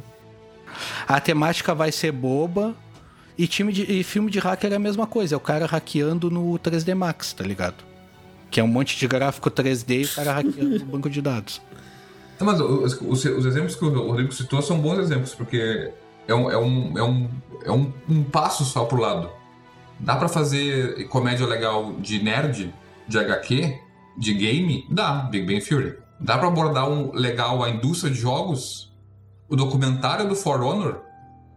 A 1.06 1.20
temática 1.20 1.74
vai 1.74 1.90
ser 1.92 2.12
boba. 2.12 2.74
E, 3.38 3.46
time 3.46 3.72
de, 3.72 3.82
e 3.82 4.02
filme 4.02 4.30
de 4.30 4.38
hacker 4.38 4.72
é 4.72 4.76
a 4.76 4.78
mesma 4.78 5.06
coisa. 5.06 5.34
É 5.34 5.36
o 5.36 5.40
cara 5.40 5.66
hackeando 5.66 6.30
no 6.30 6.58
3D 6.58 6.94
Max, 6.94 7.32
tá 7.34 7.44
ligado? 7.44 7.84
Que 8.50 8.60
é 8.60 8.64
um 8.64 8.68
monte 8.68 8.96
de 8.98 9.06
gráfico 9.06 9.50
3D 9.50 10.02
e 10.02 10.04
o 10.04 10.08
cara 10.14 10.32
hackeando 10.32 10.78
no 10.78 10.86
banco 10.86 11.10
de 11.10 11.20
dados. 11.20 11.60
Não, 12.40 12.46
mas 12.46 12.60
os, 12.60 13.00
os- 13.00 13.24
os 13.24 13.46
exemplos 13.46 13.74
que 13.76 13.84
o 13.84 13.90
Rodrigo 14.08 14.32
citou 14.32 14.62
são 14.62 14.78
bons 14.78 14.98
exemplos, 14.98 15.34
porque 15.34 15.90
é 16.28 16.34
um, 16.34 16.50
é 16.50 16.56
um, 16.58 16.98
é 16.98 17.02
um, 17.02 17.30
é 17.64 17.72
um, 17.72 17.92
um 18.08 18.22
passo 18.24 18.64
só 18.64 18.84
pro 18.84 19.00
lado. 19.00 19.30
Dá 19.98 20.16
pra 20.16 20.28
fazer 20.28 21.06
comédia 21.08 21.46
legal 21.46 21.94
de 21.98 22.22
nerd, 22.22 22.74
de 23.08 23.18
HQ, 23.18 23.78
de 24.18 24.34
game? 24.34 24.86
Dá, 24.90 25.12
Big 25.30 25.46
Bang 25.46 25.64
Theory. 25.66 25.94
Dá 26.20 26.36
pra 26.38 26.48
abordar 26.48 26.88
um 26.88 27.12
legal 27.12 27.62
a 27.62 27.68
indústria 27.70 28.10
de 28.12 28.18
jogos? 28.18 28.85
O 29.48 29.54
documentário 29.54 30.28
do 30.28 30.34
For 30.34 30.60
Honor 30.60 31.02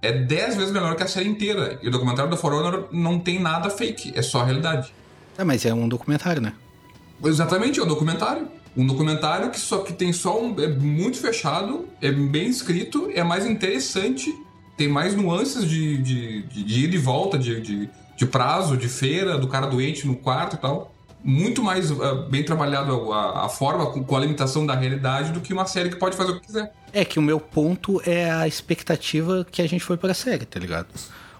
é 0.01 0.11
10 0.11 0.55
vezes 0.55 0.71
melhor 0.71 0.95
que 0.95 1.03
a 1.03 1.07
série 1.07 1.27
inteira. 1.27 1.79
E 1.81 1.87
o 1.87 1.91
documentário 1.91 2.29
do 2.29 2.37
For 2.37 2.53
Honor 2.53 2.87
não 2.91 3.19
tem 3.19 3.39
nada 3.39 3.69
fake, 3.69 4.13
é 4.15 4.21
só 4.21 4.41
a 4.41 4.45
realidade. 4.45 4.93
É, 5.37 5.43
mas 5.43 5.65
é 5.65 5.73
um 5.73 5.87
documentário, 5.87 6.41
né? 6.41 6.53
Exatamente, 7.23 7.79
é 7.79 7.83
um 7.83 7.87
documentário. 7.87 8.47
Um 8.77 8.85
documentário 8.85 9.49
que 9.49 9.59
só 9.59 9.79
que 9.79 9.91
tem 9.91 10.13
só 10.13 10.39
um. 10.39 10.55
É 10.59 10.67
muito 10.67 11.17
fechado, 11.17 11.87
é 12.01 12.11
bem 12.11 12.47
escrito, 12.47 13.09
é 13.13 13.23
mais 13.23 13.45
interessante, 13.45 14.33
tem 14.77 14.87
mais 14.87 15.15
nuances 15.15 15.67
de, 15.67 15.97
de, 15.97 16.43
de, 16.43 16.63
de 16.63 16.83
ida 16.85 16.95
e 16.95 16.99
volta, 16.99 17.37
de, 17.37 17.59
de, 17.59 17.89
de 18.15 18.25
prazo, 18.25 18.77
de 18.77 18.87
feira, 18.87 19.37
do 19.37 19.47
cara 19.47 19.65
doente 19.65 20.05
no 20.05 20.15
quarto 20.15 20.55
e 20.55 20.59
tal. 20.59 20.93
Muito 21.24 21.61
mais 21.61 21.91
ah, 21.91 22.26
bem 22.30 22.43
trabalhado 22.43 23.11
a, 23.11 23.45
a 23.45 23.49
forma 23.49 23.88
com, 23.88 24.03
com 24.03 24.15
a 24.15 24.20
limitação 24.20 24.65
da 24.65 24.76
realidade 24.76 25.32
do 25.32 25.41
que 25.41 25.53
uma 25.53 25.65
série 25.65 25.89
que 25.89 25.97
pode 25.97 26.15
fazer 26.15 26.32
o 26.32 26.39
que 26.39 26.47
quiser. 26.47 26.74
É 26.93 27.03
que 27.03 27.20
o 27.20 27.22
meu 27.22 27.39
ponto 27.39 28.01
é 28.05 28.32
a 28.32 28.47
expectativa 28.47 29.45
que 29.51 29.61
a 29.61 29.67
gente 29.67 29.84
foi 29.84 29.97
pra 29.97 30.13
série, 30.13 30.45
tá 30.45 30.59
ligado? 30.59 30.88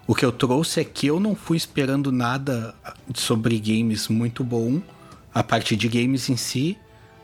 O 0.06 0.16
que 0.16 0.26
eu 0.26 0.32
trouxe 0.32 0.82
é 0.82 0.84
que 0.84 1.08
eu 1.08 1.20
não 1.20 1.36
fui 1.36 1.56
esperando 1.56 2.12
nada 2.12 2.74
sobre 3.14 3.60
games 3.60 4.08
muito 4.08 4.44
bom, 4.44 4.82
a 5.34 5.44
parte 5.44 5.76
de 5.76 5.88
games 5.88 6.30
em 6.30 6.36
si, 6.36 6.78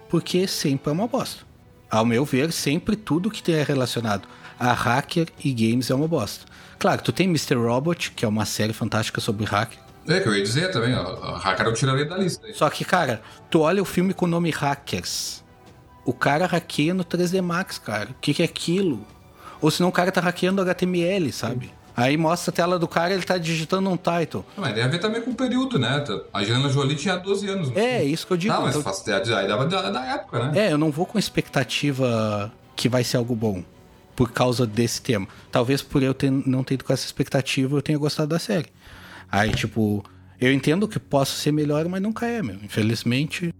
porque 0.09 0.47
sempre 0.47 0.89
é 0.89 0.93
uma 0.93 1.07
bosta. 1.07 1.43
Ao 1.89 2.05
meu 2.05 2.23
ver, 2.25 2.51
sempre 2.51 2.95
tudo 2.95 3.31
que 3.31 3.51
é 3.51 3.63
relacionado 3.63 4.27
a 4.59 4.71
hacker 4.73 5.27
e 5.43 5.51
games 5.51 5.89
é 5.89 5.95
uma 5.95 6.07
bosta. 6.07 6.45
Claro, 6.77 7.01
tu 7.01 7.11
tem 7.11 7.27
Mr. 7.27 7.55
Robot, 7.55 8.11
que 8.11 8.23
é 8.23 8.27
uma 8.27 8.45
série 8.45 8.73
fantástica 8.73 9.19
sobre 9.19 9.45
hacker. 9.45 9.79
É 10.07 10.19
que 10.19 10.27
eu 10.27 10.35
ia 10.35 10.43
dizer 10.43 10.71
também, 10.71 10.93
ó, 10.95 11.35
Hacker 11.37 11.65
eu 11.65 11.73
tiraria 11.73 12.05
da 12.05 12.17
lista. 12.17 12.47
Só 12.53 12.69
que, 12.69 12.85
cara, 12.85 13.21
tu 13.49 13.61
olha 13.61 13.81
o 13.81 13.85
filme 13.85 14.13
com 14.13 14.25
o 14.25 14.29
nome 14.29 14.51
Hackers. 14.51 15.43
O 16.05 16.13
cara 16.13 16.45
hackeia 16.45 16.93
no 16.93 17.03
3D 17.03 17.41
Max, 17.41 17.79
cara. 17.79 18.11
O 18.11 18.15
que, 18.21 18.33
que 18.33 18.43
é 18.43 18.45
aquilo? 18.45 19.05
Ou 19.59 19.71
senão 19.71 19.89
o 19.89 19.91
cara 19.91 20.11
tá 20.11 20.21
hackeando 20.21 20.61
HTML, 20.61 21.31
sabe? 21.31 21.73
Aí 21.97 22.17
mostra 22.17 22.51
a 22.51 22.53
tela 22.53 22.77
do 22.77 22.87
cara 22.87 23.13
ele 23.13 23.23
tá 23.23 23.37
digitando 23.37 23.89
um 23.89 23.97
title. 23.97 24.45
Mas 24.57 24.73
tem 24.73 24.83
a 24.83 24.87
ver 24.87 24.99
também 24.99 25.21
com 25.21 25.31
o 25.31 25.35
período, 25.35 25.79
né? 25.79 26.03
A 26.33 26.39
Angelina 26.39 26.69
Jolie 26.69 26.95
tinha 26.95 27.15
12 27.15 27.47
anos. 27.47 27.71
né? 27.71 28.01
É, 28.01 28.03
isso 28.03 28.27
que 28.27 28.33
eu 28.33 28.37
digo. 28.37 28.53
Não, 28.53 28.63
mas 28.63 28.75
Então, 28.75 28.83
faz, 28.83 29.07
aí 29.09 29.47
dava 29.47 29.65
da, 29.65 29.89
da 29.89 30.05
época, 30.05 30.47
né? 30.51 30.67
é, 30.67 30.73
eu 30.73 30.77
não 30.77 30.91
vou 30.91 31.05
com 31.05 31.17
expectativa 31.17 32.51
que 32.75 32.89
vai 32.89 33.03
ser 33.03 33.17
algo 33.17 33.35
bom. 33.35 33.63
Por 34.15 34.31
causa 34.31 34.65
desse 34.67 35.01
tema. 35.01 35.27
Talvez 35.51 35.81
por 35.81 36.01
eu 36.03 36.13
ter, 36.13 36.31
não 36.31 36.63
ter 36.63 36.75
ido 36.75 36.83
com 36.85 36.93
essa 36.93 37.05
expectativa, 37.05 37.75
eu 37.77 37.81
tenha 37.81 37.97
gostado 37.97 38.29
da 38.29 38.39
série. 38.39 38.67
Aí, 39.31 39.51
tipo, 39.51 40.03
eu 40.39 40.51
entendo 40.53 40.87
que 40.87 40.99
possa 40.99 41.33
ser 41.33 41.51
melhor, 41.51 41.87
mas 41.87 42.01
nunca 42.01 42.25
é, 42.25 42.41
meu. 42.41 42.55
Infelizmente. 42.63 43.53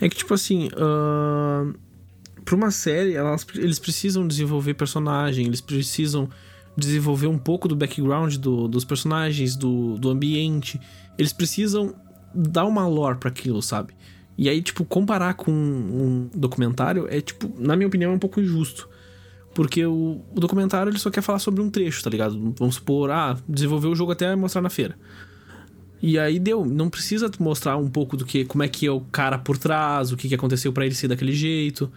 É 0.00 0.08
que, 0.08 0.16
tipo 0.16 0.34
assim, 0.34 0.68
ahn, 0.76 1.72
pra 2.44 2.54
uma 2.56 2.70
série, 2.70 3.14
elas, 3.14 3.46
eles 3.54 3.78
precisam 3.78 4.26
desenvolver 4.26 4.74
personagem, 4.74 5.46
eles 5.46 5.60
precisam 5.60 6.28
desenvolver 6.76 7.26
um 7.26 7.38
pouco 7.38 7.68
do 7.68 7.76
background 7.76 8.36
do- 8.36 8.66
dos 8.66 8.84
personagens, 8.84 9.54
do, 9.56 9.96
do 9.98 10.08
ambiente. 10.10 10.80
Eles 11.18 11.32
precisam 11.32 11.94
dar 12.34 12.64
uma 12.64 12.86
lore 12.88 13.18
pra 13.18 13.28
aquilo, 13.28 13.60
sabe? 13.62 13.94
E 14.36 14.48
aí, 14.48 14.62
tipo, 14.62 14.84
comparar 14.84 15.34
com 15.34 15.52
um 15.52 16.30
documentário 16.34 17.06
é, 17.08 17.20
tipo, 17.20 17.52
na 17.58 17.76
minha 17.76 17.86
opinião, 17.86 18.12
é 18.12 18.14
um 18.14 18.18
pouco 18.18 18.40
injusto. 18.40 18.88
Porque 19.54 19.84
o, 19.84 20.20
o 20.34 20.40
documentário 20.40 20.90
ele 20.90 20.98
só 20.98 21.10
quer 21.10 21.20
falar 21.20 21.38
sobre 21.38 21.60
um 21.60 21.68
trecho, 21.68 22.02
tá 22.02 22.08
ligado? 22.08 22.54
Vamos 22.58 22.76
supor, 22.76 23.10
ah, 23.10 23.36
desenvolver 23.48 23.88
o 23.88 23.94
jogo 23.94 24.12
até 24.12 24.34
mostrar 24.34 24.62
na 24.62 24.70
feira. 24.70 24.96
E 26.00 26.18
aí 26.18 26.40
deu, 26.40 26.64
não 26.64 26.90
precisa 26.90 27.30
mostrar 27.38 27.76
um 27.76 27.88
pouco 27.88 28.16
do 28.16 28.24
que, 28.24 28.44
como 28.44 28.64
é 28.64 28.68
que 28.68 28.86
é 28.86 28.90
o 28.90 29.00
cara 29.00 29.38
por 29.38 29.56
trás, 29.56 30.10
o 30.10 30.16
que, 30.16 30.28
que 30.28 30.34
aconteceu 30.34 30.72
pra 30.72 30.84
ele 30.84 30.94
ser 30.94 31.06
daquele 31.06 31.32
jeito. 31.32 31.90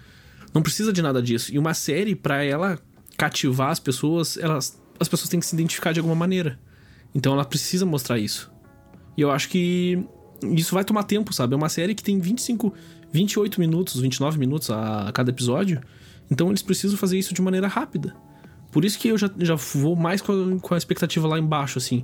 Não 0.53 0.61
precisa 0.61 0.93
de 0.93 1.01
nada 1.01 1.21
disso. 1.21 1.53
E 1.53 1.57
uma 1.57 1.73
série, 1.73 2.13
pra 2.13 2.43
ela 2.43 2.77
cativar 3.17 3.71
as 3.71 3.79
pessoas, 3.79 4.37
elas, 4.37 4.79
as 4.99 5.07
pessoas 5.07 5.29
têm 5.29 5.39
que 5.39 5.45
se 5.45 5.55
identificar 5.55 5.91
de 5.91 5.99
alguma 5.99 6.15
maneira. 6.15 6.59
Então 7.15 7.33
ela 7.33 7.45
precisa 7.45 7.85
mostrar 7.85 8.19
isso. 8.19 8.51
E 9.17 9.21
eu 9.21 9.31
acho 9.31 9.49
que 9.49 10.05
isso 10.43 10.75
vai 10.75 10.83
tomar 10.83 11.03
tempo, 11.03 11.33
sabe? 11.33 11.53
É 11.53 11.57
uma 11.57 11.69
série 11.69 11.95
que 11.95 12.03
tem 12.03 12.19
25, 12.19 12.73
28 13.11 13.59
minutos, 13.59 13.99
29 13.99 14.37
minutos 14.37 14.69
a 14.69 15.09
cada 15.13 15.31
episódio. 15.31 15.81
Então 16.29 16.49
eles 16.49 16.61
precisam 16.61 16.97
fazer 16.97 17.17
isso 17.17 17.33
de 17.33 17.41
maneira 17.41 17.67
rápida. 17.67 18.15
Por 18.71 18.83
isso 18.83 18.99
que 18.99 19.07
eu 19.07 19.17
já, 19.17 19.29
já 19.37 19.55
vou 19.55 19.95
mais 19.95 20.21
com 20.21 20.31
a, 20.31 20.59
com 20.59 20.73
a 20.73 20.77
expectativa 20.77 21.27
lá 21.27 21.39
embaixo, 21.39 21.77
assim. 21.77 22.03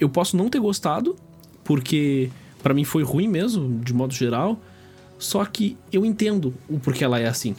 Eu 0.00 0.08
posso 0.08 0.36
não 0.36 0.48
ter 0.48 0.60
gostado, 0.60 1.16
porque 1.64 2.30
pra 2.62 2.72
mim 2.72 2.84
foi 2.84 3.02
ruim 3.02 3.28
mesmo, 3.28 3.80
de 3.80 3.92
modo 3.92 4.14
geral. 4.14 4.58
Só 5.18 5.44
que 5.44 5.76
eu 5.92 6.06
entendo 6.06 6.54
o 6.68 6.78
porquê 6.78 7.04
ela 7.04 7.18
é 7.18 7.26
assim. 7.26 7.54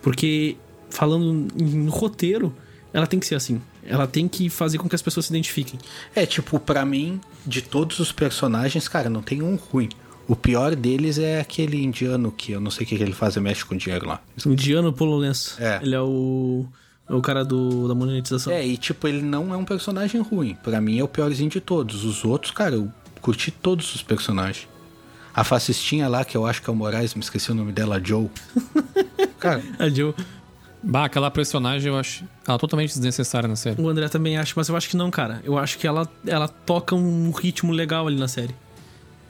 Porque, 0.00 0.56
falando 0.90 1.46
em 1.56 1.86
roteiro, 1.86 2.54
ela 2.92 3.06
tem 3.06 3.20
que 3.20 3.26
ser 3.26 3.34
assim. 3.34 3.60
Ela 3.84 4.06
tem 4.06 4.26
que 4.26 4.48
fazer 4.48 4.78
com 4.78 4.88
que 4.88 4.94
as 4.94 5.02
pessoas 5.02 5.26
se 5.26 5.32
identifiquem. 5.32 5.78
É, 6.14 6.24
tipo, 6.26 6.58
pra 6.58 6.84
mim, 6.84 7.20
de 7.46 7.62
todos 7.62 7.98
os 8.00 8.10
personagens, 8.12 8.88
cara, 8.88 9.10
não 9.10 9.22
tem 9.22 9.42
um 9.42 9.56
ruim. 9.56 9.88
O 10.28 10.36
pior 10.36 10.74
deles 10.76 11.18
é 11.18 11.40
aquele 11.40 11.82
indiano 11.82 12.30
que 12.30 12.52
eu 12.52 12.60
não 12.60 12.70
sei 12.70 12.84
o 12.84 12.88
que 12.88 12.96
que 12.96 13.02
ele 13.02 13.12
faz, 13.12 13.36
ele 13.36 13.44
mexe 13.44 13.64
com 13.64 13.76
dinheiro 13.76 14.06
lá. 14.06 14.20
Indiano 14.46 14.92
Pololense. 14.92 15.54
É. 15.62 15.80
Ele 15.82 15.94
é 15.94 16.00
o, 16.00 16.64
é 17.08 17.14
o 17.14 17.20
cara 17.20 17.44
do, 17.44 17.88
da 17.88 17.94
monetização. 17.94 18.52
É, 18.52 18.64
e 18.66 18.76
tipo, 18.76 19.06
ele 19.08 19.22
não 19.22 19.52
é 19.52 19.56
um 19.56 19.64
personagem 19.64 20.20
ruim. 20.20 20.56
Pra 20.62 20.80
mim 20.80 20.98
é 20.98 21.04
o 21.04 21.08
piorzinho 21.08 21.50
de 21.50 21.60
todos. 21.60 22.04
Os 22.04 22.24
outros, 22.24 22.52
cara, 22.52 22.74
eu 22.76 22.90
curti 23.20 23.50
todos 23.50 23.94
os 23.94 24.02
personagens. 24.02 24.68
A 25.34 25.44
fascistinha 25.44 26.08
lá, 26.08 26.24
que 26.24 26.36
eu 26.36 26.46
acho 26.46 26.60
que 26.62 26.68
é 26.68 26.72
o 26.72 26.76
Moraes, 26.76 27.14
me 27.14 27.20
esqueci 27.22 27.50
o 27.50 27.54
nome 27.54 27.72
dela, 27.72 27.96
a 27.96 28.00
Joe. 28.02 28.28
cara, 29.38 29.62
A 29.78 29.88
Joe. 29.88 30.14
Bah, 30.82 31.04
aquela 31.04 31.30
personagem 31.30 31.92
eu 31.92 31.96
acho 31.96 32.24
ela 32.46 32.58
totalmente 32.58 32.88
desnecessária 32.88 33.48
na 33.48 33.54
série. 33.54 33.80
O 33.80 33.88
André 33.88 34.08
também 34.08 34.36
acha, 34.36 34.52
mas 34.56 34.68
eu 34.68 34.76
acho 34.76 34.88
que 34.88 34.96
não, 34.96 35.10
cara. 35.10 35.40
Eu 35.44 35.56
acho 35.56 35.78
que 35.78 35.86
ela, 35.86 36.08
ela 36.26 36.48
toca 36.48 36.94
um 36.94 37.30
ritmo 37.30 37.72
legal 37.72 38.06
ali 38.06 38.16
na 38.16 38.26
série. 38.26 38.54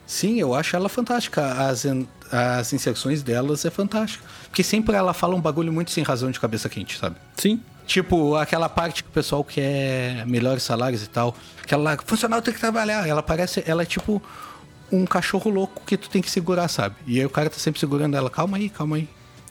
Sim, 0.07 0.39
eu 0.41 0.55
acho 0.55 0.75
ela 0.77 0.89
fantástica. 0.89 1.45
As, 1.69 1.85
as 2.31 2.73
inserções 2.73 3.23
delas 3.23 3.65
é 3.65 3.71
fantástica. 3.71 4.25
Porque 4.49 4.63
sempre 4.63 4.95
ela 4.97 5.13
fala 5.15 5.35
um 5.35 5.41
bagulho 5.41 5.73
muito 5.73 5.91
sem 5.91 6.03
razão 6.05 6.31
de 6.31 6.39
cabeça 6.41 6.69
quente, 6.69 6.99
sabe? 6.99 7.17
Sim. 7.37 7.61
Tipo, 7.87 8.37
aquela 8.37 8.69
parte 8.69 9.03
que 9.03 9.09
o 9.09 9.13
pessoal 9.13 9.43
quer 9.43 10.25
melhores 10.27 10.63
salários 10.63 11.03
e 11.03 11.09
tal. 11.09 11.35
Aquela 11.63 11.83
lá, 11.83 11.99
funcionário 12.05 12.45
tem 12.45 12.55
que 12.55 12.61
trabalhar. 12.61 13.07
Ela 13.09 13.23
parece, 13.23 13.63
ela 13.67 13.83
é 13.83 13.87
tipo 13.87 14.23
um 14.91 15.05
cachorro 15.07 15.51
louco 15.51 15.83
que 15.87 15.97
tu 15.97 16.09
tem 16.09 16.23
que 16.23 16.31
segurar, 16.31 16.69
sabe? 16.69 16.95
E 17.07 17.19
aí 17.19 17.27
o 17.27 17.31
cara 17.31 17.51
tá 17.51 17.59
sempre 17.59 17.81
segurando 17.81 18.17
ela. 18.17 18.31
Calma 18.31 18.57
aí, 18.57 18.69
calma 18.69 18.97
aí. 18.97 19.09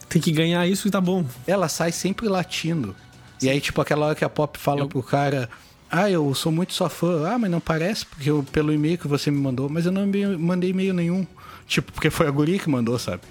Tem 0.07 0.21
que 0.21 0.31
ganhar 0.31 0.65
isso 0.67 0.87
e 0.87 0.91
tá 0.91 1.01
bom. 1.01 1.25
Ela 1.47 1.67
sai 1.67 1.91
sempre 1.91 2.27
latindo. 2.27 2.95
E 3.41 3.49
aí, 3.49 3.59
tipo, 3.59 3.81
aquela 3.81 4.05
hora 4.07 4.15
que 4.15 4.23
a 4.23 4.29
Pop 4.29 4.57
fala 4.59 4.81
Eu- 4.81 4.87
pro 4.87 5.01
cara. 5.01 5.49
Ah, 5.91 6.09
eu 6.09 6.33
sou 6.33 6.51
muito 6.51 6.73
sua 6.73 6.89
fã. 6.89 7.27
Ah, 7.27 7.37
mas 7.37 7.51
não 7.51 7.59
parece, 7.59 8.05
porque 8.05 8.29
eu, 8.29 8.43
pelo 8.51 8.71
e-mail 8.71 8.97
que 8.97 9.07
você 9.07 9.29
me 9.29 9.37
mandou, 9.37 9.67
mas 9.69 9.85
eu 9.85 9.91
não 9.91 10.07
me- 10.07 10.37
mandei 10.37 10.69
e-mail 10.69 10.93
nenhum. 10.93 11.27
Tipo, 11.67 11.91
porque 11.91 12.09
foi 12.09 12.27
a 12.27 12.31
guria 12.31 12.57
que 12.57 12.69
mandou, 12.69 12.97
sabe? 12.97 13.21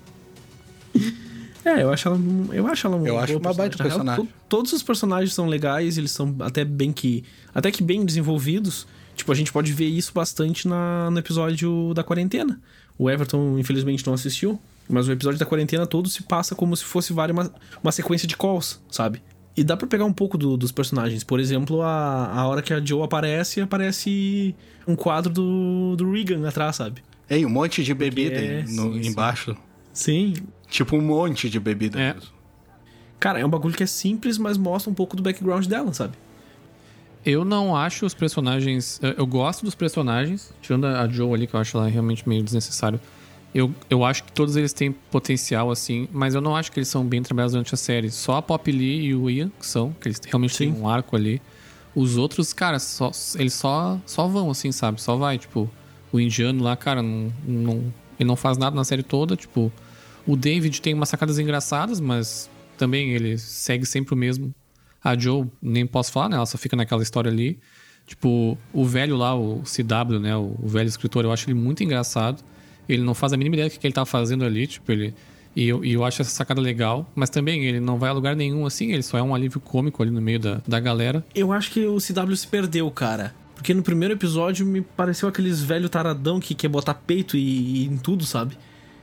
É, 1.65 1.83
eu 1.83 1.91
acho 1.91 2.07
ela, 2.07 2.17
eu 2.53 2.65
acho 2.65 2.87
ela 2.87 2.95
Eu 2.95 3.03
boa 3.03 3.23
acho 3.23 3.37
uma 3.37 3.53
baita 3.53 3.77
Na 3.77 3.83
real, 3.83 3.97
personagem. 3.97 4.25
to- 4.25 4.31
todos 4.47 4.71
os 4.71 4.81
personagens 4.81 5.33
são 5.33 5.47
legais, 5.47 5.97
eles 5.97 6.11
são 6.11 6.33
até 6.39 6.63
bem 6.63 6.93
que 6.93 7.25
até 7.53 7.69
que 7.71 7.83
bem 7.83 8.05
desenvolvidos. 8.05 8.87
Tipo, 9.17 9.33
a 9.33 9.35
gente 9.35 9.51
pode 9.51 9.73
ver 9.73 9.87
isso 9.87 10.13
bastante 10.13 10.65
na, 10.65 11.09
no 11.11 11.19
episódio 11.19 11.91
da 11.93 12.05
quarentena. 12.05 12.57
O 12.97 13.09
Everton, 13.09 13.59
infelizmente, 13.59 14.05
não 14.07 14.13
assistiu, 14.13 14.57
mas 14.87 15.09
o 15.09 15.11
episódio 15.11 15.37
da 15.39 15.45
quarentena 15.45 15.85
todo 15.85 16.07
se 16.07 16.23
passa 16.23 16.55
como 16.55 16.73
se 16.77 16.85
fosse 16.85 17.11
várias 17.11 17.37
uma, 17.37 17.51
uma 17.83 17.91
sequência 17.91 18.25
de 18.27 18.37
calls, 18.37 18.79
sabe? 18.89 19.21
E 19.57 19.63
dá 19.63 19.75
pra 19.75 19.87
pegar 19.87 20.05
um 20.05 20.13
pouco 20.13 20.37
do- 20.37 20.55
dos 20.55 20.71
personagens. 20.71 21.23
Por 21.23 21.39
exemplo, 21.39 21.81
a, 21.81 22.31
a 22.31 22.47
hora 22.47 22.61
que 22.61 22.71
a 22.71 22.79
Joe 22.83 23.01
aparece, 23.03 23.59
aparece 23.59 24.55
um 24.87 24.95
quadro 24.95 25.33
do, 25.33 25.95
do 25.97 26.11
Regan 26.11 26.47
atrás, 26.47 26.75
sabe? 26.75 27.01
Ei, 27.27 27.43
um 27.43 27.49
monte 27.49 27.83
de 27.83 27.93
bebida 27.93 28.35
é, 28.35 28.61
no- 28.69 28.93
sim, 28.93 29.07
embaixo. 29.09 29.57
Sim, 29.91 30.33
Tipo, 30.69 30.95
um 30.97 31.01
monte 31.01 31.49
de 31.49 31.59
bebida 31.59 31.99
É. 31.99 32.13
mesmo. 32.13 32.29
Cara, 33.19 33.39
é 33.39 33.45
um 33.45 33.49
bagulho 33.49 33.73
que 33.73 33.81
é 33.83 33.87
simples, 33.87 34.37
mas 34.37 34.57
mostra 34.57 34.91
um 34.91 34.93
pouco 34.93 35.15
do 35.15 35.23
background 35.23 35.65
dela, 35.65 35.91
sabe? 35.93 36.13
Eu 37.25 37.43
não 37.43 37.75
acho 37.75 38.05
os 38.05 38.13
personagens. 38.13 38.99
eu- 39.01 39.13
Eu 39.17 39.25
gosto 39.25 39.65
dos 39.65 39.73
personagens, 39.75 40.53
tirando 40.61 40.85
a 40.85 41.07
Joe 41.07 41.33
ali, 41.33 41.47
que 41.47 41.55
eu 41.55 41.59
acho 41.59 41.75
ela 41.77 41.87
realmente 41.89 42.27
meio 42.29 42.43
desnecessário. 42.43 42.99
Eu, 43.57 43.73
eu 43.89 44.05
acho 44.05 44.23
que 44.23 44.31
todos 44.31 44.55
eles 44.55 44.71
têm 44.71 44.91
potencial, 44.91 45.71
assim, 45.71 46.07
mas 46.13 46.35
eu 46.35 46.41
não 46.41 46.55
acho 46.55 46.71
que 46.71 46.77
eles 46.77 46.89
são 46.89 47.03
bem 47.03 47.23
trabalhados 47.23 47.53
durante 47.53 47.73
a 47.73 47.77
série. 47.77 48.11
Só 48.11 48.35
a 48.35 48.41
Pop 48.43 48.71
Lee 48.71 49.05
e 49.05 49.15
o 49.15 49.27
Ian, 49.31 49.49
que 49.49 49.65
são, 49.65 49.93
que 49.93 50.07
eles 50.07 50.21
realmente 50.27 50.55
têm 50.55 50.71
Sim. 50.71 50.79
um 50.79 50.87
arco 50.87 51.15
ali. 51.15 51.41
Os 51.95 52.17
outros, 52.17 52.53
cara, 52.53 52.77
só, 52.77 53.09
eles 53.33 53.55
só, 53.55 53.99
só 54.05 54.27
vão, 54.27 54.51
assim, 54.51 54.71
sabe? 54.71 55.01
Só 55.01 55.15
vai. 55.15 55.39
Tipo, 55.39 55.67
o 56.11 56.19
indiano 56.19 56.63
lá, 56.63 56.77
cara, 56.77 57.01
não, 57.01 57.33
não, 57.43 57.93
ele 58.19 58.27
não 58.27 58.35
faz 58.35 58.59
nada 58.59 58.75
na 58.75 58.83
série 58.83 59.01
toda. 59.01 59.35
Tipo, 59.35 59.73
o 60.27 60.35
David 60.35 60.79
tem 60.79 60.93
umas 60.93 61.09
sacadas 61.09 61.39
engraçadas, 61.39 61.99
mas 61.99 62.51
também 62.77 63.09
ele 63.13 63.39
segue 63.39 63.87
sempre 63.87 64.13
o 64.13 64.17
mesmo. 64.17 64.53
A 65.03 65.17
Joe, 65.17 65.47
nem 65.59 65.87
posso 65.87 66.11
falar, 66.11 66.29
né? 66.29 66.35
Ela 66.35 66.45
só 66.45 66.59
fica 66.59 66.75
naquela 66.75 67.01
história 67.01 67.31
ali. 67.31 67.57
Tipo, 68.05 68.55
o 68.71 68.85
velho 68.85 69.17
lá, 69.17 69.33
o 69.33 69.63
CW, 69.63 70.19
né? 70.19 70.37
O 70.37 70.67
velho 70.67 70.87
escritor, 70.87 71.25
eu 71.25 71.31
acho 71.31 71.49
ele 71.49 71.59
muito 71.59 71.83
engraçado. 71.83 72.43
Ele 72.87 73.03
não 73.03 73.13
faz 73.13 73.33
a 73.33 73.37
mínima 73.37 73.55
ideia 73.55 73.69
do 73.69 73.77
que, 73.77 73.85
ele 73.85 73.93
tá 73.93 74.05
fazendo 74.05 74.45
ali, 74.45 74.67
tipo, 74.67 74.91
ele. 74.91 75.13
E 75.55 75.67
eu, 75.67 75.83
e 75.83 75.93
eu 75.93 76.05
acho 76.05 76.21
essa 76.21 76.29
sacada 76.29 76.61
legal, 76.61 77.09
mas 77.15 77.31
também 77.31 77.65
ele 77.65 77.79
não 77.79 77.97
vai 77.97 78.11
a 78.11 78.13
lugar 78.13 78.35
nenhum 78.35 78.65
assim, 78.65 78.91
ele 78.91 79.01
só 79.01 79.17
é 79.17 79.23
um 79.23 79.33
alívio 79.33 79.59
cômico 79.59 80.03
ali 80.03 80.11
no 80.11 80.21
meio 80.21 80.39
da, 80.39 80.61
da 80.67 80.79
galera. 80.79 81.25
Eu 81.33 81.51
acho 81.51 81.71
que 81.71 81.83
o 81.83 81.97
CW 81.97 82.35
se 82.35 82.45
perdeu, 82.47 82.89
cara. 82.91 83.33
Porque 83.55 83.73
no 83.73 83.81
primeiro 83.81 84.13
episódio 84.13 84.63
me 84.67 84.81
pareceu 84.81 85.27
aqueles 85.27 85.59
velho 85.59 85.89
taradão 85.89 86.39
que 86.39 86.53
quer 86.53 86.67
botar 86.67 86.93
peito 86.93 87.35
e, 87.35 87.39
e 87.39 87.85
em 87.85 87.97
tudo, 87.97 88.23
sabe? 88.23 88.55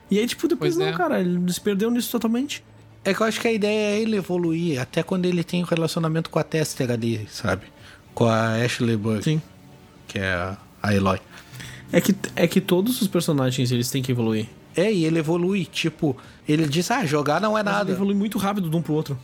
E 0.08 0.16
aí, 0.16 0.26
tipo, 0.28 0.46
depois 0.46 0.76
Pois 0.76 0.86
não, 0.86 0.94
é. 0.94 0.96
cara, 0.96 1.20
ele 1.20 1.52
se 1.52 1.60
perdeu 1.60 1.90
nisso 1.90 2.12
totalmente. 2.12 2.62
É 3.04 3.12
que 3.12 3.20
eu 3.20 3.26
acho 3.26 3.40
que 3.40 3.48
a 3.48 3.52
ideia 3.52 3.96
é 3.96 4.00
ele 4.00 4.16
evoluir, 4.16 4.80
até 4.80 5.02
quando 5.02 5.26
ele 5.26 5.42
tem 5.42 5.62
o 5.62 5.66
relacionamento 5.66 6.30
com 6.30 6.38
a 6.38 6.44
Tester 6.44 6.90
ali, 6.90 7.26
sabe? 7.30 7.64
Com 8.14 8.26
a 8.26 8.54
Ashley 8.64 8.96
Burke, 8.96 9.24
Sim. 9.24 9.42
que 10.06 10.20
é 10.20 10.56
a 10.82 10.94
Eloy. 10.94 11.18
É 11.94 12.00
que, 12.00 12.14
é 12.34 12.46
que 12.48 12.60
todos 12.60 13.00
os 13.00 13.06
personagens 13.06 13.70
eles 13.70 13.88
têm 13.88 14.02
que 14.02 14.10
evoluir. 14.10 14.48
É, 14.76 14.92
e 14.92 15.04
ele 15.04 15.20
evolui, 15.20 15.64
tipo, 15.64 16.16
ele 16.48 16.66
diz, 16.66 16.90
ah, 16.90 17.06
jogar 17.06 17.40
não 17.40 17.56
é 17.56 17.62
Mas 17.62 17.72
nada. 17.72 17.90
ele 17.90 17.96
evolui 17.96 18.14
muito 18.14 18.36
rápido 18.36 18.68
de 18.68 18.76
um 18.76 18.82
pro 18.82 18.94
outro. 18.94 19.16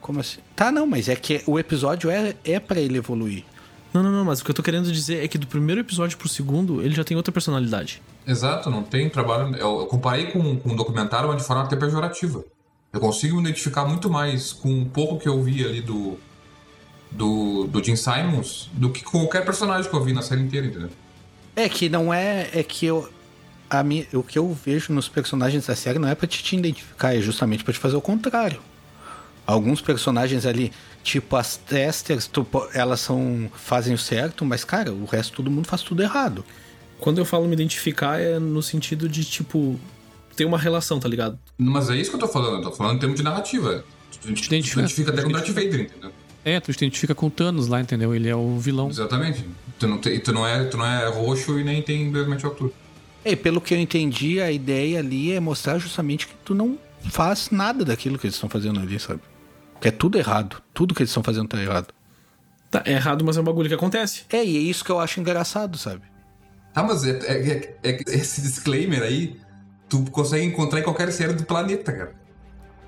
Como 0.00 0.18
assim? 0.18 0.38
Tá, 0.56 0.72
não, 0.72 0.86
mas 0.86 1.10
é 1.10 1.16
que 1.16 1.42
o 1.46 1.58
episódio 1.58 2.08
é, 2.10 2.34
é 2.42 2.58
pra 2.58 2.80
ele 2.80 2.96
evoluir. 2.96 3.44
Não, 3.92 4.02
não, 4.02 4.10
não, 4.10 4.24
mas 4.24 4.40
o 4.40 4.44
que 4.44 4.50
eu 4.50 4.54
tô 4.54 4.62
querendo 4.62 4.90
dizer 4.90 5.22
é 5.22 5.28
que 5.28 5.36
do 5.36 5.46
primeiro 5.46 5.82
episódio 5.82 6.16
pro 6.16 6.28
segundo, 6.28 6.80
ele 6.80 6.94
já 6.94 7.04
tem 7.04 7.16
outra 7.16 7.32
personalidade. 7.32 8.00
Exato, 8.26 8.70
não 8.70 8.82
tem 8.82 9.10
trabalho. 9.10 9.54
Eu, 9.56 9.80
eu 9.80 9.86
comparei 9.86 10.28
com, 10.28 10.56
com 10.56 10.70
um 10.70 10.76
documentário, 10.76 11.28
mas 11.28 11.38
de 11.38 11.44
forma 11.46 11.64
até 11.64 11.76
pejorativa. 11.76 12.42
Eu 12.92 13.00
consigo 13.00 13.36
me 13.36 13.42
identificar 13.42 13.84
muito 13.84 14.08
mais 14.08 14.52
com 14.52 14.70
um 14.70 14.84
pouco 14.84 15.18
que 15.18 15.28
eu 15.28 15.42
vi 15.42 15.64
ali 15.64 15.82
do, 15.82 16.16
do, 17.10 17.66
do 17.66 17.84
Jim 17.84 17.96
Simons 17.96 18.70
do 18.72 18.90
que 18.90 19.04
com 19.04 19.18
qualquer 19.18 19.44
personagem 19.44 19.90
que 19.90 19.94
eu 19.94 20.02
vi 20.02 20.12
na 20.12 20.22
série 20.22 20.40
inteira, 20.40 20.66
entendeu? 20.66 20.90
É 21.62 21.68
que 21.68 21.88
não 21.88 22.12
é. 22.12 22.48
É 22.52 22.62
que 22.62 22.86
eu. 22.86 23.08
A 23.68 23.82
minha, 23.84 24.04
o 24.14 24.22
que 24.22 24.36
eu 24.38 24.52
vejo 24.52 24.92
nos 24.92 25.08
personagens 25.08 25.66
da 25.66 25.76
série 25.76 25.98
não 25.98 26.08
é 26.08 26.14
pra 26.14 26.26
te, 26.26 26.42
te 26.42 26.56
identificar, 26.56 27.14
é 27.14 27.20
justamente 27.20 27.62
pra 27.62 27.72
te 27.72 27.78
fazer 27.78 27.94
o 27.96 28.00
contrário. 28.00 28.60
Alguns 29.46 29.80
personagens 29.80 30.44
ali, 30.44 30.72
tipo 31.04 31.36
as 31.36 31.56
testers, 31.56 32.26
tu 32.26 32.46
elas 32.74 33.00
são 33.00 33.50
fazem 33.54 33.94
o 33.94 33.98
certo, 33.98 34.44
mas 34.44 34.64
cara, 34.64 34.92
o 34.92 35.04
resto 35.04 35.34
todo 35.36 35.50
mundo 35.50 35.66
faz 35.66 35.82
tudo 35.82 36.02
errado. 36.02 36.44
Quando 36.98 37.18
eu 37.18 37.24
falo 37.24 37.46
me 37.46 37.52
identificar, 37.54 38.20
é 38.20 38.38
no 38.38 38.60
sentido 38.62 39.08
de, 39.08 39.24
tipo, 39.24 39.78
ter 40.36 40.44
uma 40.44 40.58
relação, 40.58 40.98
tá 41.00 41.08
ligado? 41.08 41.38
Mas 41.56 41.88
é 41.90 41.96
isso 41.96 42.10
que 42.10 42.16
eu 42.16 42.20
tô 42.20 42.28
falando, 42.28 42.56
eu 42.56 42.62
tô 42.70 42.72
falando 42.72 42.96
em 42.96 42.98
termos 42.98 43.16
de 43.16 43.22
narrativa. 43.22 43.84
Tu 44.12 44.18
te 44.18 44.26
identifica- 44.26 44.54
identifica, 44.56 44.80
identifica 44.80 45.10
até 45.12 45.22
com 45.22 45.30
Darth 45.32 45.48
Vader, 45.48 45.80
entendeu? 45.82 46.12
É, 46.44 46.58
tu 46.60 46.72
te 46.72 46.76
identifica 46.78 47.14
com 47.14 47.26
o 47.26 47.30
Thanos 47.30 47.68
lá, 47.68 47.80
entendeu? 47.80 48.14
Ele 48.14 48.28
é 48.28 48.34
o 48.34 48.58
vilão. 48.58 48.88
Exatamente. 48.88 49.44
Tu 49.78 49.86
não, 49.86 49.98
tem, 49.98 50.18
tu, 50.20 50.32
não 50.32 50.46
é, 50.46 50.64
tu 50.64 50.76
não 50.76 50.86
é 50.86 51.08
roxo 51.08 51.58
e 51.58 51.64
nem 51.64 51.82
tem 51.82 52.10
basicamente 52.10 52.44
altura. 52.44 52.72
E 53.24 53.36
pelo 53.36 53.60
que 53.60 53.74
eu 53.74 53.78
entendi, 53.78 54.40
a 54.40 54.50
ideia 54.50 54.98
ali 54.98 55.32
é 55.32 55.40
mostrar 55.40 55.78
justamente 55.78 56.26
que 56.26 56.34
tu 56.44 56.54
não 56.54 56.78
faz 57.10 57.50
nada 57.50 57.84
daquilo 57.84 58.18
que 58.18 58.26
eles 58.26 58.34
estão 58.34 58.48
fazendo 58.48 58.80
ali, 58.80 58.98
sabe? 58.98 59.20
Que 59.80 59.88
é 59.88 59.90
tudo 59.90 60.16
errado. 60.18 60.62
Tudo 60.72 60.94
que 60.94 61.02
eles 61.02 61.10
estão 61.10 61.22
fazendo 61.22 61.48
tá 61.48 61.60
errado. 61.60 61.88
Tá, 62.70 62.82
é 62.86 62.92
errado, 62.92 63.24
mas 63.24 63.36
é 63.36 63.40
um 63.40 63.44
bagulho 63.44 63.68
que 63.68 63.74
acontece. 63.74 64.22
É, 64.30 64.44
e 64.44 64.56
é 64.56 64.60
isso 64.60 64.84
que 64.84 64.90
eu 64.90 65.00
acho 65.00 65.20
engraçado, 65.20 65.76
sabe? 65.76 66.02
Ah, 66.74 66.82
mas 66.82 67.04
é, 67.04 67.10
é- 67.26 67.74
é- 67.82 67.90
é 67.90 68.14
esse 68.14 68.40
disclaimer 68.40 69.02
aí, 69.02 69.36
tu 69.88 70.04
consegue 70.10 70.44
encontrar 70.44 70.80
em 70.80 70.82
qualquer 70.82 71.10
série 71.12 71.32
do 71.32 71.42
planeta, 71.44 71.92
cara. 71.92 72.19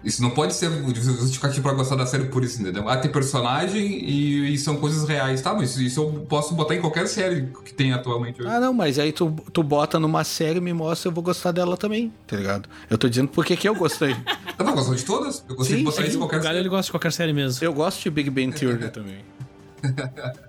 Isso 0.04 0.20
não 0.20 0.30
pode 0.30 0.52
ser 0.54 0.68
justificativo 0.94 1.62
pra 1.62 1.72
gostar 1.74 1.94
da 1.96 2.04
série 2.06 2.24
por 2.24 2.42
isso, 2.42 2.60
entendeu? 2.60 2.88
Ah, 2.88 2.96
tem 2.96 3.10
personagem 3.10 3.80
e, 4.04 4.52
e 4.52 4.58
são 4.58 4.76
coisas 4.76 5.08
reais. 5.08 5.40
Tá, 5.40 5.54
mas 5.54 5.76
isso 5.76 6.00
eu 6.00 6.10
posso 6.28 6.54
botar 6.54 6.74
em 6.74 6.80
qualquer 6.80 7.06
série 7.06 7.48
que 7.64 7.72
tem 7.72 7.92
atualmente 7.92 8.40
hoje. 8.42 8.50
Ah, 8.50 8.58
não, 8.58 8.72
mas 8.74 8.98
aí 8.98 9.12
tu, 9.12 9.30
tu 9.52 9.62
bota 9.62 10.00
numa 10.00 10.24
série 10.24 10.58
e 10.58 10.60
me 10.60 10.72
mostra, 10.72 11.08
eu 11.08 11.12
vou 11.14 11.22
gostar 11.22 11.52
dela 11.52 11.76
também, 11.76 12.12
tá 12.26 12.36
ligado? 12.36 12.68
Eu 12.90 12.98
tô 12.98 13.08
dizendo 13.08 13.28
porque 13.28 13.56
que 13.56 13.68
eu 13.68 13.74
gostei. 13.74 14.16
Eu 14.58 14.66
não 14.66 14.74
gosto 14.74 14.94
de 14.94 15.04
todas. 15.04 15.42
Eu 15.48 15.56
consigo 15.56 15.78
Sim, 15.78 15.84
botar 15.84 16.02
sim. 16.02 16.08
isso 16.08 16.12
em 16.14 16.16
O 16.16 16.20
qualquer 16.20 16.36
Galho, 16.36 16.46
série. 16.48 16.58
ele 16.58 16.68
gosta 16.68 16.84
de 16.86 16.90
qualquer 16.92 17.10
série 17.12 17.32
mesmo. 17.32 17.64
eu 17.64 17.72
gosto 17.72 18.00
de 18.02 18.10
Big 18.10 18.28
Bang 18.30 18.52
Theory 18.52 18.90
também. 18.92 19.16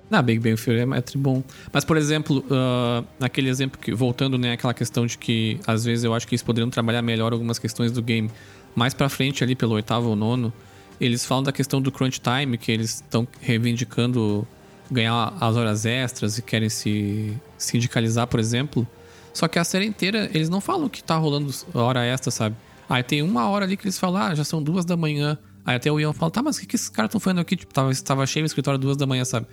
Na 0.10 0.22
Big 0.22 0.40
Bang 0.40 0.62
Theory 0.62 0.82
é 0.96 1.02
tri 1.02 1.18
bom. 1.18 1.44
Mas, 1.72 1.84
por 1.84 1.98
exemplo, 1.98 2.44
ah, 2.52 3.04
naquele 3.20 3.50
exemplo 3.50 3.80
que, 3.80 3.94
voltando, 3.94 4.38
né, 4.38 4.52
aquela 4.54 4.74
questão 4.74 5.06
de 5.06 5.18
que 5.18 5.60
às 5.66 5.86
vezes 5.86 6.04
eu 6.04 6.14
acho 6.14 6.28
que 6.28 6.36
eles 6.36 6.44
poderiam 6.44 6.70
trabalhar 6.70 7.02
melhor 7.02 7.34
algumas 7.34 7.58
questões 7.58 7.92
do 7.92 8.02
game. 8.02 8.30
Mais 8.76 8.94
pra 8.94 9.10
frente, 9.10 9.44
ali 9.44 9.56
pelo 9.56 9.74
oitavo 9.76 10.10
ou 10.10 10.16
nono, 10.16 10.52
eles 11.00 11.26
falam 11.26 11.44
da 11.44 11.52
questão 11.52 11.82
do 11.82 11.92
crunch 11.92 12.20
time, 12.22 12.58
que 12.58 12.72
eles 12.72 12.96
estão 12.96 13.28
reivindicando 13.42 14.48
ganhar 14.92 15.34
as 15.40 15.56
horas 15.56 15.86
extras 15.86 16.38
e 16.38 16.42
querem 16.42 16.70
se 16.70 17.34
sindicalizar, 17.58 18.28
por 18.28 18.40
exemplo. 18.40 18.88
Só 19.34 19.48
que 19.48 19.58
a 19.58 19.64
série 19.64 19.86
inteira, 19.86 20.30
eles 20.34 20.50
não 20.50 20.62
falam 20.62 20.88
que 20.88 21.04
tá 21.04 21.18
rolando 21.18 21.52
hora 21.74 22.04
extra, 22.06 22.30
sabe? 22.30 22.56
Aí 22.88 23.02
tem 23.02 23.22
uma 23.22 23.48
hora 23.50 23.66
ali 23.66 23.76
que 23.76 23.86
eles 23.86 23.98
falam, 23.98 24.22
ah, 24.22 24.36
já 24.36 24.44
são 24.44 24.62
duas 24.62 24.86
da 24.86 24.96
manhã. 24.96 25.38
Aí 25.66 25.76
até 25.78 25.92
o 25.92 26.00
Ian 26.00 26.14
fala, 26.14 26.30
tá, 26.30 26.44
mas 26.44 26.58
o 26.58 26.60
que, 26.62 26.68
que 26.68 26.76
esses 26.76 26.90
caras 26.90 27.10
estão 27.10 27.20
fazendo 27.20 27.40
aqui? 27.42 27.56
Tipo, 27.56 27.74
tava, 27.74 27.92
tava 27.96 28.26
cheio 28.28 28.44
o 28.44 28.46
escritório 28.46 28.78
duas 28.80 28.98
da 28.98 29.08
manhã, 29.08 29.24
sabe? 29.26 29.48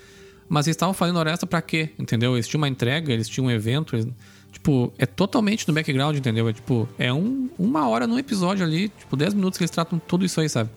Mas 0.49 0.67
eles 0.67 0.75
estavam 0.75 0.93
fazendo 0.93 1.17
hora 1.19 1.31
extra 1.31 1.47
pra 1.47 1.63
quê? 1.63 1.91
Entendeu? 1.99 2.35
Eles 2.35 2.49
tinham 2.49 2.61
uma 2.61 2.69
entrega, 2.69 3.13
eles 3.13 3.29
tinham 3.29 3.47
um 3.47 3.51
evento. 3.51 3.95
eles- 3.97 4.09
tipo, 4.53 4.93
é 4.99 5.07
totalmente 5.07 5.67
no 5.69 5.75
background, 5.75 6.17
entendeu? 6.17 6.49
É 6.49 6.53
tipo, 6.53 6.89
é 6.99 7.13
um, 7.13 7.49
uma 7.59 7.89
hora 7.89 8.07
no 8.07 8.19
episódio 8.19 8.65
ali, 8.65 8.89
tipo, 8.89 9.17
10 9.17 9.35
minutos 9.35 9.57
que 9.59 9.65
eles 9.65 9.71
tratam 9.71 9.99
tudo 9.99 10.25
isso 10.25 10.41
aí, 10.41 10.49
sabe? 10.49 10.71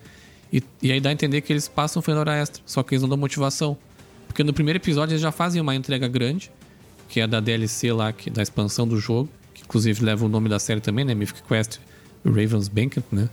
E, 0.51 0.61
e 0.81 0.91
aí 0.91 0.99
dá 1.01 1.09
a 1.09 1.13
entender 1.13 1.41
que 1.41 1.51
eles 1.51 1.67
passam 1.67 2.01
fazendo 2.01 2.19
hora 2.19 2.35
extra, 2.35 2.61
só 2.65 2.83
que 2.83 2.93
eles 2.93 3.01
não 3.01 3.09
dão 3.09 3.17
motivação. 3.17 3.77
Porque 4.27 4.43
no 4.43 4.53
primeiro 4.53 4.77
episódio 4.77 5.13
eles 5.13 5.21
já 5.21 5.31
fazem 5.31 5.61
uma 5.61 5.75
entrega 5.75 6.07
grande, 6.07 6.51
que 7.09 7.19
é 7.19 7.27
da 7.27 7.39
DLC 7.39 7.91
lá, 7.91 8.11
que, 8.13 8.29
da 8.29 8.41
expansão 8.41 8.87
do 8.87 8.99
jogo, 8.99 9.29
que 9.53 9.63
inclusive 9.63 10.03
leva 10.03 10.25
o 10.25 10.29
nome 10.29 10.49
da 10.49 10.59
série 10.59 10.79
também, 10.81 11.03
né? 11.05 11.13
Mythic 11.13 11.41
Quest 11.43 11.79
Raven's 12.25 12.67
Banquet, 12.67 13.03
né? 13.11 13.29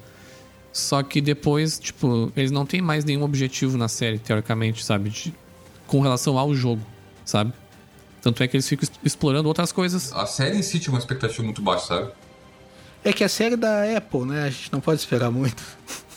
Só 0.73 1.03
que 1.03 1.21
depois, 1.21 1.79
tipo, 1.79 2.33
eles 2.37 2.51
não 2.51 2.65
têm 2.65 2.81
mais 2.81 3.05
nenhum 3.05 3.23
objetivo 3.23 3.77
na 3.77 3.89
série, 3.89 4.19
teoricamente, 4.19 4.85
sabe? 4.85 5.11
De- 5.11 5.35
com 5.87 6.01
relação 6.01 6.39
ao 6.39 6.55
jogo, 6.55 6.81
sabe? 7.25 7.53
Tanto 8.23 8.43
é 8.43 8.49
que 8.49 8.57
eles 8.57 8.69
ficam 8.69 8.89
explorando 9.05 9.49
outras 9.49 9.73
coisas. 9.73 10.13
A 10.13 10.27
série 10.27 10.57
em 10.59 10.63
si 10.63 10.79
tinha 10.79 10.93
uma 10.93 10.99
expectativa 10.99 11.43
muito 11.43 11.63
baixa, 11.63 11.87
sabe? 11.87 12.13
É 13.03 13.13
que 13.13 13.25
a 13.25 13.29
série 13.29 13.57
da 13.57 13.97
Apple, 13.97 14.27
né? 14.27 14.45
A 14.45 14.51
gente 14.51 14.71
não 14.73 14.81
pode 14.81 15.01
esperar 15.01 15.31
muito. 15.31 15.63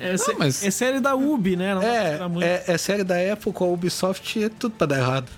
É, 0.00 0.16
sé- 0.16 0.34
mas- 0.38 0.64
é 0.64 0.70
série 0.70 0.98
da 0.98 1.14
Ubi, 1.14 1.54
né? 1.54 1.74
Não 1.74 1.82
É, 1.82 2.18
é, 2.42 2.64
é 2.72 2.78
série 2.78 3.04
da 3.04 3.16
Apple 3.32 3.52
com 3.52 3.64
a 3.64 3.68
Ubisoft 3.68 4.42
é 4.42 4.48
tudo 4.48 4.72
pra 4.74 4.86
dar 4.86 4.98
errado. 4.98 5.28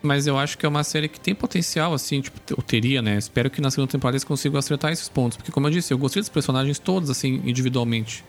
Mas 0.00 0.26
eu 0.26 0.38
acho 0.38 0.56
que 0.56 0.64
é 0.64 0.68
uma 0.68 0.84
série 0.84 1.08
que 1.08 1.18
tem 1.18 1.34
potencial, 1.34 1.92
assim, 1.92 2.20
tipo, 2.20 2.38
ou 2.56 2.62
teria, 2.62 3.02
né? 3.02 3.18
Espero 3.18 3.50
que 3.50 3.60
na 3.60 3.70
segunda 3.70 3.90
temporada 3.90 4.14
eles 4.16 4.22
consigam 4.24 4.56
acertar 4.56 4.92
esses 4.92 5.08
pontos. 5.08 5.36
Porque, 5.36 5.50
como 5.50 5.66
eu 5.66 5.70
disse, 5.72 5.92
eu 5.92 5.98
gostei 5.98 6.22
dos 6.22 6.28
personagens 6.28 6.78
todos, 6.78 7.10
assim, 7.10 7.42
individualmente. 7.44 8.24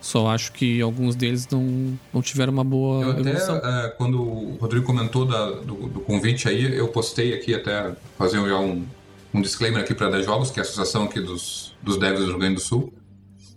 Só 0.00 0.28
acho 0.28 0.52
que 0.52 0.80
alguns 0.80 1.14
deles 1.14 1.46
não, 1.50 1.98
não 2.12 2.22
tiveram 2.22 2.52
uma 2.52 2.64
boa 2.64 3.04
Eu 3.04 3.10
até, 3.10 3.20
evolução. 3.20 3.56
é, 3.56 3.88
quando 3.98 4.22
o 4.22 4.56
Rodrigo 4.56 4.86
comentou 4.86 5.26
da- 5.26 5.50
do, 5.50 5.74
do 5.88 6.00
convite 6.00 6.48
aí, 6.48 6.74
eu 6.74 6.88
postei 6.88 7.34
aqui 7.34 7.54
até 7.54 7.92
fazer 8.16 8.38
já 8.48 8.58
um, 8.58 8.84
um 9.34 9.42
disclaimer 9.42 9.82
aqui 9.82 9.94
para 9.94 10.08
a 10.08 10.22
Jogos, 10.22 10.50
que 10.50 10.58
é 10.58 10.62
a 10.62 10.64
associação 10.64 11.04
aqui 11.04 11.20
dos, 11.20 11.76
dos 11.82 11.98
devs 11.98 12.20
do 12.20 12.26
Rio 12.26 12.38
Grande 12.38 12.54
do 12.54 12.60
Sul. 12.60 12.92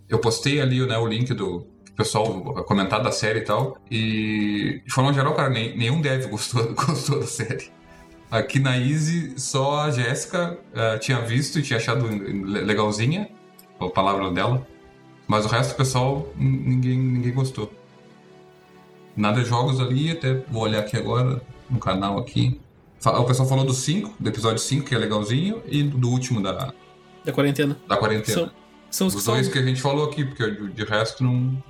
Eu 0.08 0.18
postei 0.18 0.60
ali 0.60 0.86
né, 0.86 0.98
o 0.98 1.06
link 1.06 1.32
do 1.32 1.66
pessoal 1.96 2.42
comentar 2.66 3.02
da 3.02 3.10
série 3.10 3.38
e 3.38 3.42
tal. 3.44 3.78
E, 3.90 4.82
de 4.86 4.92
forma 4.92 5.12
geral, 5.14 5.34
cara, 5.34 5.48
nem- 5.48 5.74
nenhum 5.76 6.00
dev 6.02 6.26
gostou, 6.30 6.74
gostou 6.74 7.20
da 7.20 7.26
série. 7.26 7.70
Aqui 8.30 8.58
na 8.58 8.76
Easy, 8.76 9.32
só 9.38 9.80
a 9.82 9.90
Jéssica 9.90 10.58
eh, 10.74 10.98
tinha 10.98 11.20
visto 11.20 11.58
e 11.58 11.62
tinha 11.62 11.78
achado 11.78 12.06
le- 12.06 12.60
legalzinha, 12.62 13.28
a 13.80 13.88
palavra 13.88 14.30
dela. 14.30 14.66
Mas 15.26 15.44
o 15.44 15.48
resto 15.48 15.74
pessoal, 15.74 16.28
ninguém, 16.36 16.98
ninguém 16.98 17.32
gostou. 17.32 17.72
Nada 19.16 19.42
de 19.42 19.48
jogos 19.48 19.80
ali, 19.80 20.10
até 20.10 20.34
vou 20.50 20.62
olhar 20.62 20.80
aqui 20.80 20.96
agora 20.96 21.40
no 21.70 21.78
canal 21.78 22.18
aqui. 22.18 22.60
O 23.04 23.24
pessoal 23.24 23.48
falou 23.48 23.64
do 23.64 23.74
5, 23.74 24.14
do 24.18 24.28
episódio 24.28 24.58
5, 24.58 24.86
que 24.86 24.94
é 24.94 24.98
legalzinho, 24.98 25.62
e 25.66 25.82
do 25.82 26.08
último 26.08 26.42
da, 26.42 26.72
Da 27.24 27.32
quarentena. 27.32 27.76
da 27.86 27.96
quarentena. 27.96 28.34
São, 28.34 28.50
são 28.90 29.06
os 29.06 29.14
que 29.14 29.18
Os 29.18 29.24
dois 29.24 29.48
que 29.48 29.58
a 29.58 29.62
gente 29.62 29.80
falou 29.80 30.06
aqui, 30.06 30.24
porque 30.24 30.50
de, 30.50 30.68
de 30.72 30.84
resto 30.84 31.22
não. 31.22 31.62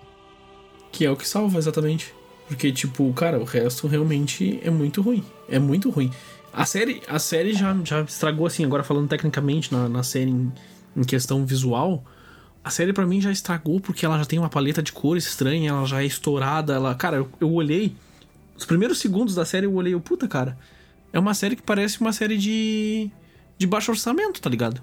Que 0.92 1.04
é 1.04 1.10
o 1.10 1.16
que 1.16 1.26
salva, 1.26 1.58
exatamente. 1.58 2.14
Porque, 2.46 2.70
tipo, 2.72 3.12
cara, 3.14 3.38
o 3.38 3.44
resto 3.44 3.86
realmente 3.86 4.60
é 4.62 4.70
muito 4.70 5.02
ruim. 5.02 5.24
É 5.48 5.58
muito 5.58 5.90
ruim. 5.90 6.10
A 6.52 6.64
série, 6.64 7.02
a 7.08 7.18
série 7.18 7.52
já, 7.52 7.76
já 7.84 8.02
estragou, 8.02 8.46
assim, 8.46 8.64
agora 8.64 8.84
falando 8.84 9.08
tecnicamente 9.08 9.72
na, 9.72 9.88
na 9.88 10.02
série 10.02 10.30
em, 10.30 10.52
em 10.96 11.02
questão 11.02 11.44
visual. 11.44 12.04
A 12.64 12.70
série 12.70 12.92
pra 12.94 13.06
mim 13.06 13.20
já 13.20 13.30
estragou 13.30 13.78
porque 13.78 14.06
ela 14.06 14.18
já 14.18 14.24
tem 14.24 14.38
uma 14.38 14.48
paleta 14.48 14.82
de 14.82 14.90
cores 14.90 15.26
estranha, 15.26 15.68
ela 15.70 15.84
já 15.86 16.02
é 16.02 16.06
estourada. 16.06 16.72
Ela, 16.74 16.94
cara, 16.94 17.18
eu, 17.18 17.28
eu 17.40 17.52
olhei. 17.52 17.94
Os 18.56 18.64
primeiros 18.64 18.98
segundos 18.98 19.34
da 19.34 19.44
série 19.44 19.66
eu 19.66 19.74
olhei, 19.74 19.92
eu, 19.94 20.00
puta, 20.00 20.26
cara. 20.26 20.56
É 21.12 21.18
uma 21.18 21.34
série 21.34 21.56
que 21.56 21.62
parece 21.62 22.00
uma 22.00 22.12
série 22.12 22.38
de. 22.38 23.10
de 23.58 23.66
baixo 23.66 23.90
orçamento, 23.92 24.40
tá 24.40 24.48
ligado? 24.48 24.80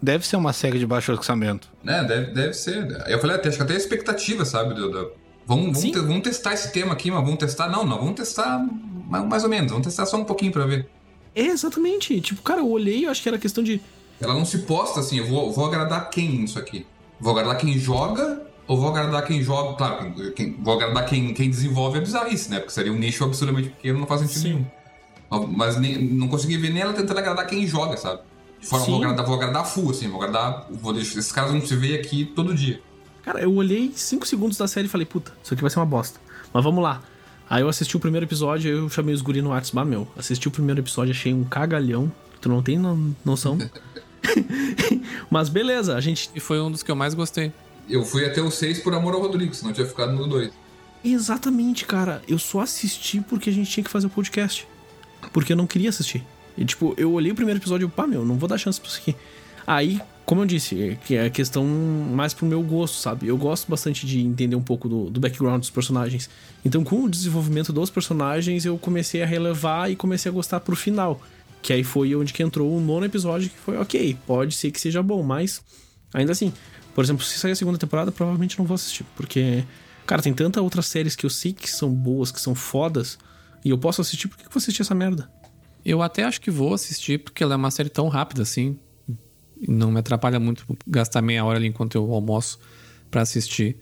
Deve 0.00 0.26
ser 0.26 0.36
uma 0.36 0.52
série 0.52 0.78
de 0.78 0.86
baixo 0.86 1.10
orçamento. 1.12 1.68
É, 1.84 2.04
deve, 2.04 2.32
deve 2.32 2.52
ser. 2.54 2.86
Eu 3.08 3.18
falei, 3.18 3.36
até, 3.36 3.48
acho 3.48 3.56
que 3.56 3.62
até 3.62 3.74
a 3.74 3.76
expectativa, 3.78 4.44
sabe? 4.44 4.74
do- 4.74 4.90
do- 4.90 5.10
Vamos, 5.46 5.78
vamos, 5.78 5.80
te- 5.82 5.98
vamos 6.00 6.22
testar 6.22 6.54
esse 6.54 6.72
tema 6.72 6.92
aqui, 6.94 7.10
mas 7.10 7.22
vamos 7.22 7.38
testar. 7.38 7.68
Não, 7.68 7.84
não, 7.84 7.98
vamos 7.98 8.14
testar 8.14 8.64
ma- 9.08 9.22
mais 9.24 9.42
ou 9.44 9.50
menos. 9.50 9.70
Vamos 9.70 9.86
testar 9.86 10.06
só 10.06 10.16
um 10.16 10.24
pouquinho 10.24 10.52
pra 10.52 10.64
ver. 10.66 10.88
É, 11.34 11.42
exatamente. 11.46 12.18
Tipo, 12.20 12.40
cara, 12.42 12.60
eu 12.60 12.68
olhei, 12.70 13.04
eu 13.06 13.10
acho 13.10 13.22
que 13.22 13.28
era 13.28 13.36
questão 13.38 13.62
de. 13.64 13.80
Ela 14.20 14.32
não 14.34 14.44
se 14.44 14.58
posta 14.58 15.00
assim, 15.00 15.18
eu 15.18 15.26
vou, 15.26 15.52
vou 15.52 15.66
agradar 15.66 16.08
quem 16.08 16.28
nisso 16.30 16.58
aqui? 16.58 16.86
Vou 17.20 17.32
agradar 17.36 17.58
quem 17.58 17.78
joga 17.78 18.42
ou 18.66 18.76
vou 18.78 18.88
agradar 18.90 19.24
quem 19.24 19.42
joga? 19.42 19.76
Claro, 19.76 20.12
quem, 20.14 20.32
quem- 20.32 20.56
vou 20.62 20.74
agradar 20.74 21.06
quem, 21.06 21.32
quem 21.34 21.48
desenvolve 21.50 21.98
a 21.98 22.00
bizarrice, 22.00 22.50
né? 22.50 22.58
Porque 22.58 22.72
seria 22.72 22.92
um 22.92 22.96
nicho 22.98 23.24
absurdamente 23.24 23.68
pequeno, 23.70 23.98
não 24.00 24.06
faz 24.06 24.20
sentido 24.22 24.40
Sim. 24.40 24.48
nenhum. 25.30 25.46
Mas 25.56 25.76
nem- 25.78 25.98
não 26.02 26.28
consegui 26.28 26.56
ver 26.56 26.70
nem 26.70 26.82
ela 26.82 26.92
tentando 26.92 27.18
agradar 27.18 27.46
quem 27.46 27.66
joga, 27.66 27.96
sabe? 27.96 28.20
De 28.60 28.66
forma, 28.66 28.84
Sim. 28.84 28.92
vou 28.92 29.00
agradar, 29.02 29.26
vou 29.26 29.34
agradar 29.34 29.66
full, 29.66 29.90
assim, 29.90 30.08
vou 30.08 30.22
agradar. 30.22 30.66
Vou 30.70 30.92
deixar, 30.92 31.18
esses 31.18 31.32
caras 31.32 31.50
vão 31.52 31.60
se 31.64 31.74
ver 31.76 31.98
aqui 32.00 32.24
todo 32.24 32.54
dia. 32.54 32.80
Cara, 33.22 33.40
eu 33.40 33.54
olhei 33.54 33.90
5 33.94 34.26
segundos 34.26 34.56
da 34.58 34.68
série 34.68 34.86
e 34.86 34.90
falei, 34.90 35.06
puta, 35.06 35.32
isso 35.42 35.52
aqui 35.54 35.62
vai 35.62 35.70
ser 35.70 35.78
uma 35.78 35.86
bosta. 35.86 36.20
Mas 36.52 36.62
vamos 36.62 36.82
lá. 36.82 37.02
Aí 37.48 37.62
eu 37.62 37.68
assisti 37.68 37.96
o 37.96 38.00
primeiro 38.00 38.24
episódio, 38.26 38.70
eu 38.70 38.88
chamei 38.88 39.14
os 39.14 39.20
guri 39.22 39.42
no 39.42 39.50
WhatsApp, 39.50 39.78
ah, 39.78 39.84
meu, 39.84 40.08
assisti 40.16 40.48
o 40.48 40.50
primeiro 40.50 40.80
episódio, 40.80 41.10
achei 41.12 41.32
um 41.34 41.44
cagalhão, 41.44 42.10
tu 42.40 42.48
não 42.48 42.62
tem 42.62 42.78
no- 42.78 43.14
noção. 43.24 43.58
Mas 45.30 45.48
beleza, 45.48 45.96
a 45.96 46.00
gente... 46.00 46.30
E 46.34 46.40
foi 46.40 46.60
um 46.60 46.70
dos 46.70 46.82
que 46.82 46.90
eu 46.90 46.96
mais 46.96 47.14
gostei. 47.14 47.52
Eu 47.88 48.04
fui 48.04 48.24
até 48.24 48.40
o 48.40 48.50
6 48.50 48.80
por 48.80 48.94
amor 48.94 49.14
ao 49.14 49.20
Rodrigo, 49.20 49.54
senão 49.54 49.70
eu 49.70 49.74
tinha 49.74 49.86
ficado 49.86 50.12
no 50.12 50.26
2. 50.26 50.50
Exatamente, 51.04 51.84
cara, 51.84 52.22
eu 52.26 52.38
só 52.38 52.60
assisti 52.60 53.20
porque 53.20 53.50
a 53.50 53.52
gente 53.52 53.70
tinha 53.70 53.84
que 53.84 53.90
fazer 53.90 54.06
o 54.06 54.10
podcast. 54.10 54.66
Porque 55.32 55.52
eu 55.52 55.56
não 55.56 55.66
queria 55.66 55.90
assistir. 55.90 56.24
E 56.56 56.64
tipo, 56.64 56.94
eu 56.96 57.12
olhei 57.12 57.32
o 57.32 57.34
primeiro 57.34 57.60
episódio 57.60 57.86
e, 57.86 57.90
pá, 57.90 58.06
meu, 58.06 58.24
não 58.24 58.36
vou 58.36 58.48
dar 58.48 58.56
chance 58.56 58.80
pra 58.80 58.88
isso 58.88 58.98
aqui. 58.98 59.16
Aí, 59.66 60.00
como 60.24 60.42
eu 60.42 60.46
disse, 60.46 60.80
é 60.82 60.94
que 60.94 61.14
é 61.14 61.26
a 61.26 61.30
questão 61.30 61.64
mais 61.66 62.32
pro 62.32 62.46
meu 62.46 62.62
gosto, 62.62 62.96
sabe? 62.96 63.26
Eu 63.26 63.36
gosto 63.36 63.68
bastante 63.68 64.06
de 64.06 64.20
entender 64.20 64.56
um 64.56 64.62
pouco 64.62 64.88
do, 64.88 65.10
do 65.10 65.20
background 65.20 65.60
dos 65.60 65.70
personagens. 65.70 66.30
Então, 66.64 66.82
com 66.82 67.04
o 67.04 67.10
desenvolvimento 67.10 67.72
dos 67.72 67.90
personagens, 67.90 68.64
eu 68.64 68.78
comecei 68.78 69.22
a 69.22 69.26
relevar 69.26 69.90
e 69.90 69.96
comecei 69.96 70.30
a 70.30 70.32
gostar 70.32 70.60
pro 70.60 70.76
final. 70.76 71.20
Que 71.64 71.72
aí 71.72 71.82
foi 71.82 72.14
onde 72.14 72.30
que 72.30 72.42
entrou 72.42 72.76
o 72.76 72.78
nono 72.78 73.06
episódio, 73.06 73.48
que 73.48 73.56
foi 73.56 73.78
ok, 73.78 74.18
pode 74.26 74.54
ser 74.54 74.70
que 74.70 74.78
seja 74.78 75.02
bom, 75.02 75.22
mas 75.22 75.62
ainda 76.12 76.32
assim, 76.32 76.52
por 76.94 77.02
exemplo, 77.02 77.24
se 77.24 77.38
sair 77.38 77.52
a 77.52 77.56
segunda 77.56 77.78
temporada, 77.78 78.12
provavelmente 78.12 78.58
não 78.58 78.66
vou 78.66 78.74
assistir. 78.74 79.02
Porque, 79.16 79.64
cara, 80.04 80.20
tem 80.20 80.34
tanta 80.34 80.60
outras 80.60 80.84
séries 80.84 81.16
que 81.16 81.24
eu 81.24 81.30
sei 81.30 81.54
que 81.54 81.70
são 81.70 81.90
boas, 81.90 82.30
que 82.30 82.38
são 82.38 82.54
fodas, 82.54 83.18
e 83.64 83.70
eu 83.70 83.78
posso 83.78 84.02
assistir, 84.02 84.28
por 84.28 84.36
que 84.36 84.44
eu 84.44 84.50
vou 84.50 84.58
assistir 84.58 84.82
essa 84.82 84.94
merda? 84.94 85.32
Eu 85.82 86.02
até 86.02 86.24
acho 86.24 86.38
que 86.38 86.50
vou 86.50 86.74
assistir, 86.74 87.20
porque 87.20 87.42
ela 87.42 87.54
é 87.54 87.56
uma 87.56 87.70
série 87.70 87.88
tão 87.88 88.08
rápida 88.08 88.42
assim. 88.42 88.78
Não 89.66 89.90
me 89.90 90.00
atrapalha 90.00 90.38
muito 90.38 90.66
gastar 90.86 91.22
meia 91.22 91.46
hora 91.46 91.56
ali 91.56 91.68
enquanto 91.68 91.94
eu 91.94 92.12
almoço 92.12 92.58
pra 93.10 93.22
assistir. 93.22 93.78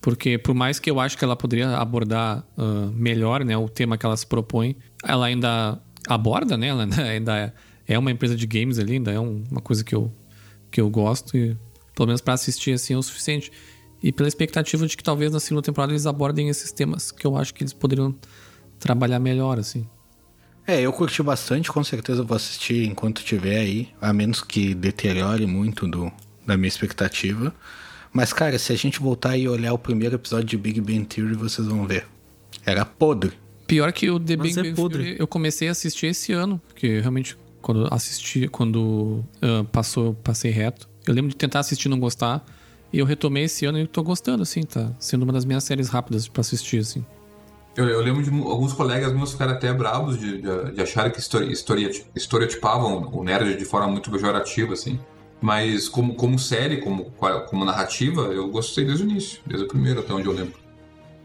Porque 0.00 0.38
por 0.38 0.54
mais 0.54 0.78
que 0.78 0.90
eu 0.90 0.98
acho 0.98 1.18
que 1.18 1.24
ela 1.24 1.36
poderia 1.36 1.76
abordar 1.76 2.42
ah, 2.56 2.90
melhor 2.94 3.44
né, 3.44 3.58
o 3.58 3.68
tema 3.68 3.98
que 3.98 4.06
ela 4.06 4.16
se 4.16 4.26
propõe, 4.26 4.74
ela 5.02 5.26
ainda 5.26 5.78
aborda, 6.08 6.56
né? 6.56 6.68
Ela 6.68 6.86
ainda- 7.10 7.36
é- 7.36 7.52
é 7.86 7.98
uma 7.98 8.10
empresa 8.10 8.34
de 8.34 8.46
games 8.46 8.78
ali, 8.78 8.94
ainda 8.94 9.12
é 9.12 9.20
um- 9.20 9.44
uma 9.50 9.60
coisa 9.60 9.84
que 9.84 9.94
eu, 9.94 10.12
que 10.70 10.80
eu 10.80 10.88
gosto. 10.90 11.36
E 11.36 11.56
pelo 11.94 12.06
menos 12.06 12.20
pra 12.20 12.34
assistir 12.34 12.72
assim 12.72 12.94
é 12.94 12.96
o 12.96 13.02
suficiente. 13.02 13.52
E 14.02 14.12
pela 14.12 14.28
expectativa 14.28 14.86
de 14.86 14.96
que 14.96 15.02
talvez 15.04 15.32
na 15.32 15.40
segunda 15.40 15.62
temporada 15.62 15.92
eles 15.92 16.06
abordem 16.06 16.48
esses 16.48 16.72
temas 16.72 17.10
que 17.10 17.26
eu 17.26 17.36
acho 17.36 17.54
que 17.54 17.62
eles 17.62 17.72
poderiam 17.72 18.14
trabalhar 18.78 19.18
melhor, 19.18 19.58
assim. 19.58 19.86
É, 20.66 20.80
eu 20.80 20.92
curti 20.92 21.22
bastante, 21.22 21.70
com 21.70 21.84
certeza 21.84 22.22
vou 22.22 22.36
assistir 22.36 22.86
enquanto 22.86 23.22
tiver 23.22 23.58
aí, 23.58 23.88
a 24.00 24.12
menos 24.12 24.40
que 24.42 24.74
deteriore 24.74 25.46
muito 25.46 25.86
do, 25.86 26.10
da 26.46 26.56
minha 26.56 26.68
expectativa. 26.68 27.54
Mas, 28.12 28.32
cara, 28.32 28.58
se 28.58 28.72
a 28.72 28.76
gente 28.76 28.98
voltar 29.00 29.36
e 29.36 29.46
olhar 29.48 29.72
o 29.74 29.78
primeiro 29.78 30.14
episódio 30.14 30.46
de 30.46 30.56
Big 30.56 30.80
Bang 30.80 31.04
Theory, 31.04 31.34
vocês 31.34 31.66
vão 31.66 31.86
ver. 31.86 32.06
Era 32.64 32.84
podre. 32.84 33.32
Pior 33.66 33.92
que 33.92 34.10
o 34.10 34.20
The 34.20 34.36
Mas 34.36 34.54
Big 34.56 34.68
é. 34.68 34.72
Theory 34.72 35.16
eu 35.18 35.26
comecei 35.26 35.68
a 35.68 35.72
assistir 35.72 36.06
esse 36.06 36.32
ano, 36.32 36.60
porque 36.68 37.00
realmente 37.00 37.36
quando 37.62 37.88
assisti, 37.90 38.46
quando 38.46 39.24
ah, 39.40 39.64
passou, 39.72 40.14
passei 40.14 40.50
reto. 40.50 40.88
Eu 41.06 41.14
lembro 41.14 41.30
de 41.30 41.36
tentar 41.36 41.60
assistir 41.60 41.88
e 41.88 41.90
não 41.90 41.98
gostar. 41.98 42.44
E 42.92 42.98
eu 42.98 43.06
retomei 43.06 43.44
esse 43.44 43.66
ano 43.66 43.78
e 43.78 43.86
tô 43.86 44.02
gostando, 44.02 44.42
assim, 44.42 44.62
tá 44.62 44.92
sendo 45.00 45.24
uma 45.24 45.32
das 45.32 45.44
minhas 45.44 45.64
séries 45.64 45.88
rápidas 45.88 46.28
pra 46.28 46.42
assistir, 46.42 46.78
assim. 46.78 47.04
Eu, 47.76 47.88
eu 47.88 48.00
lembro 48.00 48.22
de 48.22 48.30
alguns 48.30 48.72
colegas 48.72 49.12
meus 49.12 49.32
ficaram 49.32 49.52
até 49.52 49.72
bravos 49.72 50.16
de, 50.18 50.40
de, 50.40 50.72
de 50.72 50.80
acharem 50.80 51.10
que 51.10 51.18
histori- 51.18 51.50
estereotipavam 52.14 53.10
o 53.12 53.24
nerd 53.24 53.56
de 53.56 53.64
forma 53.64 53.88
muito 53.88 54.10
pejorativa, 54.10 54.74
assim. 54.74 55.00
Mas 55.40 55.88
como, 55.88 56.14
como 56.14 56.38
série, 56.38 56.76
como, 56.76 57.12
como 57.48 57.64
narrativa, 57.64 58.22
eu 58.32 58.48
gostei 58.48 58.84
desde 58.84 59.04
o 59.04 59.10
início, 59.10 59.40
desde 59.44 59.64
o 59.64 59.68
primeiro, 59.68 60.00
até 60.00 60.12
onde 60.12 60.28
eu 60.28 60.32
lembro. 60.32 60.63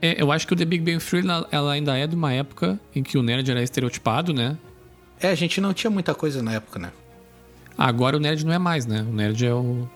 É, 0.01 0.21
eu 0.21 0.31
acho 0.31 0.47
que 0.47 0.53
o 0.53 0.55
The 0.55 0.65
Big 0.65 0.83
Bang 0.83 1.03
Theory 1.03 1.27
ela, 1.51 1.73
ainda 1.73 1.97
é 1.97 2.07
de 2.07 2.15
uma 2.15 2.31
época 2.33 2.79
em 2.95 3.03
que 3.03 3.17
o 3.17 3.23
nerd 3.23 3.49
era 3.49 3.61
estereotipado, 3.61 4.33
né? 4.33 4.57
É, 5.19 5.27
a 5.29 5.35
gente 5.35 5.59
não 5.59 5.73
tinha 5.73 5.91
muita 5.91 6.13
coisa 6.15 6.41
na 6.41 6.53
época, 6.53 6.79
né? 6.79 6.91
Agora 7.77 8.15
o 8.17 8.19
nerd 8.19 8.45
não 8.45 8.53
é 8.53 8.57
mais, 8.57 8.85
né? 8.85 9.01
O 9.09 9.13
nerd 9.13 9.45
é 9.45 9.53
o. 9.53 9.87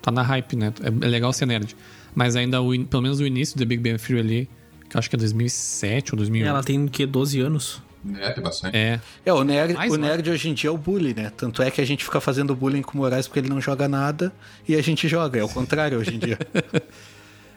tá 0.00 0.10
na 0.10 0.22
hype, 0.22 0.54
né? 0.56 0.72
É, 0.82 0.86
é 1.06 1.08
legal 1.08 1.32
ser 1.32 1.46
nerd. 1.46 1.74
Mas 2.14 2.36
ainda, 2.36 2.60
o, 2.62 2.74
in- 2.74 2.84
pelo 2.84 3.02
menos 3.02 3.20
o 3.20 3.26
início 3.26 3.56
do 3.56 3.60
The 3.60 3.64
Big 3.64 3.82
Bang 3.82 4.00
Theory 4.00 4.20
ali, 4.20 4.50
que 4.88 4.96
eu 4.96 4.98
acho 4.98 5.10
que 5.10 5.16
é 5.16 5.18
2007 5.18 6.14
ou 6.14 6.16
2008. 6.18 6.48
Ela 6.48 6.62
tem, 6.62 6.84
o 6.84 6.88
quê, 6.88 7.06
12 7.06 7.40
anos? 7.40 7.82
É, 8.20 8.30
tem 8.30 8.42
bastante. 8.42 8.76
É. 8.76 9.00
É, 9.26 9.32
o 9.32 9.42
nerd, 9.42 9.74
Mais, 9.74 9.92
o 9.92 9.96
né? 9.96 10.08
nerd 10.08 10.30
hoje 10.30 10.48
em 10.48 10.54
dia 10.54 10.70
é 10.70 10.72
o 10.72 10.78
bully, 10.78 11.14
né? 11.14 11.32
Tanto 11.36 11.62
é 11.62 11.70
que 11.70 11.80
a 11.80 11.84
gente 11.84 12.04
fica 12.04 12.20
fazendo 12.20 12.54
bullying 12.54 12.82
com 12.82 12.94
o 12.96 13.00
Moraes 13.00 13.26
porque 13.26 13.40
ele 13.40 13.48
não 13.48 13.60
joga 13.60 13.88
nada 13.88 14.32
e 14.68 14.74
a 14.76 14.80
gente 14.82 15.08
joga. 15.08 15.38
É 15.38 15.42
o 15.44 15.48
contrário 15.48 15.98
hoje 15.98 16.14
em 16.14 16.18
dia. 16.18 16.38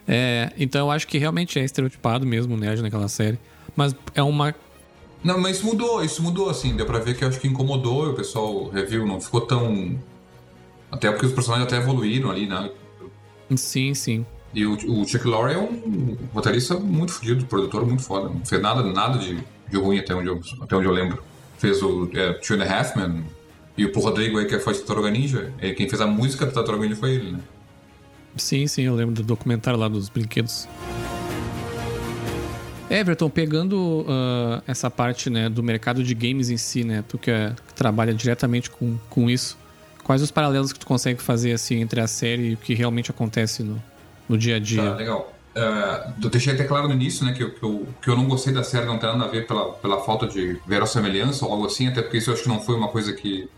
É, 0.07 0.51
então 0.57 0.87
eu 0.87 0.91
acho 0.91 1.07
que 1.07 1.17
realmente 1.17 1.59
é 1.59 1.63
estereotipado 1.63 2.25
mesmo 2.25 2.55
o 2.55 2.57
nerd 2.57 2.81
naquela 2.81 3.07
série. 3.07 3.39
Mas 3.75 3.95
é 4.13 4.23
uma. 4.23 4.53
Não, 5.23 5.39
mas 5.39 5.57
isso 5.57 5.65
mudou, 5.65 6.03
isso 6.03 6.21
mudou, 6.21 6.49
assim. 6.49 6.75
Deu 6.75 6.85
pra 6.85 6.99
ver 6.99 7.15
que 7.15 7.23
eu 7.23 7.27
acho 7.27 7.39
que 7.39 7.47
incomodou 7.47 8.09
o 8.09 8.13
pessoal 8.13 8.69
review, 8.69 9.05
não 9.05 9.21
ficou 9.21 9.41
tão. 9.41 9.97
Até 10.91 11.09
porque 11.11 11.25
os 11.25 11.31
personagens 11.31 11.67
até 11.67 11.77
evoluíram 11.77 12.29
ali, 12.29 12.47
né? 12.47 12.69
Sim, 13.55 13.93
sim. 13.93 14.25
E 14.53 14.65
o, 14.65 14.73
o 14.73 15.07
Chuck 15.07 15.25
Lorre 15.25 15.53
é 15.53 15.57
um 15.57 16.17
roteirista 16.33 16.75
muito 16.77 17.13
fodido, 17.13 17.45
produtor 17.45 17.85
muito 17.85 18.03
foda. 18.03 18.29
Não 18.29 18.45
fez 18.45 18.61
nada, 18.61 18.83
nada 18.83 19.17
de, 19.17 19.37
de 19.69 19.77
ruim 19.77 19.99
até 19.99 20.13
onde, 20.13 20.27
eu, 20.27 20.41
até 20.61 20.75
onde 20.75 20.85
eu 20.87 20.91
lembro. 20.91 21.23
Fez 21.57 21.81
o 21.81 22.09
é, 22.13 22.33
Two 22.33 22.57
and 22.57 22.63
a 22.63 22.79
Half 22.79 22.95
Men. 22.97 23.23
E 23.77 23.85
o 23.85 23.99
Rodrigo 23.99 24.37
aí, 24.37 24.45
que 24.45 24.59
faz 24.59 24.79
Tartaruga 24.79 25.09
Ninja. 25.09 25.53
é, 25.59 25.71
Quem 25.71 25.87
fez 25.87 26.01
a 26.01 26.07
música 26.07 26.45
do 26.45 26.51
Tartaruga 26.51 26.83
Ninja 26.85 26.97
foi 26.97 27.11
ele, 27.11 27.31
né? 27.31 27.39
Sim, 28.35 28.67
sim, 28.67 28.83
eu 28.83 28.95
lembro 28.95 29.13
do 29.15 29.23
documentário 29.23 29.79
lá 29.79 29.87
dos 29.87 30.09
brinquedos. 30.09 30.67
Everton, 32.89 33.29
pegando 33.29 34.05
ah, 34.07 34.61
essa 34.67 34.89
parte 34.89 35.29
né, 35.29 35.49
do 35.49 35.63
mercado 35.63 36.03
de 36.03 36.13
games 36.13 36.49
em 36.49 36.57
si, 36.57 36.83
né? 36.83 37.03
Tu 37.07 37.17
que, 37.17 37.31
é- 37.31 37.53
que 37.67 37.73
trabalha 37.73 38.13
diretamente 38.13 38.69
com, 38.69 38.97
com 39.09 39.29
isso, 39.29 39.57
quais 40.03 40.21
os 40.21 40.29
paralelos 40.29 40.73
que 40.73 40.79
tu 40.79 40.85
consegue 40.85 41.21
fazer 41.21 41.53
assim 41.53 41.79
entre 41.79 42.01
a 42.01 42.07
série 42.07 42.49
e 42.49 42.53
o 42.53 42.57
que 42.57 42.73
realmente 42.73 43.09
acontece 43.09 43.63
no, 43.63 43.81
no 44.27 44.37
dia 44.37 44.57
a 44.57 44.59
dia? 44.59 44.83
Tá, 44.83 44.95
legal. 44.95 45.33
Uh, 45.55 46.13
eu 46.23 46.29
deixei 46.29 46.53
até 46.53 46.63
claro 46.63 46.87
no 46.87 46.93
início, 46.93 47.25
né, 47.25 47.33
que 47.33 47.45
que, 47.45 47.63
eu, 47.63 47.85
que 48.01 48.09
eu 48.09 48.15
não 48.15 48.25
gostei 48.25 48.53
da 48.53 48.63
série, 48.63 48.85
não 48.85 48.97
tem 48.97 49.09
nada 49.09 49.25
a 49.25 49.27
ver 49.27 49.45
pela, 49.47 49.71
pela 49.73 50.01
falta 50.01 50.25
de 50.25 50.57
verossemelhança 50.65 51.45
ou 51.45 51.51
algo 51.51 51.65
assim, 51.65 51.87
até 51.87 52.01
porque 52.01 52.17
isso 52.17 52.29
eu 52.29 52.33
acho 52.33 52.43
que 52.43 52.49
não 52.49 52.61
foi 52.61 52.75
uma 52.75 52.87
coisa 52.87 53.11
que, 53.13 53.49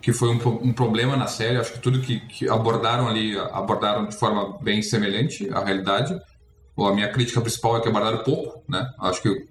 que 0.00 0.12
foi 0.12 0.28
um, 0.28 0.38
um 0.62 0.72
problema 0.72 1.16
na 1.16 1.26
série. 1.26 1.58
Acho 1.58 1.72
que 1.74 1.78
tudo 1.80 2.00
que, 2.00 2.20
que 2.20 2.48
abordaram 2.48 3.08
ali, 3.08 3.38
abordaram 3.38 4.06
de 4.06 4.16
forma 4.16 4.58
bem 4.62 4.82
semelhante 4.82 5.48
à 5.50 5.64
realidade. 5.64 6.18
Ou 6.76 6.86
a 6.86 6.94
minha 6.94 7.08
crítica 7.08 7.40
principal 7.40 7.76
é 7.76 7.80
que 7.80 7.88
abordaram 7.88 8.22
pouco, 8.22 8.62
né? 8.68 8.90
Acho 9.00 9.22
que 9.22 9.48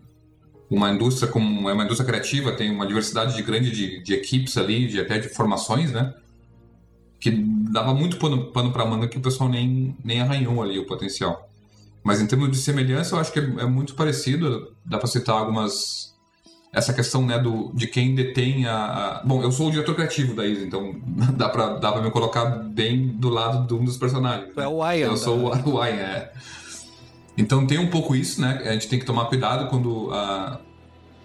uma 0.70 0.89
indústria 0.89 1.32
como 1.32 1.70
é 1.70 1.74
uma 1.74 1.84
indústria 1.84 2.08
criativa, 2.08 2.52
tem 2.52 2.72
uma 2.72 2.86
diversidade 2.86 3.36
de 3.36 3.41
grande 3.41 3.72
de, 3.72 4.04
de 4.04 4.14
equipes 4.14 4.58
ali, 4.58 4.88
de 4.88 5.00
até 5.00 5.20
de 5.20 5.30
formações, 5.30 5.91
né? 5.91 6.14
Que 7.20 7.32
dava 7.72 7.93
muito 7.93 8.18
pano, 8.18 8.52
pano 8.52 8.72
para 8.72 8.86
manga 8.86 9.08
que 9.08 9.18
o 9.18 9.22
pessoal 9.22 9.50
nem, 9.50 9.95
nem 10.04 10.22
arranhou 10.22 10.62
ali 10.62 10.80
o 10.80 10.86
potencial. 10.86 11.50
Mas 12.04 12.22
em 12.22 12.28
termos 12.28 12.52
de 12.52 12.58
semelhança, 12.58 13.16
eu 13.16 13.20
acho 13.20 13.32
que 13.32 13.39
é, 13.39 13.43
é 13.43 13.66
muito 13.66 13.93
parecido. 13.95 14.76
Dá 14.86 14.97
para 14.97 15.08
citar 15.08 15.36
algumas. 15.36 16.16
Essa 16.72 16.93
questão 16.93 17.26
né, 17.26 17.39
do, 17.39 17.72
de 17.74 17.88
quem 17.88 18.13
detém 18.13 18.67
a, 18.67 18.76
a, 18.76 19.24
Bom, 19.24 19.41
eu 19.41 19.51
sou 19.51 19.70
o 19.70 19.72
diretor 19.72 19.95
criativo 19.95 20.36
da 20.36 20.45
Isa, 20.45 20.63
então 20.63 20.95
dá 21.36 21.49
pra, 21.49 21.78
dá 21.78 21.91
pra 21.91 22.01
me 22.01 22.11
colocar 22.11 22.45
bem 22.45 23.07
do 23.07 23.30
lado 23.30 23.67
de 23.67 23.74
um 23.74 23.84
dos 23.84 23.97
personagens. 23.97 24.55
É 24.55 24.67
o 24.67 24.91
Ian. 24.91 25.07
Eu 25.07 25.17
sou 25.17 25.38
o, 25.38 25.49
o 25.78 25.86
Ian, 25.86 25.95
é. 25.95 26.32
Então 27.39 27.65
tem 27.65 27.80
um 27.80 27.88
pouco 27.88 28.15
isso, 28.15 28.39
né? 28.41 28.61
A 28.65 28.74
gente 28.74 28.88
tem 28.88 28.99
que 28.99 29.05
tomar 29.05 29.26
cuidado 29.26 29.67
quando 29.70 30.11
a. 30.11 30.59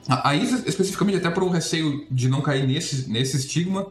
A 0.07 0.34
Isa, 0.34 0.62
especificamente, 0.68 1.16
até 1.16 1.30
por 1.30 1.42
um 1.42 1.49
receio 1.49 2.07
de 2.11 2.28
não 2.28 2.42
cair 2.42 2.66
nesse, 2.66 3.11
nesse 3.11 3.38
estigma, 3.38 3.86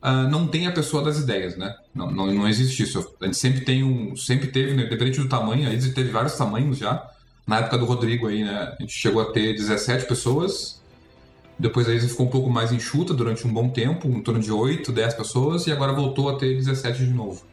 uh, 0.00 0.30
não 0.30 0.46
tem 0.46 0.68
a 0.68 0.72
pessoa 0.72 1.02
das 1.02 1.18
ideias, 1.18 1.56
né? 1.56 1.74
Não, 1.92 2.08
não, 2.10 2.32
não 2.32 2.48
existe 2.48 2.84
isso. 2.84 3.14
A 3.20 3.24
gente 3.24 3.36
sempre 3.36 3.62
tem 3.62 3.82
um. 3.82 4.14
Sempre 4.14 4.48
teve, 4.48 4.72
né? 4.72 4.84
independente 4.84 5.18
do 5.18 5.28
tamanho, 5.28 5.68
a 5.68 5.72
Easy 5.72 5.92
teve 5.92 6.10
vários 6.10 6.36
tamanhos 6.36 6.78
já. 6.78 7.10
Na 7.46 7.58
época 7.58 7.78
do 7.78 7.84
Rodrigo 7.84 8.28
aí, 8.28 8.44
né? 8.44 8.74
A 8.78 8.82
gente 8.82 8.92
chegou 8.92 9.20
a 9.20 9.32
ter 9.32 9.54
17 9.54 10.06
pessoas. 10.06 10.80
Depois 11.58 11.88
a 11.88 11.92
Easy 11.92 12.08
ficou 12.08 12.26
um 12.26 12.30
pouco 12.30 12.50
mais 12.50 12.72
enxuta 12.72 13.12
durante 13.14 13.46
um 13.46 13.52
bom 13.52 13.68
tempo, 13.68 14.08
em 14.08 14.22
torno 14.22 14.40
de 14.40 14.50
8, 14.50 14.90
10 14.90 15.14
pessoas, 15.14 15.66
e 15.66 15.72
agora 15.72 15.92
voltou 15.92 16.28
a 16.28 16.36
ter 16.36 16.54
17 16.56 17.04
de 17.04 17.12
novo. 17.12 17.44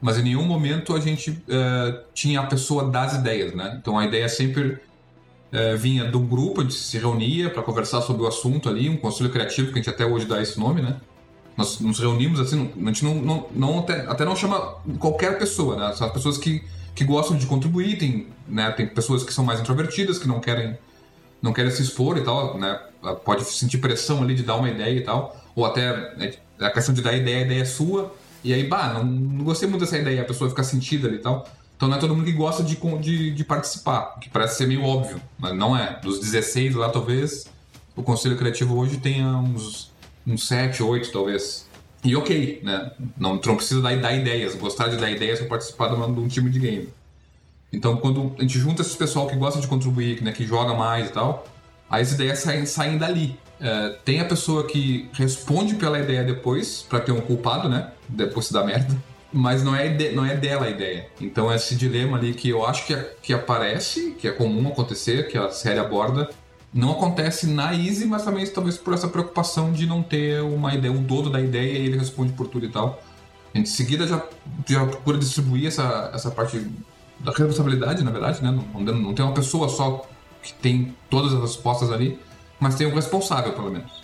Mas 0.00 0.18
em 0.18 0.22
nenhum 0.22 0.44
momento 0.44 0.94
a 0.94 1.00
gente 1.00 1.30
uh, 1.30 2.04
tinha 2.12 2.40
a 2.40 2.46
pessoa 2.46 2.90
das 2.90 3.14
ideias, 3.14 3.54
né? 3.54 3.78
Então 3.80 3.98
a 3.98 4.04
ideia 4.04 4.28
sempre 4.28 4.72
uh, 5.54 5.76
vinha 5.78 6.04
do 6.04 6.20
grupo, 6.20 6.60
a 6.60 6.64
gente 6.64 6.74
se 6.74 6.98
reunia 6.98 7.48
para 7.48 7.62
conversar 7.62 8.02
sobre 8.02 8.22
o 8.22 8.26
assunto 8.26 8.68
ali, 8.68 8.88
um 8.88 8.96
conselho 8.96 9.30
criativo, 9.30 9.68
que 9.68 9.78
a 9.78 9.82
gente 9.82 9.90
até 9.90 10.04
hoje 10.04 10.26
dá 10.26 10.42
esse 10.42 10.60
nome, 10.60 10.82
né? 10.82 10.96
Nós 11.56 11.80
nos 11.80 11.98
reunimos 11.98 12.40
assim, 12.40 12.70
a 12.76 12.86
gente 12.86 13.04
não, 13.04 13.14
não, 13.14 13.46
não 13.54 13.78
até, 13.78 14.00
até, 14.06 14.24
não 14.24 14.34
chama 14.34 14.76
qualquer 14.98 15.38
pessoa, 15.38 15.76
né? 15.76 15.94
São 15.94 16.06
as 16.06 16.12
pessoas 16.12 16.36
que, 16.36 16.62
que 16.94 17.04
gostam 17.04 17.36
de 17.36 17.46
contribuir, 17.46 17.98
tem, 17.98 18.28
né? 18.48 18.70
tem 18.70 18.86
pessoas 18.86 19.22
que 19.24 19.32
são 19.32 19.44
mais 19.44 19.60
introvertidas, 19.60 20.18
que 20.18 20.28
não 20.28 20.40
querem, 20.40 20.78
não 21.42 21.52
querem 21.52 21.70
se 21.70 21.82
expor 21.82 22.16
e 22.16 22.22
tal, 22.22 22.58
né? 22.58 22.80
Pode 23.24 23.44
sentir 23.44 23.78
pressão 23.78 24.22
ali 24.22 24.34
de 24.34 24.42
dar 24.42 24.56
uma 24.56 24.70
ideia 24.70 24.96
e 24.96 25.02
tal, 25.02 25.36
ou 25.54 25.66
até 25.66 26.14
né, 26.16 26.32
a 26.58 26.70
questão 26.70 26.94
de 26.94 27.02
dar 27.02 27.12
ideia, 27.12 27.38
a 27.38 27.40
ideia 27.42 27.62
é 27.62 27.64
sua, 27.64 28.14
e 28.42 28.52
aí, 28.52 28.64
bah, 28.66 28.92
não, 28.94 29.04
não 29.04 29.44
gostei 29.44 29.68
muito 29.68 29.80
dessa 29.80 29.98
ideia, 29.98 30.22
a 30.22 30.24
pessoa 30.24 30.48
fica 30.50 30.62
sentida 30.62 31.08
ali 31.08 31.16
e 31.16 31.20
tal. 31.20 31.46
Então 31.76 31.88
não 31.88 31.96
é 31.96 32.00
todo 32.00 32.14
mundo 32.14 32.24
que 32.24 32.32
gosta 32.32 32.62
de, 32.62 32.76
de, 33.00 33.30
de 33.32 33.44
participar, 33.44 34.18
que 34.20 34.28
parece 34.28 34.58
ser 34.58 34.66
meio 34.66 34.84
óbvio, 34.84 35.20
mas 35.38 35.54
não 35.56 35.76
é. 35.76 35.98
Dos 36.00 36.20
16 36.20 36.74
lá, 36.76 36.88
talvez, 36.88 37.46
o 37.96 38.02
Conselho 38.02 38.36
Criativo 38.36 38.76
hoje 38.76 38.98
tenha 38.98 39.26
uns 39.36 39.92
um 40.26 40.36
7, 40.36 40.82
8 40.82 41.10
talvez. 41.10 41.63
E 42.04 42.14
ok, 42.14 42.60
né? 42.62 42.92
Não, 43.16 43.40
não 43.44 43.56
precisa 43.56 43.80
dar, 43.80 43.96
dar 43.96 44.12
ideias, 44.12 44.54
gostar 44.54 44.88
de 44.88 44.96
dar 44.96 45.10
ideias 45.10 45.38
para 45.38 45.48
participar 45.48 45.88
de, 45.88 45.94
um 45.94 46.28
time 46.28 46.50
de 46.50 46.58
game. 46.58 46.88
Então, 47.72 47.96
quando 47.96 48.34
a 48.38 48.42
gente 48.42 48.58
junta 48.58 48.82
esse 48.82 48.96
pessoal 48.96 49.26
que 49.26 49.34
gosta 49.34 49.58
de 49.58 49.66
contribuir, 49.66 50.22
né, 50.22 50.30
que 50.30 50.46
joga 50.46 50.74
mais 50.74 51.08
e 51.08 51.12
tal, 51.12 51.46
aí 51.88 52.02
as 52.02 52.12
ideias 52.12 52.40
saem, 52.40 52.66
saem 52.66 52.98
dali. 52.98 53.36
É, 53.58 53.96
tem 54.04 54.20
a 54.20 54.24
pessoa 54.24 54.66
que 54.66 55.08
responde 55.14 55.76
pela 55.76 55.98
ideia 55.98 56.22
depois, 56.22 56.84
para 56.88 57.00
ter 57.00 57.12
um 57.12 57.20
culpado, 57.20 57.68
né? 57.68 57.90
Depois 58.08 58.46
se 58.46 58.52
dá 58.52 58.62
merda. 58.62 58.94
Mas 59.32 59.64
não 59.64 59.74
é, 59.74 59.88
de, 59.88 60.10
não 60.10 60.24
é 60.24 60.36
dela 60.36 60.66
a 60.66 60.70
ideia. 60.70 61.08
Então, 61.20 61.52
esse 61.52 61.74
dilema 61.74 62.18
ali 62.18 62.34
que 62.34 62.50
eu 62.50 62.64
acho 62.64 62.86
que, 62.86 62.94
é, 62.94 63.14
que 63.22 63.32
aparece, 63.32 64.12
que 64.18 64.28
é 64.28 64.30
comum 64.30 64.68
acontecer, 64.68 65.26
que 65.28 65.38
a 65.38 65.50
série 65.50 65.80
aborda, 65.80 66.28
não 66.74 66.90
acontece 66.90 67.46
na 67.46 67.72
Easy, 67.72 68.04
mas 68.04 68.24
também 68.24 68.44
talvez 68.48 68.76
por 68.76 68.92
essa 68.92 69.06
preocupação 69.06 69.72
de 69.72 69.86
não 69.86 70.02
ter 70.02 70.42
uma 70.42 70.74
ideia, 70.74 70.92
o 70.92 70.98
dono 70.98 71.30
da 71.30 71.40
ideia 71.40 71.78
e 71.78 71.86
ele 71.86 71.96
responde 71.96 72.32
por 72.32 72.48
tudo 72.48 72.66
e 72.66 72.68
tal. 72.68 73.00
A 73.54 73.58
gente 73.58 73.70
em 73.70 73.72
seguida 73.72 74.08
já, 74.08 74.26
já 74.68 74.84
procura 74.84 75.16
distribuir 75.16 75.68
essa, 75.68 76.10
essa 76.12 76.32
parte 76.32 76.66
da 77.20 77.30
responsabilidade, 77.30 78.02
na 78.02 78.10
verdade, 78.10 78.42
né? 78.42 78.50
Não, 78.50 78.80
não, 78.80 78.92
não 78.92 79.14
tem 79.14 79.24
uma 79.24 79.32
pessoa 79.32 79.68
só 79.68 80.04
que 80.42 80.52
tem 80.54 80.96
todas 81.08 81.32
as 81.32 81.40
respostas 81.40 81.92
ali, 81.92 82.18
mas 82.58 82.74
tem 82.74 82.88
um 82.88 82.94
responsável, 82.94 83.52
pelo 83.52 83.70
menos. 83.70 84.02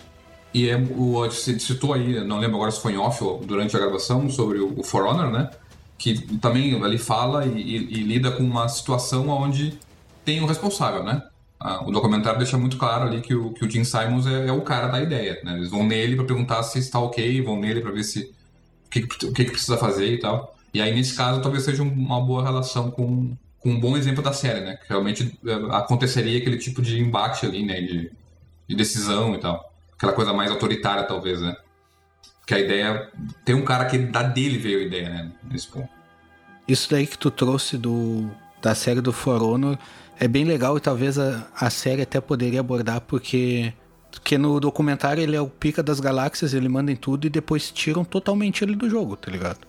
E 0.53 0.69
é, 0.69 0.77
o, 0.77 1.25
você 1.25 1.59
citou 1.59 1.93
aí, 1.93 2.23
não 2.23 2.39
lembro 2.39 2.55
agora 2.55 2.71
se 2.71 2.79
foi 2.79 2.93
em 2.93 2.97
off 2.97 3.21
ou 3.21 3.39
durante 3.39 3.75
a 3.75 3.79
gravação, 3.79 4.29
sobre 4.29 4.59
o, 4.59 4.79
o 4.79 4.83
For 4.83 5.05
Honor, 5.05 5.29
né? 5.29 5.49
Que 5.97 6.37
também 6.37 6.81
ali 6.81 6.97
fala 6.97 7.45
e, 7.45 7.49
e, 7.49 7.75
e 7.75 8.03
lida 8.03 8.31
com 8.31 8.43
uma 8.43 8.69
situação 8.69 9.27
onde 9.27 9.77
tem 10.23 10.41
um 10.41 10.45
responsável, 10.45 11.03
né? 11.03 11.21
Ah, 11.63 11.83
o 11.85 11.91
documentário 11.91 12.39
deixa 12.39 12.57
muito 12.57 12.75
claro 12.75 13.05
ali 13.05 13.21
que 13.21 13.35
o, 13.35 13.53
que 13.53 13.63
o 13.63 13.69
Jim 13.69 13.83
Simons 13.83 14.25
é, 14.25 14.47
é 14.47 14.51
o 14.51 14.61
cara 14.61 14.87
da 14.87 14.99
ideia. 14.99 15.39
Né? 15.43 15.57
Eles 15.57 15.69
vão 15.69 15.85
nele 15.85 16.15
para 16.15 16.25
perguntar 16.25 16.63
se 16.63 16.79
está 16.79 16.99
ok, 16.99 17.39
vão 17.43 17.59
nele 17.59 17.81
para 17.81 17.91
ver 17.91 18.03
se 18.03 18.33
o 18.87 18.89
que, 18.89 19.01
o 19.27 19.31
que, 19.31 19.45
que 19.45 19.51
precisa 19.51 19.77
fazer 19.77 20.11
e 20.11 20.17
tal. 20.17 20.55
E 20.73 20.81
aí, 20.81 20.91
nesse 20.91 21.15
caso, 21.15 21.39
talvez 21.39 21.63
seja 21.63 21.83
uma 21.83 22.19
boa 22.19 22.41
relação 22.41 22.89
com, 22.89 23.37
com 23.59 23.69
um 23.69 23.79
bom 23.79 23.95
exemplo 23.95 24.23
da 24.23 24.33
série, 24.33 24.61
né? 24.61 24.75
Que 24.77 24.89
realmente 24.89 25.37
é, 25.45 25.53
aconteceria 25.75 26.39
aquele 26.39 26.57
tipo 26.57 26.81
de 26.81 26.99
embate 26.99 27.45
ali, 27.45 27.63
né? 27.63 27.79
De, 27.79 28.11
de 28.67 28.75
decisão 28.75 29.35
e 29.35 29.37
tal. 29.37 29.71
Aquela 29.95 30.13
coisa 30.13 30.33
mais 30.33 30.49
autoritária, 30.49 31.03
talvez, 31.03 31.41
né? 31.41 31.55
Que 32.47 32.55
a 32.55 32.59
ideia... 32.59 33.07
Tem 33.45 33.53
um 33.53 33.63
cara 33.63 33.85
que 33.85 33.99
da 33.99 34.23
dele 34.23 34.57
veio 34.57 34.79
a 34.79 34.81
ideia, 34.81 35.09
né? 35.09 35.31
Nesse 35.43 35.67
ponto. 35.67 35.89
Isso 36.67 36.89
daí 36.89 37.05
que 37.05 37.19
tu 37.19 37.29
trouxe 37.29 37.77
do, 37.77 38.31
da 38.63 38.73
série 38.73 39.01
do 39.01 39.13
For 39.13 39.43
Honor 39.43 39.77
é 40.21 40.27
bem 40.27 40.45
legal 40.45 40.77
e 40.77 40.79
talvez 40.79 41.17
a, 41.17 41.47
a 41.59 41.71
série 41.71 42.03
até 42.03 42.21
poderia 42.21 42.59
abordar, 42.59 43.01
porque, 43.01 43.73
porque 44.11 44.37
no 44.37 44.59
documentário 44.59 45.23
ele 45.23 45.35
é 45.35 45.41
o 45.41 45.47
pica 45.47 45.81
das 45.81 45.99
galáxias, 45.99 46.53
ele 46.53 46.69
manda 46.69 46.91
em 46.91 46.95
tudo 46.95 47.25
e 47.25 47.29
depois 47.29 47.71
tiram 47.71 48.05
totalmente 48.05 48.63
ele 48.63 48.75
do 48.75 48.87
jogo, 48.87 49.15
tá 49.15 49.31
ligado? 49.31 49.61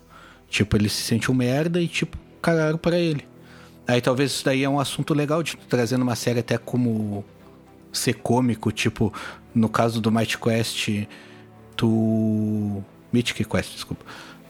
Tipo, 0.47 0.77
ele 0.77 0.89
se 0.89 1.01
sente 1.01 1.31
um 1.31 1.33
merda 1.33 1.81
e, 1.81 1.87
tipo, 1.87 2.15
cagaram 2.39 2.77
para 2.77 2.99
ele. 2.99 3.27
Aí 3.87 3.99
talvez 3.99 4.29
isso 4.29 4.45
daí 4.45 4.63
é 4.63 4.69
um 4.69 4.79
assunto 4.79 5.11
legal 5.15 5.41
de 5.41 5.57
trazendo 5.57 6.03
uma 6.03 6.15
série 6.15 6.41
até 6.41 6.55
como 6.55 7.25
ser 7.91 8.13
cômico, 8.13 8.71
tipo, 8.71 9.11
no 9.55 9.67
caso 9.67 9.99
do 9.99 10.11
Might 10.11 10.37
Quest, 10.37 11.07
tu. 11.75 12.83
Mythic 13.11 13.43
Quest, 13.43 13.73
desculpa. 13.73 14.05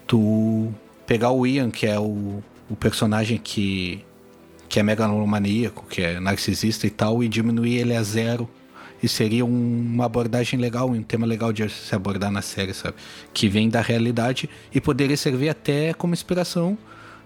Tu 0.06 0.70
pegar 1.08 1.32
o 1.32 1.48
Ian, 1.48 1.72
que 1.72 1.88
é 1.88 1.98
o, 1.98 2.44
o 2.70 2.76
personagem 2.76 3.38
que 3.38 4.06
que 4.74 4.80
é 4.80 4.84
megalomaníaco, 4.84 5.86
que 5.88 6.02
é 6.02 6.20
narcisista 6.20 6.88
e 6.88 6.90
tal, 6.90 7.24
e 7.24 7.30
diminuir 7.30 7.78
ele 7.78 7.96
a 7.96 8.02
zero. 8.02 8.50
E 9.04 9.08
seria 9.08 9.46
um, 9.46 9.50
uma 9.94 10.06
abordagem 10.06 10.60
legal, 10.60 10.90
um 10.90 11.04
tema 11.04 11.28
legal 11.28 11.54
de 11.54 11.70
se 11.70 11.94
abordar 11.94 12.32
na 12.32 12.42
série, 12.42 12.74
sabe? 12.74 12.96
Que 13.32 13.48
vem 13.48 13.70
da 13.70 13.82
realidade 13.82 14.50
e 14.74 14.82
poderia 14.82 15.16
servir 15.16 15.50
até 15.50 15.94
como 15.94 16.16
inspiração, 16.16 16.76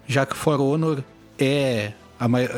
já 0.06 0.26
que 0.26 0.36
For 0.36 0.60
Honor 0.60 1.02
é, 1.40 1.94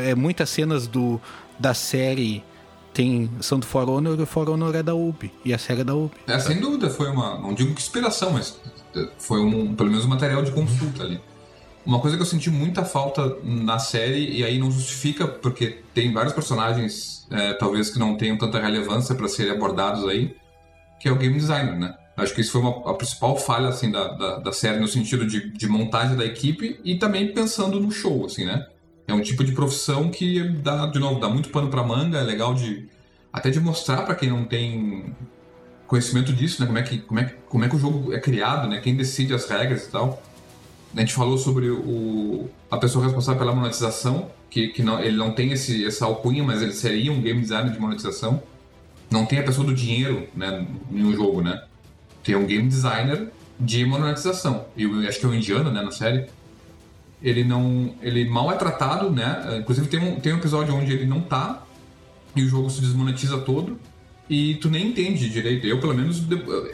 é 0.07 0.15
muitas 0.15 0.49
cenas 0.49 0.87
do, 0.87 1.21
da 1.59 1.75
série 1.75 2.43
tem, 2.91 3.29
são 3.41 3.59
do 3.59 3.67
For 3.67 3.87
Honor 3.87 4.17
e 4.17 4.23
o 4.23 4.25
For 4.25 4.49
Honor 4.49 4.75
é 4.75 4.81
da 4.81 4.95
UB. 4.95 5.31
E 5.45 5.53
a 5.53 5.59
série 5.59 5.81
é 5.81 5.83
da 5.83 5.93
UB. 5.93 6.13
É, 6.25 6.39
sem 6.39 6.59
dúvida, 6.59 6.89
foi 6.89 7.11
uma. 7.11 7.37
Não 7.37 7.53
digo 7.53 7.75
que 7.75 7.81
inspiração, 7.81 8.31
mas 8.31 8.59
foi 9.19 9.39
um, 9.39 9.75
pelo 9.75 9.91
menos 9.91 10.05
um 10.05 10.09
material 10.09 10.41
de 10.41 10.51
consulta 10.51 11.03
ali. 11.03 11.21
Uma 11.89 11.99
coisa 11.99 12.15
que 12.15 12.21
eu 12.21 12.27
senti 12.27 12.51
muita 12.51 12.85
falta 12.85 13.35
na 13.43 13.79
série, 13.79 14.37
e 14.37 14.43
aí 14.43 14.59
não 14.59 14.69
justifica, 14.69 15.27
porque 15.27 15.81
tem 15.91 16.13
vários 16.13 16.33
personagens, 16.33 17.25
é, 17.31 17.53
talvez 17.53 17.89
que 17.89 17.97
não 17.97 18.15
tenham 18.15 18.37
tanta 18.37 18.59
relevância 18.59 19.15
para 19.15 19.27
serem 19.27 19.53
abordados 19.53 20.07
aí, 20.07 20.35
que 20.99 21.09
é 21.09 21.11
o 21.11 21.15
game 21.15 21.35
designer, 21.35 21.75
né? 21.79 21.95
Acho 22.15 22.35
que 22.35 22.41
isso 22.41 22.51
foi 22.51 22.61
uma, 22.61 22.91
a 22.91 22.93
principal 22.93 23.35
falha, 23.35 23.69
assim, 23.69 23.89
da, 23.89 24.07
da, 24.09 24.37
da 24.37 24.53
série 24.53 24.79
no 24.79 24.87
sentido 24.87 25.25
de, 25.25 25.49
de, 25.49 25.67
montagem 25.67 26.15
da 26.15 26.23
equipe 26.23 26.79
e 26.83 26.95
também 26.95 27.33
pensando 27.33 27.79
no 27.79 27.91
show, 27.91 28.23
assim, 28.23 28.45
né? 28.45 28.67
É 29.07 29.13
um 29.15 29.21
tipo 29.21 29.43
de 29.43 29.53
profissão 29.53 30.11
que 30.11 30.47
dá, 30.47 30.85
de 30.85 30.99
novo, 30.99 31.19
dá 31.19 31.27
muito 31.27 31.49
pano 31.49 31.71
pra 31.71 31.81
manga, 31.81 32.19
é 32.19 32.23
legal 32.23 32.53
de 32.53 32.87
até 33.33 33.49
de 33.49 33.59
mostrar 33.59 34.03
para 34.03 34.13
quem 34.13 34.29
não 34.29 34.45
tem 34.45 35.15
conhecimento 35.87 36.31
disso, 36.33 36.61
né? 36.61 36.67
Como 36.67 36.77
é, 36.77 36.83
que, 36.83 36.99
como, 36.99 37.19
é, 37.19 37.35
como 37.49 37.65
é 37.65 37.67
que 37.67 37.75
o 37.75 37.79
jogo 37.79 38.13
é 38.13 38.19
criado, 38.19 38.67
né? 38.67 38.79
Quem 38.79 38.95
decide 38.95 39.33
as 39.33 39.49
regras 39.49 39.87
e 39.87 39.89
tal. 39.89 40.21
A 40.95 40.99
gente 41.01 41.13
falou 41.13 41.37
sobre 41.37 41.69
o, 41.69 42.49
a 42.69 42.77
pessoa 42.77 43.03
responsável 43.05 43.39
pela 43.39 43.53
monetização, 43.53 44.29
que, 44.49 44.69
que 44.69 44.81
não, 44.81 44.99
ele 44.99 45.15
não 45.15 45.31
tem 45.31 45.51
esse, 45.51 45.85
essa 45.85 46.05
alcunha, 46.05 46.43
mas 46.43 46.61
ele 46.61 46.73
seria 46.73 47.11
um 47.11 47.21
game 47.21 47.39
designer 47.39 47.71
de 47.71 47.79
monetização. 47.79 48.41
Não 49.09 49.25
tem 49.25 49.39
a 49.39 49.43
pessoa 49.43 49.65
do 49.65 49.73
dinheiro 49.73 50.27
né, 50.35 50.65
em 50.91 51.03
um 51.03 51.13
jogo, 51.13 51.41
né? 51.41 51.63
Tem 52.23 52.35
um 52.35 52.45
game 52.45 52.67
designer 52.67 53.31
de 53.59 53.85
monetização. 53.85 54.65
E 54.75 54.83
eu 54.83 55.07
acho 55.07 55.19
que 55.19 55.25
é 55.25 55.29
um 55.29 55.33
indiano, 55.33 55.71
né, 55.71 55.81
na 55.81 55.91
série. 55.91 56.27
ele 57.21 57.43
não. 57.43 57.93
Ele 58.01 58.27
mal 58.27 58.51
é 58.51 58.55
tratado, 58.55 59.09
né? 59.11 59.57
Inclusive 59.59 59.87
tem 59.87 59.99
um, 59.99 60.19
tem 60.19 60.33
um 60.33 60.37
episódio 60.37 60.75
onde 60.75 60.91
ele 60.91 61.05
não 61.05 61.21
tá 61.21 61.63
e 62.35 62.43
o 62.43 62.47
jogo 62.47 62.69
se 62.69 62.81
desmonetiza 62.81 63.39
todo 63.39 63.79
e 64.29 64.55
tu 64.55 64.69
nem 64.69 64.89
entende 64.89 65.27
direito. 65.27 65.65
Eu, 65.65 65.79
pelo 65.79 65.95
menos, 65.95 66.21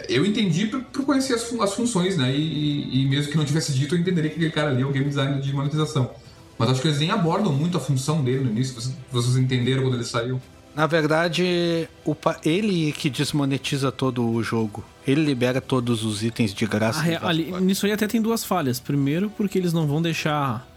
eu 0.09 0.25
entendi 0.25 0.65
por, 0.65 0.81
por 0.83 1.05
conhecer 1.05 1.35
as, 1.35 1.53
as 1.53 1.73
funções, 1.73 2.17
né? 2.17 2.35
E, 2.35 3.03
e, 3.03 3.05
mesmo 3.07 3.31
que 3.31 3.37
não 3.37 3.45
tivesse 3.45 3.71
dito, 3.71 3.95
eu 3.95 3.99
entenderia 3.99 4.29
que 4.29 4.35
aquele 4.35 4.51
cara 4.51 4.71
ali 4.71 4.81
é 4.81 4.85
o 4.85 4.91
game 4.91 5.07
designer 5.07 5.39
de 5.39 5.53
monetização. 5.53 6.11
Mas 6.57 6.69
acho 6.69 6.81
que 6.81 6.87
eles 6.87 6.99
nem 6.99 7.11
abordam 7.11 7.53
muito 7.53 7.77
a 7.77 7.79
função 7.79 8.21
dele 8.21 8.43
no 8.43 8.51
início. 8.51 8.75
Vocês, 8.75 8.95
vocês 9.09 9.37
entenderam 9.37 9.83
quando 9.83 9.95
ele 9.95 10.03
saiu? 10.03 10.41
Na 10.75 10.85
verdade, 10.85 11.87
o, 12.03 12.13
ele 12.43 12.91
que 12.91 13.09
desmonetiza 13.09 13.89
todo 13.89 14.29
o 14.29 14.43
jogo. 14.43 14.83
Ele 15.07 15.23
libera 15.23 15.61
todos 15.61 16.03
os 16.03 16.23
itens 16.23 16.53
de 16.53 16.65
graça. 16.65 17.01
Ah, 17.21 17.29
ali, 17.29 17.53
nisso 17.61 17.85
aí 17.85 17.93
até 17.93 18.05
tem 18.05 18.21
duas 18.21 18.43
falhas. 18.43 18.81
Primeiro, 18.81 19.29
porque 19.29 19.57
eles 19.57 19.71
não 19.71 19.87
vão 19.87 20.01
deixar 20.01 20.67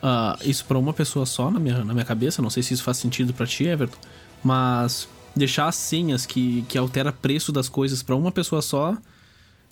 uh, 0.00 0.38
isso 0.48 0.64
para 0.64 0.78
uma 0.78 0.92
pessoa 0.92 1.26
só 1.26 1.50
na 1.50 1.58
minha, 1.58 1.84
na 1.84 1.92
minha 1.92 2.04
cabeça. 2.04 2.40
Não 2.40 2.50
sei 2.50 2.62
se 2.62 2.74
isso 2.74 2.84
faz 2.84 2.98
sentido 2.98 3.34
para 3.34 3.46
ti, 3.46 3.64
Everton. 3.64 3.98
Mas 4.44 5.08
deixar 5.34 5.68
as 5.68 5.76
senhas 5.76 6.26
que, 6.26 6.62
que 6.68 6.76
altera 6.76 7.12
preço 7.12 7.52
das 7.52 7.68
coisas 7.68 8.02
para 8.02 8.16
uma 8.16 8.32
pessoa 8.32 8.62
só 8.62 8.96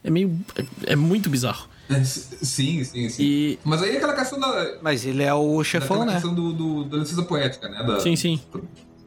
é 0.03 0.11
meio. 0.11 0.39
É, 0.57 0.93
é 0.93 0.97
muito 0.97 1.29
bizarro. 1.29 1.69
É, 1.89 2.03
sim, 2.05 2.85
sim, 2.85 3.09
sim. 3.09 3.23
E... 3.23 3.59
Mas 3.65 3.83
aí 3.83 3.95
é 3.95 3.97
aquela 3.97 4.15
questão 4.15 4.39
da. 4.39 4.79
Mas 4.83 5.05
ele 5.05 5.23
é 5.23 5.35
o 5.35 5.63
chefão, 5.65 6.05
né? 6.05 6.15
questão 6.15 6.35
do, 6.35 6.53
do, 6.53 6.85
da 6.85 6.99
licença 6.99 7.23
poética, 7.23 7.69
né? 7.69 7.83
Da, 7.83 8.01
sim, 8.01 8.15
sim. 8.15 8.41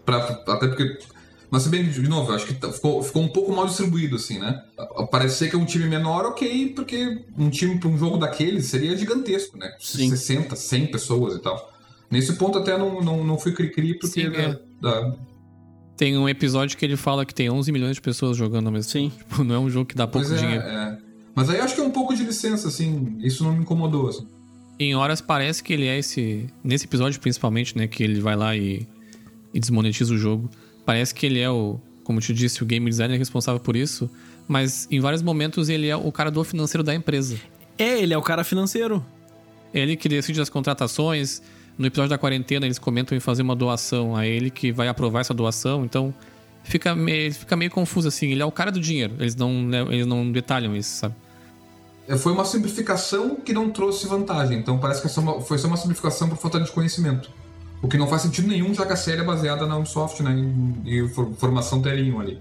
Pra, 0.05 0.17
até 0.17 0.67
porque. 0.67 0.99
Mas, 1.49 1.63
se 1.63 1.69
bem, 1.69 1.83
de 1.89 2.07
novo, 2.07 2.31
eu 2.31 2.35
acho 2.35 2.45
que 2.45 2.53
tá, 2.53 2.71
ficou, 2.71 3.03
ficou 3.03 3.21
um 3.21 3.27
pouco 3.27 3.51
mal 3.51 3.65
distribuído, 3.65 4.15
assim, 4.15 4.39
né? 4.39 4.63
Parecer 5.11 5.49
que 5.49 5.55
é 5.57 5.59
um 5.59 5.65
time 5.65 5.85
menor, 5.85 6.25
ok, 6.25 6.69
porque 6.73 7.25
um 7.37 7.49
time 7.49 7.77
para 7.77 7.89
um 7.89 7.97
jogo 7.97 8.17
daqueles 8.17 8.67
seria 8.67 8.95
gigantesco, 8.95 9.57
né? 9.57 9.69
Sim. 9.77 10.09
60, 10.09 10.55
100 10.55 10.87
pessoas 10.87 11.35
e 11.35 11.39
tal. 11.39 11.73
Nesse 12.09 12.33
ponto 12.33 12.57
até 12.57 12.77
não, 12.77 13.01
não, 13.01 13.23
não 13.23 13.37
fui 13.37 13.51
cri-cri, 13.51 13.95
porque. 13.95 14.21
Sim, 14.21 14.33
é. 14.33 14.59
da, 14.81 15.13
tem 16.01 16.17
um 16.17 16.27
episódio 16.27 16.75
que 16.75 16.83
ele 16.83 16.97
fala 16.97 17.23
que 17.23 17.31
tem 17.31 17.47
11 17.47 17.71
milhões 17.71 17.97
de 17.97 18.01
pessoas 18.01 18.35
jogando 18.35 18.65
ao 18.65 18.71
mesmo 18.71 18.91
Sim. 18.91 19.11
tempo. 19.11 19.23
Tipo, 19.23 19.43
não 19.43 19.53
é 19.53 19.59
um 19.59 19.69
jogo 19.69 19.85
que 19.85 19.93
dá 19.93 20.07
pouco 20.07 20.33
é, 20.33 20.35
dinheiro. 20.35 20.63
É. 20.63 20.97
Mas 21.35 21.47
aí 21.47 21.59
eu 21.59 21.63
acho 21.63 21.75
que 21.75 21.81
é 21.81 21.83
um 21.83 21.91
pouco 21.91 22.15
de 22.15 22.23
licença, 22.23 22.69
assim. 22.69 23.17
Isso 23.19 23.43
não 23.43 23.53
me 23.53 23.59
incomodou, 23.59 24.09
assim. 24.09 24.25
Em 24.79 24.95
horas 24.95 25.21
parece 25.21 25.61
que 25.61 25.71
ele 25.71 25.85
é 25.85 25.99
esse. 25.99 26.47
Nesse 26.63 26.85
episódio, 26.85 27.21
principalmente, 27.21 27.77
né? 27.77 27.85
Que 27.87 28.01
ele 28.01 28.19
vai 28.19 28.35
lá 28.35 28.57
e, 28.57 28.87
e 29.53 29.59
desmonetiza 29.59 30.11
o 30.11 30.17
jogo. 30.17 30.49
Parece 30.87 31.13
que 31.13 31.23
ele 31.23 31.39
é 31.39 31.51
o. 31.51 31.79
Como 32.03 32.17
eu 32.17 32.23
te 32.23 32.33
disse, 32.33 32.63
o 32.63 32.65
game 32.65 32.89
designer 32.89 33.19
responsável 33.19 33.59
por 33.59 33.75
isso. 33.75 34.09
Mas 34.47 34.87
em 34.89 34.99
vários 34.99 35.21
momentos 35.21 35.69
ele 35.69 35.87
é 35.87 35.95
o 35.95 36.11
cara 36.11 36.31
do 36.31 36.43
financeiro 36.43 36.83
da 36.83 36.95
empresa. 36.95 37.37
É, 37.77 38.01
ele 38.01 38.11
é 38.15 38.17
o 38.17 38.23
cara 38.23 38.43
financeiro. 38.43 39.05
Ele 39.71 39.95
que 39.95 40.09
decide 40.09 40.41
as 40.41 40.49
contratações 40.49 41.43
no 41.81 41.87
episódio 41.87 42.11
da 42.11 42.17
quarentena, 42.17 42.65
eles 42.65 42.77
comentam 42.77 43.17
em 43.17 43.19
fazer 43.19 43.41
uma 43.41 43.55
doação 43.55 44.15
a 44.15 44.25
ele 44.25 44.49
que 44.49 44.71
vai 44.71 44.87
aprovar 44.87 45.21
essa 45.21 45.33
doação. 45.33 45.83
Então, 45.83 46.13
fica 46.63 46.95
meio, 46.95 47.33
fica 47.33 47.55
meio 47.55 47.71
confuso 47.71 48.07
assim. 48.07 48.31
Ele 48.31 48.41
é 48.41 48.45
o 48.45 48.51
cara 48.51 48.71
do 48.71 48.79
dinheiro. 48.79 49.15
Eles 49.19 49.35
não, 49.35 49.51
né, 49.63 49.81
eles 49.89 50.05
não 50.05 50.31
detalham 50.31 50.75
isso, 50.75 50.97
sabe? 50.97 51.15
É, 52.07 52.17
foi 52.17 52.31
uma 52.31 52.45
simplificação 52.45 53.35
que 53.35 53.51
não 53.51 53.71
trouxe 53.71 54.07
vantagem. 54.07 54.59
Então, 54.59 54.77
parece 54.77 55.01
que 55.01 55.09
foi 55.43 55.57
só 55.57 55.67
uma 55.67 55.77
simplificação 55.77 56.29
por 56.29 56.37
falta 56.37 56.59
de 56.59 56.71
conhecimento. 56.71 57.29
O 57.81 57.87
que 57.87 57.97
não 57.97 58.07
faz 58.07 58.21
sentido 58.21 58.47
nenhum, 58.47 58.73
já 58.73 58.85
que 58.85 58.93
a 58.93 58.97
série 58.97 59.21
é 59.21 59.23
baseada 59.23 59.65
na 59.65 59.75
Ubisoft, 59.77 60.21
né? 60.21 60.35
E 60.85 61.07
formação 61.37 61.81
telinho 61.81 62.19
ali. 62.19 62.39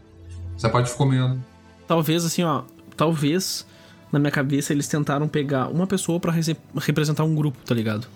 Essa 0.54 0.68
parte 0.68 0.90
ficou 0.90 1.06
meio. 1.06 1.42
Talvez, 1.86 2.26
assim, 2.26 2.42
ó. 2.42 2.62
Talvez, 2.94 3.66
na 4.12 4.18
minha 4.18 4.30
cabeça, 4.30 4.74
eles 4.74 4.86
tentaram 4.86 5.26
pegar 5.26 5.68
uma 5.68 5.86
pessoa 5.86 6.20
para 6.20 6.34
representar 6.76 7.24
um 7.24 7.34
grupo, 7.34 7.58
tá 7.64 7.74
ligado? 7.74 8.06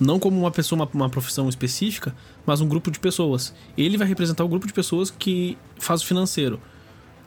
Não 0.00 0.18
como 0.18 0.38
uma 0.38 0.50
pessoa, 0.50 0.80
uma, 0.80 0.88
uma, 0.92 1.10
profissão 1.10 1.48
específica, 1.48 2.14
mas 2.46 2.60
um 2.60 2.68
grupo 2.68 2.90
de 2.90 3.00
pessoas. 3.00 3.52
Ele 3.76 3.96
vai 3.96 4.06
representar 4.06 4.44
o 4.44 4.48
grupo 4.48 4.66
de 4.66 4.72
pessoas 4.72 5.10
que 5.10 5.58
faz 5.78 6.02
o 6.02 6.06
financeiro. 6.06 6.60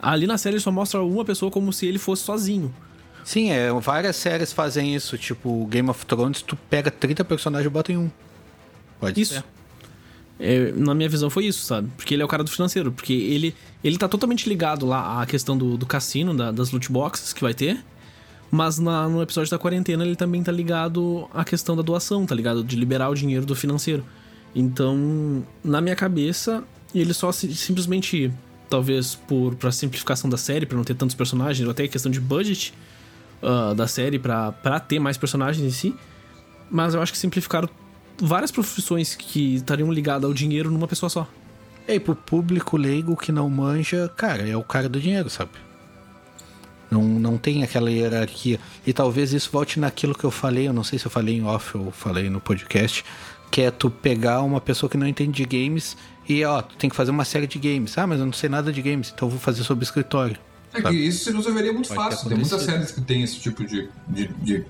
Ali 0.01 0.25
na 0.25 0.37
série 0.37 0.59
só 0.59 0.71
mostra 0.71 1.01
uma 1.01 1.25
pessoa 1.25 1.51
como 1.51 1.71
se 1.73 1.85
ele 1.85 1.99
fosse 1.99 2.23
sozinho. 2.23 2.73
Sim, 3.23 3.51
é, 3.51 3.71
várias 3.73 4.15
séries 4.15 4.51
fazem 4.51 4.95
isso. 4.95 5.17
Tipo, 5.17 5.65
Game 5.67 5.89
of 5.89 6.05
Thrones, 6.05 6.41
tu 6.41 6.55
pega 6.55 6.89
30 6.89 7.23
personagens 7.25 7.67
e 7.67 7.69
bota 7.69 7.91
em 7.91 7.97
um. 7.97 8.11
Pode 8.99 9.19
isso. 9.21 9.35
ser. 9.35 9.43
É, 10.39 10.71
na 10.71 10.95
minha 10.95 11.07
visão 11.07 11.29
foi 11.29 11.45
isso, 11.45 11.63
sabe? 11.63 11.87
Porque 11.95 12.15
ele 12.15 12.23
é 12.23 12.25
o 12.25 12.27
cara 12.27 12.43
do 12.43 12.49
financeiro. 12.49 12.91
Porque 12.91 13.13
ele, 13.13 13.55
ele 13.83 13.97
tá 13.97 14.07
totalmente 14.07 14.49
ligado 14.49 14.85
lá 14.87 15.21
à 15.21 15.25
questão 15.25 15.55
do, 15.57 15.77
do 15.77 15.85
cassino, 15.85 16.35
da, 16.35 16.51
das 16.51 16.71
loot 16.71 16.91
boxes 16.91 17.31
que 17.31 17.41
vai 17.41 17.53
ter. 17.53 17.83
Mas 18.51 18.77
na, 18.77 19.07
no 19.07 19.21
episódio 19.21 19.49
da 19.49 19.57
quarentena 19.57 20.05
ele 20.05 20.17
também 20.17 20.43
tá 20.43 20.51
ligado 20.51 21.27
à 21.33 21.45
questão 21.45 21.73
da 21.73 21.81
doação, 21.81 22.25
tá 22.25 22.35
ligado? 22.35 22.63
De 22.63 22.75
liberar 22.75 23.09
o 23.09 23.15
dinheiro 23.15 23.45
do 23.45 23.55
financeiro. 23.55 24.05
Então, 24.53 25.41
na 25.63 25.79
minha 25.79 25.95
cabeça, 25.95 26.61
ele 26.93 27.13
só 27.13 27.31
se, 27.31 27.55
simplesmente, 27.55 28.29
talvez 28.69 29.15
por 29.15 29.55
pra 29.55 29.71
simplificação 29.71 30.29
da 30.29 30.35
série, 30.35 30.65
para 30.65 30.75
não 30.75 30.83
ter 30.83 30.95
tantos 30.95 31.15
personagens, 31.15 31.65
ou 31.65 31.71
até 31.71 31.87
questão 31.87 32.11
de 32.11 32.19
budget 32.19 32.73
uh, 33.41 33.73
da 33.73 33.87
série 33.87 34.19
para 34.19 34.79
ter 34.81 34.99
mais 34.99 35.17
personagens 35.17 35.65
em 35.65 35.71
si. 35.71 35.95
Mas 36.69 36.93
eu 36.93 37.01
acho 37.01 37.13
que 37.13 37.17
simplificaram 37.17 37.69
várias 38.21 38.51
profissões 38.51 39.15
que 39.15 39.55
estariam 39.55 39.89
ligadas 39.91 40.25
ao 40.25 40.33
dinheiro 40.33 40.69
numa 40.69 40.89
pessoa 40.89 41.09
só. 41.09 41.27
E 41.87 41.93
aí, 41.93 41.99
pro 42.01 42.15
público 42.15 42.75
leigo 42.75 43.15
que 43.15 43.31
não 43.31 43.49
manja, 43.49 44.11
cara, 44.15 44.47
é 44.47 44.57
o 44.57 44.63
cara 44.63 44.89
do 44.89 44.99
dinheiro, 44.99 45.29
sabe? 45.29 45.51
Não, 46.91 47.01
não 47.01 47.37
tem 47.37 47.63
aquela 47.63 47.89
hierarquia. 47.89 48.59
E 48.85 48.91
talvez 48.91 49.31
isso 49.31 49.49
volte 49.49 49.79
naquilo 49.79 50.13
que 50.13 50.25
eu 50.25 50.29
falei, 50.29 50.67
eu 50.67 50.73
não 50.73 50.83
sei 50.83 50.99
se 50.99 51.05
eu 51.05 51.11
falei 51.11 51.37
em 51.37 51.45
off 51.45 51.77
ou 51.77 51.89
falei 51.89 52.29
no 52.29 52.41
podcast, 52.41 53.05
que 53.49 53.61
é 53.61 53.71
tu 53.71 53.89
pegar 53.89 54.41
uma 54.41 54.59
pessoa 54.59 54.89
que 54.89 54.97
não 54.97 55.07
entende 55.07 55.43
de 55.43 55.45
games 55.45 55.95
e, 56.27 56.43
ó, 56.43 56.61
tu 56.61 56.75
tem 56.75 56.89
que 56.89 56.95
fazer 56.95 57.11
uma 57.11 57.23
série 57.23 57.47
de 57.47 57.57
games. 57.57 57.97
Ah, 57.97 58.05
mas 58.05 58.19
eu 58.19 58.25
não 58.25 58.33
sei 58.33 58.49
nada 58.49 58.73
de 58.73 58.81
games, 58.81 59.09
então 59.15 59.29
eu 59.29 59.31
vou 59.31 59.39
fazer 59.39 59.63
sobre 59.63 59.85
escritório. 59.85 60.37
É 60.73 60.81
que 60.81 60.93
isso 60.93 61.25
se 61.25 61.31
resolveria 61.31 61.71
muito 61.71 61.87
Pode 61.87 61.99
fácil. 61.99 62.27
Tem 62.27 62.37
muitas 62.37 62.61
séries 62.61 62.91
que 62.91 63.01
tem 63.01 63.23
esse 63.23 63.39
tipo 63.39 63.65
de, 63.65 63.89
de, 64.07 64.27
de... 64.27 64.65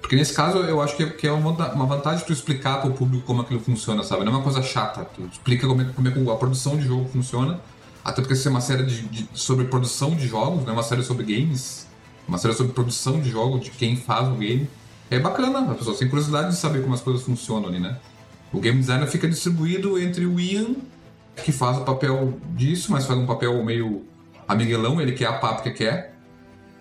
Porque 0.00 0.16
nesse 0.16 0.32
caso 0.32 0.58
eu 0.58 0.80
acho 0.80 0.96
que 0.96 1.02
é, 1.02 1.10
que 1.10 1.26
é 1.26 1.32
uma 1.32 1.86
vantagem 1.86 2.24
tu 2.24 2.32
explicar 2.32 2.80
para 2.80 2.90
o 2.90 2.94
público 2.94 3.24
como 3.26 3.42
aquilo 3.42 3.60
funciona, 3.60 4.02
sabe? 4.02 4.24
Não 4.24 4.32
é 4.32 4.36
uma 4.36 4.42
coisa 4.42 4.62
chata. 4.62 5.04
Tu 5.14 5.28
explica 5.30 5.66
como 5.66 5.82
é, 5.82 5.84
como 5.84 6.08
é 6.08 6.32
a 6.32 6.36
produção 6.36 6.76
de 6.76 6.86
jogo 6.86 7.08
funciona 7.08 7.60
até 8.06 8.22
porque 8.22 8.34
isso 8.34 8.46
é 8.46 8.50
uma 8.52 8.60
série 8.60 8.84
de, 8.84 9.02
de, 9.02 9.28
sobre 9.34 9.64
produção 9.64 10.14
de 10.14 10.28
jogos, 10.28 10.62
não 10.62 10.70
é 10.70 10.72
uma 10.72 10.82
série 10.84 11.02
sobre 11.02 11.24
games. 11.24 11.86
Uma 12.28 12.38
série 12.38 12.54
sobre 12.54 12.72
produção 12.72 13.20
de 13.20 13.30
jogos, 13.30 13.64
de 13.64 13.70
quem 13.70 13.96
faz 13.96 14.28
o 14.28 14.36
game. 14.36 14.68
É 15.10 15.18
bacana, 15.18 15.72
a 15.72 15.74
pessoa 15.74 15.96
tem 15.96 16.08
curiosidade 16.08 16.50
de 16.50 16.56
saber 16.56 16.82
como 16.82 16.94
as 16.94 17.00
coisas 17.00 17.22
funcionam 17.22 17.68
ali, 17.68 17.80
né? 17.80 17.98
O 18.52 18.60
game 18.60 18.78
designer 18.78 19.08
fica 19.08 19.28
distribuído 19.28 19.98
entre 20.00 20.24
o 20.24 20.38
Ian, 20.38 20.76
que 21.36 21.50
faz 21.50 21.78
o 21.78 21.80
papel 21.80 22.38
disso, 22.54 22.92
mas 22.92 23.06
faz 23.06 23.18
um 23.18 23.26
papel 23.26 23.62
meio 23.64 24.04
amiguelão, 24.46 25.00
ele 25.00 25.12
quer 25.12 25.26
a 25.26 25.32
pá 25.34 25.54
porque 25.54 25.70
quer. 25.70 26.14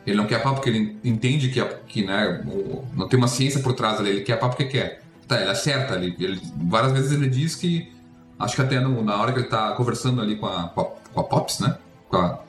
Ele 0.05 0.17
não 0.17 0.27
quer 0.27 0.35
a 0.35 0.39
pá 0.39 0.53
porque 0.53 0.69
ele 0.69 0.97
entende 1.03 1.49
que, 1.49 1.63
que 1.87 2.05
né, 2.05 2.43
não 2.93 3.07
tem 3.07 3.17
uma 3.17 3.27
ciência 3.27 3.59
por 3.61 3.73
trás 3.73 3.99
ali, 3.99 4.09
ele 4.11 4.21
quer 4.21 4.33
a 4.33 4.37
pá 4.37 4.47
porque 4.47 4.65
quer. 4.65 5.01
Tá, 5.27 5.41
ele 5.41 5.49
acerta 5.49 5.95
ali. 5.95 6.15
Ele, 6.19 6.39
várias 6.67 6.91
vezes 6.91 7.11
ele 7.11 7.27
diz 7.27 7.55
que. 7.55 7.91
Acho 8.37 8.55
que 8.55 8.61
até 8.61 8.79
no, 8.79 9.03
na 9.03 9.15
hora 9.15 9.31
que 9.31 9.39
ele 9.39 9.47
tá 9.47 9.71
conversando 9.71 10.21
ali 10.21 10.35
com 10.35 10.45
a, 10.45 10.67
com 10.69 10.81
a 10.81 10.85
com 11.15 11.21
a 11.21 11.23
Pops, 11.23 11.59
né? 11.59 11.77
A... 12.11 12.39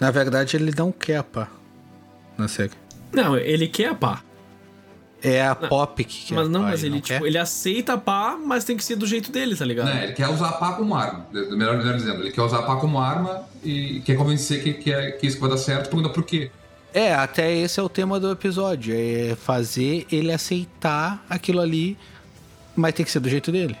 Na 0.00 0.10
verdade, 0.10 0.56
ele 0.56 0.72
não 0.76 0.90
quer 0.90 1.18
a 1.18 1.22
pá 1.22 1.48
na 2.38 2.48
série. 2.48 2.72
Não, 3.12 3.36
ele 3.36 3.68
quer 3.68 3.90
a 3.90 3.94
pá. 3.94 4.22
É 5.22 5.40
a 5.40 5.56
não, 5.60 5.68
Pop 5.68 6.02
que 6.02 6.26
quer. 6.26 6.34
Mas 6.34 6.48
não, 6.48 6.62
mas 6.62 6.82
ele, 6.82 6.96
não 6.96 7.00
tipo, 7.00 7.24
ele 7.24 7.38
aceita 7.38 7.92
a 7.92 7.98
pá, 7.98 8.36
mas 8.44 8.64
tem 8.64 8.76
que 8.76 8.82
ser 8.82 8.96
do 8.96 9.06
jeito 9.06 9.30
dele, 9.30 9.54
tá 9.54 9.64
ligado? 9.64 9.86
Não, 9.86 10.02
ele 10.02 10.12
quer 10.14 10.28
usar 10.28 10.48
a 10.48 10.52
pá 10.52 10.72
como 10.72 10.96
arma. 10.96 11.26
Melhor, 11.32 11.76
melhor 11.76 11.94
dizendo, 11.94 12.22
ele 12.22 12.32
quer 12.32 12.42
usar 12.42 12.58
a 12.58 12.62
pá 12.62 12.76
como 12.76 12.98
arma 12.98 13.44
e 13.62 14.00
quer 14.00 14.16
convencer 14.16 14.64
que, 14.64 14.72
que, 14.74 14.92
é, 14.92 15.12
que 15.12 15.26
isso 15.26 15.38
vai 15.38 15.48
dar 15.48 15.58
certo, 15.58 15.90
pergunta 15.90 16.08
por 16.08 16.24
quê. 16.24 16.50
É, 16.92 17.14
até 17.14 17.54
esse 17.56 17.78
é 17.78 17.82
o 17.82 17.88
tema 17.88 18.18
do 18.18 18.32
episódio. 18.32 18.94
É 18.96 19.36
fazer 19.36 20.06
ele 20.10 20.32
aceitar 20.32 21.24
aquilo 21.30 21.60
ali, 21.60 21.96
mas 22.74 22.92
tem 22.92 23.04
que 23.04 23.12
ser 23.12 23.20
do 23.20 23.28
jeito 23.28 23.52
dele. 23.52 23.76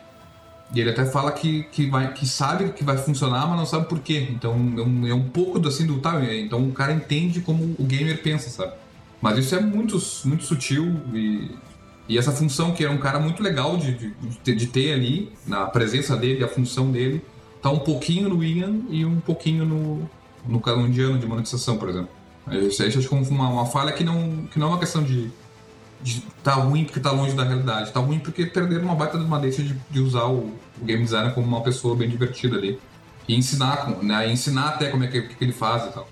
E 0.74 0.80
ele 0.80 0.90
até 0.90 1.04
fala 1.04 1.30
que, 1.32 1.64
que, 1.64 1.86
vai, 1.86 2.12
que 2.14 2.26
sabe 2.26 2.70
que 2.72 2.82
vai 2.82 2.96
funcionar, 2.96 3.46
mas 3.46 3.58
não 3.58 3.66
sabe 3.66 3.86
por 3.86 4.00
quê. 4.00 4.28
Então 4.30 4.52
é 4.52 4.80
um, 4.80 5.06
é 5.08 5.14
um 5.14 5.28
pouco 5.28 5.58
do, 5.58 5.68
assim 5.68 5.86
do 5.86 5.98
tá, 5.98 6.22
então 6.34 6.66
o 6.66 6.72
cara 6.72 6.92
entende 6.92 7.40
como 7.40 7.76
o 7.78 7.84
gamer 7.84 8.22
pensa, 8.22 8.48
sabe? 8.48 8.72
Mas 9.20 9.38
isso 9.38 9.54
é 9.54 9.60
muito, 9.60 10.00
muito 10.24 10.44
sutil 10.44 10.96
e, 11.12 11.50
e 12.08 12.18
essa 12.18 12.32
função 12.32 12.72
que 12.72 12.84
era 12.84 12.92
um 12.92 12.98
cara 12.98 13.20
muito 13.20 13.42
legal 13.42 13.76
de, 13.76 14.12
de, 14.42 14.54
de 14.54 14.66
ter 14.66 14.94
ali, 14.94 15.30
na 15.46 15.66
presença 15.66 16.16
dele, 16.16 16.42
a 16.42 16.48
função 16.48 16.90
dele, 16.90 17.22
tá 17.60 17.70
um 17.70 17.78
pouquinho 17.78 18.28
no 18.30 18.42
Ian 18.42 18.80
e 18.88 19.04
um 19.04 19.20
pouquinho 19.20 19.64
no, 19.64 20.10
no 20.46 20.58
canondiano 20.58 21.18
de 21.18 21.26
monetização, 21.26 21.76
por 21.76 21.90
exemplo. 21.90 22.08
Isso 22.50 22.82
aí 22.82 22.88
acho 22.88 23.08
que 23.08 23.14
é 23.14 23.18
uma, 23.18 23.48
uma 23.48 23.66
falha 23.66 23.92
que 23.92 24.02
não, 24.02 24.46
que 24.50 24.58
não 24.58 24.68
é 24.68 24.70
uma 24.70 24.78
questão 24.78 25.02
de 25.02 25.30
tá 26.42 26.54
ruim 26.54 26.84
porque 26.84 27.00
tá 27.00 27.10
longe 27.10 27.34
da 27.34 27.44
realidade. 27.44 27.92
Tá 27.92 28.00
ruim 28.00 28.18
porque 28.18 28.46
perderam 28.46 28.84
uma 28.84 28.94
baita 28.94 29.18
de 29.18 29.24
uma 29.24 29.38
deixa 29.38 29.62
de, 29.62 29.74
de 29.90 30.00
usar 30.00 30.24
o, 30.24 30.56
o, 30.80 30.84
game 30.84 31.02
designer 31.02 31.34
como 31.34 31.46
uma 31.46 31.62
pessoa 31.62 31.94
bem 31.94 32.08
divertida 32.08 32.56
ali. 32.56 32.78
E 33.28 33.36
ensinar, 33.36 33.88
né? 34.02 34.30
ensinar 34.30 34.70
até 34.70 34.88
como 34.88 35.04
é 35.04 35.06
que, 35.06 35.22
que 35.22 35.44
ele 35.44 35.52
faz 35.52 35.84
e 35.84 35.92
tal. 35.92 36.08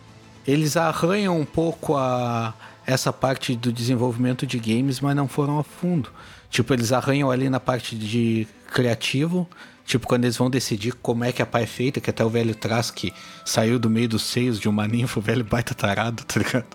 Eles 0.47 0.77
arranham 0.77 1.39
um 1.39 1.45
pouco 1.45 1.97
a 1.97 2.55
essa 2.87 3.13
parte 3.13 3.55
do 3.55 3.73
desenvolvimento 3.73 4.47
de 4.47 4.59
games, 4.59 5.01
mas 5.01 5.15
não 5.15 5.29
foram 5.29 5.59
a 5.59 5.65
fundo. 5.65 6.11
Tipo, 6.51 6.75
eles 6.75 6.93
arranham 6.93 7.31
ali 7.31 7.49
na 7.49 7.61
parte 7.61 7.97
de 7.97 8.47
criativo, 8.73 9.49
tipo, 9.85 10.07
quando 10.07 10.25
eles 10.25 10.37
vão 10.37 10.51
decidir 10.51 10.95
como 10.95 11.25
é 11.25 11.33
que 11.33 11.43
a 11.43 11.47
pá 11.47 11.61
é 11.61 11.67
feita, 11.67 12.01
que 12.01 12.11
até 12.11 12.25
o 12.25 12.31
velho 12.31 12.55
traz 12.55 12.91
que 12.91 13.13
saiu 13.45 13.79
do 13.79 13.89
meio 13.89 14.09
dos 14.09 14.23
seios 14.23 14.59
de 14.59 14.69
uma 14.69 14.87
ninfa, 14.87 15.21
o 15.21 15.23
velho 15.23 15.45
baita 15.45 15.75
tarado, 15.75 16.23
tá 16.27 16.41
ligado? 16.41 16.67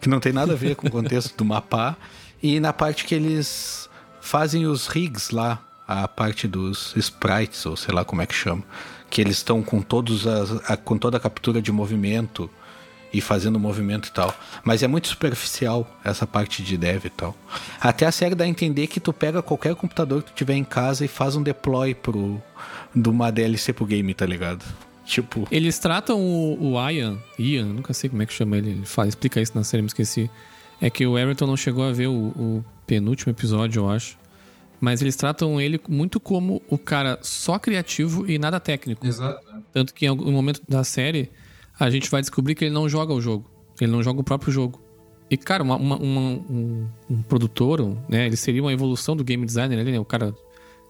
Que 0.00 0.08
não 0.08 0.20
tem 0.20 0.32
nada 0.32 0.52
a 0.52 0.56
ver 0.56 0.74
com 0.74 0.86
o 0.86 0.90
contexto 0.90 1.36
do 1.36 1.44
mapa. 1.44 1.96
E 2.42 2.58
na 2.58 2.72
parte 2.72 3.04
que 3.04 3.14
eles 3.14 3.88
fazem 4.20 4.66
os 4.66 4.86
rigs 4.86 5.30
lá, 5.30 5.62
a 5.86 6.08
parte 6.08 6.48
dos 6.48 6.94
sprites, 6.96 7.64
ou 7.66 7.76
sei 7.76 7.94
lá 7.94 8.04
como 8.04 8.22
é 8.22 8.26
que 8.26 8.34
chama, 8.34 8.62
que 9.10 9.20
eles 9.20 9.36
estão 9.36 9.62
com 9.62 9.82
todos 9.82 10.26
as, 10.26 10.70
a, 10.70 10.76
com 10.76 10.96
toda 10.96 11.18
a 11.18 11.20
captura 11.20 11.60
de 11.60 11.70
movimento 11.70 12.50
e 13.12 13.20
fazendo 13.20 13.60
movimento 13.60 14.08
e 14.08 14.12
tal. 14.12 14.34
Mas 14.64 14.82
é 14.82 14.88
muito 14.88 15.08
superficial 15.08 15.86
essa 16.02 16.26
parte 16.26 16.62
de 16.62 16.76
dev 16.78 17.04
e 17.04 17.10
tal. 17.10 17.36
Até 17.78 18.06
a 18.06 18.12
série 18.12 18.34
dá 18.34 18.44
a 18.44 18.48
entender 18.48 18.86
que 18.86 18.98
tu 18.98 19.12
pega 19.12 19.42
qualquer 19.42 19.74
computador 19.74 20.22
que 20.22 20.32
tu 20.32 20.34
tiver 20.34 20.54
em 20.54 20.64
casa 20.64 21.04
e 21.04 21.08
faz 21.08 21.36
um 21.36 21.42
deploy 21.42 21.94
pro 21.94 22.40
de 22.94 23.08
uma 23.08 23.30
DLC 23.30 23.72
pro 23.72 23.84
game, 23.84 24.14
tá 24.14 24.24
ligado? 24.24 24.64
Tipo, 25.04 25.46
Eles 25.50 25.78
tratam 25.78 26.18
o, 26.20 26.72
o 26.72 26.90
Ian, 26.90 27.18
Ian, 27.38 27.66
nunca 27.66 27.92
sei 27.92 28.08
como 28.08 28.22
é 28.22 28.26
que 28.26 28.32
chama 28.32 28.56
ele, 28.56 28.70
ele 28.70 28.86
fala, 28.86 29.08
explica 29.08 29.40
isso 29.40 29.52
na 29.54 29.64
série, 29.64 29.82
me 29.82 29.88
esqueci. 29.88 30.30
É 30.82 30.90
que 30.90 31.06
o 31.06 31.16
Everton 31.16 31.46
não 31.46 31.56
chegou 31.56 31.84
a 31.84 31.92
ver 31.92 32.08
o, 32.08 32.12
o 32.36 32.64
penúltimo 32.86 33.32
episódio, 33.32 33.80
eu 33.80 33.88
acho. 33.88 34.18
Mas 34.80 35.00
eles 35.00 35.14
tratam 35.14 35.60
ele 35.60 35.80
muito 35.88 36.18
como 36.18 36.60
o 36.68 36.76
cara 36.76 37.18
só 37.22 37.56
criativo 37.58 38.28
e 38.28 38.36
nada 38.36 38.58
técnico. 38.58 39.06
Exato. 39.06 39.40
Tanto 39.72 39.94
que 39.94 40.04
em 40.06 40.08
algum 40.08 40.32
momento 40.32 40.60
da 40.68 40.82
série, 40.82 41.30
a 41.78 41.88
gente 41.88 42.10
vai 42.10 42.20
descobrir 42.20 42.56
que 42.56 42.64
ele 42.64 42.74
não 42.74 42.88
joga 42.88 43.14
o 43.14 43.20
jogo. 43.20 43.48
Ele 43.80 43.92
não 43.92 44.02
joga 44.02 44.20
o 44.20 44.24
próprio 44.24 44.52
jogo. 44.52 44.82
E, 45.30 45.36
cara, 45.36 45.62
uma- 45.62 45.76
uma- 45.76 45.96
uma- 45.96 46.20
um, 46.50 46.88
um 47.08 47.22
produtor, 47.22 47.96
né? 48.08 48.26
Ele 48.26 48.36
seria 48.36 48.60
uma 48.60 48.72
evolução 48.72 49.14
do 49.16 49.22
game 49.22 49.46
designer, 49.46 49.78
ele, 49.78 49.92
né? 49.92 50.00
O 50.00 50.04
cara 50.04 50.34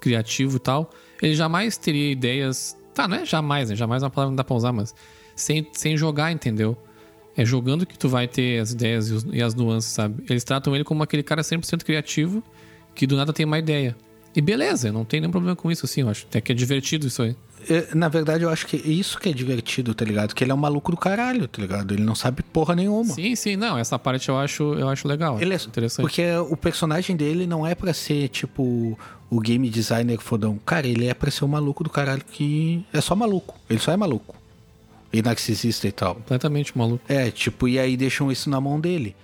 criativo 0.01 0.57
e 0.57 0.61
tal. 0.61 0.91
Ele 1.21 1.35
jamais 1.35 1.77
teria 1.77 2.11
ideias. 2.11 2.75
Tá, 2.95 3.07
não 3.07 3.19
é 3.19 3.27
jamais, 3.27 3.69
né? 3.69 3.77
Jamais 3.77 4.03
é 4.03 4.07
uma 4.07 4.11
palavra 4.11 4.31
que 4.31 4.33
não 4.33 4.37
dá 4.37 4.43
pra 4.45 4.57
usar, 4.57 4.73
mas. 4.73 4.95
Sem, 5.37 5.67
sem 5.73 5.97
jogar, 5.99 6.33
entendeu? 6.33 6.77
É 7.37 7.45
jogando 7.45 7.87
que 7.87 7.99
tu 7.99 8.09
vai 8.09 8.29
ter 8.29 8.61
as 8.61 8.73
ideias 8.73 9.09
e, 9.09 9.13
os- 9.15 9.27
e 9.33 9.43
as 9.43 9.55
nuances, 9.55 9.91
sabe? 9.93 10.23
Eles 10.29 10.45
tratam 10.45 10.75
ele 10.75 10.85
como 10.85 11.03
aquele 11.03 11.23
cara 11.23 11.43
100% 11.43 11.83
criativo 11.85 12.43
que 12.95 13.07
do 13.07 13.17
nada 13.17 13.33
tem 13.33 13.47
uma 13.47 13.59
ideia. 13.59 13.97
E 14.35 14.41
beleza, 14.41 14.91
não 14.93 15.05
tem 15.05 15.21
nenhum 15.21 15.31
problema 15.31 15.55
com 15.57 15.71
isso, 15.71 15.85
assim, 15.87 16.01
eu 16.03 16.09
acho. 16.09 16.27
Até 16.29 16.41
que 16.41 16.53
é 16.53 16.55
divertido 16.55 17.07
isso 17.07 17.23
aí. 17.23 17.37
é, 17.69 17.95
na 17.95 18.09
verdade 18.09 18.43
eu 18.45 18.51
acho 18.51 18.67
que 18.67 18.77
isso 18.77 19.19
que 19.19 19.29
é 19.29 19.33
divertido, 19.33 19.95
tá 19.95 20.05
ligado? 20.05 20.35
Que 20.35 20.43
ele 20.43 20.51
é 20.51 20.55
um 20.55 20.59
maluco 20.59 20.91
do 20.91 20.97
caralho, 20.97 21.47
tá 21.47 21.61
ligado? 21.63 21.93
Ele 21.95 22.03
não 22.03 22.15
sabe 22.15 22.43
porra 22.43 22.75
nenhuma. 22.75 23.13
Sim, 23.15 23.35
sim, 23.37 23.57
não, 23.57 23.79
essa 23.79 23.99
parte 23.99 24.29
eu 24.31 24.39
acho, 24.39 24.75
eu 24.75 24.89
acho 24.89 25.07
legal. 25.07 25.41
Ele 25.41 25.55
é 25.55 25.57
interessante. 25.57 26.03
Porque 26.03 26.23
o 26.51 26.57
personagem 26.57 27.15
dele 27.15 27.47
não 27.47 27.67
é 27.67 27.75
pra 27.75 27.93
ser, 27.95 28.29
tipo, 28.29 28.99
o 29.31 29.41
game 29.41 29.69
designer 29.71 30.19
fodão. 30.19 30.59
Cara, 30.67 30.87
ele 30.87 31.07
é 31.07 31.15
pra 31.15 31.31
ser 31.31 31.45
um 31.45 31.49
maluco 31.49 31.85
do 31.85 31.91
caralho 31.91 32.23
que 32.31 32.85
é 32.93 33.01
só 33.03 33.15
maluco. 33.15 33.55
Ele 33.71 33.79
só 33.79 33.93
é 33.93 33.97
maluco. 33.97 34.35
E 35.13 35.21
narcisista 35.23 35.87
e 35.87 35.93
tal. 35.93 36.15
Completamente 36.17 36.77
maluco. 36.77 37.05
É, 37.09 37.31
tipo, 37.31 37.69
e 37.69 37.79
aí 37.79 37.97
deixam 37.97 38.33
isso 38.33 38.49
na 38.49 38.61
mão 38.61 38.81
dele. 38.81 39.15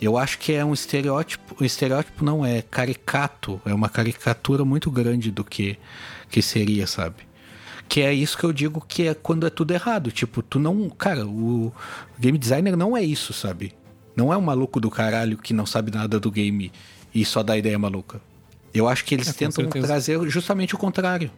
Eu 0.00 0.16
acho 0.18 0.38
que 0.38 0.52
é 0.52 0.64
um 0.64 0.72
estereótipo. 0.72 1.56
O 1.60 1.64
estereótipo 1.64 2.24
não 2.24 2.44
é 2.44 2.62
caricato, 2.62 3.60
é 3.64 3.72
uma 3.74 3.88
caricatura 3.88 4.64
muito 4.64 4.90
grande 4.90 5.30
do 5.30 5.44
que, 5.44 5.76
que 6.30 6.42
seria, 6.42 6.86
sabe? 6.86 7.16
Que 7.88 8.00
é 8.02 8.12
isso 8.12 8.38
que 8.38 8.44
eu 8.44 8.52
digo 8.52 8.80
que 8.86 9.08
é 9.08 9.14
quando 9.14 9.46
é 9.46 9.50
tudo 9.50 9.72
errado. 9.72 10.10
Tipo, 10.10 10.42
tu 10.42 10.58
não. 10.58 10.88
Cara, 10.90 11.26
o 11.26 11.72
game 12.18 12.38
designer 12.38 12.76
não 12.76 12.96
é 12.96 13.02
isso, 13.02 13.32
sabe? 13.32 13.72
Não 14.16 14.32
é 14.32 14.36
um 14.36 14.40
maluco 14.40 14.80
do 14.80 14.90
caralho 14.90 15.36
que 15.38 15.52
não 15.54 15.66
sabe 15.66 15.90
nada 15.90 16.18
do 16.20 16.30
game 16.30 16.70
e 17.14 17.24
só 17.24 17.42
dá 17.42 17.56
ideia 17.56 17.78
maluca. 17.78 18.20
Eu 18.74 18.88
acho 18.88 19.04
que 19.04 19.14
eles 19.14 19.28
É, 19.28 19.32
tentam 19.32 19.64
certeza. 19.64 19.86
trazer 19.86 20.20
justamente 20.30 20.74
o 20.74 20.78
contrário 20.78 21.30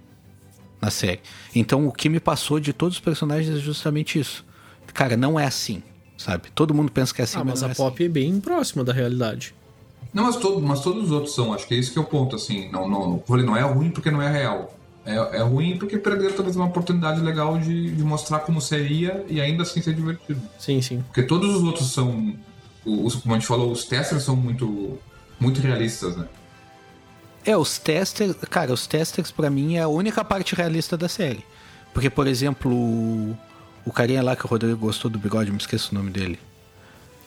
na 0.84 0.90
série. 0.90 1.20
Então 1.54 1.86
o 1.88 1.92
que 1.92 2.08
me 2.08 2.20
passou 2.20 2.60
de 2.60 2.72
todos 2.72 2.96
os 2.96 3.00
personagens 3.00 3.56
é 3.56 3.58
justamente 3.58 4.18
isso. 4.18 4.44
Cara, 4.92 5.16
não 5.16 5.40
é 5.40 5.46
assim, 5.46 5.82
sabe? 6.16 6.50
Todo 6.54 6.74
mundo 6.74 6.92
pensa 6.92 7.12
que 7.12 7.20
é 7.20 7.24
assim, 7.24 7.38
Ah, 7.38 7.44
mas 7.44 7.54
mas 7.54 7.62
não 7.62 7.68
a 7.68 7.72
é 7.72 7.74
pop 7.74 8.04
é 8.04 8.08
bem 8.08 8.38
próxima 8.40 8.84
da 8.84 8.92
realidade. 8.92 9.54
Não, 10.12 10.24
mas, 10.24 10.36
todo, 10.36 10.60
mas 10.60 10.80
todos 10.80 11.04
os 11.04 11.10
outros 11.10 11.34
são. 11.34 11.52
Acho 11.52 11.66
que 11.66 11.74
é 11.74 11.76
isso 11.76 11.92
que 11.92 11.98
é 11.98 12.02
o 12.02 12.04
ponto, 12.04 12.36
assim. 12.36 12.70
Não, 12.70 12.88
não, 12.88 13.22
falei, 13.26 13.44
não 13.44 13.56
é 13.56 13.62
ruim 13.62 13.90
porque 13.90 14.10
não 14.12 14.22
é 14.22 14.30
real. 14.30 14.72
É, 15.04 15.16
é 15.16 15.42
ruim 15.42 15.76
porque 15.76 15.98
perderam 15.98 16.34
talvez 16.34 16.54
uma 16.54 16.66
oportunidade 16.66 17.20
legal 17.20 17.58
de, 17.58 17.90
de 17.90 18.02
mostrar 18.04 18.40
como 18.40 18.60
seria 18.60 19.24
e 19.28 19.40
ainda 19.40 19.64
assim 19.64 19.82
ser 19.82 19.94
divertido. 19.94 20.40
Sim, 20.58 20.80
sim. 20.80 21.02
Porque 21.08 21.22
todos 21.24 21.56
os 21.56 21.62
outros 21.64 21.92
são. 21.92 22.34
Os, 22.86 23.16
como 23.16 23.34
a 23.34 23.38
gente 23.38 23.48
falou, 23.48 23.72
os 23.72 23.84
testers 23.86 24.22
são 24.22 24.36
muito, 24.36 24.98
muito 25.40 25.60
realistas, 25.60 26.16
né? 26.16 26.26
É, 27.44 27.56
os 27.56 27.78
testers, 27.78 28.34
cara, 28.50 28.72
os 28.72 28.86
testers 28.86 29.30
pra 29.30 29.50
mim 29.50 29.76
é 29.76 29.80
a 29.82 29.88
única 29.88 30.24
parte 30.24 30.54
realista 30.54 30.96
da 30.96 31.08
série. 31.08 31.44
Porque, 31.92 32.08
por 32.10 32.26
exemplo, 32.26 32.72
o, 32.72 33.36
o 33.84 33.92
carinha 33.92 34.22
lá 34.22 34.34
que 34.34 34.44
o 34.44 34.48
Rodrigo 34.48 34.76
gostou 34.78 35.10
do 35.10 35.18
bigode, 35.18 35.50
me 35.50 35.58
esqueço 35.58 35.92
o 35.92 35.94
nome 35.94 36.10
dele. 36.10 36.38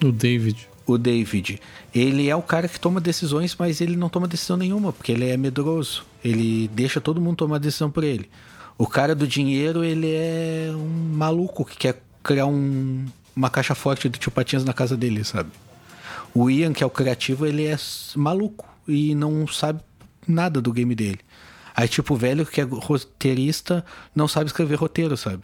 O 0.04 0.12
David. 0.12 0.68
O 0.86 0.98
David. 0.98 1.60
Ele 1.94 2.30
é 2.30 2.36
o 2.36 2.42
cara 2.42 2.68
que 2.68 2.80
toma 2.80 3.00
decisões, 3.00 3.56
mas 3.58 3.80
ele 3.82 3.96
não 3.96 4.10
toma 4.10 4.28
decisão 4.28 4.58
nenhuma, 4.58 4.92
porque 4.92 5.12
ele 5.12 5.30
é 5.30 5.38
medroso. 5.38 6.06
Ele 6.24 6.68
deixa 6.74 7.00
todo 7.00 7.22
mundo 7.22 7.38
tomar 7.38 7.60
decisão 7.60 7.92
por 7.92 8.04
ele. 8.04 8.30
O 8.78 8.88
cara 8.88 9.14
do 9.16 9.28
dinheiro, 9.28 9.84
ele 9.84 10.12
é 10.14 10.70
um 10.74 11.14
maluco 11.16 11.66
que 11.66 11.78
quer 11.78 12.02
criar 12.24 12.46
um- 12.46 13.06
uma 13.36 13.50
caixa 13.50 13.76
forte 13.76 14.08
de 14.10 14.20
tio 14.20 14.32
Patinhas 14.32 14.64
na 14.64 14.74
casa 14.74 14.96
dele, 14.98 15.24
sabe? 15.24 15.50
O 16.34 16.50
Ian, 16.50 16.74
que 16.74 16.84
é 16.84 16.86
o 16.86 16.90
criativo, 16.90 17.46
ele 17.46 17.66
é 17.66 17.78
maluco 18.16 18.66
e 18.88 19.16
não 19.16 19.48
sabe 19.48 19.82
nada 20.28 20.62
do 20.62 20.72
game 20.72 20.94
dele. 20.94 21.20
Aí, 21.76 21.88
tipo, 21.88 22.16
o 22.16 22.18
velho 22.18 22.46
que 22.46 22.60
é 22.60 22.64
roteirista 22.64 23.86
não 24.16 24.28
sabe 24.28 24.48
escrever 24.48 24.76
roteiro, 24.76 25.16
sabe? 25.16 25.44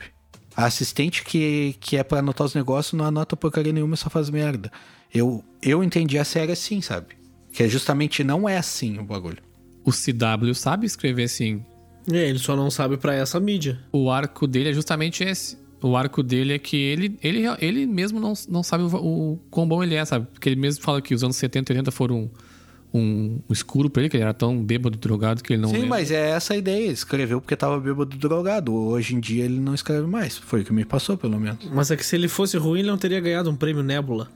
A 0.56 0.66
assistente 0.66 1.24
que, 1.24 1.76
que 1.80 1.98
é 1.98 2.04
pra 2.04 2.20
anotar 2.20 2.46
os 2.46 2.54
negócios 2.54 2.94
não 2.94 3.06
anota 3.06 3.36
porcaria 3.36 3.74
nenhuma 3.74 3.96
e 3.96 3.98
só 3.98 4.10
faz 4.10 4.30
merda. 4.30 4.72
Eu, 5.14 5.44
eu 5.62 5.84
entendi 5.84 6.18
a 6.18 6.24
série 6.24 6.52
assim, 6.52 6.82
sabe? 6.82 7.16
Que 7.52 7.64
é 7.64 7.68
justamente 7.68 8.24
não 8.24 8.50
é 8.50 8.58
assim 8.58 8.98
o 8.98 9.04
bagulho. 9.04 9.38
O 9.86 9.92
CW 9.92 10.54
sabe 10.56 10.88
escrever 10.88 11.26
assim. 11.26 11.64
É, 12.12 12.30
ele 12.30 12.40
só 12.40 12.56
não 12.56 12.72
sabe 12.72 12.98
pra 12.98 13.14
essa 13.14 13.40
mídia. 13.40 13.80
O 13.92 14.10
arco 14.10 14.48
dele 14.48 14.70
é 14.70 14.74
justamente 14.74 15.24
esse. 15.24 15.58
O 15.82 15.96
arco 15.96 16.24
dele 16.24 16.54
é 16.54 16.60
que 16.60 16.78
ele, 16.78 17.18
ele, 17.22 17.44
ele 17.60 17.86
mesmo 17.86 18.20
não, 18.20 18.34
não 18.48 18.64
sabe 18.64 18.86
o, 18.86 18.96
o 18.96 19.40
quão 19.52 19.68
bom 19.68 19.84
ele 19.84 19.96
é, 19.96 20.06
sabe? 20.06 20.28
Porque 20.32 20.50
ele 20.50 20.60
mesmo 20.60 20.84
fala 20.84 21.02
que 21.02 21.14
os 21.14 21.24
anos 21.24 21.36
70 21.36 21.72
e 21.72 21.76
80 21.76 21.92
foram 21.92 22.32
um, 22.94 23.40
um 23.50 23.54
escuro 23.54 23.90
pra 23.90 24.04
ele, 24.04 24.10
que 24.10 24.18
ele 24.18 24.24
era 24.24 24.34
tão 24.34 24.64
bêbado 24.64 24.96
e 24.96 25.00
drogado 25.00 25.42
que 25.44 25.54
ele 25.54 25.62
não 25.62 25.70
Sim, 25.70 25.76
lembra. 25.76 25.90
mas 25.90 26.12
é 26.12 26.30
essa 26.30 26.54
a 26.54 26.58
ideia. 26.58 26.84
Ele 26.84 26.94
escreveu 26.94 27.42
porque 27.42 27.56
tava 27.56 27.80
bêbado 27.80 28.16
drogado. 28.18 28.74
Hoje 28.74 29.16
em 29.16 29.20
dia 29.20 29.44
ele 29.44 29.60
não 29.60 29.74
escreve 29.74 30.06
mais. 30.06 30.38
Foi 30.38 30.62
o 30.62 30.66
que 30.66 30.72
me 30.72 30.86
passou, 30.86 31.18
pelo 31.18 31.40
menos. 31.40 31.68
Mas 31.72 31.90
é 31.90 31.98
que 31.98 32.06
se 32.06 32.16
ele 32.16 32.28
fosse 32.28 32.56
ruim, 32.58 32.80
ele 32.80 32.90
não 32.90 32.98
teria 32.98 33.20
ganhado 33.20 33.50
um 33.50 33.56
prêmio 33.56 33.82
Nebula. 33.82 34.30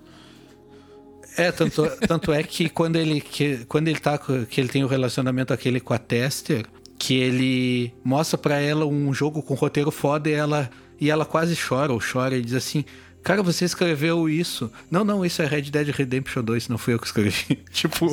É, 1.37 1.51
tanto, 1.51 1.83
tanto 2.07 2.33
é 2.33 2.41
que 2.41 2.67
quando 2.67 2.95
ele, 2.95 3.21
que, 3.21 3.63
quando 3.65 3.87
ele 3.87 3.99
tá, 3.99 4.17
que 4.17 4.59
ele 4.59 4.69
tem 4.69 4.83
o 4.83 4.87
relacionamento 4.87 5.53
aquele 5.53 5.79
com 5.79 5.93
a 5.93 5.99
Tester, 5.99 6.65
que 6.97 7.13
ele 7.13 7.93
mostra 8.03 8.39
pra 8.39 8.59
ela 8.59 8.87
um 8.87 9.13
jogo 9.13 9.43
com 9.43 9.53
roteiro 9.53 9.91
foda 9.91 10.27
e 10.27 10.33
ela, 10.33 10.67
e 10.99 11.11
ela 11.11 11.25
quase 11.25 11.55
chora 11.55 11.93
ou 11.93 12.01
chora 12.01 12.35
e 12.35 12.41
diz 12.41 12.55
assim: 12.55 12.83
Cara, 13.27 13.43
você 13.43 13.65
escreveu 13.65 14.29
isso. 14.29 14.71
Não, 14.89 15.03
não, 15.03 15.25
isso 15.25 15.41
é 15.41 15.45
Red 15.45 15.63
Dead 15.63 15.89
Redemption 15.89 16.41
2, 16.41 16.69
não 16.69 16.77
fui 16.77 16.93
eu 16.93 16.99
que 16.99 17.07
escrevi. 17.07 17.55
tipo. 17.73 18.05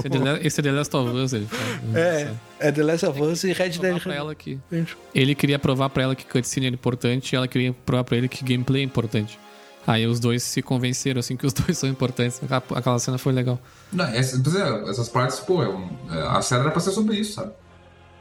Esse 0.43 0.61
é, 0.61 0.63
The, 0.65 0.69
é 0.71 0.73
Last 0.73 0.97
of 0.97 1.11
Us, 1.17 1.33
ele 1.33 1.47
fala. 1.47 1.99
É, 2.01 2.35
é 2.59 2.73
The 2.73 2.83
Last 2.83 3.07
of 3.07 3.23
Us 3.23 3.45
e 3.45 3.53
Red 3.53 3.71
Provar 3.71 3.93
Dead 3.93 4.03
pra 4.03 4.15
ela 4.15 4.35
que 4.35 4.59
Redemption. 4.71 4.99
ele 5.15 5.35
queria 5.37 5.57
provar 5.57 5.89
pra 5.91 6.03
ela 6.03 6.17
que 6.17 6.25
cutscene 6.25 6.67
era 6.67 6.75
importante 6.75 7.33
e 7.33 7.37
ela 7.37 7.47
queria 7.47 7.73
provar 7.87 8.03
pra 8.03 8.17
ele 8.17 8.27
que 8.29 8.43
gameplay 8.45 8.83
é 8.83 8.85
importante. 8.85 9.39
Aí 9.87 10.05
os 10.05 10.19
dois 10.19 10.43
se 10.43 10.61
convenceram, 10.63 11.21
assim, 11.21 11.37
que 11.37 11.47
os 11.47 11.53
dois 11.55 11.79
são 11.79 11.89
importantes. 11.89 12.41
Aquela- 12.75 12.99
cena 12.99 13.17
foi 13.17 13.33
legal. 13.33 13.61
Não, 13.93 14.07
essa- 14.07 14.37
é, 14.57 14.91
essas 14.91 15.09
partes, 15.09 15.39
pô, 15.39 15.63
é 15.63 15.69
um- 15.69 15.91
é, 16.11 16.23
a 16.27 16.43
série 16.43 16.63
era 16.63 16.71
pra 16.73 16.81
ser 16.81 16.91
sobre 16.91 17.17
isso, 17.17 17.35
sabe? 17.35 17.53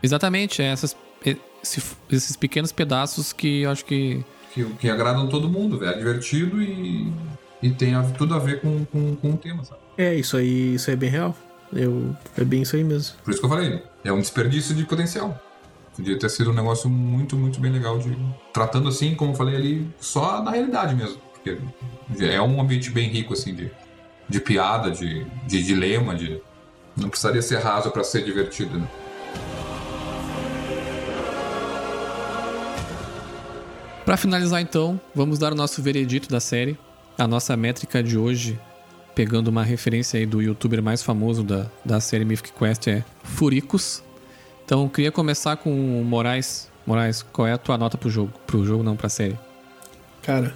Exatamente, 0.03 0.61
é 0.61 0.65
essas, 0.65 0.95
esse- 1.63 1.81
esses 2.11 2.35
pequenos 2.35 2.71
pedaços 2.71 3.33
que 3.33 3.61
eu 3.61 3.71
acho 3.71 3.83
que 3.85 4.23
Que, 4.53 4.63
que 4.65 4.89
agradam 4.89 5.27
todo 5.27 5.49
mundo, 5.49 5.79
velho. 5.79 5.91
É 5.93 5.97
divertido 5.97 6.61
e, 6.61 7.11
e 7.61 7.71
tem 7.71 7.95
a- 7.95 8.03
tudo 8.03 8.35
a 8.35 8.39
ver 8.39 8.61
com, 8.61 8.85
com, 8.85 9.15
com 9.15 9.31
o 9.31 9.37
tema, 9.37 9.63
sabe? 9.63 9.79
É, 9.97 10.13
isso 10.13 10.37
aí, 10.37 10.75
isso 10.75 10.89
aí 10.89 10.93
é 10.95 10.97
bem 10.97 11.09
real. 11.09 11.35
Eu, 11.71 12.15
é 12.37 12.43
bem 12.43 12.61
isso 12.61 12.75
aí 12.75 12.83
mesmo. 12.83 13.15
Por 13.23 13.31
isso 13.31 13.39
que 13.39 13.45
eu 13.45 13.49
falei, 13.49 13.81
é 14.03 14.11
um 14.13 14.19
desperdício 14.19 14.75
de 14.75 14.85
potencial. 14.85 15.39
Podia 15.95 16.17
ter 16.17 16.29
sido 16.29 16.51
um 16.51 16.53
negócio 16.53 16.89
muito, 16.89 17.35
muito 17.35 17.59
bem 17.59 17.71
legal 17.71 17.97
de. 17.99 18.15
Tratando 18.51 18.89
assim, 18.89 19.15
como 19.15 19.31
eu 19.31 19.35
falei 19.35 19.55
ali, 19.55 19.87
só 19.99 20.41
na 20.43 20.51
realidade 20.51 20.95
mesmo. 20.95 21.17
Porque 21.33 21.57
é 22.23 22.41
um 22.41 22.59
ambiente 22.61 22.89
bem 22.89 23.09
rico, 23.09 23.33
assim, 23.33 23.53
de, 23.53 23.71
de 24.29 24.39
piada, 24.39 24.89
de, 24.91 25.23
de 25.47 25.63
dilema, 25.63 26.15
de. 26.15 26.39
Não 26.95 27.09
precisaria 27.09 27.41
ser 27.41 27.57
raso 27.59 27.89
pra 27.91 28.03
ser 28.03 28.23
divertido, 28.23 28.77
né? 28.77 28.87
Pra 34.05 34.17
finalizar 34.17 34.61
então, 34.61 34.99
vamos 35.15 35.39
dar 35.39 35.53
o 35.53 35.55
nosso 35.55 35.81
veredito 35.81 36.27
da 36.29 36.39
série. 36.39 36.77
A 37.17 37.25
nossa 37.25 37.55
métrica 37.55 38.03
de 38.03 38.17
hoje 38.17 38.59
pegando 39.15 39.47
uma 39.47 39.63
referência 39.63 40.19
aí 40.19 40.25
do 40.25 40.41
youtuber 40.41 40.81
mais 40.81 41.01
famoso 41.01 41.43
da, 41.43 41.69
da 41.85 41.99
série 41.99 42.25
Mythic 42.25 42.51
Quest, 42.51 42.87
é 42.87 43.03
Furicos. 43.23 44.03
Então, 44.65 44.89
queria 44.89 45.11
começar 45.11 45.55
com 45.57 46.01
o 46.01 46.03
Moraes. 46.03 46.69
Moraes, 46.85 47.21
qual 47.21 47.47
é 47.47 47.53
a 47.53 47.57
tua 47.57 47.77
nota 47.77 47.97
pro 47.97 48.09
jogo? 48.09 48.33
Pro 48.45 48.65
jogo, 48.65 48.83
não, 48.83 48.95
pra 48.95 49.07
série. 49.07 49.37
Cara, 50.21 50.53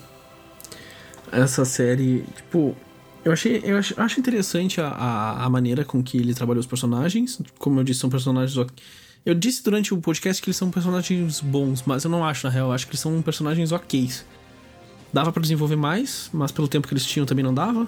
essa 1.32 1.64
série, 1.64 2.26
tipo, 2.36 2.76
eu 3.24 3.32
achei, 3.32 3.62
eu 3.64 3.78
acho, 3.78 4.00
acho 4.00 4.20
interessante 4.20 4.82
a, 4.82 4.88
a, 4.88 5.46
a, 5.46 5.50
maneira 5.50 5.86
com 5.86 6.02
que 6.02 6.18
ele 6.18 6.34
trabalhou 6.34 6.60
os 6.60 6.68
personagens. 6.68 7.40
Como 7.58 7.80
eu 7.80 7.84
disse, 7.84 8.00
são 8.00 8.10
personagens. 8.10 8.58
Eu 9.28 9.36
disse 9.36 9.62
durante 9.62 9.94
o 9.94 9.98
podcast 9.98 10.42
que 10.42 10.48
eles 10.48 10.56
são 10.56 10.72
personagens 10.72 11.42
bons, 11.42 11.84
mas 11.86 12.06
eu 12.06 12.10
não 12.10 12.24
acho, 12.24 12.48
na 12.48 12.50
real. 12.50 12.70
Eu 12.70 12.72
acho 12.72 12.86
que 12.86 12.92
eles 12.92 13.02
são 13.02 13.22
personagens 13.22 13.74
ok. 13.74 14.10
Dava 15.12 15.34
para 15.34 15.42
desenvolver 15.42 15.76
mais, 15.76 16.30
mas 16.32 16.50
pelo 16.50 16.66
tempo 16.66 16.88
que 16.88 16.94
eles 16.94 17.06
tinham 17.06 17.26
também 17.26 17.44
não 17.44 17.54
dava. 17.54 17.86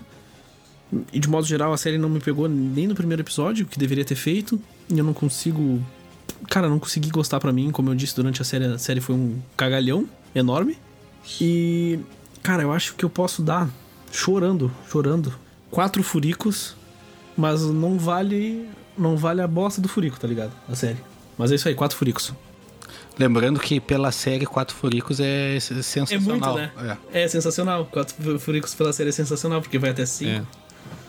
E 1.13 1.17
de 1.17 1.29
modo 1.29 1.47
geral, 1.47 1.71
a 1.71 1.77
série 1.77 1.97
não 1.97 2.09
me 2.09 2.19
pegou 2.19 2.49
nem 2.49 2.87
no 2.87 2.93
primeiro 2.93 3.21
episódio, 3.21 3.65
que 3.65 3.79
deveria 3.79 4.03
ter 4.03 4.15
feito. 4.15 4.59
E 4.89 4.97
eu 4.99 5.03
não 5.05 5.13
consigo. 5.13 5.81
Cara, 6.49 6.67
não 6.67 6.77
consegui 6.77 7.09
gostar 7.09 7.39
para 7.39 7.53
mim. 7.53 7.71
Como 7.71 7.89
eu 7.89 7.95
disse 7.95 8.17
durante 8.17 8.41
a 8.41 8.43
série, 8.43 8.65
a 8.65 8.77
série 8.77 8.99
foi 8.99 9.15
um 9.15 9.39
cagalhão 9.55 10.09
enorme. 10.35 10.77
E. 11.39 11.99
Cara, 12.43 12.63
eu 12.63 12.73
acho 12.73 12.95
que 12.95 13.05
eu 13.05 13.09
posso 13.09 13.41
dar, 13.41 13.69
chorando, 14.11 14.69
chorando, 14.91 15.33
quatro 15.71 16.03
furicos, 16.03 16.75
mas 17.37 17.61
não 17.61 17.97
vale. 17.97 18.67
Não 18.97 19.15
vale 19.15 19.39
a 19.39 19.47
bosta 19.47 19.79
do 19.79 19.87
furico, 19.87 20.19
tá 20.19 20.27
ligado? 20.27 20.51
A 20.67 20.75
série. 20.75 21.08
Mas 21.39 21.53
é 21.53 21.55
isso 21.55 21.69
aí, 21.69 21.73
quatro 21.73 21.97
furicos. 21.97 22.33
Lembrando 23.17 23.59
que 23.59 23.79
pela 23.79 24.11
série 24.11 24.45
Quatro 24.45 24.75
Furicos 24.75 25.19
é 25.19 25.59
sensacional. 25.59 26.57
É 26.57 26.61
muito, 26.61 26.81
né? 26.81 26.97
É. 27.13 27.23
é 27.23 27.27
sensacional. 27.27 27.85
Quatro 27.85 28.39
Furicos 28.39 28.73
pela 28.73 28.93
série 28.93 29.09
é 29.09 29.11
sensacional, 29.11 29.61
porque 29.61 29.77
vai 29.77 29.89
até 29.89 30.05
cinco. 30.05 30.47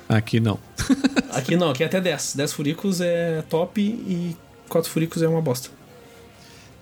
É. 0.08 0.16
Aqui 0.16 0.40
não. 0.40 0.58
aqui 1.32 1.56
não, 1.56 1.70
aqui 1.70 1.84
é 1.84 1.86
até 1.86 2.00
10. 2.00 2.34
10 2.34 2.52
furicos 2.52 3.00
é 3.00 3.42
top 3.48 3.80
e 3.80 4.36
4 4.68 4.90
furicos 4.90 5.22
é 5.22 5.28
uma 5.28 5.40
bosta. 5.40 5.70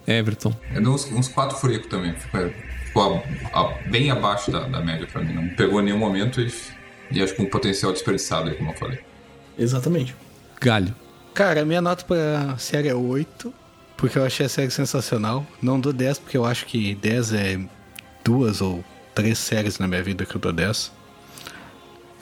Everton. 0.06 0.54
É 0.72 0.80
uns, 0.80 1.04
uns 1.12 1.28
4 1.28 1.58
furicos 1.58 1.88
também. 1.90 2.14
Ficou, 2.14 2.50
ficou 2.86 3.24
a, 3.52 3.60
a, 3.60 3.64
bem 3.88 4.10
abaixo 4.10 4.50
da, 4.50 4.60
da, 4.60 4.80
média 4.80 5.06
pra 5.06 5.22
mim. 5.22 5.34
Não 5.34 5.48
pegou 5.56 5.82
em 5.82 5.84
nenhum 5.84 5.98
momento 5.98 6.40
e, 6.40 6.50
e 7.10 7.22
acho 7.22 7.34
que 7.34 7.42
um 7.42 7.50
potencial 7.50 7.92
desperdiçado 7.92 8.48
aí, 8.48 8.56
como 8.56 8.70
eu 8.70 8.76
falei. 8.76 8.98
Exatamente. 9.58 10.14
Galho. 10.58 10.94
Cara, 11.38 11.64
minha 11.64 11.80
nota 11.80 12.04
pra 12.04 12.58
série 12.58 12.88
é 12.88 12.94
8, 12.96 13.54
porque 13.96 14.18
eu 14.18 14.24
achei 14.24 14.44
a 14.44 14.48
série 14.48 14.72
sensacional. 14.72 15.46
Não 15.62 15.78
dou 15.78 15.92
10, 15.92 16.18
porque 16.18 16.36
eu 16.36 16.44
acho 16.44 16.66
que 16.66 16.96
10 16.96 17.32
é 17.32 17.60
duas 18.24 18.60
ou 18.60 18.84
três 19.14 19.38
séries 19.38 19.78
na 19.78 19.86
minha 19.86 20.02
vida 20.02 20.26
que 20.26 20.34
eu 20.34 20.40
dou 20.40 20.52
10. 20.52 20.90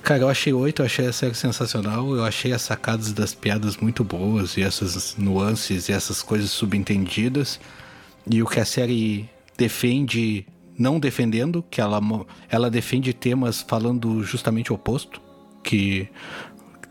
Cara, 0.02 0.20
eu 0.20 0.28
achei 0.28 0.52
oito, 0.52 0.82
eu 0.82 0.84
achei 0.84 1.06
a 1.06 1.14
série 1.14 1.34
sensacional, 1.34 2.14
eu 2.14 2.26
achei 2.26 2.52
as 2.52 2.60
sacadas 2.60 3.10
das 3.14 3.34
piadas 3.34 3.78
muito 3.78 4.04
boas 4.04 4.58
e 4.58 4.62
essas 4.62 5.16
nuances 5.16 5.88
e 5.88 5.94
essas 5.94 6.22
coisas 6.22 6.50
subentendidas. 6.50 7.58
E 8.30 8.42
o 8.42 8.46
que 8.46 8.60
a 8.60 8.66
série 8.66 9.30
defende, 9.56 10.46
não 10.78 11.00
defendendo, 11.00 11.64
que 11.70 11.80
ela, 11.80 12.02
ela 12.50 12.68
defende 12.68 13.14
temas 13.14 13.64
falando 13.66 14.22
justamente 14.22 14.70
o 14.70 14.74
oposto, 14.74 15.22
que 15.64 16.06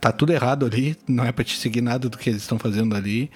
tá 0.06 0.12
tudo 0.12 0.34
errado 0.34 0.66
ali, 0.66 0.96
não 1.08 1.24
é 1.24 1.32
pra 1.32 1.44
te 1.44 1.58
seguir 1.58 1.82
nada 1.82 2.10
do 2.10 2.18
que 2.18 2.30
eles 2.30 2.42
estão 2.42 2.60
fazendo 2.60 2.96
ali. 2.96 3.30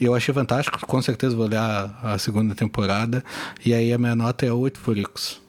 Eu 0.00 0.14
achei 0.14 0.32
fantástico, 0.32 0.78
com 0.86 1.02
certeza 1.02 1.34
vou 1.34 1.46
olhar 1.46 1.98
a 2.02 2.18
segunda 2.18 2.54
temporada. 2.54 3.24
E 3.64 3.74
aí 3.74 3.92
a 3.92 3.98
minha 3.98 4.14
nota 4.14 4.46
é 4.46 4.52
oito 4.52 4.78
furicos. 4.78 5.40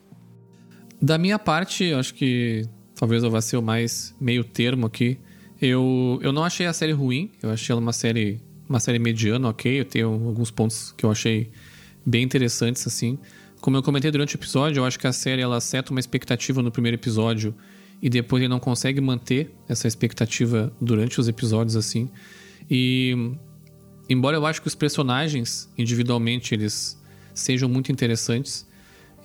Da 1.01 1.17
minha 1.17 1.37
parte, 1.37 1.93
acho 1.93 2.13
que 2.13 2.67
Talvez 2.99 3.23
eu 3.23 3.31
vá 3.31 3.39
ser 3.39 3.55
o 3.55 3.61
mais 3.61 4.13
meio 4.19 4.43
termo 4.43 4.85
aqui. 4.85 5.17
Eu, 5.61 6.19
eu 6.21 6.33
não 6.33 6.43
achei 6.43 6.65
a 6.65 6.73
série 6.73 6.91
ruim, 6.91 7.31
eu 7.41 7.49
achei 7.49 7.71
ela 7.71 7.79
uma 7.79 7.93
série, 7.93 8.41
uma 8.67 8.81
série 8.81 8.99
mediana, 8.99 9.47
ok. 9.47 9.79
Eu 9.79 9.85
tenho 9.85 10.09
alguns 10.09 10.51
pontos 10.51 10.93
que 10.97 11.05
eu 11.05 11.09
achei 11.09 11.49
bem 12.05 12.23
interessantes, 12.23 12.85
assim. 12.85 13.17
Como 13.61 13.77
eu 13.77 13.81
comentei 13.81 14.11
durante 14.11 14.35
o 14.35 14.37
episódio, 14.37 14.81
eu 14.81 14.85
acho 14.85 14.99
que 14.99 15.07
a 15.07 15.13
série 15.13 15.41
ela 15.41 15.61
seta 15.61 15.91
uma 15.91 15.99
expectativa 16.01 16.61
no 16.61 16.69
primeiro 16.71 16.97
episódio 16.97 17.55
e 18.01 18.09
depois 18.09 18.41
ele 18.41 18.49
não 18.49 18.59
consegue 18.59 19.01
manter 19.01 19.53
essa 19.67 19.87
expectativa 19.87 20.71
durante 20.79 21.19
os 21.19 21.27
episódios, 21.27 21.75
assim. 21.75 22.09
E 22.69 23.35
embora 24.09 24.37
eu 24.37 24.45
acho 24.45 24.61
que 24.61 24.67
os 24.67 24.75
personagens 24.75 25.69
individualmente 25.77 26.53
eles 26.53 26.99
sejam 27.33 27.67
muito 27.67 27.91
interessantes, 27.91 28.67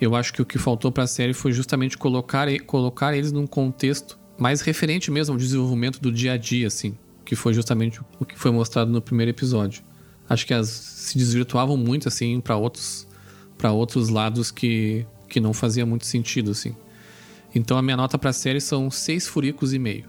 eu 0.01 0.15
acho 0.15 0.33
que 0.33 0.43
o 0.43 0.47
que 0.47 0.59
faltou 0.59 0.91
para 0.91 1.05
a 1.05 1.07
série 1.07 1.33
foi 1.33 1.53
justamente 1.53 1.97
colocar, 1.97 2.49
colocar 2.67 3.17
eles 3.17 3.33
num 3.33 3.47
contexto 3.47 4.19
mais 4.39 4.61
referente 4.61 5.11
mesmo 5.11 5.35
ao 5.35 5.39
desenvolvimento 5.39 6.01
do 6.01 6.11
dia 6.11 6.33
a 6.33 6.37
dia, 6.37 6.67
assim, 6.67 6.97
que 7.25 7.37
foi 7.37 7.55
justamente 7.55 8.01
o 8.19 8.25
que 8.25 8.39
foi 8.39 8.51
mostrado 8.51 8.91
no 8.91 9.01
primeiro 9.01 9.31
episódio. 9.31 9.83
Acho 10.29 10.47
que 10.47 10.55
as 10.55 10.69
se 10.69 11.19
desvirtuavam 11.19 11.77
muito 11.77 12.09
assim 12.09 12.41
para 12.41 12.57
outros 12.57 13.07
para 13.59 13.71
outros 13.71 14.09
lados 14.09 14.51
que 14.51 15.07
que 15.29 15.39
não 15.39 15.53
fazia 15.53 15.85
muito 15.85 16.07
sentido 16.07 16.51
assim. 16.51 16.75
Então 17.55 17.79
a 17.79 17.83
minha 17.83 17.97
nota 17.97 18.19
para 18.19 18.31
a 18.31 18.33
série 18.33 18.61
são 18.61 18.91
seis 18.91 19.27
furicos 19.27 19.73
e 19.73 19.79
meio. 19.79 20.05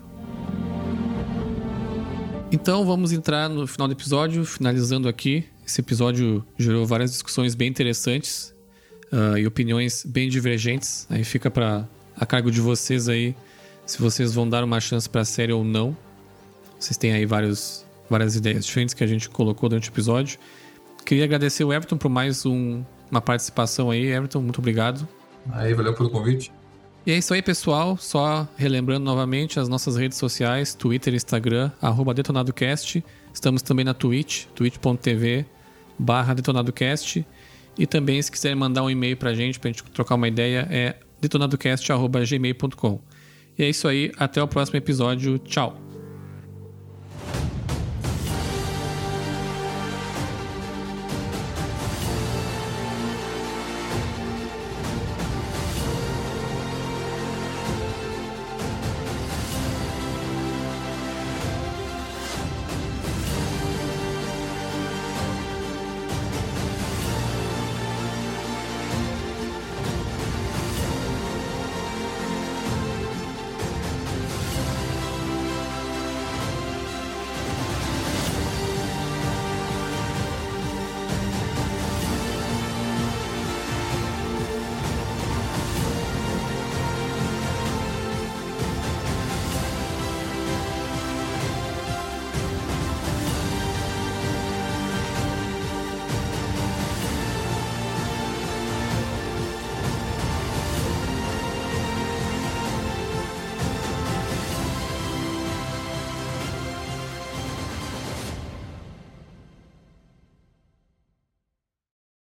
Então 2.51 2.85
vamos 2.85 3.11
entrar 3.11 3.49
no 3.49 3.67
final 3.67 3.87
do 3.87 3.93
episódio, 3.93 4.45
finalizando 4.45 5.07
aqui. 5.07 5.45
Esse 5.65 5.81
episódio 5.81 6.45
gerou 6.57 6.85
várias 6.85 7.11
discussões 7.11 7.55
bem 7.55 7.67
interessantes 7.67 8.55
uh, 9.11 9.37
e 9.37 9.45
opiniões 9.45 10.05
bem 10.05 10.29
divergentes. 10.29 11.05
Aí 11.09 11.23
fica 11.23 11.51
para 11.51 11.87
a 12.15 12.25
cargo 12.25 12.49
de 12.49 12.61
vocês 12.61 13.09
aí 13.09 13.35
se 13.85 14.01
vocês 14.01 14.33
vão 14.33 14.47
dar 14.47 14.63
uma 14.63 14.79
chance 14.79 15.07
para 15.09 15.21
a 15.21 15.25
série 15.25 15.51
ou 15.51 15.63
não. 15.63 15.95
Vocês 16.79 16.97
têm 16.97 17.13
aí 17.13 17.25
vários, 17.25 17.85
várias 18.09 18.35
ideias 18.35 18.65
diferentes 18.65 18.93
que 18.93 19.03
a 19.03 19.07
gente 19.07 19.29
colocou 19.29 19.69
durante 19.69 19.89
o 19.89 19.91
episódio. 19.91 20.39
Queria 21.05 21.23
agradecer 21.23 21.63
o 21.63 21.71
Everton 21.71 21.97
por 21.97 22.09
mais 22.09 22.45
um, 22.45 22.83
uma 23.11 23.21
participação 23.21 23.91
aí. 23.91 24.07
Everton, 24.07 24.41
muito 24.41 24.59
obrigado. 24.59 25.07
Aí, 25.51 25.73
valeu 25.73 25.93
pelo 25.93 26.09
convite. 26.09 26.51
E 27.05 27.11
é 27.11 27.17
isso 27.17 27.33
aí, 27.33 27.41
pessoal. 27.41 27.97
Só 27.97 28.47
relembrando 28.57 29.05
novamente 29.05 29.59
as 29.59 29.69
nossas 29.69 29.95
redes 29.95 30.17
sociais, 30.17 30.73
Twitter 30.73 31.13
Instagram, 31.13 31.71
DetonadoCast. 32.15 33.03
Estamos 33.31 33.61
também 33.61 33.85
na 33.85 33.93
Twitch, 33.93 34.45
twitch.tv 34.55 35.45
barra 35.99 36.33
DetonadoCast. 36.33 37.25
E 37.77 37.85
também, 37.85 38.21
se 38.21 38.31
quiserem 38.31 38.57
mandar 38.57 38.83
um 38.83 38.89
e-mail 38.89 39.17
pra 39.17 39.33
gente, 39.33 39.59
pra 39.59 39.69
gente 39.69 39.83
trocar 39.83 40.15
uma 40.15 40.27
ideia, 40.27 40.67
é 40.71 40.95
detonadocast.gmail.com. 41.21 43.01
E 43.57 43.63
é 43.63 43.69
isso 43.69 43.87
aí, 43.87 44.11
até 44.17 44.41
o 44.41 44.47
próximo 44.47 44.77
episódio. 44.77 45.37
Tchau! 45.39 45.84